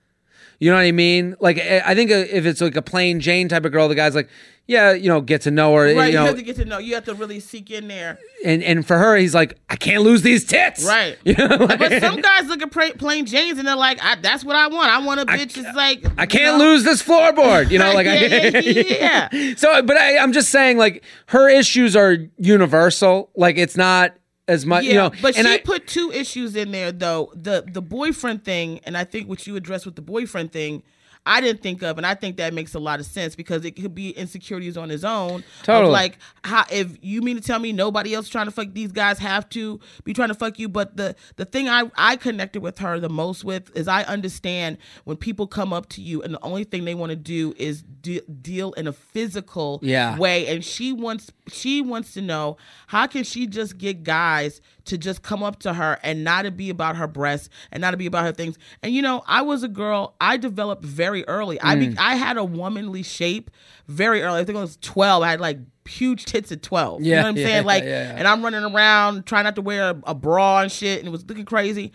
You 0.59 0.71
know 0.71 0.77
what 0.77 0.83
I 0.85 0.91
mean? 0.91 1.35
Like, 1.39 1.59
I 1.59 1.81
I 1.85 1.95
think 1.95 2.11
uh, 2.11 2.15
if 2.15 2.45
it's 2.45 2.61
like 2.61 2.75
a 2.75 2.81
plain 2.81 3.19
Jane 3.19 3.47
type 3.47 3.65
of 3.65 3.71
girl, 3.71 3.87
the 3.87 3.95
guy's 3.95 4.15
like, 4.15 4.29
yeah, 4.65 4.91
you 4.91 5.07
know, 5.07 5.21
get 5.21 5.43
to 5.43 5.51
know 5.51 5.73
her, 5.75 5.83
Right. 5.95 6.11
you 6.11 6.19
You, 6.19 6.25
have 6.25 6.35
to 6.35 6.41
get 6.41 6.57
to 6.57 6.65
know. 6.65 6.77
You 6.77 6.95
have 6.95 7.05
to 7.05 7.13
really 7.13 7.39
seek 7.39 7.71
in 7.71 7.87
there. 7.87 8.17
and 8.43 8.61
and 8.63 8.85
for 8.85 8.97
her, 8.97 9.15
he's 9.15 9.33
like, 9.35 9.57
I 9.69 9.75
can't 9.77 10.03
lose 10.03 10.23
these 10.23 10.43
tits, 10.45 10.83
Right. 10.83 11.17
You 11.23 11.35
know, 11.35 11.55
like- 11.55 11.79
But 11.79 12.01
some 12.01 12.19
guys 12.21 12.47
look 12.47 12.61
at 12.61 12.97
plain 12.97 13.25
Janes 13.25 13.59
and 13.59 13.67
they're 13.67 13.75
like, 13.77 14.03
I, 14.03 14.15
"That's 14.15 14.43
what 14.43 14.55
I 14.57 14.67
want. 14.67 14.89
I 14.91 14.97
want 15.05 15.19
a 15.21 15.25
bitch 15.25 15.53
that's 15.53 15.75
like 15.77 16.03
I 16.17 16.25
can't 16.25 16.57
know, 16.57 16.65
lose 16.65 16.83
this 16.83 17.01
floorboard, 17.01 17.69
you 17.71 17.79
know, 17.79 17.93
like 17.99 18.07
yeah, 18.07 18.11
I, 18.13 18.59
yeah, 18.59 19.29
yeah. 19.31 19.53
So, 19.57 19.81
but 19.83 19.95
I, 19.95 20.17
I'm 20.17 20.33
just 20.33 20.49
saying, 20.49 20.77
like, 20.77 21.03
her 21.27 21.47
issues 21.49 21.95
are 21.95 22.17
universal. 22.37 23.29
Like, 23.35 23.57
it's 23.57 23.77
not 23.77 24.15
as 24.47 24.65
much, 24.65 24.83
Yeah, 24.85 24.89
you 24.89 24.95
know. 24.95 25.11
but 25.21 25.37
and 25.37 25.47
she 25.47 25.53
I, 25.55 25.57
put 25.59 25.87
two 25.87 26.11
issues 26.11 26.55
in 26.55 26.71
there 26.71 26.91
though. 26.91 27.31
The 27.35 27.65
the 27.71 27.81
boyfriend 27.81 28.43
thing, 28.43 28.79
and 28.85 28.97
I 28.97 29.03
think 29.03 29.27
what 29.29 29.45
you 29.47 29.55
addressed 29.55 29.85
with 29.85 29.95
the 29.95 30.01
boyfriend 30.01 30.51
thing, 30.51 30.83
I 31.27 31.41
didn't 31.41 31.61
think 31.61 31.81
of, 31.83 31.97
and 31.97 32.05
I 32.05 32.15
think 32.15 32.37
that 32.37 32.53
makes 32.53 32.73
a 32.73 32.79
lot 32.79 32.99
of 32.99 33.05
sense 33.05 33.35
because 33.35 33.65
it 33.65 33.71
could 33.71 33.93
be 33.93 34.11
insecurities 34.11 34.77
on 34.77 34.89
his 34.89 35.03
own. 35.03 35.43
Totally. 35.63 35.91
like 35.91 36.17
how 36.43 36.65
if 36.71 36.97
you 37.01 37.21
mean 37.21 37.35
to 37.35 37.41
tell 37.41 37.59
me 37.59 37.73
nobody 37.73 38.13
else 38.13 38.29
trying 38.29 38.45
to 38.45 38.51
fuck 38.51 38.67
these 38.73 38.91
guys 38.91 39.19
have 39.19 39.49
to 39.49 39.79
be 40.03 40.13
trying 40.13 40.29
to 40.29 40.33
fuck 40.35 40.57
you, 40.59 40.69
but 40.69 40.95
the 40.97 41.15
the 41.35 41.45
thing 41.45 41.67
I 41.69 41.91
I 41.95 42.15
connected 42.15 42.61
with 42.61 42.77
her 42.79 42.99
the 42.99 43.09
most 43.09 43.43
with 43.43 43.75
is 43.75 43.87
I 43.87 44.03
understand 44.03 44.77
when 45.03 45.17
people 45.17 45.47
come 45.47 45.73
up 45.73 45.89
to 45.89 46.01
you 46.01 46.21
and 46.23 46.33
the 46.33 46.43
only 46.43 46.63
thing 46.63 46.85
they 46.85 46.95
want 46.95 47.09
to 47.09 47.15
do 47.15 47.53
is 47.57 47.81
de- 47.81 48.21
deal 48.21 48.71
in 48.73 48.87
a 48.87 48.93
physical 48.93 49.79
Yeah. 49.83 50.17
way, 50.17 50.47
and 50.47 50.63
she 50.63 50.93
wants 50.93 51.31
she 51.51 51.81
wants 51.81 52.13
to 52.13 52.21
know 52.21 52.57
how 52.87 53.07
can 53.07 53.23
she 53.23 53.47
just 53.47 53.77
get 53.77 54.03
guys 54.03 54.61
to 54.87 54.97
just 54.97 55.21
come 55.21 55.43
up 55.43 55.59
to 55.59 55.73
her 55.73 55.97
and 56.03 56.23
not 56.23 56.41
to 56.43 56.51
be 56.51 56.69
about 56.69 56.95
her 56.97 57.07
breasts 57.07 57.49
and 57.71 57.81
not 57.81 57.91
to 57.91 57.97
be 57.97 58.05
about 58.05 58.25
her 58.25 58.31
things. 58.31 58.57
And 58.83 58.93
you 58.93 59.01
know, 59.01 59.23
I 59.27 59.41
was 59.43 59.63
a 59.63 59.67
girl. 59.67 60.15
I 60.19 60.37
developed 60.37 60.83
very 60.83 61.25
early. 61.27 61.59
I 61.61 61.75
Mm. 61.75 61.79
be, 61.93 61.97
I 61.97 62.15
had 62.15 62.37
a 62.37 62.43
womanly 62.43 63.03
shape 63.03 63.49
very 63.87 64.21
early. 64.21 64.39
I 64.41 64.43
think 64.45 64.57
I 64.57 64.61
was 64.61 64.77
twelve. 64.81 65.23
I 65.23 65.29
had 65.31 65.39
like 65.41 65.59
huge 65.87 66.25
tits 66.25 66.51
at 66.51 66.61
twelve. 66.61 67.01
you 67.01 67.11
Yeah, 67.11 67.17
know 67.17 67.23
what 67.23 67.29
I'm 67.29 67.37
yeah, 67.37 67.45
saying? 67.45 67.65
Like, 67.65 67.83
yeah, 67.83 67.89
yeah. 68.11 68.15
and 68.17 68.27
I'm 68.27 68.43
running 68.43 68.63
around 68.63 69.25
trying 69.25 69.45
not 69.45 69.55
to 69.55 69.61
wear 69.61 69.89
a, 69.91 70.01
a 70.07 70.15
bra 70.15 70.61
and 70.61 70.71
shit, 70.71 70.99
and 70.99 71.07
it 71.07 71.11
was 71.11 71.25
looking 71.25 71.45
crazy. 71.45 71.93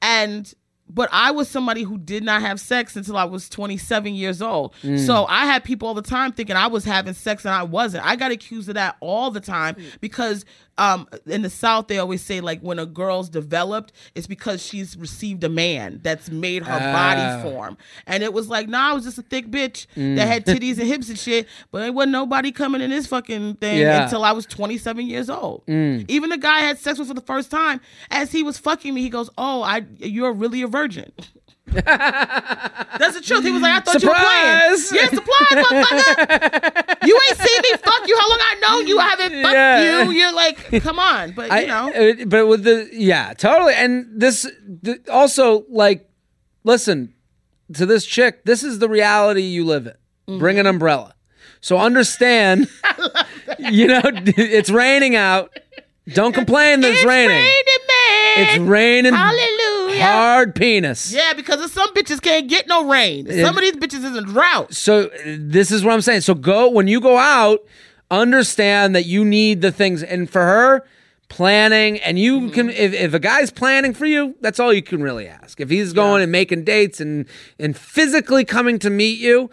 And 0.00 0.52
but 0.94 1.08
I 1.10 1.30
was 1.30 1.48
somebody 1.48 1.84
who 1.84 1.96
did 1.96 2.22
not 2.22 2.42
have 2.42 2.60
sex 2.60 2.96
until 2.96 3.16
I 3.16 3.24
was 3.24 3.48
27 3.48 4.14
years 4.14 4.42
old. 4.42 4.74
Mm. 4.82 4.98
So 4.98 5.24
I 5.24 5.46
had 5.46 5.64
people 5.64 5.88
all 5.88 5.94
the 5.94 6.02
time 6.02 6.32
thinking 6.32 6.54
I 6.54 6.66
was 6.66 6.84
having 6.84 7.14
sex 7.14 7.46
and 7.46 7.54
I 7.54 7.62
wasn't. 7.62 8.04
I 8.04 8.14
got 8.14 8.30
accused 8.30 8.68
of 8.68 8.74
that 8.74 8.96
all 9.00 9.30
the 9.30 9.40
time 9.40 9.76
because 10.02 10.44
um, 10.78 11.06
in 11.26 11.42
the 11.42 11.50
South 11.50 11.86
they 11.88 11.98
always 11.98 12.22
say 12.22 12.40
like 12.40 12.60
when 12.60 12.78
a 12.78 12.86
girl's 12.86 13.28
developed, 13.28 13.92
it's 14.14 14.26
because 14.26 14.64
she's 14.64 14.96
received 14.96 15.44
a 15.44 15.48
man 15.48 16.00
that's 16.02 16.30
made 16.30 16.62
her 16.64 16.78
Ah. 16.80 16.92
body 16.92 17.42
form. 17.42 17.76
And 18.06 18.22
it 18.22 18.32
was 18.32 18.48
like, 18.48 18.68
nah, 18.68 18.90
I 18.90 18.92
was 18.94 19.04
just 19.04 19.18
a 19.18 19.22
thick 19.22 19.48
bitch 19.50 19.86
Mm. 19.96 20.16
that 20.16 20.26
had 20.26 20.46
titties 20.46 20.78
and 20.78 20.86
hips 20.88 21.08
and 21.08 21.18
shit, 21.18 21.46
but 21.70 21.80
there 21.80 21.92
wasn't 21.92 22.12
nobody 22.12 22.52
coming 22.52 22.80
in 22.80 22.90
this 22.90 23.06
fucking 23.06 23.54
thing 23.56 23.78
Yeah. 23.80 24.00
Mm. 24.00 24.04
until 24.04 24.24
I 24.24 24.32
was 24.32 24.46
27 24.46 25.06
years 25.06 25.28
old. 25.28 25.62
Even 25.68 26.30
the 26.30 26.38
guy 26.38 26.58
I 26.58 26.60
had 26.60 26.78
sex 26.78 26.98
with 26.98 27.08
for 27.08 27.14
the 27.14 27.20
first 27.20 27.50
time, 27.50 27.80
as 28.10 28.32
he 28.32 28.42
was 28.42 28.56
fucking 28.58 28.94
me, 28.94 29.02
he 29.02 29.10
goes, 29.10 29.28
"Oh, 29.36 29.62
I, 29.62 29.82
you're 29.98 30.32
really 30.32 30.62
a 30.62 30.66
virgin." 30.68 31.12
That's 31.72 33.14
the 33.14 33.22
truth. 33.24 33.44
He 33.44 33.50
was 33.50 33.62
like, 33.62 33.72
"I 33.72 33.80
thought 33.80 34.00
Surprise! 34.00 34.90
you 34.92 34.98
were 35.00 35.06
playing." 35.08 35.12
Yeah, 35.12 35.18
surprise, 35.18 35.84
motherfucker. 35.86 37.06
you 37.06 37.20
ain't 37.28 37.38
seen 37.38 37.60
me 37.62 37.70
fuck 37.78 38.06
you. 38.08 38.18
How 38.18 38.28
long 38.28 38.38
I 38.40 38.54
know 38.60 38.80
you? 38.80 38.98
I 38.98 39.08
haven't 39.08 39.42
fucked 39.42 39.54
Yeah. 39.54 40.02
you. 40.02 40.10
You're 40.10 40.32
like, 40.32 40.82
come 40.82 40.98
on, 40.98 41.32
but 41.32 41.46
you 41.46 41.52
I, 41.52 41.64
know, 41.66 41.92
uh, 41.92 42.24
but 42.26 42.46
with 42.46 42.64
the 42.64 42.88
yeah, 42.92 43.32
totally. 43.34 43.74
And 43.74 44.06
this 44.20 44.50
th- 44.84 45.08
also 45.08 45.64
like, 45.70 46.08
listen 46.64 47.14
to 47.74 47.86
this 47.86 48.04
chick. 48.04 48.44
This 48.44 48.62
is 48.62 48.78
the 48.80 48.88
reality 48.88 49.42
you 49.42 49.64
live 49.64 49.86
in. 49.86 49.92
Mm-hmm. 50.28 50.38
Bring 50.38 50.58
an 50.58 50.66
umbrella. 50.66 51.14
So 51.60 51.78
understand. 51.78 52.68
you 53.58 53.86
know, 53.86 54.00
it's 54.04 54.68
raining 54.70 55.14
out. 55.16 55.56
Don't 56.08 56.32
complain 56.34 56.80
that 56.80 56.88
it's, 56.90 56.98
it's 56.98 57.06
raining. 57.06 57.28
raining, 57.36 57.82
man. 57.88 58.38
It's 58.38 58.58
raining. 58.58 59.14
Hallelujah. 59.14 59.71
Hard 60.00 60.54
penis. 60.54 61.12
Yeah, 61.12 61.32
because 61.34 61.70
some 61.72 61.92
bitches 61.94 62.20
can't 62.20 62.48
get 62.48 62.66
no 62.68 62.88
rain. 62.88 63.26
Some 63.26 63.56
of 63.56 63.62
these 63.62 63.76
bitches 63.76 64.04
is 64.04 64.16
in 64.16 64.24
drought. 64.24 64.74
So 64.74 65.06
uh, 65.06 65.36
this 65.38 65.70
is 65.70 65.84
what 65.84 65.92
I'm 65.94 66.00
saying. 66.00 66.22
So 66.22 66.34
go 66.34 66.68
when 66.70 66.88
you 66.88 67.00
go 67.00 67.18
out, 67.18 67.60
understand 68.10 68.94
that 68.94 69.06
you 69.06 69.24
need 69.24 69.60
the 69.62 69.72
things. 69.72 70.02
And 70.02 70.28
for 70.30 70.42
her, 70.42 70.84
planning 71.28 71.98
and 72.00 72.18
you 72.18 72.40
Mm-hmm. 72.40 72.50
can 72.50 72.70
if, 72.70 72.92
if 72.92 73.14
a 73.14 73.18
guy's 73.18 73.50
planning 73.50 73.94
for 73.94 74.04
you, 74.06 74.34
that's 74.40 74.60
all 74.60 74.72
you 74.72 74.82
can 74.82 75.02
really 75.02 75.26
ask. 75.26 75.60
If 75.60 75.70
he's 75.70 75.92
going 75.92 76.22
and 76.22 76.30
making 76.30 76.64
dates 76.64 77.00
and 77.00 77.26
and 77.58 77.76
physically 77.76 78.44
coming 78.44 78.78
to 78.80 78.90
meet 78.90 79.18
you, 79.18 79.48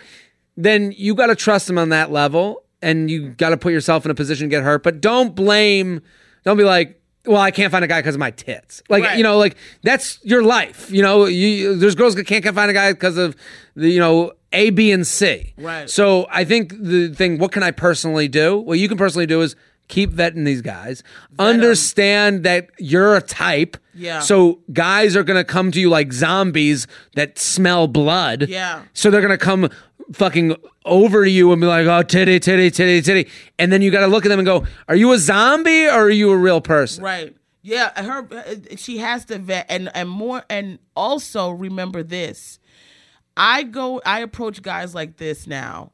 then 0.58 0.92
you 0.98 1.16
got 1.16 1.28
to 1.28 1.36
trust 1.36 1.70
him 1.70 1.78
on 1.78 1.90
that 1.90 2.12
level 2.12 2.64
and 2.82 3.10
you 3.10 3.30
got 3.30 3.50
to 3.50 3.58
put 3.58 3.72
yourself 3.72 4.04
in 4.06 4.12
a 4.12 4.16
position 4.16 4.50
to 4.50 4.50
get 4.50 4.64
hurt. 4.64 4.84
But 4.84 5.00
don't 5.02 5.36
blame. 5.36 6.02
Don't 6.44 6.58
be 6.58 6.64
like. 6.64 6.99
Well, 7.30 7.40
I 7.40 7.52
can't 7.52 7.72
find 7.72 7.86
a 7.86 7.88
guy 7.88 8.00
because 8.00 8.16
of 8.16 8.20
my 8.20 8.32
tits. 8.32 8.82
Like 8.90 9.04
Right. 9.04 9.18
you 9.18 9.24
know, 9.24 9.38
like 9.38 9.56
that's 9.84 10.18
your 10.24 10.42
life. 10.42 10.90
You 10.90 11.04
know, 11.04 11.26
you, 11.26 11.76
there's 11.76 11.94
girls 11.94 12.16
that 12.16 12.26
can't 12.26 12.44
find 12.44 12.72
a 12.72 12.74
guy 12.74 12.92
because 12.92 13.18
of 13.18 13.36
the 13.76 13.88
you 13.90 14.00
know 14.00 14.34
A, 14.52 14.72
B, 14.72 14.92
and 14.92 15.06
C. 15.06 15.54
Right. 15.58 15.88
So 15.88 16.26
I 16.32 16.44
think 16.44 16.74
the 16.76 17.10
thing, 17.14 17.38
what 17.38 17.52
can 17.52 17.62
I 17.62 17.70
personally 17.72 18.28
do? 18.28 18.58
What 18.58 18.80
you 18.80 18.88
can 18.90 18.98
personally 18.98 19.28
do 19.28 19.42
is 19.42 19.56
keep 19.90 20.10
vetting 20.12 20.44
these 20.44 20.62
guys. 20.62 21.04
Understand 21.38 22.44
that 22.44 22.70
you're 22.78 23.16
a 23.16 23.22
type. 23.22 23.76
Yeah. 23.94 24.20
So 24.20 24.60
guys 24.72 25.16
are 25.16 25.24
gonna 25.24 25.44
come 25.44 25.72
to 25.72 25.80
you 25.80 25.90
like 25.90 26.14
zombies 26.14 26.88
that 27.16 27.38
smell 27.38 27.88
blood. 27.88 28.48
Yeah. 28.48 28.84
So 28.94 29.10
they're 29.12 29.22
gonna 29.22 29.38
come 29.38 29.70
fucking 30.14 30.56
over 30.86 31.26
to 31.26 31.30
you 31.30 31.52
and 31.52 31.62
be 31.62 31.68
like, 31.68 31.86
oh 31.88 32.02
titty, 32.04 32.40
titty, 32.40 32.72
titty, 32.72 33.02
titty. 33.02 33.30
And 33.58 33.72
then 33.72 33.82
you 33.82 33.92
gotta 33.92 34.08
look 34.08 34.26
at 34.26 34.30
them 34.30 34.40
and 34.40 34.46
go, 34.46 34.66
Are 34.88 34.96
you 34.96 35.12
a 35.14 35.18
zombie 35.18 35.86
or 35.86 36.06
are 36.06 36.10
you 36.10 36.32
a 36.32 36.38
real 36.38 36.62
person? 36.62 37.04
Right. 37.04 37.36
Yeah, 37.62 38.02
her 38.02 38.28
she 38.78 39.00
has 39.00 39.26
to 39.26 39.38
vet 39.38 39.66
and 39.70 39.92
and 39.94 40.10
more 40.10 40.44
and 40.50 40.80
also 40.96 41.52
remember 41.52 42.04
this. 42.04 42.60
I 43.36 43.64
go 43.64 44.02
I 44.06 44.20
approach 44.20 44.62
guys 44.62 44.96
like 44.96 45.18
this 45.18 45.46
now. 45.46 45.92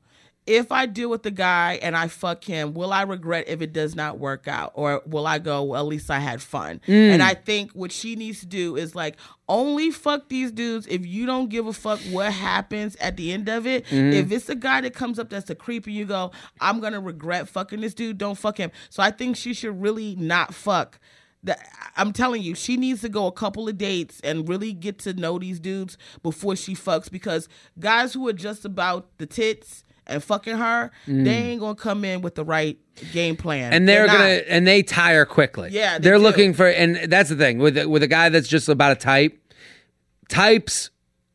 If 0.47 0.71
I 0.71 0.85
deal 0.85 1.09
with 1.09 1.23
the 1.23 1.31
guy 1.31 1.79
and 1.81 1.97
I 1.97 2.07
fuck 2.07 2.43
him, 2.43 2.73
will 2.73 2.93
I 2.93 3.01
regret 3.01 3.45
if 3.47 3.61
it 3.61 3.73
does 3.73 3.95
not 3.95 4.19
work 4.19 4.47
out? 4.47 4.73
Or 4.75 5.01
will 5.05 5.25
I 5.25 5.39
go, 5.39 5.63
well, 5.63 5.81
at 5.81 5.87
least 5.87 6.11
I 6.11 6.19
had 6.19 6.41
fun? 6.41 6.81
Mm. 6.87 7.13
And 7.13 7.23
I 7.23 7.33
think 7.33 7.71
what 7.71 7.91
she 7.91 8.15
needs 8.15 8.41
to 8.41 8.45
do 8.45 8.75
is 8.75 8.93
like 8.93 9.17
only 9.49 9.89
fuck 9.89 10.29
these 10.29 10.51
dudes 10.51 10.85
if 10.87 11.05
you 11.05 11.25
don't 11.25 11.49
give 11.49 11.65
a 11.65 11.73
fuck 11.73 11.99
what 12.11 12.31
happens 12.31 12.95
at 12.97 13.17
the 13.17 13.31
end 13.31 13.49
of 13.49 13.65
it. 13.65 13.85
Mm-hmm. 13.85 14.13
If 14.13 14.31
it's 14.31 14.49
a 14.49 14.55
guy 14.55 14.81
that 14.81 14.93
comes 14.93 15.17
up 15.17 15.29
that's 15.29 15.49
a 15.49 15.55
creep 15.55 15.87
and 15.87 15.95
you 15.95 16.05
go, 16.05 16.31
I'm 16.61 16.79
gonna 16.79 16.99
regret 16.99 17.49
fucking 17.49 17.81
this 17.81 17.95
dude, 17.95 18.19
don't 18.19 18.37
fuck 18.37 18.57
him. 18.57 18.71
So 18.89 19.01
I 19.01 19.09
think 19.09 19.37
she 19.37 19.53
should 19.53 19.81
really 19.81 20.15
not 20.15 20.53
fuck 20.53 20.99
that 21.45 21.59
I'm 21.95 22.11
telling 22.11 22.41
you, 22.41 22.55
she 22.55 22.75
needs 22.75 23.01
to 23.01 23.09
go 23.09 23.27
a 23.27 23.31
couple 23.31 23.69
of 23.69 23.77
dates 23.77 24.19
and 24.21 24.49
really 24.49 24.73
get 24.73 24.99
to 24.99 25.13
know 25.13 25.39
these 25.39 25.59
dudes 25.59 25.97
before 26.23 26.55
she 26.55 26.75
fucks 26.75 27.09
because 27.09 27.47
guys 27.79 28.13
who 28.13 28.27
are 28.27 28.33
just 28.33 28.65
about 28.65 29.17
the 29.17 29.25
tits 29.25 29.84
and 30.07 30.23
fucking 30.23 30.57
her, 30.57 30.91
they 31.07 31.31
ain't 31.31 31.61
gonna 31.61 31.75
come 31.75 32.05
in 32.05 32.21
with 32.21 32.35
the 32.35 32.45
right 32.45 32.77
game 33.11 33.35
plan. 33.35 33.71
Mm. 33.71 33.75
and 33.75 33.89
they're, 33.89 34.07
not. 34.07 34.13
gonna 34.13 34.41
and 34.47 34.67
they 34.67 34.83
tire 34.83 35.25
quickly. 35.25 35.69
Yeah, 35.71 35.99
they 35.99 36.11
are 36.11 36.19
looking 36.19 36.53
for, 36.53 36.67
and 36.67 37.11
that's 37.11 37.29
the 37.29 37.35
thing 37.35 37.59
with 37.59 37.77
with 37.85 38.03
a 38.03 38.07
guy 38.07 38.29
that's 38.29 38.47
just 38.47 38.69
about 38.69 38.91
a 38.91 38.95
type. 38.95 39.37
Types 40.29 40.89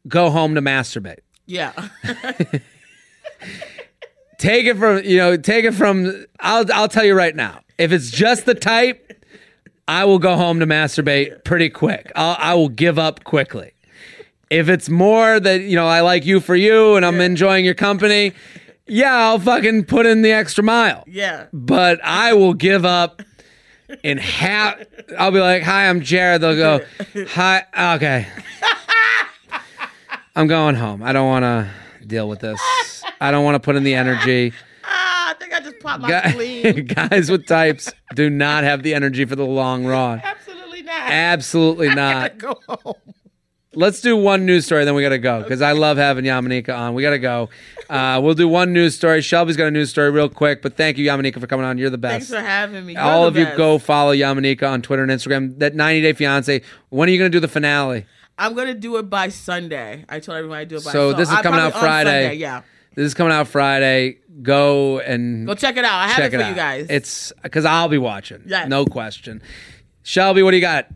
go 0.09 0.31
home 0.31 0.55
to 0.55 0.63
masturbate. 0.63 1.21
Yeah. 1.47 1.73
Take 4.41 4.65
it 4.65 4.79
from 4.79 5.05
you 5.05 5.19
know, 5.19 5.37
take 5.37 5.67
it 5.67 5.73
from. 5.73 6.25
I'll 6.41 6.65
I'll 6.73 6.89
tell 6.89 7.05
you 7.05 7.15
right 7.15 7.37
now. 7.37 7.61
If 7.77 7.93
it's 7.93 8.11
just 8.11 8.47
the 8.47 8.55
type, 8.55 9.23
I 9.87 10.07
will 10.07 10.19
go 10.19 10.35
home 10.35 10.61
to 10.61 10.67
masturbate 10.67 11.45
pretty 11.45 11.69
quick. 11.69 12.11
I'll, 12.17 12.37
I 12.39 12.55
will 12.55 12.71
give 12.71 12.99
up 12.99 13.25
quickly. 13.25 13.73
If 14.49 14.71
it's 14.71 14.89
more 14.89 15.39
that 15.39 15.61
you 15.61 15.77
know, 15.77 15.87
I 15.87 16.01
like 16.01 16.25
you 16.25 16.41
for 16.41 16.57
you, 16.57 16.97
and 16.97 17.05
I'm 17.05 17.21
enjoying 17.21 17.67
your 17.67 17.75
company. 17.75 18.33
Yeah, 18.91 19.15
I'll 19.15 19.39
fucking 19.39 19.85
put 19.85 20.07
in 20.07 20.23
the 20.23 20.33
extra 20.33 20.65
mile. 20.65 21.05
yeah. 21.07 21.47
but 21.53 22.01
I 22.05 22.33
will 22.35 22.55
give 22.55 22.85
up 22.85 23.23
in 24.03 24.19
half. 24.19 24.81
I'll 25.19 25.31
be 25.33 25.41
like, 25.41 25.63
"Hi, 25.63 25.89
I'm 25.89 26.01
Jared." 26.01 26.41
They'll 26.43 26.57
go, 26.57 26.85
"Hi, 27.31 27.65
okay." 27.97 28.27
I'm 30.37 30.47
going 30.47 30.75
home. 30.77 31.03
I 31.03 31.13
don't 31.13 31.29
want 31.29 31.43
to 31.43 31.71
deal 32.07 32.29
with 32.29 32.41
this. 32.41 32.61
I 33.21 33.31
don't 33.31 33.45
want 33.45 33.57
to 33.57 33.61
put 33.61 33.77
in 33.77 33.83
the 33.85 33.95
energy. 33.95 34.53
Ah, 34.85 35.31
I 35.31 35.35
think 35.35 35.53
I 35.53 35.61
just 35.61 35.79
popped 35.81 36.03
my 36.03 36.09
Guy- 36.09 36.31
spleen. 36.31 36.87
Guys 36.87 37.31
with 37.31 37.47
types 37.47 37.93
do 38.15 38.31
not 38.31 38.65
have 38.65 38.83
the 38.83 38.95
energy 38.95 39.25
for 39.25 39.37
the 39.37 39.45
long 39.45 39.85
run. 39.85 40.21
Absolutely 40.25 40.83
not. 40.83 41.11
Absolutely 41.11 41.89
I 41.91 41.95
not. 41.95 42.39
gotta 42.39 42.57
go 42.67 42.79
home. 42.85 43.15
Let's 43.73 44.01
do 44.01 44.17
one 44.17 44.47
news 44.47 44.67
story, 44.67 44.85
then 44.85 44.97
we 44.97 45.03
got 45.03 45.11
to 45.11 45.19
go 45.19 45.43
because 45.43 45.63
I 45.63 45.73
love 45.73 45.97
having 45.97 46.25
Yamaneika 46.25 46.77
on. 46.77 46.95
We 46.95 47.03
got 47.03 47.11
to 47.11 47.21
go. 47.21 47.51
Uh, 47.89 48.21
we'll 48.21 48.35
do 48.35 48.49
one 48.49 48.73
news 48.73 48.97
story. 48.97 49.23
Shelby's 49.23 49.57
got 49.57 49.67
a 49.69 49.71
news 49.71 49.91
story 49.91 50.11
real 50.11 50.29
quick, 50.29 50.61
but 50.61 50.77
thank 50.77 50.99
you, 50.99 51.09
Yamaneika, 51.09 51.39
for 51.39 51.47
coming 51.47 51.65
on. 51.65 51.79
You're 51.79 51.89
the 51.91 51.97
best. 51.99 52.29
Thanks 52.29 52.31
for 52.31 52.41
having 52.45 52.85
me. 52.85 52.95
You're 52.95 53.03
all 53.03 53.27
of 53.27 53.37
you 53.37 53.47
go 53.57 53.79
follow 53.79 54.13
Yamaneika 54.13 54.69
on 54.69 54.83
Twitter 54.83 55.05
and 55.05 55.13
Instagram. 55.13 55.57
That 55.61 55.77
90 55.77 56.03
Day 56.03 56.13
Fiance. 56.15 56.63
When 56.89 57.09
are 57.09 57.13
you 57.13 57.19
going 57.19 57.31
to 57.31 57.37
do 57.37 57.41
the 57.41 57.47
finale? 57.49 58.07
I'm 58.41 58.55
gonna 58.55 58.73
do 58.73 58.97
it 58.97 59.11
by 59.11 59.29
Sunday. 59.29 60.07
I 60.09 60.19
told 60.19 60.39
everyone 60.39 60.57
I 60.57 60.65
do 60.65 60.77
it 60.77 60.85
by 60.85 60.93
Sunday. 60.93 61.13
So 61.13 61.13
this 61.13 61.29
is 61.29 61.35
I 61.35 61.43
coming 61.43 61.61
out 61.61 61.75
Friday. 61.75 62.23
Sunday, 62.23 62.35
yeah. 62.37 62.63
This 62.95 63.05
is 63.05 63.13
coming 63.13 63.35
out 63.35 63.49
Friday. 63.49 64.17
Go 64.41 64.99
and 65.01 65.47
Go 65.47 65.55
check 65.55 65.77
it 65.77 65.85
out. 65.85 65.93
I 65.93 66.09
have 66.09 66.17
check 66.17 66.33
it 66.33 66.39
for 66.39 66.43
out. 66.45 66.49
you 66.49 66.55
guys. 66.55 66.87
It's 66.89 67.35
because 67.43 67.67
I'll 67.67 67.89
be 67.91 67.99
watching. 67.99 68.43
Yes. 68.47 68.67
No 68.67 68.87
question. 68.87 69.43
Shelby, 70.03 70.43
what 70.43 70.53
do 70.53 70.57
you 70.57 70.63
got? 70.63 70.87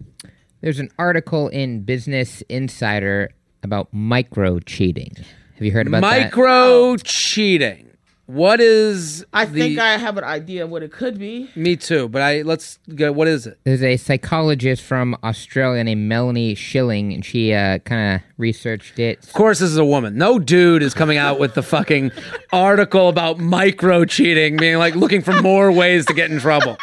There's 0.65 0.79
an 0.79 0.89
article 0.99 1.49
in 1.49 1.83
Business 1.83 2.41
Insider 2.49 3.29
about 3.63 3.93
micro 3.93 4.61
cheating. 4.61 5.13
Have 5.57 5.63
you 5.63 5.71
heard 5.71 5.87
about 5.87 6.01
micro 6.01 6.17
that? 6.23 6.25
Micro 6.25 6.97
cheating. 7.05 7.91
What 8.25 8.63
is? 8.63 9.27
I 9.35 9.45
the- 9.45 9.61
think 9.61 9.79
I 9.79 9.99
have 9.99 10.17
an 10.17 10.25
idea 10.25 10.65
of 10.65 10.71
what 10.71 10.83
it 10.83 10.91
could 10.91 11.19
be. 11.19 11.51
Me 11.55 11.77
too. 11.77 12.09
But 12.09 12.23
I 12.23 12.41
let's 12.41 12.79
go. 12.95 13.13
What 13.13 13.29
is 13.29 13.47
it? 13.47 13.59
There's 13.65 13.83
a 13.83 13.99
psychologist 13.99 14.83
from 14.83 15.15
Australia 15.23 15.85
named 15.85 16.09
Melanie 16.09 16.55
Schilling, 16.55 17.13
and 17.13 17.23
she 17.23 17.53
uh, 17.53 17.81
kind 17.81 18.15
of 18.15 18.23
researched 18.39 18.99
it. 18.99 19.23
Of 19.23 19.35
course, 19.35 19.59
this 19.59 19.69
is 19.69 19.77
a 19.77 19.85
woman. 19.85 20.17
No 20.17 20.39
dude 20.39 20.83
is 20.83 20.95
coming 20.95 21.19
out 21.19 21.39
with 21.39 21.53
the 21.53 21.63
fucking 21.63 22.11
article 22.55 23.11
about 23.11 23.39
micro 23.39 24.07
cheating, 24.07 24.57
being 24.57 24.79
like 24.79 24.95
looking 24.95 25.21
for 25.21 25.39
more 25.43 25.71
ways 25.71 26.07
to 26.07 26.15
get 26.15 26.31
in 26.31 26.41
trouble. 26.41 26.79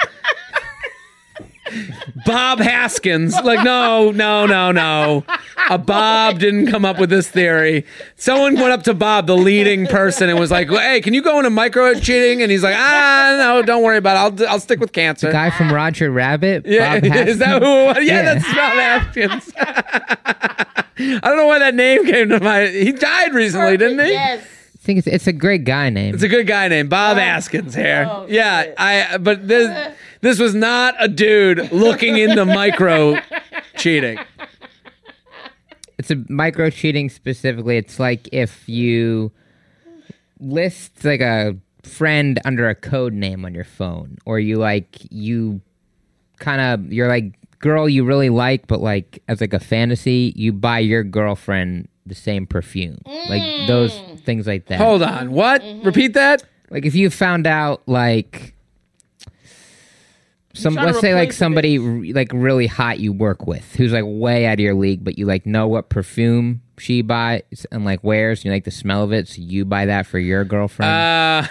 Bob 2.25 2.59
Haskins. 2.59 3.33
Like, 3.43 3.63
no, 3.63 4.11
no, 4.11 4.45
no, 4.45 4.71
no. 4.71 5.23
A 5.69 5.77
Bob 5.77 6.39
didn't 6.39 6.67
come 6.67 6.83
up 6.85 6.99
with 6.99 7.09
this 7.09 7.29
theory. 7.29 7.85
Someone 8.15 8.55
went 8.55 8.71
up 8.71 8.83
to 8.83 8.93
Bob, 8.93 9.27
the 9.27 9.37
leading 9.37 9.87
person, 9.87 10.29
and 10.29 10.37
was 10.39 10.51
like, 10.51 10.69
"Hey, 10.69 11.01
can 11.01 11.13
you 11.13 11.21
go 11.21 11.37
into 11.37 11.49
micro 11.49 11.93
cheating?" 11.93 12.41
And 12.41 12.51
he's 12.51 12.63
like, 12.63 12.75
"Ah, 12.77 13.35
no, 13.37 13.61
don't 13.61 13.83
worry 13.83 13.97
about 13.97 14.15
it. 14.41 14.43
I'll 14.43 14.53
I'll 14.53 14.59
stick 14.59 14.79
with 14.79 14.91
cancer." 14.91 15.27
The 15.27 15.33
guy 15.33 15.49
from 15.51 15.71
Roger 15.71 16.11
Rabbit. 16.11 16.65
yeah, 16.65 16.99
Bob 16.99 17.05
is 17.27 17.37
that 17.37 17.61
who? 17.61 17.67
It 17.67 17.85
was? 17.87 17.97
Yeah, 17.99 18.03
Yeah. 18.23 18.33
that's 18.33 18.45
Bob 18.45 18.73
Haskins. 18.73 19.53
I 20.97 21.19
don't 21.29 21.37
know 21.37 21.47
why 21.47 21.59
that 21.59 21.73
name 21.75 22.05
came 22.05 22.29
to 22.29 22.39
my. 22.39 22.67
He 22.67 22.91
died 22.91 23.33
recently, 23.33 23.77
didn't 23.77 23.99
he? 24.05 24.11
Yes. 24.11 24.43
I 24.81 24.83
think 24.83 24.97
it's, 24.97 25.07
it's 25.07 25.27
a 25.27 25.33
great 25.33 25.63
guy 25.63 25.91
name. 25.91 26.15
It's 26.15 26.23
a 26.23 26.27
good 26.27 26.47
guy 26.47 26.67
named 26.67 26.89
Bob 26.89 27.17
oh. 27.17 27.21
Askins 27.21 27.75
here. 27.75 28.07
Oh, 28.09 28.25
yeah, 28.27 28.73
I. 28.79 29.19
But 29.19 29.47
this 29.47 29.95
this 30.21 30.39
was 30.39 30.55
not 30.55 30.95
a 30.97 31.07
dude 31.07 31.71
looking 31.71 32.17
into 32.17 32.45
micro 32.45 33.19
cheating. 33.77 34.17
It's 35.99 36.09
a 36.09 36.15
micro 36.29 36.71
cheating 36.71 37.09
specifically. 37.09 37.77
It's 37.77 37.99
like 37.99 38.27
if 38.31 38.67
you 38.67 39.31
list 40.39 41.05
like 41.05 41.21
a 41.21 41.55
friend 41.83 42.39
under 42.43 42.67
a 42.67 42.73
code 42.73 43.13
name 43.13 43.45
on 43.45 43.53
your 43.53 43.65
phone, 43.65 44.17
or 44.25 44.39
you 44.39 44.57
like 44.57 44.97
you 45.11 45.61
kind 46.39 46.59
of 46.59 46.91
you're 46.91 47.07
like 47.07 47.35
girl 47.59 47.87
you 47.87 48.03
really 48.03 48.29
like, 48.29 48.65
but 48.65 48.81
like 48.81 49.21
as 49.27 49.41
like 49.41 49.53
a 49.53 49.59
fantasy, 49.59 50.33
you 50.35 50.51
buy 50.51 50.79
your 50.79 51.03
girlfriend 51.03 51.87
the 52.11 52.15
same 52.15 52.45
perfume, 52.45 52.99
like 53.29 53.67
those 53.67 53.97
things 54.25 54.45
like 54.45 54.67
that. 54.67 54.77
Hold 54.79 55.01
on, 55.01 55.31
what? 55.31 55.61
Mm-hmm. 55.61 55.85
Repeat 55.85 56.13
that. 56.13 56.43
Like 56.69 56.85
if 56.85 56.93
you 56.93 57.09
found 57.09 57.47
out 57.47 57.81
like 57.87 58.53
some 60.53 60.73
trying 60.73 60.87
to 60.87 60.91
let's 60.91 61.01
say 61.01 61.13
like 61.13 61.27
replace 61.29 61.37
somebody 61.37 61.79
re- 61.79 62.11
like 62.13 62.29
really 62.33 62.67
hot 62.67 62.99
you 62.99 63.13
work 63.13 63.47
with 63.47 63.73
who's 63.75 63.93
like 63.93 64.03
way 64.05 64.45
out 64.45 64.53
of 64.55 64.59
your 64.59 64.73
league 64.73 65.01
but 65.01 65.17
you 65.17 65.25
like 65.25 65.45
know 65.45 65.65
what 65.67 65.87
perfume 65.89 66.61
she 66.77 67.01
buys 67.01 67.41
and 67.71 67.85
like 67.85 68.03
wears 68.03 68.39
and 68.39 68.45
you 68.45 68.51
like 68.51 68.65
the 68.65 68.71
smell 68.71 69.01
of 69.03 69.13
it 69.13 69.29
so 69.29 69.41
you 69.41 69.63
buy 69.63 69.85
that 69.85 70.05
for 70.05 70.19
your 70.19 70.43
girlfriend 70.43 70.91
Uh, 70.91 71.47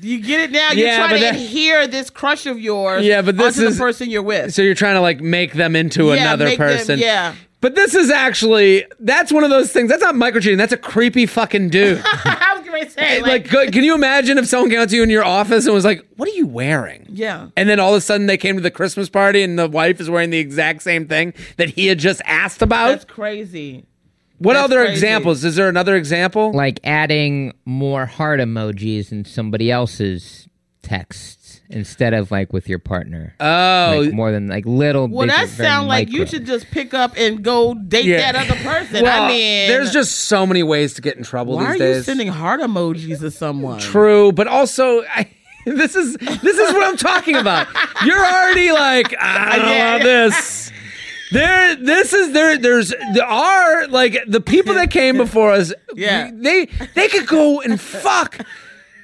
You 0.00 0.20
get 0.20 0.40
it 0.42 0.50
now? 0.52 0.70
You're 0.72 0.86
Yeah, 0.86 0.96
trying 0.98 1.10
but 1.10 1.16
to 1.16 1.22
that- 1.22 1.34
adhere 1.34 1.86
this 1.88 2.08
crush 2.10 2.46
of 2.46 2.60
yours 2.60 3.04
Yeah, 3.04 3.20
but 3.22 3.36
this 3.36 3.56
onto 3.58 3.68
is- 3.68 3.76
the 3.78 3.82
person 3.84 4.10
you're 4.10 4.22
with. 4.22 4.54
so 4.54 4.62
you're 4.62 4.74
trying 4.74 4.94
to 4.94 5.00
like 5.00 5.20
make 5.20 5.54
them 5.54 5.74
into 5.74 6.06
Yeah, 6.08 6.22
another 6.22 6.44
make 6.44 6.58
them- 6.58 6.68
person. 6.68 6.98
yeah. 7.00 7.34
But 7.60 7.74
this 7.74 7.94
is 7.94 8.08
actually 8.10 8.84
that's 9.00 9.32
one 9.32 9.42
of 9.42 9.50
those 9.50 9.72
things. 9.72 9.88
That's 9.88 10.02
not 10.02 10.14
micro 10.14 10.40
cheating. 10.40 10.58
That's 10.58 10.72
a 10.72 10.76
creepy 10.76 11.26
fucking 11.26 11.70
dude. 11.70 12.00
I 12.04 12.54
was 12.56 12.64
going 12.66 12.84
to 12.84 12.90
say, 12.90 13.20
like, 13.20 13.28
like, 13.44 13.50
go- 13.50 13.70
can 13.70 13.82
you 13.82 13.94
imagine 13.96 14.38
if 14.38 14.46
someone 14.46 14.70
came 14.70 14.78
out 14.78 14.90
to 14.90 14.96
you 14.96 15.02
in 15.02 15.10
your 15.10 15.24
office 15.24 15.64
and 15.66 15.74
was 15.74 15.84
like, 15.84 16.06
"What 16.16 16.28
are 16.28 16.32
you 16.32 16.46
wearing?" 16.46 17.06
yeah. 17.10 17.48
And 17.56 17.68
then 17.68 17.80
all 17.80 17.94
of 17.94 17.98
a 17.98 18.00
sudden 18.00 18.26
they 18.26 18.36
came 18.36 18.54
to 18.54 18.62
the 18.62 18.70
Christmas 18.70 19.08
party 19.08 19.42
and 19.42 19.58
the 19.58 19.68
wife 19.68 20.00
is 20.00 20.08
wearing 20.08 20.30
the 20.30 20.38
exact 20.38 20.82
same 20.82 21.08
thing 21.08 21.34
that 21.56 21.70
he 21.70 21.86
had 21.88 21.98
just 21.98 22.22
asked 22.24 22.62
about. 22.62 22.88
That's 22.90 23.04
crazy. 23.04 23.84
what 24.38 24.52
that's 24.54 24.64
other 24.64 24.82
crazy. 24.84 24.92
examples? 24.92 25.44
Is 25.44 25.56
there 25.56 25.68
another 25.68 25.96
example? 25.96 26.52
like 26.52 26.78
adding 26.84 27.52
more 27.64 28.06
heart 28.06 28.38
emojis 28.38 29.10
in 29.10 29.24
somebody 29.24 29.68
else's 29.70 30.48
texts 30.82 31.37
instead 31.70 32.14
of 32.14 32.30
like 32.30 32.50
with 32.52 32.66
your 32.68 32.78
partner 32.78 33.34
oh, 33.40 34.00
like 34.04 34.12
more 34.14 34.32
than 34.32 34.48
like 34.48 34.64
little 34.64 35.06
Well, 35.06 35.26
big- 35.26 35.36
that 35.36 35.48
sound 35.50 35.86
like 35.88 36.10
you 36.10 36.24
should 36.26 36.46
just 36.46 36.70
pick 36.70 36.94
up 36.94 37.12
and 37.16 37.42
go 37.44 37.74
date 37.74 38.06
Yeah. 38.06 38.32
that 38.32 38.50
other 38.50 38.58
person. 38.62 39.02
well, 39.02 39.24
I 39.24 39.28
mean, 39.28 39.68
there's 39.68 39.92
just 39.92 40.14
so 40.20 40.46
many 40.46 40.62
ways 40.62 40.94
to 40.94 41.02
get 41.02 41.16
in 41.18 41.24
trouble 41.24 41.56
why 41.56 41.64
are 41.66 41.72
these 41.78 41.96
you 41.96 42.02
sending 42.04 42.28
heart 42.28 42.60
emojis 42.60 43.20
to 43.20 43.30
someone? 43.30 43.80
True, 43.80 44.32
but 44.32 44.46
also 44.48 45.02
I, 45.02 45.28
this 45.66 45.94
is 45.94 46.14
this 46.16 46.56
is 46.56 46.72
what 46.72 46.84
I'm 46.84 46.96
talking 46.96 47.36
about. 47.36 47.66
You're 48.04 48.16
already 48.24 48.72
like 48.72 49.14
I 49.20 49.58
don't 49.58 49.66
know 49.78 49.96
about 49.96 50.02
this. 50.04 50.72
There, 51.30 51.76
this 51.76 52.14
is 52.14 52.32
there. 52.32 52.56
There's 52.56 52.88
there 53.12 53.26
are 53.26 53.86
like 53.88 54.16
the 54.26 54.40
people 54.40 54.72
that 54.74 54.90
came 54.90 55.18
before 55.18 55.52
us. 55.52 55.74
Yeah. 55.94 56.30
they 56.32 56.64
they 56.94 57.08
could 57.08 57.26
go 57.26 57.60
and 57.60 57.78
fuck 57.78 58.38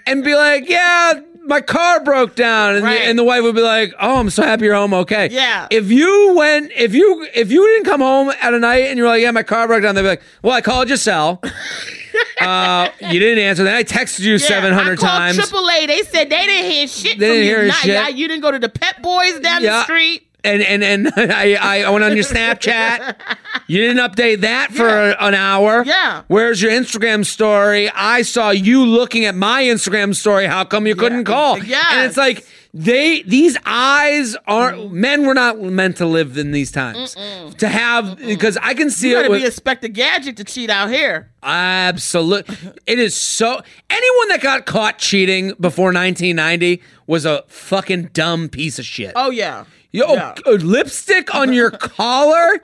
and 0.07 0.25
be 0.25 0.35
like, 0.35 0.67
yeah, 0.67 1.21
my 1.47 1.61
car 1.61 2.03
broke 2.03 2.35
down, 2.35 2.77
and, 2.77 2.85
Right. 2.85 2.99
the, 3.01 3.05
and 3.07 3.19
the 3.19 3.25
wife 3.25 3.43
would 3.43 3.55
be 3.55 3.61
like, 3.61 3.93
oh, 4.01 4.19
I'm 4.19 4.31
so 4.31 4.43
happy 4.43 4.65
you're 4.65 4.75
home, 4.75 4.95
okay. 4.95 5.29
Yeah. 5.31 5.67
If 5.71 5.91
you 5.91 6.35
went, 6.37 6.73
if 6.75 6.95
you 6.95 7.27
if 7.35 7.51
you 7.53 7.67
didn't 7.69 7.85
come 7.85 8.01
home 8.01 8.33
at 8.41 8.55
a 8.55 8.59
night 8.59 8.85
and 8.87 8.99
you're 8.99 9.07
like, 9.09 9.23
yeah, 9.23 9.31
my 9.31 9.43
car 9.43 9.67
broke 9.67 9.83
down, 9.83 9.95
they'd 9.95 10.03
be 10.03 10.09
like, 10.09 10.23
well, 10.43 10.55
I 10.55 10.61
called 10.61 10.89
your 10.89 10.97
cell. 10.97 11.43
uh, 12.41 12.89
you 13.01 13.19
didn't 13.21 13.43
answer. 13.45 13.65
Then 13.65 13.75
I 13.75 13.85
texted 13.85 14.21
you 14.21 14.33
Yeah, 14.33 14.39
700 14.39 14.93
I 14.93 14.97
called 14.97 15.09
times. 15.11 15.39
AAA. 15.39 15.87
They 15.87 16.03
said 16.03 16.31
they 16.31 16.47
didn't 16.47 16.71
hear 16.71 16.87
shit 16.87 17.19
They 17.19 17.27
from 17.27 17.35
didn't 17.37 17.37
you. 17.39 17.43
hear 17.57 17.67
Not- 17.67 17.77
shit. 17.77 17.93
yeah, 17.93 18.09
you 18.09 18.29
didn't 18.29 18.43
go 18.43 18.51
to 18.51 18.59
the 18.59 18.69
Pep 18.69 19.03
Boys 19.03 19.41
down 19.41 19.63
Yeah. 19.63 19.79
the 19.79 19.85
street. 19.85 20.27
And 20.45 20.63
and 20.63 20.85
and 20.85 21.13
I, 21.33 21.55
I 21.85 21.91
went 21.91 22.05
on 22.05 22.15
your 22.15 22.25
Snapchat. 22.25 23.17
You 23.67 23.81
didn't 23.81 24.05
update 24.05 24.43
that 24.43 24.73
for 24.73 24.89
an 24.89 25.35
hour. 25.35 25.83
Yeah. 25.85 26.23
Where's 26.29 26.61
your 26.61 26.71
Instagram 26.73 27.25
story? 27.25 27.91
I 27.91 28.23
saw 28.23 28.51
you 28.51 28.85
looking 28.85 29.25
at 29.25 29.35
my 29.35 29.63
Instagram 29.63 30.15
story. 30.15 30.47
How 30.47 30.65
come 30.65 30.87
you 30.87 30.95
couldn't 30.95 31.25
call? 31.25 31.63
Yeah. 31.63 31.83
And 31.93 32.07
it's 32.07 32.17
like 32.17 32.47
they 32.77 33.23
these 33.23 33.57
eyes 33.65 34.37
aren't 34.49 34.93
men 34.93 35.25
were 35.25 35.33
not 35.35 35.63
meant 35.63 35.97
to 35.99 36.07
live 36.07 36.37
in 36.37 36.51
these 36.51 36.73
times. 36.73 37.15
To 37.59 37.69
have 37.69 38.19
because 38.19 38.57
I 38.57 38.75
can 38.75 38.91
see 38.91 39.11
You 39.11 39.19
it 39.19 39.23
gotta 39.23 39.31
with 39.31 39.41
be 39.43 39.47
Inspector 39.47 39.89
Gadget 39.89 40.37
to 40.39 40.45
cheat 40.45 40.69
out 40.71 40.91
here. 40.91 41.31
Absolutely, 41.43 42.57
It 42.87 42.99
is 42.99 43.15
so. 43.15 43.61
Anyone 43.91 44.29
that 44.29 44.41
got 44.43 44.67
caught 44.67 44.99
cheating 44.99 45.53
before 45.61 45.93
1990 45.93 46.83
was 47.07 47.25
a 47.25 47.45
fucking 47.47 48.11
dumb 48.13 48.49
piece 48.49 48.79
of 48.79 48.85
shit. 48.85 49.13
Oh 49.15 49.31
yeah. 49.31 49.65
Yo, 49.93 50.13
Yeah. 50.15 50.35
uh, 50.45 50.51
lipstick 50.53 51.33
on 51.35 51.53
your 51.53 51.71
collar? 51.79 52.61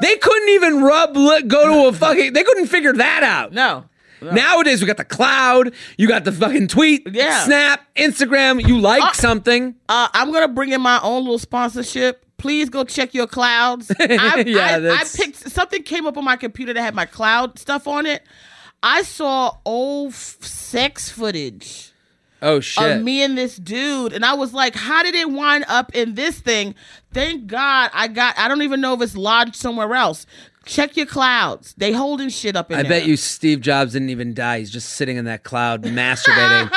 They 0.00 0.16
couldn't 0.16 0.48
even 0.48 0.82
rub, 0.82 1.14
li- 1.14 1.42
go 1.42 1.68
to 1.82 1.88
a 1.88 1.92
fucking, 1.92 2.32
they 2.32 2.42
couldn't 2.42 2.68
figure 2.68 2.94
that 2.94 3.22
out. 3.22 3.52
No. 3.52 3.84
Nowadays, 4.22 4.80
we 4.80 4.86
got 4.86 4.96
the 4.96 5.04
cloud, 5.04 5.72
you 5.96 6.06
got 6.08 6.24
the 6.24 6.32
fucking 6.32 6.68
tweet, 6.68 7.06
Yeah. 7.10 7.44
snap, 7.44 7.86
Instagram, 7.96 8.66
you 8.66 8.78
like 8.80 9.14
something. 9.14 9.74
Uh, 9.88 10.08
I'm 10.12 10.32
gonna 10.32 10.48
bring 10.48 10.72
in 10.72 10.80
my 10.80 11.00
own 11.02 11.22
little 11.24 11.38
sponsorship. 11.38 12.24
Please 12.38 12.70
go 12.70 12.84
check 12.84 13.12
your 13.14 13.26
clouds. 13.26 13.90
I, 14.00 14.44
Yeah, 14.46 14.78
I, 14.82 15.00
I 15.00 15.04
picked 15.14 15.36
something 15.50 15.82
came 15.82 16.06
up 16.06 16.16
on 16.16 16.24
my 16.24 16.36
computer 16.36 16.72
that 16.72 16.80
had 16.82 16.94
my 16.94 17.04
cloud 17.06 17.58
stuff 17.58 17.86
on 17.86 18.06
it. 18.06 18.22
I 18.82 19.02
saw 19.02 19.56
old 19.66 20.12
f- 20.12 20.38
sex 20.42 21.10
footage 21.10 21.92
Oh, 22.42 22.60
shit. 22.60 22.96
of 22.96 23.02
me 23.02 23.22
and 23.22 23.36
this 23.36 23.56
dude, 23.56 24.14
and 24.14 24.24
I 24.24 24.32
was 24.32 24.54
like, 24.54 24.74
"How 24.74 25.02
did 25.02 25.14
it 25.14 25.30
wind 25.30 25.66
up 25.68 25.94
in 25.94 26.14
this 26.14 26.38
thing?" 26.40 26.74
Thank 27.12 27.46
God 27.46 27.90
I 27.92 28.08
got. 28.08 28.38
I 28.38 28.48
don't 28.48 28.62
even 28.62 28.80
know 28.80 28.94
if 28.94 29.02
it's 29.02 29.14
lodged 29.14 29.54
somewhere 29.56 29.94
else. 29.94 30.24
Check 30.66 30.96
your 30.96 31.06
clouds. 31.06 31.74
They 31.78 31.92
holding 31.92 32.28
shit 32.28 32.54
up 32.54 32.70
in 32.70 32.78
I 32.78 32.82
there. 32.82 32.90
bet 32.90 33.06
you 33.06 33.16
Steve 33.16 33.60
Jobs 33.60 33.92
didn't 33.94 34.10
even 34.10 34.34
die. 34.34 34.58
He's 34.58 34.70
just 34.70 34.90
sitting 34.90 35.16
in 35.16 35.24
that 35.24 35.42
cloud 35.42 35.82
masturbating 35.84 36.70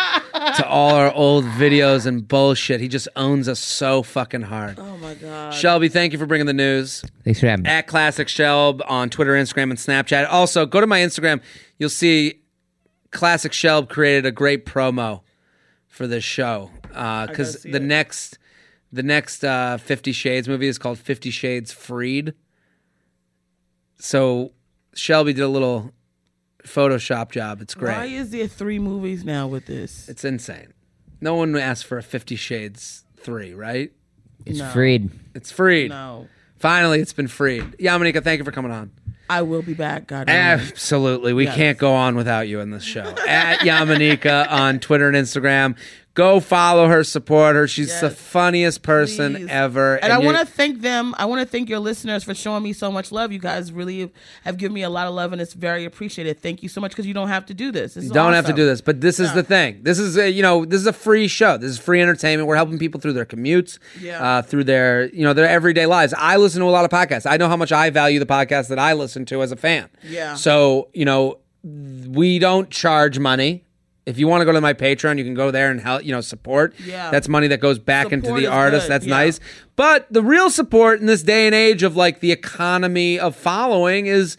to 0.56 0.68
all 0.68 0.96
our 0.96 1.14
old 1.14 1.44
videos 1.46 2.06
and 2.06 2.26
bullshit. 2.28 2.80
He 2.80 2.88
just 2.88 3.08
owns 3.16 3.48
us 3.50 3.60
so 3.60 4.02
fucking 4.02 4.44
hard. 4.44 4.80
Oh 4.80 4.98
my 4.98 5.14
god. 5.16 5.54
Shelby, 5.54 5.90
thank 5.90 6.14
you 6.14 6.20
for 6.20 6.26
bringing 6.26 6.48
the 6.48 6.54
news. 6.54 7.04
thanks 7.24 7.40
for 7.40 7.48
having 7.48 7.64
me 7.64 7.70
at 7.70 7.88
Classic 7.88 8.28
Shelb 8.28 8.82
on 8.88 9.10
Twitter, 9.10 9.34
Instagram, 9.34 9.64
and 9.64 9.74
Snapchat. 9.78 10.28
Also, 10.30 10.66
go 10.66 10.80
to 10.82 10.88
my 10.88 11.00
Instagram. 11.00 11.42
You'll 11.78 11.90
see 11.90 12.42
Classic 13.12 13.52
Shelb 13.52 13.90
created 13.90 14.26
a 14.26 14.32
great 14.32 14.66
promo 14.66 15.22
for 15.88 16.08
this 16.08 16.24
show 16.24 16.72
because 16.88 17.62
see 17.62 17.72
the 17.72 17.78
it. 17.78 17.84
next 17.84 18.38
the 18.92 19.04
next 19.04 19.44
uh, 19.44 19.78
Fifty 19.78 20.12
Shades 20.14 20.48
movie 20.48 20.68
is 20.68 20.78
called 20.78 20.98
Fifty 21.00 21.30
Shades 21.32 21.72
Freed. 21.72 22.34
So 24.04 24.52
Shelby 24.94 25.32
did 25.32 25.44
a 25.44 25.48
little 25.48 25.92
Photoshop 26.66 27.32
job. 27.32 27.62
It's 27.62 27.74
great. 27.74 27.96
Why 27.96 28.06
is 28.06 28.32
there 28.32 28.48
three 28.48 28.78
movies 28.78 29.24
now 29.24 29.48
with 29.48 29.66
this? 29.66 30.10
It's 30.10 30.26
insane. 30.26 30.74
No 31.22 31.36
one 31.36 31.56
asked 31.56 31.86
for 31.86 31.98
a 31.98 32.04
Fifty 32.04 32.36
Shades 32.36 33.06
three, 33.18 33.54
right? 33.54 33.94
it's 34.46 34.60
No. 34.60 34.70
freed 34.72 35.10
It's 35.34 35.54
freed. 35.54 35.90
No. 35.90 36.28
Finally, 36.58 37.00
it's 37.00 37.14
been 37.14 37.30
freed. 37.30 37.64
Yamaneika, 37.80 38.22
thank 38.22 38.40
you 38.40 38.44
for 38.46 38.52
coming 38.52 38.72
on. 38.74 38.92
I 39.30 39.42
will 39.42 39.62
be 39.62 39.74
back. 39.74 40.06
God. 40.08 40.28
willing. 40.28 40.42
Absolutely. 40.42 41.32
We 41.32 41.46
Yes. 41.46 41.56
can't 41.56 41.78
go 41.78 41.94
on 41.94 42.18
without 42.18 42.50
you 42.50 42.60
in 42.60 42.72
this 42.72 42.84
show. 42.84 43.16
At 43.26 43.60
Yamaneika 43.60 44.52
on 44.52 44.80
Twitter 44.80 45.08
and 45.08 45.16
Instagram. 45.16 45.78
Go 46.16 46.40
follow 46.40 46.88
her, 46.90 47.04
support 47.04 47.56
her. 47.56 47.68
She's 47.68 48.00
the 48.00 48.12
funniest 48.12 48.84
person 48.84 49.34
Please. 49.34 49.48
ever. 49.50 49.96
And, 49.96 50.14
I 50.14 50.20
want 50.20 50.38
to 50.38 50.46
thank 50.46 50.82
them. 50.82 51.16
I 51.18 51.26
want 51.26 51.42
to 51.42 51.46
thank 51.48 51.70
your 51.70 51.80
listeners 51.80 52.24
for 52.24 52.36
showing 52.36 52.62
me 52.62 52.72
so 52.72 52.92
much 52.92 53.12
love. 53.12 53.32
You 53.32 53.40
guys 53.40 53.72
really 53.72 54.12
have 54.44 54.58
given 54.58 54.76
me 54.76 54.84
a 54.84 54.92
lot 54.92 55.08
of 55.08 55.16
love, 55.16 55.34
and 55.34 55.42
it's 55.42 55.54
very 55.54 55.86
appreciated. 55.86 56.40
Thank 56.40 56.62
you 56.62 56.70
so 56.70 56.80
much 56.80 56.92
because 56.92 57.08
you 57.08 57.16
don't 57.16 57.30
have 57.30 57.48
to 57.48 57.56
do 57.56 57.72
this. 57.72 57.96
this 57.96 58.04
You 58.04 58.12
don't 58.12 58.34
have 58.34 58.46
to 58.46 58.54
do 58.54 58.64
this, 58.64 58.80
but 58.80 59.02
this 59.02 59.20
is 59.20 59.34
the 59.34 59.42
thing. 59.42 59.82
This 59.82 59.98
is 59.98 60.16
a, 60.16 60.30
you 60.30 60.44
know 60.44 60.66
this 60.66 60.80
is 60.82 60.86
a 60.88 60.94
free 60.94 61.28
show. 61.28 61.58
This 61.58 61.72
is 61.72 61.80
free 61.80 62.00
entertainment. 62.00 62.48
We're 62.48 62.58
helping 62.58 62.78
people 62.78 63.02
through 63.02 63.14
their 63.14 63.26
commutes, 63.26 63.80
Yeah. 64.00 64.24
uh, 64.24 64.42
through 64.44 64.66
their 64.66 65.06
you 65.06 65.24
know 65.24 65.34
their 65.34 65.48
everyday 65.50 65.88
lives. 65.88 66.14
I 66.16 66.38
listen 66.38 66.62
to 66.62 66.68
a 66.68 66.70
lot 66.70 66.86
of 66.86 66.92
podcasts. 66.92 67.26
I 67.30 67.38
know 67.38 67.48
how 67.48 67.58
much 67.58 67.72
I 67.72 67.90
value 67.90 68.20
the 68.20 68.28
podcasts 68.28 68.68
that 68.68 68.78
I 68.78 68.94
listen 68.94 69.26
to 69.26 69.42
as 69.42 69.52
a 69.52 69.56
fan. 69.56 69.90
Yeah. 70.04 70.36
So 70.36 70.90
you 70.94 71.06
know 71.06 71.40
we 71.64 72.38
don't 72.38 72.70
charge 72.70 73.18
money. 73.18 73.63
If 74.06 74.18
you 74.18 74.28
want 74.28 74.42
to 74.42 74.46
go 74.46 74.52
to 74.52 74.60
my 74.60 74.74
Patreon, 74.74 75.18
you 75.18 75.24
can 75.24 75.34
go 75.34 75.50
there 75.50 75.72
and 75.72 75.80
help, 75.80 76.04
you 76.04 76.12
know, 76.12 76.20
support. 76.22 76.74
Yeah. 76.86 77.10
That's 77.10 77.30
money 77.30 77.48
that 77.48 77.62
goes 77.62 77.80
back 77.80 78.12
into 78.12 78.34
the 78.34 78.48
artist. 78.48 78.86
good, 78.88 78.92
That's 78.92 79.06
yeah. 79.06 79.16
nice. 79.16 79.40
But 79.78 80.08
the 80.12 80.22
real 80.22 80.50
support 80.50 81.00
in 81.00 81.06
this 81.06 81.24
day 81.24 81.46
and 81.46 81.56
age 81.56 81.84
of 81.84 81.96
like 81.96 82.20
the 82.20 82.32
economy 82.34 83.18
of 83.18 83.34
following 83.36 84.08
is 84.08 84.36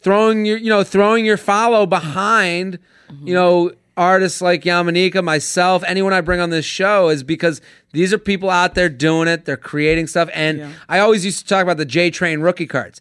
throwing 0.00 0.44
your, 0.44 0.56
you 0.56 0.68
know, 0.68 0.82
throwing 0.82 1.24
your 1.24 1.36
follow 1.36 1.86
behind, 1.86 2.78
Mm-hmm. 3.10 3.28
you 3.28 3.34
know, 3.34 3.70
artists 3.98 4.40
like 4.40 4.62
Yamaneika, 4.62 5.22
myself, 5.22 5.84
anyone 5.86 6.12
I 6.14 6.22
bring 6.22 6.40
on 6.40 6.48
this 6.50 6.64
show 6.64 7.10
is 7.10 7.22
because 7.22 7.60
these 7.92 8.12
are 8.14 8.18
people 8.18 8.48
out 8.50 8.74
there 8.74 8.88
doing 8.88 9.28
it. 9.28 9.44
They're 9.44 9.58
creating 9.58 10.06
stuff. 10.08 10.28
And 10.32 10.58
Yeah. 10.58 10.72
I 10.88 10.98
always 11.00 11.24
used 11.24 11.40
to 11.40 11.44
talk 11.46 11.62
about 11.62 11.76
the 11.76 11.84
J 11.84 12.10
Train 12.10 12.40
rookie 12.40 12.66
cards. 12.66 13.00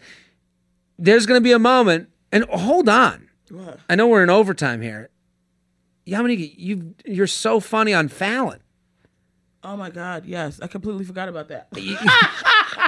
There's 0.99 1.25
going 1.25 1.37
to 1.39 1.43
be 1.43 1.53
a 1.53 1.57
moment, 1.59 2.09
and 2.31 2.43
hold 2.49 2.87
on. 2.89 3.29
I 3.89 3.95
know 3.95 4.07
we're 4.07 4.23
in 4.23 4.29
overtime 4.29 4.81
here. 4.81 5.09
Yamaneika, 6.07 6.53
you 6.57 6.95
you're 7.05 7.27
so 7.27 7.59
funny 7.59 7.93
on 7.93 8.07
Fallon. 8.07 8.59
Oh 9.63 9.77
my 9.77 9.89
God, 9.89 10.25
yes. 10.25 10.59
I 10.61 10.67
completely 10.67 11.05
forgot 11.05 11.29
about 11.29 11.47
that. 11.49 11.69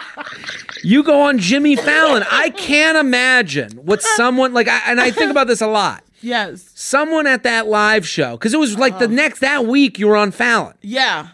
You 0.85 1.01
go 1.01 1.21
on 1.21 1.39
Jimmy 1.39 1.75
Fallon. 1.75 2.23
I 2.29 2.51
can't 2.51 2.95
imagine 2.95 3.71
what 3.71 4.03
someone 4.03 4.53
like, 4.53 4.67
I, 4.67 4.81
and 4.85 5.01
I 5.01 5.09
think 5.09 5.31
about 5.31 5.47
this 5.47 5.61
a 5.61 5.67
lot. 5.67 6.03
Yes. 6.21 6.71
Someone 6.73 7.27
at 7.27 7.43
that 7.43 7.67
live 7.67 8.07
show, 8.07 8.31
because 8.31 8.51
it 8.51 8.59
was 8.59 8.79
like 8.79 8.97
the 8.97 9.05
uh-huh. 9.05 9.13
next 9.13 9.39
that 9.41 9.67
week 9.67 9.99
you 9.99 10.07
were 10.07 10.15
on 10.15 10.31
Fallon. 10.31 10.73
Yeah. 10.81 11.27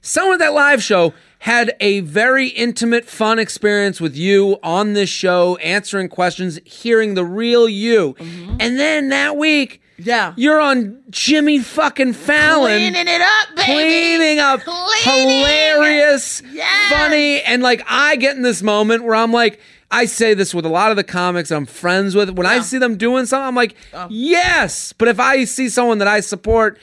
Someone 0.00 0.34
at 0.34 0.38
that 0.40 0.52
live 0.52 0.82
show 0.82 1.14
had 1.40 1.76
a 1.78 2.00
very 2.00 2.48
intimate, 2.48 3.04
fun 3.04 3.38
experience 3.38 4.00
with 4.00 4.16
you 4.16 4.58
on 4.64 4.94
this 4.94 5.08
show, 5.08 5.56
answering 5.58 6.08
questions, 6.08 6.58
hearing 6.64 7.14
the 7.14 7.24
real 7.24 7.68
you, 7.68 8.14
mm-hmm. 8.14 8.56
and 8.58 8.80
then 8.80 9.10
that 9.10 9.36
week. 9.36 9.80
Yeah. 9.98 10.34
You're 10.36 10.60
on 10.60 11.02
Jimmy 11.10 11.58
fucking 11.60 12.12
Fallon. 12.12 12.78
Cleaning 12.92 13.08
it 13.08 13.20
up, 13.20 13.56
baby. 13.56 13.72
cleaning 13.72 14.38
up 14.40 14.60
Cleaning. 14.60 15.38
hilarious 15.40 16.42
Yes. 16.52 16.92
funny 16.92 17.40
and 17.42 17.62
like 17.62 17.82
i 17.88 18.16
get 18.16 18.36
in 18.36 18.42
this 18.42 18.62
moment 18.62 19.04
where 19.04 19.14
i'm 19.14 19.32
like 19.32 19.60
i 19.90 20.04
say 20.04 20.34
this 20.34 20.54
with 20.54 20.66
a 20.66 20.68
lot 20.68 20.90
of 20.90 20.96
the 20.96 21.04
comics 21.04 21.50
i'm 21.50 21.66
friends 21.66 22.14
with 22.14 22.30
when 22.30 22.46
i 22.46 22.60
see 22.60 22.78
them 22.78 22.96
doing 22.96 23.26
something 23.26 23.46
i'm 23.46 23.54
like 23.54 23.74
Oh. 23.94 24.06
yes 24.10 24.92
but 24.92 25.08
if 25.08 25.18
i 25.20 25.44
see 25.44 25.68
someone 25.68 25.98
that 25.98 26.08
i 26.08 26.20
support 26.20 26.78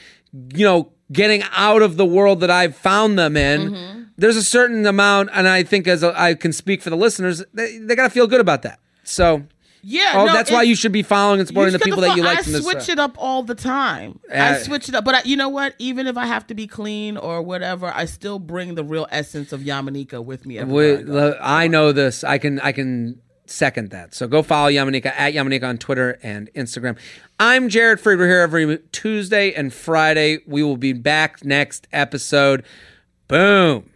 you 0.56 0.66
know 0.66 0.92
getting 1.12 1.44
out 1.56 1.82
of 1.82 1.98
the 1.98 2.06
world 2.06 2.40
that 2.42 2.50
i've 2.52 2.76
found 2.76 3.18
them 3.20 3.36
in 3.38 3.72
Mm-hmm. 3.72 4.02
there's 4.18 4.38
a 4.38 4.44
certain 4.44 4.86
amount 4.86 5.30
and 5.34 5.48
i 5.48 5.64
think 5.64 5.88
as 5.88 6.02
a, 6.04 6.20
i 6.20 6.34
can 6.34 6.52
speak 6.54 6.82
for 6.82 6.90
the 6.90 6.98
listeners 6.98 7.44
they, 7.54 7.78
they 7.78 7.96
gotta 7.96 8.10
feel 8.10 8.28
good 8.28 8.42
about 8.42 8.62
that 8.64 8.80
so 9.04 9.44
Yeah. 9.86 10.14
oh 10.16 10.26
no, 10.26 10.34
that's 10.34 10.50
why 10.50 10.64
you 10.64 10.76
should 10.76 10.94
be 10.94 11.04
following 11.04 11.40
and 11.40 11.48
supporting 11.48 11.74
the 11.74 11.80
people 11.80 12.02
gotta 12.02 12.12
that 12.12 12.18
you 12.18 12.24
like 12.24 12.40
I 12.40 12.42
from 12.44 12.54
this 12.54 12.64
switch 12.64 12.88
it 12.90 13.00
up 13.00 13.16
all 13.18 13.44
the 13.44 13.54
time. 13.54 14.20
Uh, 14.32 14.36
I 14.38 14.58
switch 14.60 14.88
it 14.88 14.96
up, 14.96 15.04
but 15.04 15.16
I, 15.16 15.22
you 15.24 15.36
know 15.36 15.50
what? 15.50 15.76
Even 15.78 16.08
if 16.08 16.16
I 16.18 16.26
have 16.26 16.48
to 16.48 16.54
be 16.54 16.68
clean 16.68 17.18
or 17.18 17.42
whatever, 17.42 17.92
I 17.94 18.06
still 18.06 18.40
bring 18.40 18.76
the 18.76 18.84
real 18.84 19.08
essence 19.12 19.52
of 19.52 19.60
Yamaneika 19.62 20.24
with 20.24 20.46
me. 20.46 20.60
I 20.60 20.64
We, 20.64 20.98
lo- 20.98 21.38
I 21.42 21.68
know 21.68 21.92
this. 21.92 22.24
I 22.24 22.38
can 22.38 22.62
I 22.62 22.72
can 22.72 23.22
second 23.46 23.90
that. 23.92 24.16
So 24.16 24.26
go 24.28 24.42
follow 24.42 24.70
Yamaneika 24.70 25.08
at 25.08 25.34
Yamaneika 25.34 25.68
on 25.68 25.78
Twitter 25.78 26.18
and 26.24 26.50
Instagram. 26.54 26.98
I'm 27.38 27.68
Jared 27.68 28.00
Freid. 28.00 28.18
We're 28.18 28.28
here 28.28 28.40
every 28.40 28.78
Tuesday 28.94 29.54
and 29.54 29.74
Friday. 29.74 30.40
We 30.48 30.64
will 30.64 30.78
be 30.78 30.94
back 30.94 31.44
next 31.44 31.88
episode. 31.92 32.64
Boom. 33.28 33.90